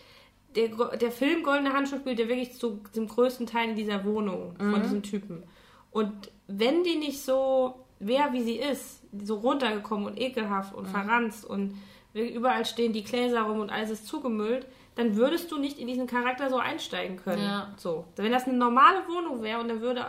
Der, 0.54 0.68
der 0.96 1.10
Film 1.10 1.42
Goldene 1.42 1.72
Handschuhe 1.72 1.98
spielt 1.98 2.20
ja 2.20 2.28
wirklich 2.28 2.54
zu 2.54 2.80
dem 2.94 3.08
größten 3.08 3.46
Teil 3.46 3.70
in 3.70 3.76
dieser 3.76 4.04
Wohnung 4.04 4.54
mhm. 4.58 4.72
von 4.72 4.82
diesem 4.82 5.02
Typen. 5.02 5.42
Und 5.90 6.30
wenn 6.46 6.84
die 6.84 6.96
nicht 6.96 7.20
so 7.20 7.84
wäre, 8.06 8.32
wie 8.32 8.42
sie 8.42 8.56
ist, 8.56 9.02
so 9.22 9.36
runtergekommen 9.36 10.06
und 10.06 10.20
ekelhaft 10.20 10.74
und 10.74 10.88
mhm. 10.88 10.90
verranzt 10.90 11.44
und 11.44 11.78
überall 12.14 12.64
stehen 12.64 12.92
die 12.92 13.04
Gläser 13.04 13.42
rum 13.42 13.60
und 13.60 13.70
alles 13.70 13.90
ist 13.90 14.06
zugemüllt, 14.06 14.66
dann 14.94 15.16
würdest 15.16 15.50
du 15.50 15.58
nicht 15.58 15.78
in 15.78 15.86
diesen 15.86 16.06
Charakter 16.06 16.50
so 16.50 16.58
einsteigen 16.58 17.16
können. 17.16 17.42
Ja. 17.42 17.72
So. 17.76 18.04
Wenn 18.16 18.32
das 18.32 18.46
eine 18.46 18.56
normale 18.56 19.08
Wohnung 19.08 19.42
wäre 19.42 19.60
und 19.60 19.68
dann 19.68 19.80
würde 19.80 20.06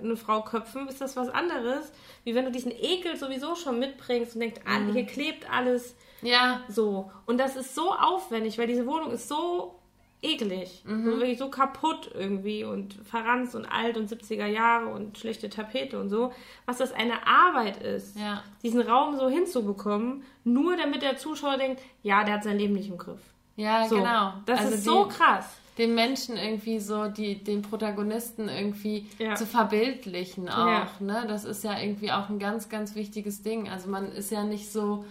eine 0.00 0.16
Frau 0.16 0.42
köpfen, 0.42 0.88
ist 0.88 1.00
das 1.00 1.16
was 1.16 1.28
anderes, 1.28 1.92
wie 2.24 2.34
wenn 2.34 2.46
du 2.46 2.50
diesen 2.50 2.72
Ekel 2.72 3.16
sowieso 3.16 3.54
schon 3.54 3.78
mitbringst 3.78 4.34
und 4.34 4.40
denkst, 4.40 4.60
ah, 4.64 4.78
mhm. 4.78 4.92
hier 4.92 5.04
klebt 5.04 5.50
alles. 5.50 5.94
Ja. 6.22 6.60
So. 6.68 7.10
Und 7.26 7.38
das 7.38 7.56
ist 7.56 7.74
so 7.74 7.92
aufwendig, 7.92 8.56
weil 8.58 8.66
diese 8.66 8.86
Wohnung 8.86 9.10
ist 9.10 9.28
so 9.28 9.78
eklig. 10.22 10.82
Mhm. 10.86 11.04
So 11.04 11.10
wirklich 11.18 11.38
so 11.38 11.50
kaputt 11.50 12.10
irgendwie 12.14 12.64
und 12.64 12.94
verranzt 13.04 13.54
und 13.54 13.66
alt 13.66 13.96
und 13.96 14.08
70er 14.08 14.46
Jahre 14.46 14.86
und 14.86 15.18
schlechte 15.18 15.50
Tapete 15.50 16.00
und 16.00 16.08
so. 16.08 16.32
Was 16.64 16.78
das 16.78 16.92
eine 16.92 17.26
Arbeit 17.26 17.82
ist, 17.82 18.16
ja. 18.16 18.42
diesen 18.62 18.80
Raum 18.80 19.16
so 19.18 19.28
hinzubekommen, 19.28 20.22
nur 20.44 20.76
damit 20.76 21.02
der 21.02 21.16
Zuschauer 21.16 21.58
denkt, 21.58 21.82
ja, 22.02 22.24
der 22.24 22.34
hat 22.34 22.44
sein 22.44 22.58
Leben 22.58 22.74
nicht 22.74 22.88
im 22.88 22.98
Griff. 22.98 23.20
Ja, 23.56 23.86
so. 23.88 23.96
genau. 23.96 24.34
Das 24.46 24.60
also 24.60 24.74
ist 24.74 24.84
so 24.84 25.06
krass. 25.06 25.46
Den 25.78 25.94
Menschen 25.94 26.36
irgendwie 26.36 26.78
so, 26.78 27.08
die, 27.08 27.42
den 27.42 27.62
Protagonisten 27.62 28.48
irgendwie 28.48 29.08
ja. 29.18 29.34
zu 29.34 29.46
verbildlichen 29.46 30.48
auch. 30.48 30.66
Ja. 30.66 30.88
Ne? 31.00 31.24
Das 31.26 31.44
ist 31.44 31.64
ja 31.64 31.78
irgendwie 31.78 32.12
auch 32.12 32.28
ein 32.28 32.38
ganz, 32.38 32.68
ganz 32.68 32.94
wichtiges 32.94 33.42
Ding. 33.42 33.68
Also 33.68 33.88
man 33.88 34.12
ist 34.12 34.30
ja 34.30 34.44
nicht 34.44 34.70
so, 34.70 35.04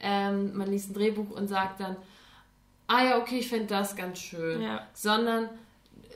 ähm, 0.00 0.56
man 0.56 0.70
liest 0.70 0.90
ein 0.90 0.94
Drehbuch 0.94 1.30
und 1.30 1.48
sagt 1.48 1.80
dann, 1.80 1.96
ah 2.86 3.04
ja, 3.04 3.18
okay, 3.18 3.38
ich 3.38 3.48
finde 3.48 3.66
das 3.66 3.96
ganz 3.96 4.18
schön. 4.18 4.62
Ja. 4.62 4.86
Sondern 4.92 5.48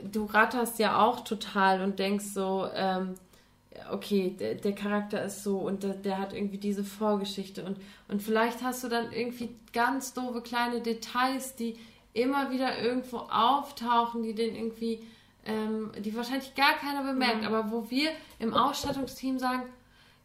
du 0.03 0.25
ratterst 0.27 0.79
ja 0.79 1.01
auch 1.01 1.21
total 1.21 1.83
und 1.83 1.99
denkst 1.99 2.27
so, 2.27 2.69
ähm, 2.75 3.15
okay, 3.91 4.37
der, 4.39 4.55
der, 4.55 4.75
Charakter 4.75 5.25
ist 5.25 5.43
so 5.43 5.59
und 5.59 5.83
der, 5.83 5.95
der, 5.95 6.19
hat 6.19 6.33
irgendwie 6.33 6.59
diese 6.59 6.85
Vorgeschichte 6.85 7.65
und, 7.65 7.79
und 8.09 8.23
vielleicht 8.23 8.63
hast 8.63 8.85
du 8.85 8.89
dann 8.89 9.13
irgendwie 9.13 9.55
ganz 9.73 10.15
doofe 10.15 10.41
kleine 10.41 10.81
Details, 10.81 11.55
die 11.57 11.79
immer 12.13 12.51
wieder 12.51 12.81
irgendwo 12.81 13.19
auftauchen, 13.19 14.23
die 14.23 14.35
den 14.35 14.55
irgendwie, 14.55 15.05
ähm, 15.47 15.93
die 15.99 16.15
wahrscheinlich 16.17 16.55
gar 16.55 16.75
keiner 16.75 17.05
bemerkt, 17.05 17.43
ja. 17.43 17.49
aber 17.49 17.71
wo 17.71 17.91
wir 17.91 18.11
im 18.39 18.55
Ausstattungsteam 18.55 19.39
sagen, 19.39 19.63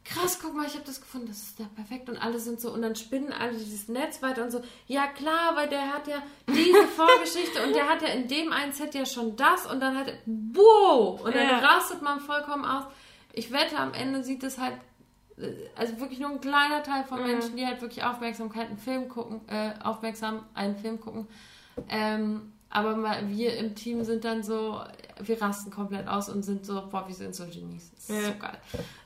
krass, 0.06 0.39
guck 0.41 0.54
mal, 0.54 0.66
ich 0.66 0.74
habe 0.74 0.86
das 0.86 0.99
gefunden, 0.99 1.28
das 1.28 1.38
ist 1.38 1.60
ja 1.60 1.66
perfekt 1.76 2.10
und 2.10 2.18
alle 2.18 2.39
sind 2.39 2.60
so 2.60 2.74
und 2.74 2.82
dann 2.82 2.95
spinnen 2.95 3.32
alle 3.32 3.54
dieses 3.54 3.88
Netz 3.88 4.22
weiter 4.22 4.43
und 4.43 4.51
so, 4.51 4.62
ja 4.88 5.08
klar, 5.08 5.56
weil 5.56 5.70
der 5.70 5.93
hat 5.93 6.08
ja 6.08 6.22
diese 6.47 6.88
Vorgeschichte 6.95 7.64
und 7.64 7.74
der 7.74 7.88
hat 7.88 8.01
ja 8.01 8.10
in 8.10 8.28
dem 8.28 8.51
einen 8.51 8.74
Set 8.74 8.93
ja 8.95 9.06
schon 9.06 9.36
das 9.36 9.66
und 9.66 9.80
dann 9.80 9.97
hat 9.97 10.08
er, 10.08 10.18
wow, 10.26 11.22
und 11.22 11.36
dann 11.36 11.47
ja. 11.47 11.60
rastet 11.60 12.01
man 12.01 12.20
vollkommen 12.20 12.66
aus 12.66 12.86
ich 13.34 13.51
wette, 13.51 13.78
am 13.78 13.93
Ende 13.93 14.24
sieht 14.24 14.43
es 14.43 14.58
halt, 14.58 14.76
äh, 15.38 15.51
also 15.76 15.99
wirklich 15.99 16.20
nur 16.20 16.30
ein 16.30 16.39
kleiner 16.39 16.84
Teil 16.84 17.04
von 17.04 17.20
mhm. 17.20 17.28
Menschen, 17.28 17.58
die 17.58 17.66
halt 17.66 17.82
wirklich 17.82 18.04
Aufmerksamkeit 18.04 18.70
einen 18.70 18.78
Film 18.78 19.10
gucken, 19.10 19.41
äh, 19.47 19.74
aufmerksam 19.84 20.45
einen 20.54 20.78
Film 20.78 20.99
gucken. 20.99 21.28
Ähm, 21.89 22.54
aber 22.70 22.95
mal, 22.95 23.30
wir 23.30 23.58
im 23.58 23.76
Team 23.76 24.04
sind 24.04 24.24
dann 24.24 24.41
so, 24.41 24.82
wir 25.20 25.41
rasten 25.41 25.72
komplett 25.72 26.08
aus 26.08 26.30
und 26.30 26.43
sind 26.43 26.66
so, 26.66 26.88
boah, 26.89 27.08
wir 27.08 27.14
sind 27.14 27.36
so 27.36 27.45
Genies. 27.45 27.91
Das 27.95 28.10
ist 28.10 28.22
ja. 28.22 28.34
so 28.34 28.39
geil. 28.39 28.58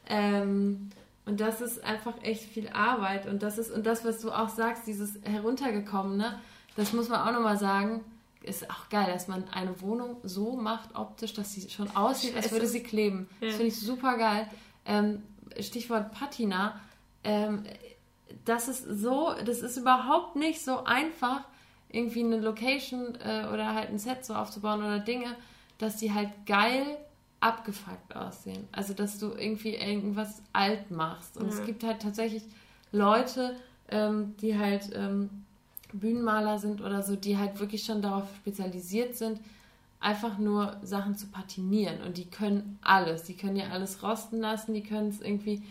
Ähm, 0.09 0.89
und 1.25 1.41
das 1.41 1.59
ist 1.59 1.83
einfach 1.83 2.13
echt 2.21 2.43
viel 2.43 2.69
Arbeit. 2.69 3.27
Und 3.27 3.43
das 3.43 3.57
ist, 3.57 3.71
und 3.71 3.85
das, 3.85 4.05
was 4.05 4.21
du 4.21 4.31
auch 4.31 4.49
sagst, 4.49 4.87
dieses 4.87 5.19
heruntergekommene, 5.23 6.39
das 6.75 6.93
muss 6.93 7.09
man 7.09 7.19
auch 7.19 7.33
nochmal 7.33 7.57
sagen, 7.57 8.03
ist 8.43 8.69
auch 8.69 8.87
geil, 8.89 9.07
dass 9.11 9.27
man 9.27 9.43
eine 9.49 9.81
Wohnung 9.81 10.17
so 10.23 10.55
macht 10.55 10.95
optisch, 10.95 11.33
dass 11.33 11.53
sie 11.53 11.69
schon 11.69 11.93
aussieht, 11.95 12.35
als 12.35 12.51
würde 12.51 12.67
sie 12.67 12.81
kleben. 12.81 13.27
Ja. 13.41 13.47
Das 13.47 13.55
finde 13.57 13.67
ich 13.67 13.79
super 13.79 14.17
geil. 14.17 14.47
Ähm, 14.85 15.21
Stichwort 15.59 16.13
Patina. 16.13 16.79
Ähm, 17.23 17.63
das 18.45 18.69
ist 18.69 18.83
so, 18.83 19.33
das 19.43 19.61
ist 19.61 19.77
überhaupt 19.77 20.35
nicht 20.35 20.63
so 20.63 20.83
einfach, 20.85 21.41
irgendwie 21.89 22.23
eine 22.23 22.39
Location 22.39 23.15
äh, 23.15 23.47
oder 23.51 23.73
halt 23.73 23.89
ein 23.89 23.99
Set 23.99 24.25
so 24.25 24.33
aufzubauen 24.33 24.79
oder 24.79 24.99
Dinge, 24.99 25.35
dass 25.77 25.97
die 25.97 26.13
halt 26.13 26.29
geil 26.45 26.97
abgefuckt 27.39 28.15
aussehen. 28.15 28.67
Also, 28.71 28.93
dass 28.93 29.19
du 29.19 29.31
irgendwie 29.31 29.75
irgendwas 29.75 30.41
alt 30.53 30.91
machst. 30.91 31.37
Und 31.37 31.47
ja. 31.47 31.53
es 31.53 31.65
gibt 31.65 31.83
halt 31.83 32.01
tatsächlich 32.01 32.43
Leute, 32.91 33.55
ähm, 33.89 34.35
die 34.41 34.57
halt 34.57 34.89
ähm, 34.93 35.29
Bühnenmaler 35.93 36.59
sind 36.59 36.81
oder 36.81 37.03
so, 37.03 37.15
die 37.15 37.37
halt 37.37 37.59
wirklich 37.59 37.83
schon 37.83 38.01
darauf 38.01 38.25
spezialisiert 38.37 39.15
sind, 39.15 39.39
einfach 39.99 40.37
nur 40.37 40.77
Sachen 40.83 41.15
zu 41.15 41.27
patinieren. 41.27 42.01
Und 42.01 42.17
die 42.17 42.29
können 42.29 42.79
alles. 42.81 43.23
Die 43.23 43.35
können 43.35 43.55
ja 43.55 43.69
alles 43.69 44.03
rosten 44.03 44.39
lassen, 44.39 44.73
die 44.73 44.83
können 44.83 45.09
es 45.09 45.21
irgendwie. 45.21 45.63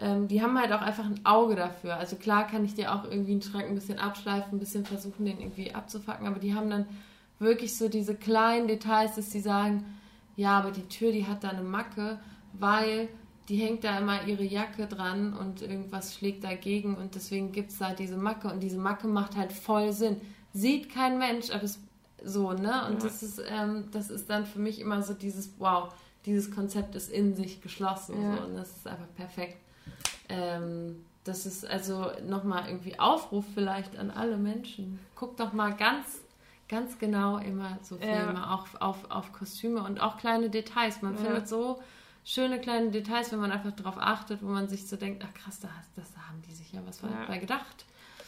Ähm, 0.00 0.28
die 0.28 0.40
haben 0.42 0.58
halt 0.58 0.72
auch 0.72 0.80
einfach 0.80 1.04
ein 1.04 1.24
Auge 1.24 1.56
dafür. 1.56 1.96
Also 1.96 2.16
klar 2.16 2.46
kann 2.46 2.64
ich 2.64 2.74
dir 2.74 2.94
auch 2.94 3.04
irgendwie 3.04 3.32
einen 3.32 3.42
Schrank 3.42 3.66
ein 3.66 3.74
bisschen 3.74 3.98
abschleifen, 3.98 4.56
ein 4.56 4.60
bisschen 4.60 4.84
versuchen, 4.84 5.24
den 5.24 5.40
irgendwie 5.40 5.74
abzufacken, 5.74 6.26
aber 6.28 6.38
die 6.38 6.54
haben 6.54 6.70
dann 6.70 6.86
wirklich 7.40 7.76
so 7.76 7.88
diese 7.88 8.14
kleinen 8.14 8.68
Details, 8.68 9.16
dass 9.16 9.32
sie 9.32 9.40
sagen, 9.40 9.84
ja, 10.38 10.56
aber 10.56 10.70
die 10.70 10.86
Tür, 10.86 11.10
die 11.10 11.26
hat 11.26 11.42
da 11.42 11.48
eine 11.48 11.62
Macke, 11.62 12.20
weil 12.52 13.08
die 13.48 13.56
hängt 13.56 13.82
da 13.82 13.98
immer 13.98 14.24
ihre 14.24 14.44
Jacke 14.44 14.86
dran 14.86 15.32
und 15.32 15.62
irgendwas 15.62 16.14
schlägt 16.14 16.44
dagegen 16.44 16.94
und 16.94 17.16
deswegen 17.16 17.50
gibt 17.50 17.72
es 17.72 17.78
da 17.78 17.92
diese 17.92 18.16
Macke 18.16 18.46
und 18.46 18.60
diese 18.60 18.78
Macke 18.78 19.08
macht 19.08 19.36
halt 19.36 19.52
voll 19.52 19.92
Sinn. 19.92 20.20
Sieht 20.52 20.92
kein 20.92 21.18
Mensch, 21.18 21.50
aber 21.50 21.64
es 21.64 21.80
so, 22.22 22.52
ne? 22.52 22.86
Und 22.86 23.02
ja. 23.02 23.08
das 23.08 23.22
ist, 23.24 23.42
ähm, 23.48 23.86
das 23.90 24.10
ist 24.10 24.30
dann 24.30 24.46
für 24.46 24.60
mich 24.60 24.80
immer 24.80 25.02
so 25.02 25.12
dieses, 25.12 25.50
wow, 25.58 25.92
dieses 26.24 26.52
Konzept 26.52 26.94
ist 26.94 27.10
in 27.10 27.34
sich 27.34 27.60
geschlossen 27.60 28.22
ja. 28.22 28.36
so, 28.36 28.44
und 28.44 28.54
das 28.54 28.76
ist 28.76 28.86
einfach 28.86 29.12
perfekt. 29.16 29.58
Ähm, 30.28 31.04
das 31.24 31.46
ist 31.46 31.66
also 31.66 32.12
nochmal 32.28 32.68
irgendwie 32.68 32.96
Aufruf 32.98 33.44
vielleicht 33.54 33.98
an 33.98 34.12
alle 34.12 34.36
Menschen. 34.36 35.00
Guckt 35.16 35.40
doch 35.40 35.52
mal 35.52 35.74
ganz, 35.74 36.20
ganz 36.68 36.98
genau 36.98 37.38
immer 37.38 37.78
so 37.82 37.96
Filme, 37.96 38.34
ja. 38.34 38.54
auch 38.54 38.80
auf, 38.80 39.10
auf 39.10 39.32
Kostüme 39.32 39.82
und 39.82 40.00
auch 40.00 40.18
kleine 40.18 40.50
Details. 40.50 41.02
Man 41.02 41.16
findet 41.16 41.48
so 41.48 41.80
schöne 42.24 42.60
kleine 42.60 42.90
Details, 42.90 43.32
wenn 43.32 43.40
man 43.40 43.50
einfach 43.50 43.72
darauf 43.72 43.96
achtet, 43.98 44.42
wo 44.42 44.48
man 44.48 44.68
sich 44.68 44.86
so 44.86 44.96
denkt, 44.96 45.24
ach 45.26 45.34
krass, 45.34 45.60
da, 45.60 45.68
das, 45.96 46.12
da 46.12 46.20
haben 46.28 46.42
die 46.48 46.54
sich 46.54 46.72
ja 46.72 46.80
was 46.86 47.00
ja. 47.00 47.08
bei 47.26 47.38
gedacht. 47.38 47.86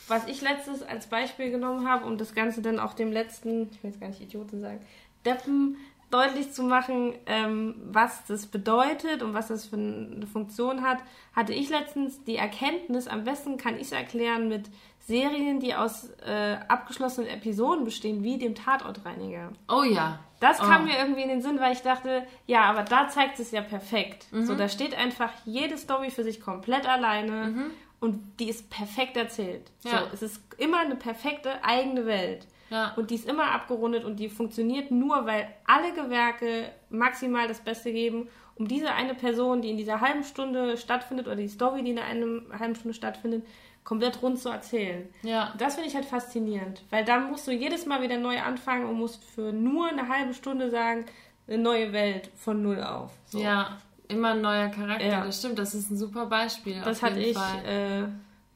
Was 0.09 0.27
ich 0.27 0.41
letztes 0.41 0.83
als 0.83 1.07
Beispiel 1.07 1.51
genommen 1.51 1.87
habe, 1.89 2.07
um 2.07 2.19
das 2.19 2.35
Ganze 2.35 2.62
dann 2.62 2.81
auch 2.81 2.95
dem 2.95 3.12
letzten, 3.12 3.71
ich 3.71 3.83
will 3.83 3.91
jetzt 3.91 4.01
gar 4.01 4.09
nicht 4.09 4.21
Idioten 4.21 4.61
sagen, 4.61 4.81
Deppen 5.25 5.77
deutlich 6.11 6.53
zu 6.53 6.62
machen, 6.65 7.15
ähm, 7.27 7.75
was 7.85 8.25
das 8.27 8.47
bedeutet 8.47 9.23
und 9.23 9.35
was 9.35 9.49
das 9.49 9.67
für 9.67 9.77
eine 9.77 10.27
Funktion 10.27 10.83
hat, 10.83 10.99
hatte 11.35 11.53
ich 11.53 11.69
letztens 11.69 12.25
die 12.25 12.37
Erkenntnis, 12.37 13.07
am 13.07 13.25
besten 13.25 13.57
kann 13.57 13.77
ich 13.77 13.83
es 13.83 13.93
erklären 13.93 14.49
mit 14.49 14.69
Serien, 15.01 15.60
die 15.60 15.74
aus 15.74 16.10
äh, 16.24 16.56
abgeschlossenen 16.68 17.28
Episoden 17.28 17.85
bestehen, 17.85 18.22
wie 18.22 18.39
dem 18.39 18.55
Tatortreiniger. 18.55 19.52
Oh 19.68 19.82
ja. 19.82 20.18
Das 20.40 20.59
kam 20.59 20.82
Oh. 20.82 20.85
mir 20.86 20.98
irgendwie 20.98 21.22
in 21.22 21.28
den 21.28 21.43
Sinn, 21.43 21.60
weil 21.60 21.72
ich 21.72 21.82
dachte, 21.82 22.27
ja, 22.47 22.62
aber 22.64 22.82
da 22.82 23.09
zeigt 23.09 23.39
es 23.40 23.51
ja 23.51 23.60
perfekt. 23.60 24.27
Mhm. 24.31 24.44
So, 24.47 24.55
da 24.55 24.68
steht 24.68 24.94
einfach 24.97 25.32
jede 25.44 25.77
Story 25.77 26.10
für 26.10 26.22
sich 26.24 26.40
komplett 26.40 26.89
alleine 26.89 27.70
und 28.01 28.20
die 28.40 28.48
ist 28.48 28.70
perfekt 28.70 29.16
erzählt. 29.16 29.70
Mhm. 29.85 29.90
Ja. 29.90 29.98
So, 29.98 30.05
es 30.14 30.22
ist 30.22 30.43
immer 30.59 30.78
eine 30.81 30.97
perfekte 30.97 31.62
eigene 31.64 32.06
Welt. 32.06 32.47
Ja. 32.70 32.94
Und 32.97 33.10
die 33.10 33.16
ist 33.16 33.28
immer 33.28 33.51
abgerundet 33.51 34.05
und 34.05 34.20
die 34.20 34.28
funktioniert 34.28 34.90
nur, 34.93 35.27
weil 35.27 35.48
alle 35.66 35.93
Gewerke 35.93 36.70
maximal 36.89 37.48
das 37.48 37.59
Beste 37.60 37.93
geben, 37.93 38.28
um 38.55 38.68
diese 38.68 38.93
eine 38.93 39.14
Person, 39.14 39.60
die 39.60 39.70
in 39.70 39.77
dieser 39.77 40.01
halben 40.01 40.22
Stunde 40.22 40.77
stattfindet, 40.77 41.27
oder 41.27 41.36
die 41.36 41.48
Story, 41.48 41.82
die 41.82 41.90
in 41.90 41.98
einer 41.98 42.43
halben 42.59 42.74
Stunde 42.77 42.94
stattfindet, 42.94 43.44
komplett 43.85 44.23
rund 44.23 44.39
zu 44.39 44.48
erzählen. 44.51 45.09
Ja. 45.23 45.52
Das 45.59 45.74
finde 45.74 45.89
ich 45.89 45.94
halt 45.97 46.05
faszinierend, 46.05 46.82
weil 46.90 47.05
da 47.05 47.19
musst 47.19 47.47
du 47.47 47.52
jedes 47.52 47.86
Mal 47.86 48.02
wieder 48.02 48.19
neu 48.19 48.40
anfangen 48.40 48.86
und 48.86 48.94
musst 48.97 49.24
für 49.24 49.52
nur 49.52 49.89
eine 49.89 50.09
halbe 50.09 50.35
Stunde 50.35 50.70
sagen, 50.70 51.07
eine 51.48 51.59
neue 51.59 51.93
Welt 51.93 52.31
von 52.36 52.62
null 52.62 52.82
auf. 52.82 53.12
So. 53.27 53.40
Ja. 53.40 53.78
Immer 54.09 54.31
ein 54.32 54.40
neuer 54.40 54.69
Charakter, 54.69 55.07
Ja. 55.07 55.24
das 55.24 55.39
stimmt, 55.39 55.59
das 55.59 55.73
ist 55.74 55.90
ein 55.90 55.97
super 55.97 56.27
Beispiel. 56.27 56.81
Das 56.85 57.01
hatte 57.02 57.20
ich, 57.20 57.36
äh, 57.36 58.02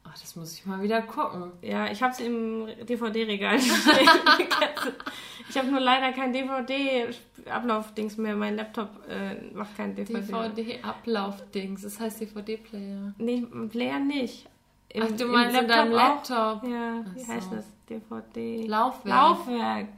Ach, 0.03 0.19
das 0.21 0.35
muss 0.37 0.53
ich 0.53 0.67
mal 0.67 0.83
wieder 0.83 1.01
gucken. 1.03 1.53
ja, 1.63 1.91
ich 1.91 2.03
habe 2.03 2.13
es 2.13 2.21
im 2.21 2.67
DVD-Regal 2.87 3.59
ich 5.49 5.57
habe 5.57 5.69
nur 5.69 5.81
leider 5.81 6.13
kein 6.13 6.33
DVD-Ablaufdings 6.33 8.17
mehr. 8.17 8.35
Mein 8.37 8.57
Laptop 8.57 8.91
äh, 9.09 9.35
macht 9.55 9.77
kein 9.77 9.95
DVD. 9.95 10.21
DVD-Ablaufdings, 10.55 11.83
das 11.83 12.01
heißt 12.01 12.21
DVD-Player. 12.21 13.15
Nee, 13.19 13.47
Player 13.71 13.99
nicht. 13.99 14.49
Im, 14.95 15.03
Ach, 15.03 15.17
du 15.17 15.27
meinst 15.27 15.61
in 15.61 15.69
deinem 15.69 15.93
auch. 15.93 15.97
Laptop? 15.97 16.63
Ja, 16.65 17.05
wie 17.15 17.21
Ach 17.23 17.27
so. 17.27 17.33
heißt 17.33 17.53
das? 17.53 17.67
DVD. 17.91 18.67
Laufwerk. 18.67 19.05
Laufwerk. 19.05 19.89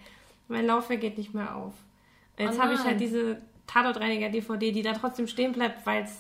Mein 0.49 0.67
Laufwerk 0.67 1.01
geht 1.01 1.19
nicht 1.19 1.33
mehr 1.35 1.55
auf. 1.55 1.75
Jetzt 2.39 2.59
Oh 2.59 2.63
habe 2.63 2.75
ich 2.75 2.81
halt 2.81 2.99
diese 3.01 3.41
Tatortreiniger-DVD, 3.67 4.73
die 4.73 4.83
da 4.83 4.93
trotzdem 4.95 5.27
stehen 5.29 5.53
bleibt, 5.53 5.87
weil 5.87 6.03
es 6.05 6.17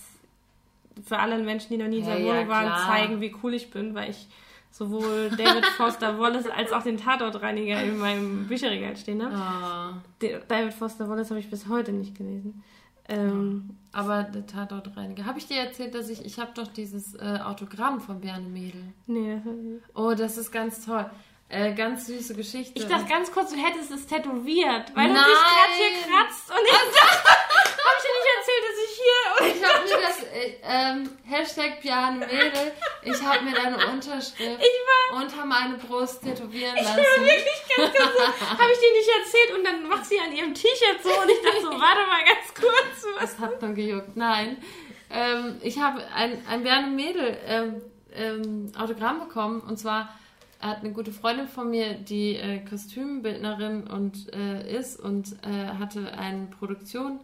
für 1.06 1.18
alle 1.18 1.38
Menschen, 1.42 1.70
die 1.70 1.76
noch 1.78 1.88
nie 1.88 1.98
in 1.98 2.04
Ja, 2.06 2.16
ja, 2.16 2.24
Wohnung 2.34 2.48
waren, 2.48 2.66
klar. 2.66 2.86
zeigen, 2.86 3.20
wie 3.20 3.34
cool 3.42 3.54
ich 3.54 3.70
bin, 3.70 3.94
weil 3.94 4.10
ich 4.10 4.26
sowohl 4.70 5.30
David 5.30 5.64
Foster 5.76 6.18
Wallace 6.18 6.46
als 6.48 6.72
auch 6.72 6.82
den 6.82 6.96
Tatortreiniger 6.98 7.82
in 7.82 7.98
meinem 7.98 8.46
Bücherregal 8.46 8.96
stehen 8.96 9.22
habe. 9.24 9.34
Ah, 9.34 9.92
Den- 10.22 10.40
David 10.48 10.72
Foster 10.74 11.08
Wallace 11.08 11.30
habe 11.30 11.40
ich 11.40 11.50
bis 11.50 11.68
heute 11.68 11.92
nicht 11.92 12.14
gelesen. 12.16 12.62
Ähm, 13.08 13.76
aber 13.92 14.24
der 14.24 14.46
Tatortreiniger. 14.46 15.24
Habe 15.24 15.38
ich 15.38 15.46
dir 15.46 15.58
erzählt, 15.58 15.94
dass 15.94 16.08
ich, 16.08 16.24
ich 16.24 16.38
habe 16.38 16.50
doch 16.54 16.68
dieses 16.68 17.14
äh, 17.14 17.38
Autogramm 17.44 18.00
von 18.00 18.20
Berne 18.20 18.48
Mädel. 18.48 18.82
nee. 19.54 19.78
Oh, 19.94 20.14
das 20.14 20.38
ist 20.38 20.50
ganz 20.50 20.84
toll. 20.84 21.08
Äh, 21.48 21.74
ganz 21.74 22.06
süße 22.06 22.34
Geschichte. 22.34 22.72
Ich 22.74 22.88
dachte 22.88 23.04
ganz 23.08 23.30
kurz, 23.30 23.52
du 23.52 23.56
hättest 23.56 23.92
es 23.92 24.04
tätowiert, 24.06 24.90
weil 24.96 25.06
du 25.06 25.14
Nein. 25.14 25.24
dich 25.24 25.38
gerade 25.38 25.72
hier 25.76 25.90
kratzt 26.02 26.50
und 26.50 26.66
ich 26.66 26.72
habe 26.72 27.94
ich 27.96 28.02
dir 28.02 28.14
nicht 28.16 28.30
erzählt, 28.36 28.62
dass 28.66 28.78
ich 28.84 28.92
hier 28.98 29.22
und 29.38 29.46
Ich 29.54 29.64
habe 29.64 29.84
mir 29.84 30.06
das, 30.06 30.22
äh, 30.24 30.56
ähm, 30.64 31.18
Hashtag 31.24 31.80
Bjane 31.80 32.26
Mädel, 32.26 32.72
ich 33.02 33.22
habe 33.22 33.44
mir 33.44 33.54
deine 33.54 33.76
Unterschrift 33.92 34.40
ich 34.40 35.12
war 35.14 35.22
unter 35.22 35.44
meine 35.46 35.76
Brust 35.78 36.24
tätowieren 36.24 36.76
ich 36.76 36.82
lassen. 36.82 36.96
war 36.96 37.24
wirklich 37.24 37.62
ganz 37.76 37.94
ganz 37.94 38.10
habe 38.58 38.72
ich 38.72 38.78
dir 38.80 38.92
nicht 38.92 39.10
erzählt 39.24 39.56
und 39.56 39.64
dann 39.64 39.88
macht 39.88 40.04
sie 40.04 40.18
an 40.18 40.32
ihrem 40.34 40.52
T-Shirt 40.52 41.00
so 41.00 41.10
und 41.10 41.30
ich 41.30 41.40
dachte 41.42 41.60
so, 41.62 41.70
warte 41.70 42.06
mal 42.08 42.24
ganz 42.24 42.54
kurz. 42.54 43.14
Was? 43.20 43.36
Das 43.36 43.38
hat 43.38 43.62
nur 43.62 43.72
gejuckt. 43.72 44.16
Nein. 44.16 44.56
Ähm, 45.10 45.60
ich 45.62 45.78
habe 45.78 46.02
ein, 46.12 46.44
ein 46.48 46.64
Berne 46.64 46.88
Mädel 46.88 47.38
ähm, 47.46 47.82
ähm, 48.12 48.72
Autogramm 48.76 49.20
bekommen 49.20 49.60
und 49.60 49.78
zwar 49.78 50.12
hat 50.66 50.80
eine 50.80 50.92
gute 50.92 51.12
Freundin 51.12 51.48
von 51.48 51.70
mir, 51.70 51.94
die 51.94 52.36
äh, 52.36 52.58
Kostümbildnerin 52.60 53.86
und 53.86 54.32
äh, 54.34 54.78
ist 54.78 54.98
und 54.98 55.36
äh, 55.44 55.68
hatte 55.78 56.16
eine 56.18 56.46
Produktion 56.46 57.20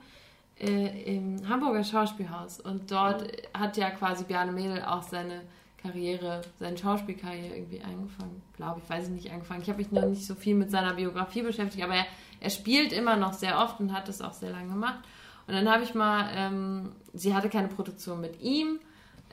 äh, 0.58 1.16
im 1.16 1.48
Hamburger 1.48 1.84
Schauspielhaus 1.84 2.60
und 2.60 2.90
dort 2.90 3.26
hat 3.54 3.76
ja 3.76 3.90
quasi 3.90 4.24
Bjarne 4.24 4.52
Mädel 4.52 4.82
auch 4.82 5.02
seine 5.02 5.42
Karriere, 5.82 6.42
seine 6.60 6.78
Schauspielkarriere 6.78 7.56
irgendwie 7.56 7.82
angefangen, 7.82 8.40
glaube 8.56 8.80
ich, 8.82 8.88
weiß 8.88 9.06
ich 9.06 9.10
nicht 9.10 9.32
angefangen. 9.32 9.62
Ich 9.62 9.68
habe 9.68 9.78
mich 9.78 9.90
noch 9.90 10.04
nicht 10.04 10.24
so 10.24 10.34
viel 10.34 10.54
mit 10.54 10.70
seiner 10.70 10.94
Biografie 10.94 11.42
beschäftigt, 11.42 11.82
aber 11.82 11.96
er, 11.96 12.06
er 12.40 12.50
spielt 12.50 12.92
immer 12.92 13.16
noch 13.16 13.32
sehr 13.32 13.58
oft 13.58 13.80
und 13.80 13.92
hat 13.92 14.08
es 14.08 14.22
auch 14.22 14.32
sehr 14.32 14.50
lange 14.50 14.68
gemacht. 14.68 15.00
Und 15.48 15.54
dann 15.54 15.68
habe 15.68 15.82
ich 15.82 15.94
mal, 15.94 16.30
ähm, 16.36 16.92
sie 17.12 17.34
hatte 17.34 17.48
keine 17.48 17.66
Produktion 17.66 18.20
mit 18.20 18.40
ihm, 18.40 18.78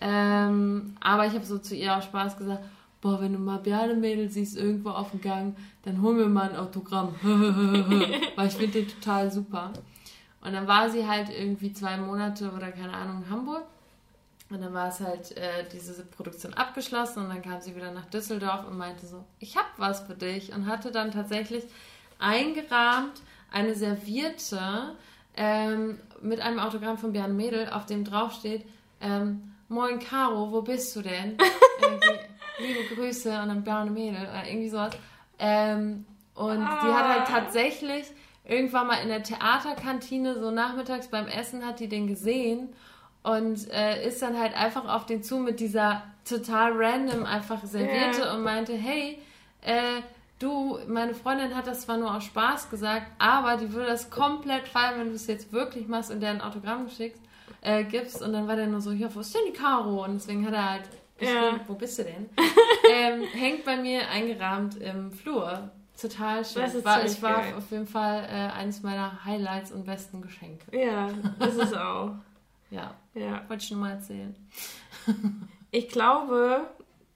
ähm, 0.02 0.96
aber 1.00 1.28
ich 1.28 1.34
habe 1.34 1.46
so 1.46 1.60
zu 1.60 1.76
ihr 1.76 1.96
auch 1.96 2.02
Spaß 2.02 2.38
gesagt, 2.38 2.64
boah, 3.02 3.22
wenn 3.22 3.34
du 3.34 3.40
mal 3.40 3.60
Bjarne 3.60 3.96
Mädel 3.96 4.30
siehst 4.30 4.58
irgendwo 4.58 4.90
auf 4.90 5.12
dem 5.12 5.22
Gang, 5.22 5.56
dann 5.84 6.02
hol 6.02 6.14
mir 6.14 6.28
mal 6.28 6.50
ein 6.50 6.58
Autogramm. 6.58 7.16
Weil 8.36 8.48
ich 8.48 8.54
finde 8.54 8.82
den 8.82 8.88
total 8.88 9.32
super. 9.32 9.72
Und 10.42 10.54
dann 10.54 10.68
war 10.68 10.90
sie 10.90 11.08
halt 11.08 11.30
irgendwie 11.30 11.74
zwei 11.74 11.98
Monate 11.98 12.52
oder 12.52 12.72
keine 12.72 12.94
Ahnung 12.94 13.24
in 13.24 13.30
Hamburg. 13.30 13.64
Und 14.50 14.62
dann 14.62 14.74
war 14.74 14.88
es 14.88 15.00
halt 15.00 15.38
äh, 15.38 15.66
diese 15.72 16.04
Produktion 16.04 16.54
abgeschlossen 16.56 17.24
und 17.24 17.30
dann 17.30 17.42
kam 17.44 17.62
sie 17.62 17.76
wieder 17.76 17.92
nach 17.92 18.06
Düsseldorf 18.06 18.68
und 18.68 18.78
meinte 18.78 19.06
so, 19.06 19.24
ich 19.38 19.56
hab 19.56 19.68
was 19.78 20.02
für 20.02 20.16
dich 20.16 20.54
und 20.54 20.66
hatte 20.66 20.92
dann 20.92 21.12
tatsächlich 21.12 21.66
eingerahmt 22.18 23.22
eine 23.52 23.76
Serviette 23.76 24.96
ähm, 25.38 26.00
mit 26.22 26.42
einem 26.42 26.58
Autogramm 26.58 26.98
von 26.98 27.14
Björn 27.14 27.36
Mädel, 27.36 27.70
auf 27.70 27.86
dem 27.86 28.04
draufsteht, 28.04 28.66
ähm, 29.02 29.54
Moin 29.68 30.00
Caro, 30.00 30.52
wo 30.52 30.64
bist 30.64 30.96
du 30.96 31.04
denn? 31.04 31.38
Liebe 32.60 32.96
Grüße 32.96 33.30
und 33.30 33.48
dann 33.48 33.64
Björn 33.64 33.94
Mädel 33.94 34.22
oder 34.22 34.46
irgendwie 34.48 34.70
sowas. 34.70 34.92
Ähm, 35.40 36.06
und 36.36 36.60
die 36.60 36.94
hat 36.94 37.08
halt 37.08 37.28
tatsächlich 37.28 38.06
irgendwann 38.46 38.88
mal 38.88 38.96
in 39.02 39.10
der 39.10 39.24
Theaterkantine 39.24 40.40
so 40.40 40.52
nachmittags 40.52 41.08
beim 41.08 41.28
Essen 41.28 41.66
hat 41.66 41.80
die 41.80 41.88
den 41.88 42.08
gesehen 42.08 42.70
und 43.24 43.70
äh, 43.72 44.08
ist 44.08 44.22
dann 44.22 44.40
halt 44.40 44.56
einfach 44.58 44.88
auf 44.88 45.06
den 45.06 45.22
zu 45.24 45.38
mit 45.38 45.60
dieser 45.60 46.04
total 46.28 46.72
random 46.74 47.26
einfach 47.26 47.64
Serviette 47.66 48.22
Ja. 48.22 48.34
und 48.34 48.44
meinte, 48.44 48.74
hey, 48.74 49.20
äh, 49.62 50.02
du, 50.40 50.80
meine 50.88 51.14
Freundin 51.14 51.56
hat 51.56 51.68
das 51.68 51.82
zwar 51.82 51.98
nur 51.98 52.14
aus 52.16 52.24
Spaß 52.24 52.70
gesagt, 52.70 53.08
aber 53.20 53.58
die 53.58 53.72
würde 53.74 53.88
das 53.88 54.10
komplett 54.10 54.68
feiern, 54.68 55.00
wenn 55.00 55.10
du 55.10 55.16
es 55.16 55.28
jetzt 55.28 55.52
wirklich 55.52 55.88
machst 55.88 56.12
und 56.12 56.22
der 56.22 56.32
ein 56.32 56.42
Autogramm 56.42 56.88
schickst, 56.90 57.22
äh, 57.62 57.84
gibst. 57.84 58.22
Und 58.22 58.32
dann 58.34 58.48
war 58.48 58.56
der 58.56 58.68
nur 58.68 58.80
so, 58.82 58.92
ja, 58.92 59.14
wo 59.14 59.20
ist 59.20 59.36
denn 59.36 59.42
die 59.48 59.54
Caro? 59.58 60.06
Und 60.06 60.14
deswegen 60.16 60.46
hat 60.46 60.54
er 60.54 60.70
halt 60.72 60.84
geschrieben, 61.20 61.58
Ja. 61.58 61.60
wo 61.68 61.74
bist 61.76 62.00
du 62.00 62.04
denn? 62.04 62.30
ähm, 62.92 63.24
hängt 63.34 63.66
bei 63.66 63.78
mir 63.78 64.08
eingerahmt 64.10 64.78
im 64.78 65.12
Flur. 65.12 65.70
Total 66.00 66.46
schön. 66.46 66.62
Das 66.62 66.76
ist 66.76 66.86
war, 66.86 67.04
ich 67.06 67.22
war 67.22 67.42
geil. 67.42 67.54
auf 67.58 67.70
jeden 67.72 67.86
Fall 67.88 68.24
äh, 68.24 68.58
eines 68.58 68.82
meiner 68.84 69.24
Highlights 69.26 69.72
und 69.74 69.86
besten 69.86 70.22
Geschenke. 70.22 70.66
Ja, 70.78 71.10
das 71.40 71.56
ist 71.56 71.76
auch. 71.78 72.12
Ja, 72.72 72.94
Ja. 73.16 73.42
wollte 73.50 73.64
ich 73.64 73.72
nur 73.72 73.80
mal 73.80 73.94
erzählen. 73.94 74.36
Ich 75.72 75.90
glaube, 75.90 76.68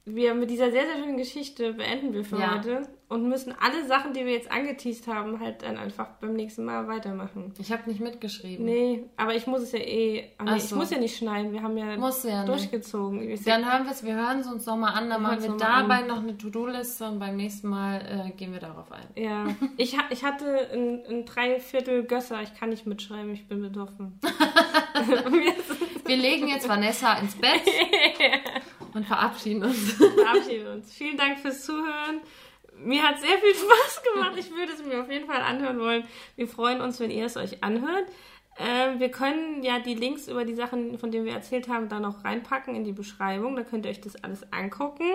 wir 0.06 0.34
mit 0.34 0.50
dieser 0.50 0.72
sehr, 0.72 0.86
sehr 0.86 0.96
schönen 0.98 1.18
Geschichte 1.18 1.74
beenden 1.74 2.12
wir 2.14 2.26
für 2.26 2.40
Ja. 2.40 2.56
heute 2.58 2.88
und 3.14 3.30
müssen 3.30 3.54
alle 3.62 3.86
Sachen, 3.86 4.14
die 4.14 4.26
wir 4.26 4.34
jetzt 4.34 4.52
angeteased 4.52 5.08
haben, 5.08 5.40
halt 5.40 5.62
dann 5.62 5.78
einfach 5.78 6.08
beim 6.20 6.34
nächsten 6.34 6.66
Mal 6.66 6.88
weitermachen. 6.88 7.54
Ich 7.60 7.72
habe 7.72 7.90
nicht 7.90 8.00
mitgeschrieben. 8.02 8.66
Nee, 8.66 9.06
aber 9.18 9.36
ich 9.36 9.48
muss 9.48 9.62
es 9.62 9.72
ja 9.72 9.80
eh. 9.80 10.32
Ah, 10.38 10.44
nee, 10.44 10.50
Ach 10.52 10.56
Ich 10.58 10.64
so. 10.64 10.76
muss 10.76 10.90
ja 10.90 10.98
nicht 10.98 11.16
schneiden. 11.18 11.52
Wir 11.54 11.62
haben 11.64 11.78
ja 11.78 11.86
ja 11.96 11.98
nicht. 11.98 12.48
durchgezogen. 12.50 13.22
Ich 13.30 13.44
Dann 13.44 13.64
hören 13.72 13.86
wir 13.86 13.92
es, 13.92 14.04
wir 14.04 14.16
hören 14.16 14.40
es 14.40 14.48
uns 14.48 14.66
nochmal 14.66 14.94
an, 14.94 15.10
dann 15.10 15.22
Wir 15.22 15.28
machen 15.30 15.42
wir 15.44 15.58
dabei 15.58 15.96
an. 16.02 16.08
noch 16.08 16.18
eine 16.18 16.38
To-Do-Liste 16.38 17.06
und 17.08 17.20
beim 17.20 17.38
nächsten 17.38 17.68
Mal 17.70 18.28
äh, 18.28 18.32
gehen 18.32 18.52
wir 18.52 18.60
darauf 18.60 18.92
ein. 18.92 19.06
Ja, 19.16 19.48
ich, 19.78 19.98
ha- 19.98 20.06
ich 20.10 20.24
hatte 20.24 20.70
ein, 20.74 21.04
ein 21.10 21.26
Dreiviertel 21.26 22.04
Gösser. 22.04 22.42
Ich 22.42 22.54
kann 22.56 22.70
nicht 22.70 22.86
mitschreiben, 22.88 23.32
ich 23.34 23.48
bin 23.48 23.62
betroffen. 23.62 24.20
Wir 26.06 26.18
legen 26.18 26.48
jetzt 26.48 26.68
Vanessa 26.68 27.14
ins 27.14 27.36
Bett 27.36 27.62
und 28.94 29.06
verabschieden 29.06 29.64
uns. 29.64 29.94
verabschieden 29.94 30.68
uns. 30.68 30.94
Vielen 30.94 31.18
Dank 31.18 31.40
fürs 31.40 31.64
Zuhören. 31.66 32.20
Mir 32.84 33.04
hat 33.04 33.20
sehr 33.20 33.38
viel 33.38 33.56
Spaß 33.56 34.04
gemacht. 34.14 34.34
Ich 34.38 34.52
würde 34.52 34.74
es 34.74 34.84
mir 34.84 35.02
auf 35.02 35.10
jeden 35.10 35.28
Fall 35.28 35.42
anhören 35.42 35.80
wollen. 35.80 36.04
Wir 36.36 36.48
freuen 36.48 36.82
uns, 36.82 37.00
wenn 37.00 37.12
ihr 37.12 37.26
es 37.26 37.38
euch 37.38 37.64
anhört. 37.64 38.06
Ähm, 38.58 39.00
wir 39.00 39.10
können 39.10 39.64
ja 39.64 39.80
die 39.80 39.96
Links 39.96 40.28
über 40.28 40.46
die 40.46 40.54
Sachen, 40.54 40.98
von 41.00 41.12
denen 41.12 41.26
wir 41.26 41.34
erzählt 41.34 41.68
haben, 41.68 41.90
da 41.90 42.00
noch 42.00 42.24
reinpacken 42.24 42.76
in 42.76 42.84
die 42.84 42.92
Beschreibung. 42.92 43.56
Da 43.56 43.64
könnt 43.64 43.86
ihr 43.86 43.92
euch 43.92 44.02
das 44.02 44.24
alles 44.24 44.52
angucken. 44.54 45.06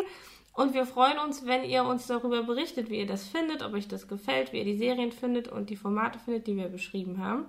Und 0.53 0.75
wir 0.75 0.87
freuen 0.87 1.19
uns, 1.19 1.47
wenn 1.47 1.63
ihr 1.63 1.85
uns 1.85 2.09
darüber 2.09 2.43
berichtet, 2.43 2.91
wie 2.91 2.99
ihr 2.99 3.07
das 3.07 3.29
findet, 3.29 3.63
ob 3.63 3.75
euch 3.75 3.87
das 3.87 4.09
gefällt, 4.09 4.53
wie 4.53 4.59
ihr 4.59 4.65
die 4.65 4.77
Serien 4.77 5.13
findet 5.13 5.47
und 5.47 5.71
die 5.71 5.77
Formate 5.77 6.19
findet, 6.19 6.49
die 6.49 6.57
wir 6.57 6.69
beschrieben 6.69 7.23
haben. 7.23 7.47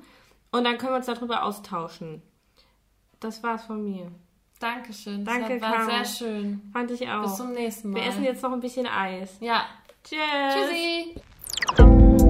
Und 0.51 0.63
dann 0.63 0.77
können 0.77 0.91
wir 0.93 0.97
uns 0.97 1.07
darüber 1.07 1.43
austauschen. 1.43 2.21
Das 3.19 3.41
war's 3.41 3.65
von 3.65 3.83
mir. 3.83 4.11
Dankeschön. 4.59 5.25
Danke, 5.25 5.57
das 5.57 5.61
war 5.61 5.77
Caro. 5.77 5.89
sehr 5.89 6.05
schön. 6.05 6.61
Fand 6.71 6.91
ich 6.91 7.07
auch. 7.09 7.23
Bis 7.23 7.37
zum 7.37 7.53
nächsten 7.53 7.89
Mal. 7.89 8.01
wir 8.01 8.07
essen 8.07 8.23
jetzt 8.23 8.43
noch 8.43 8.51
ein 8.51 8.59
bisschen 8.59 8.85
Eis. 8.85 9.37
Ja. 9.39 9.65
Cheers. 10.09 11.19
Cheers. 11.77 12.28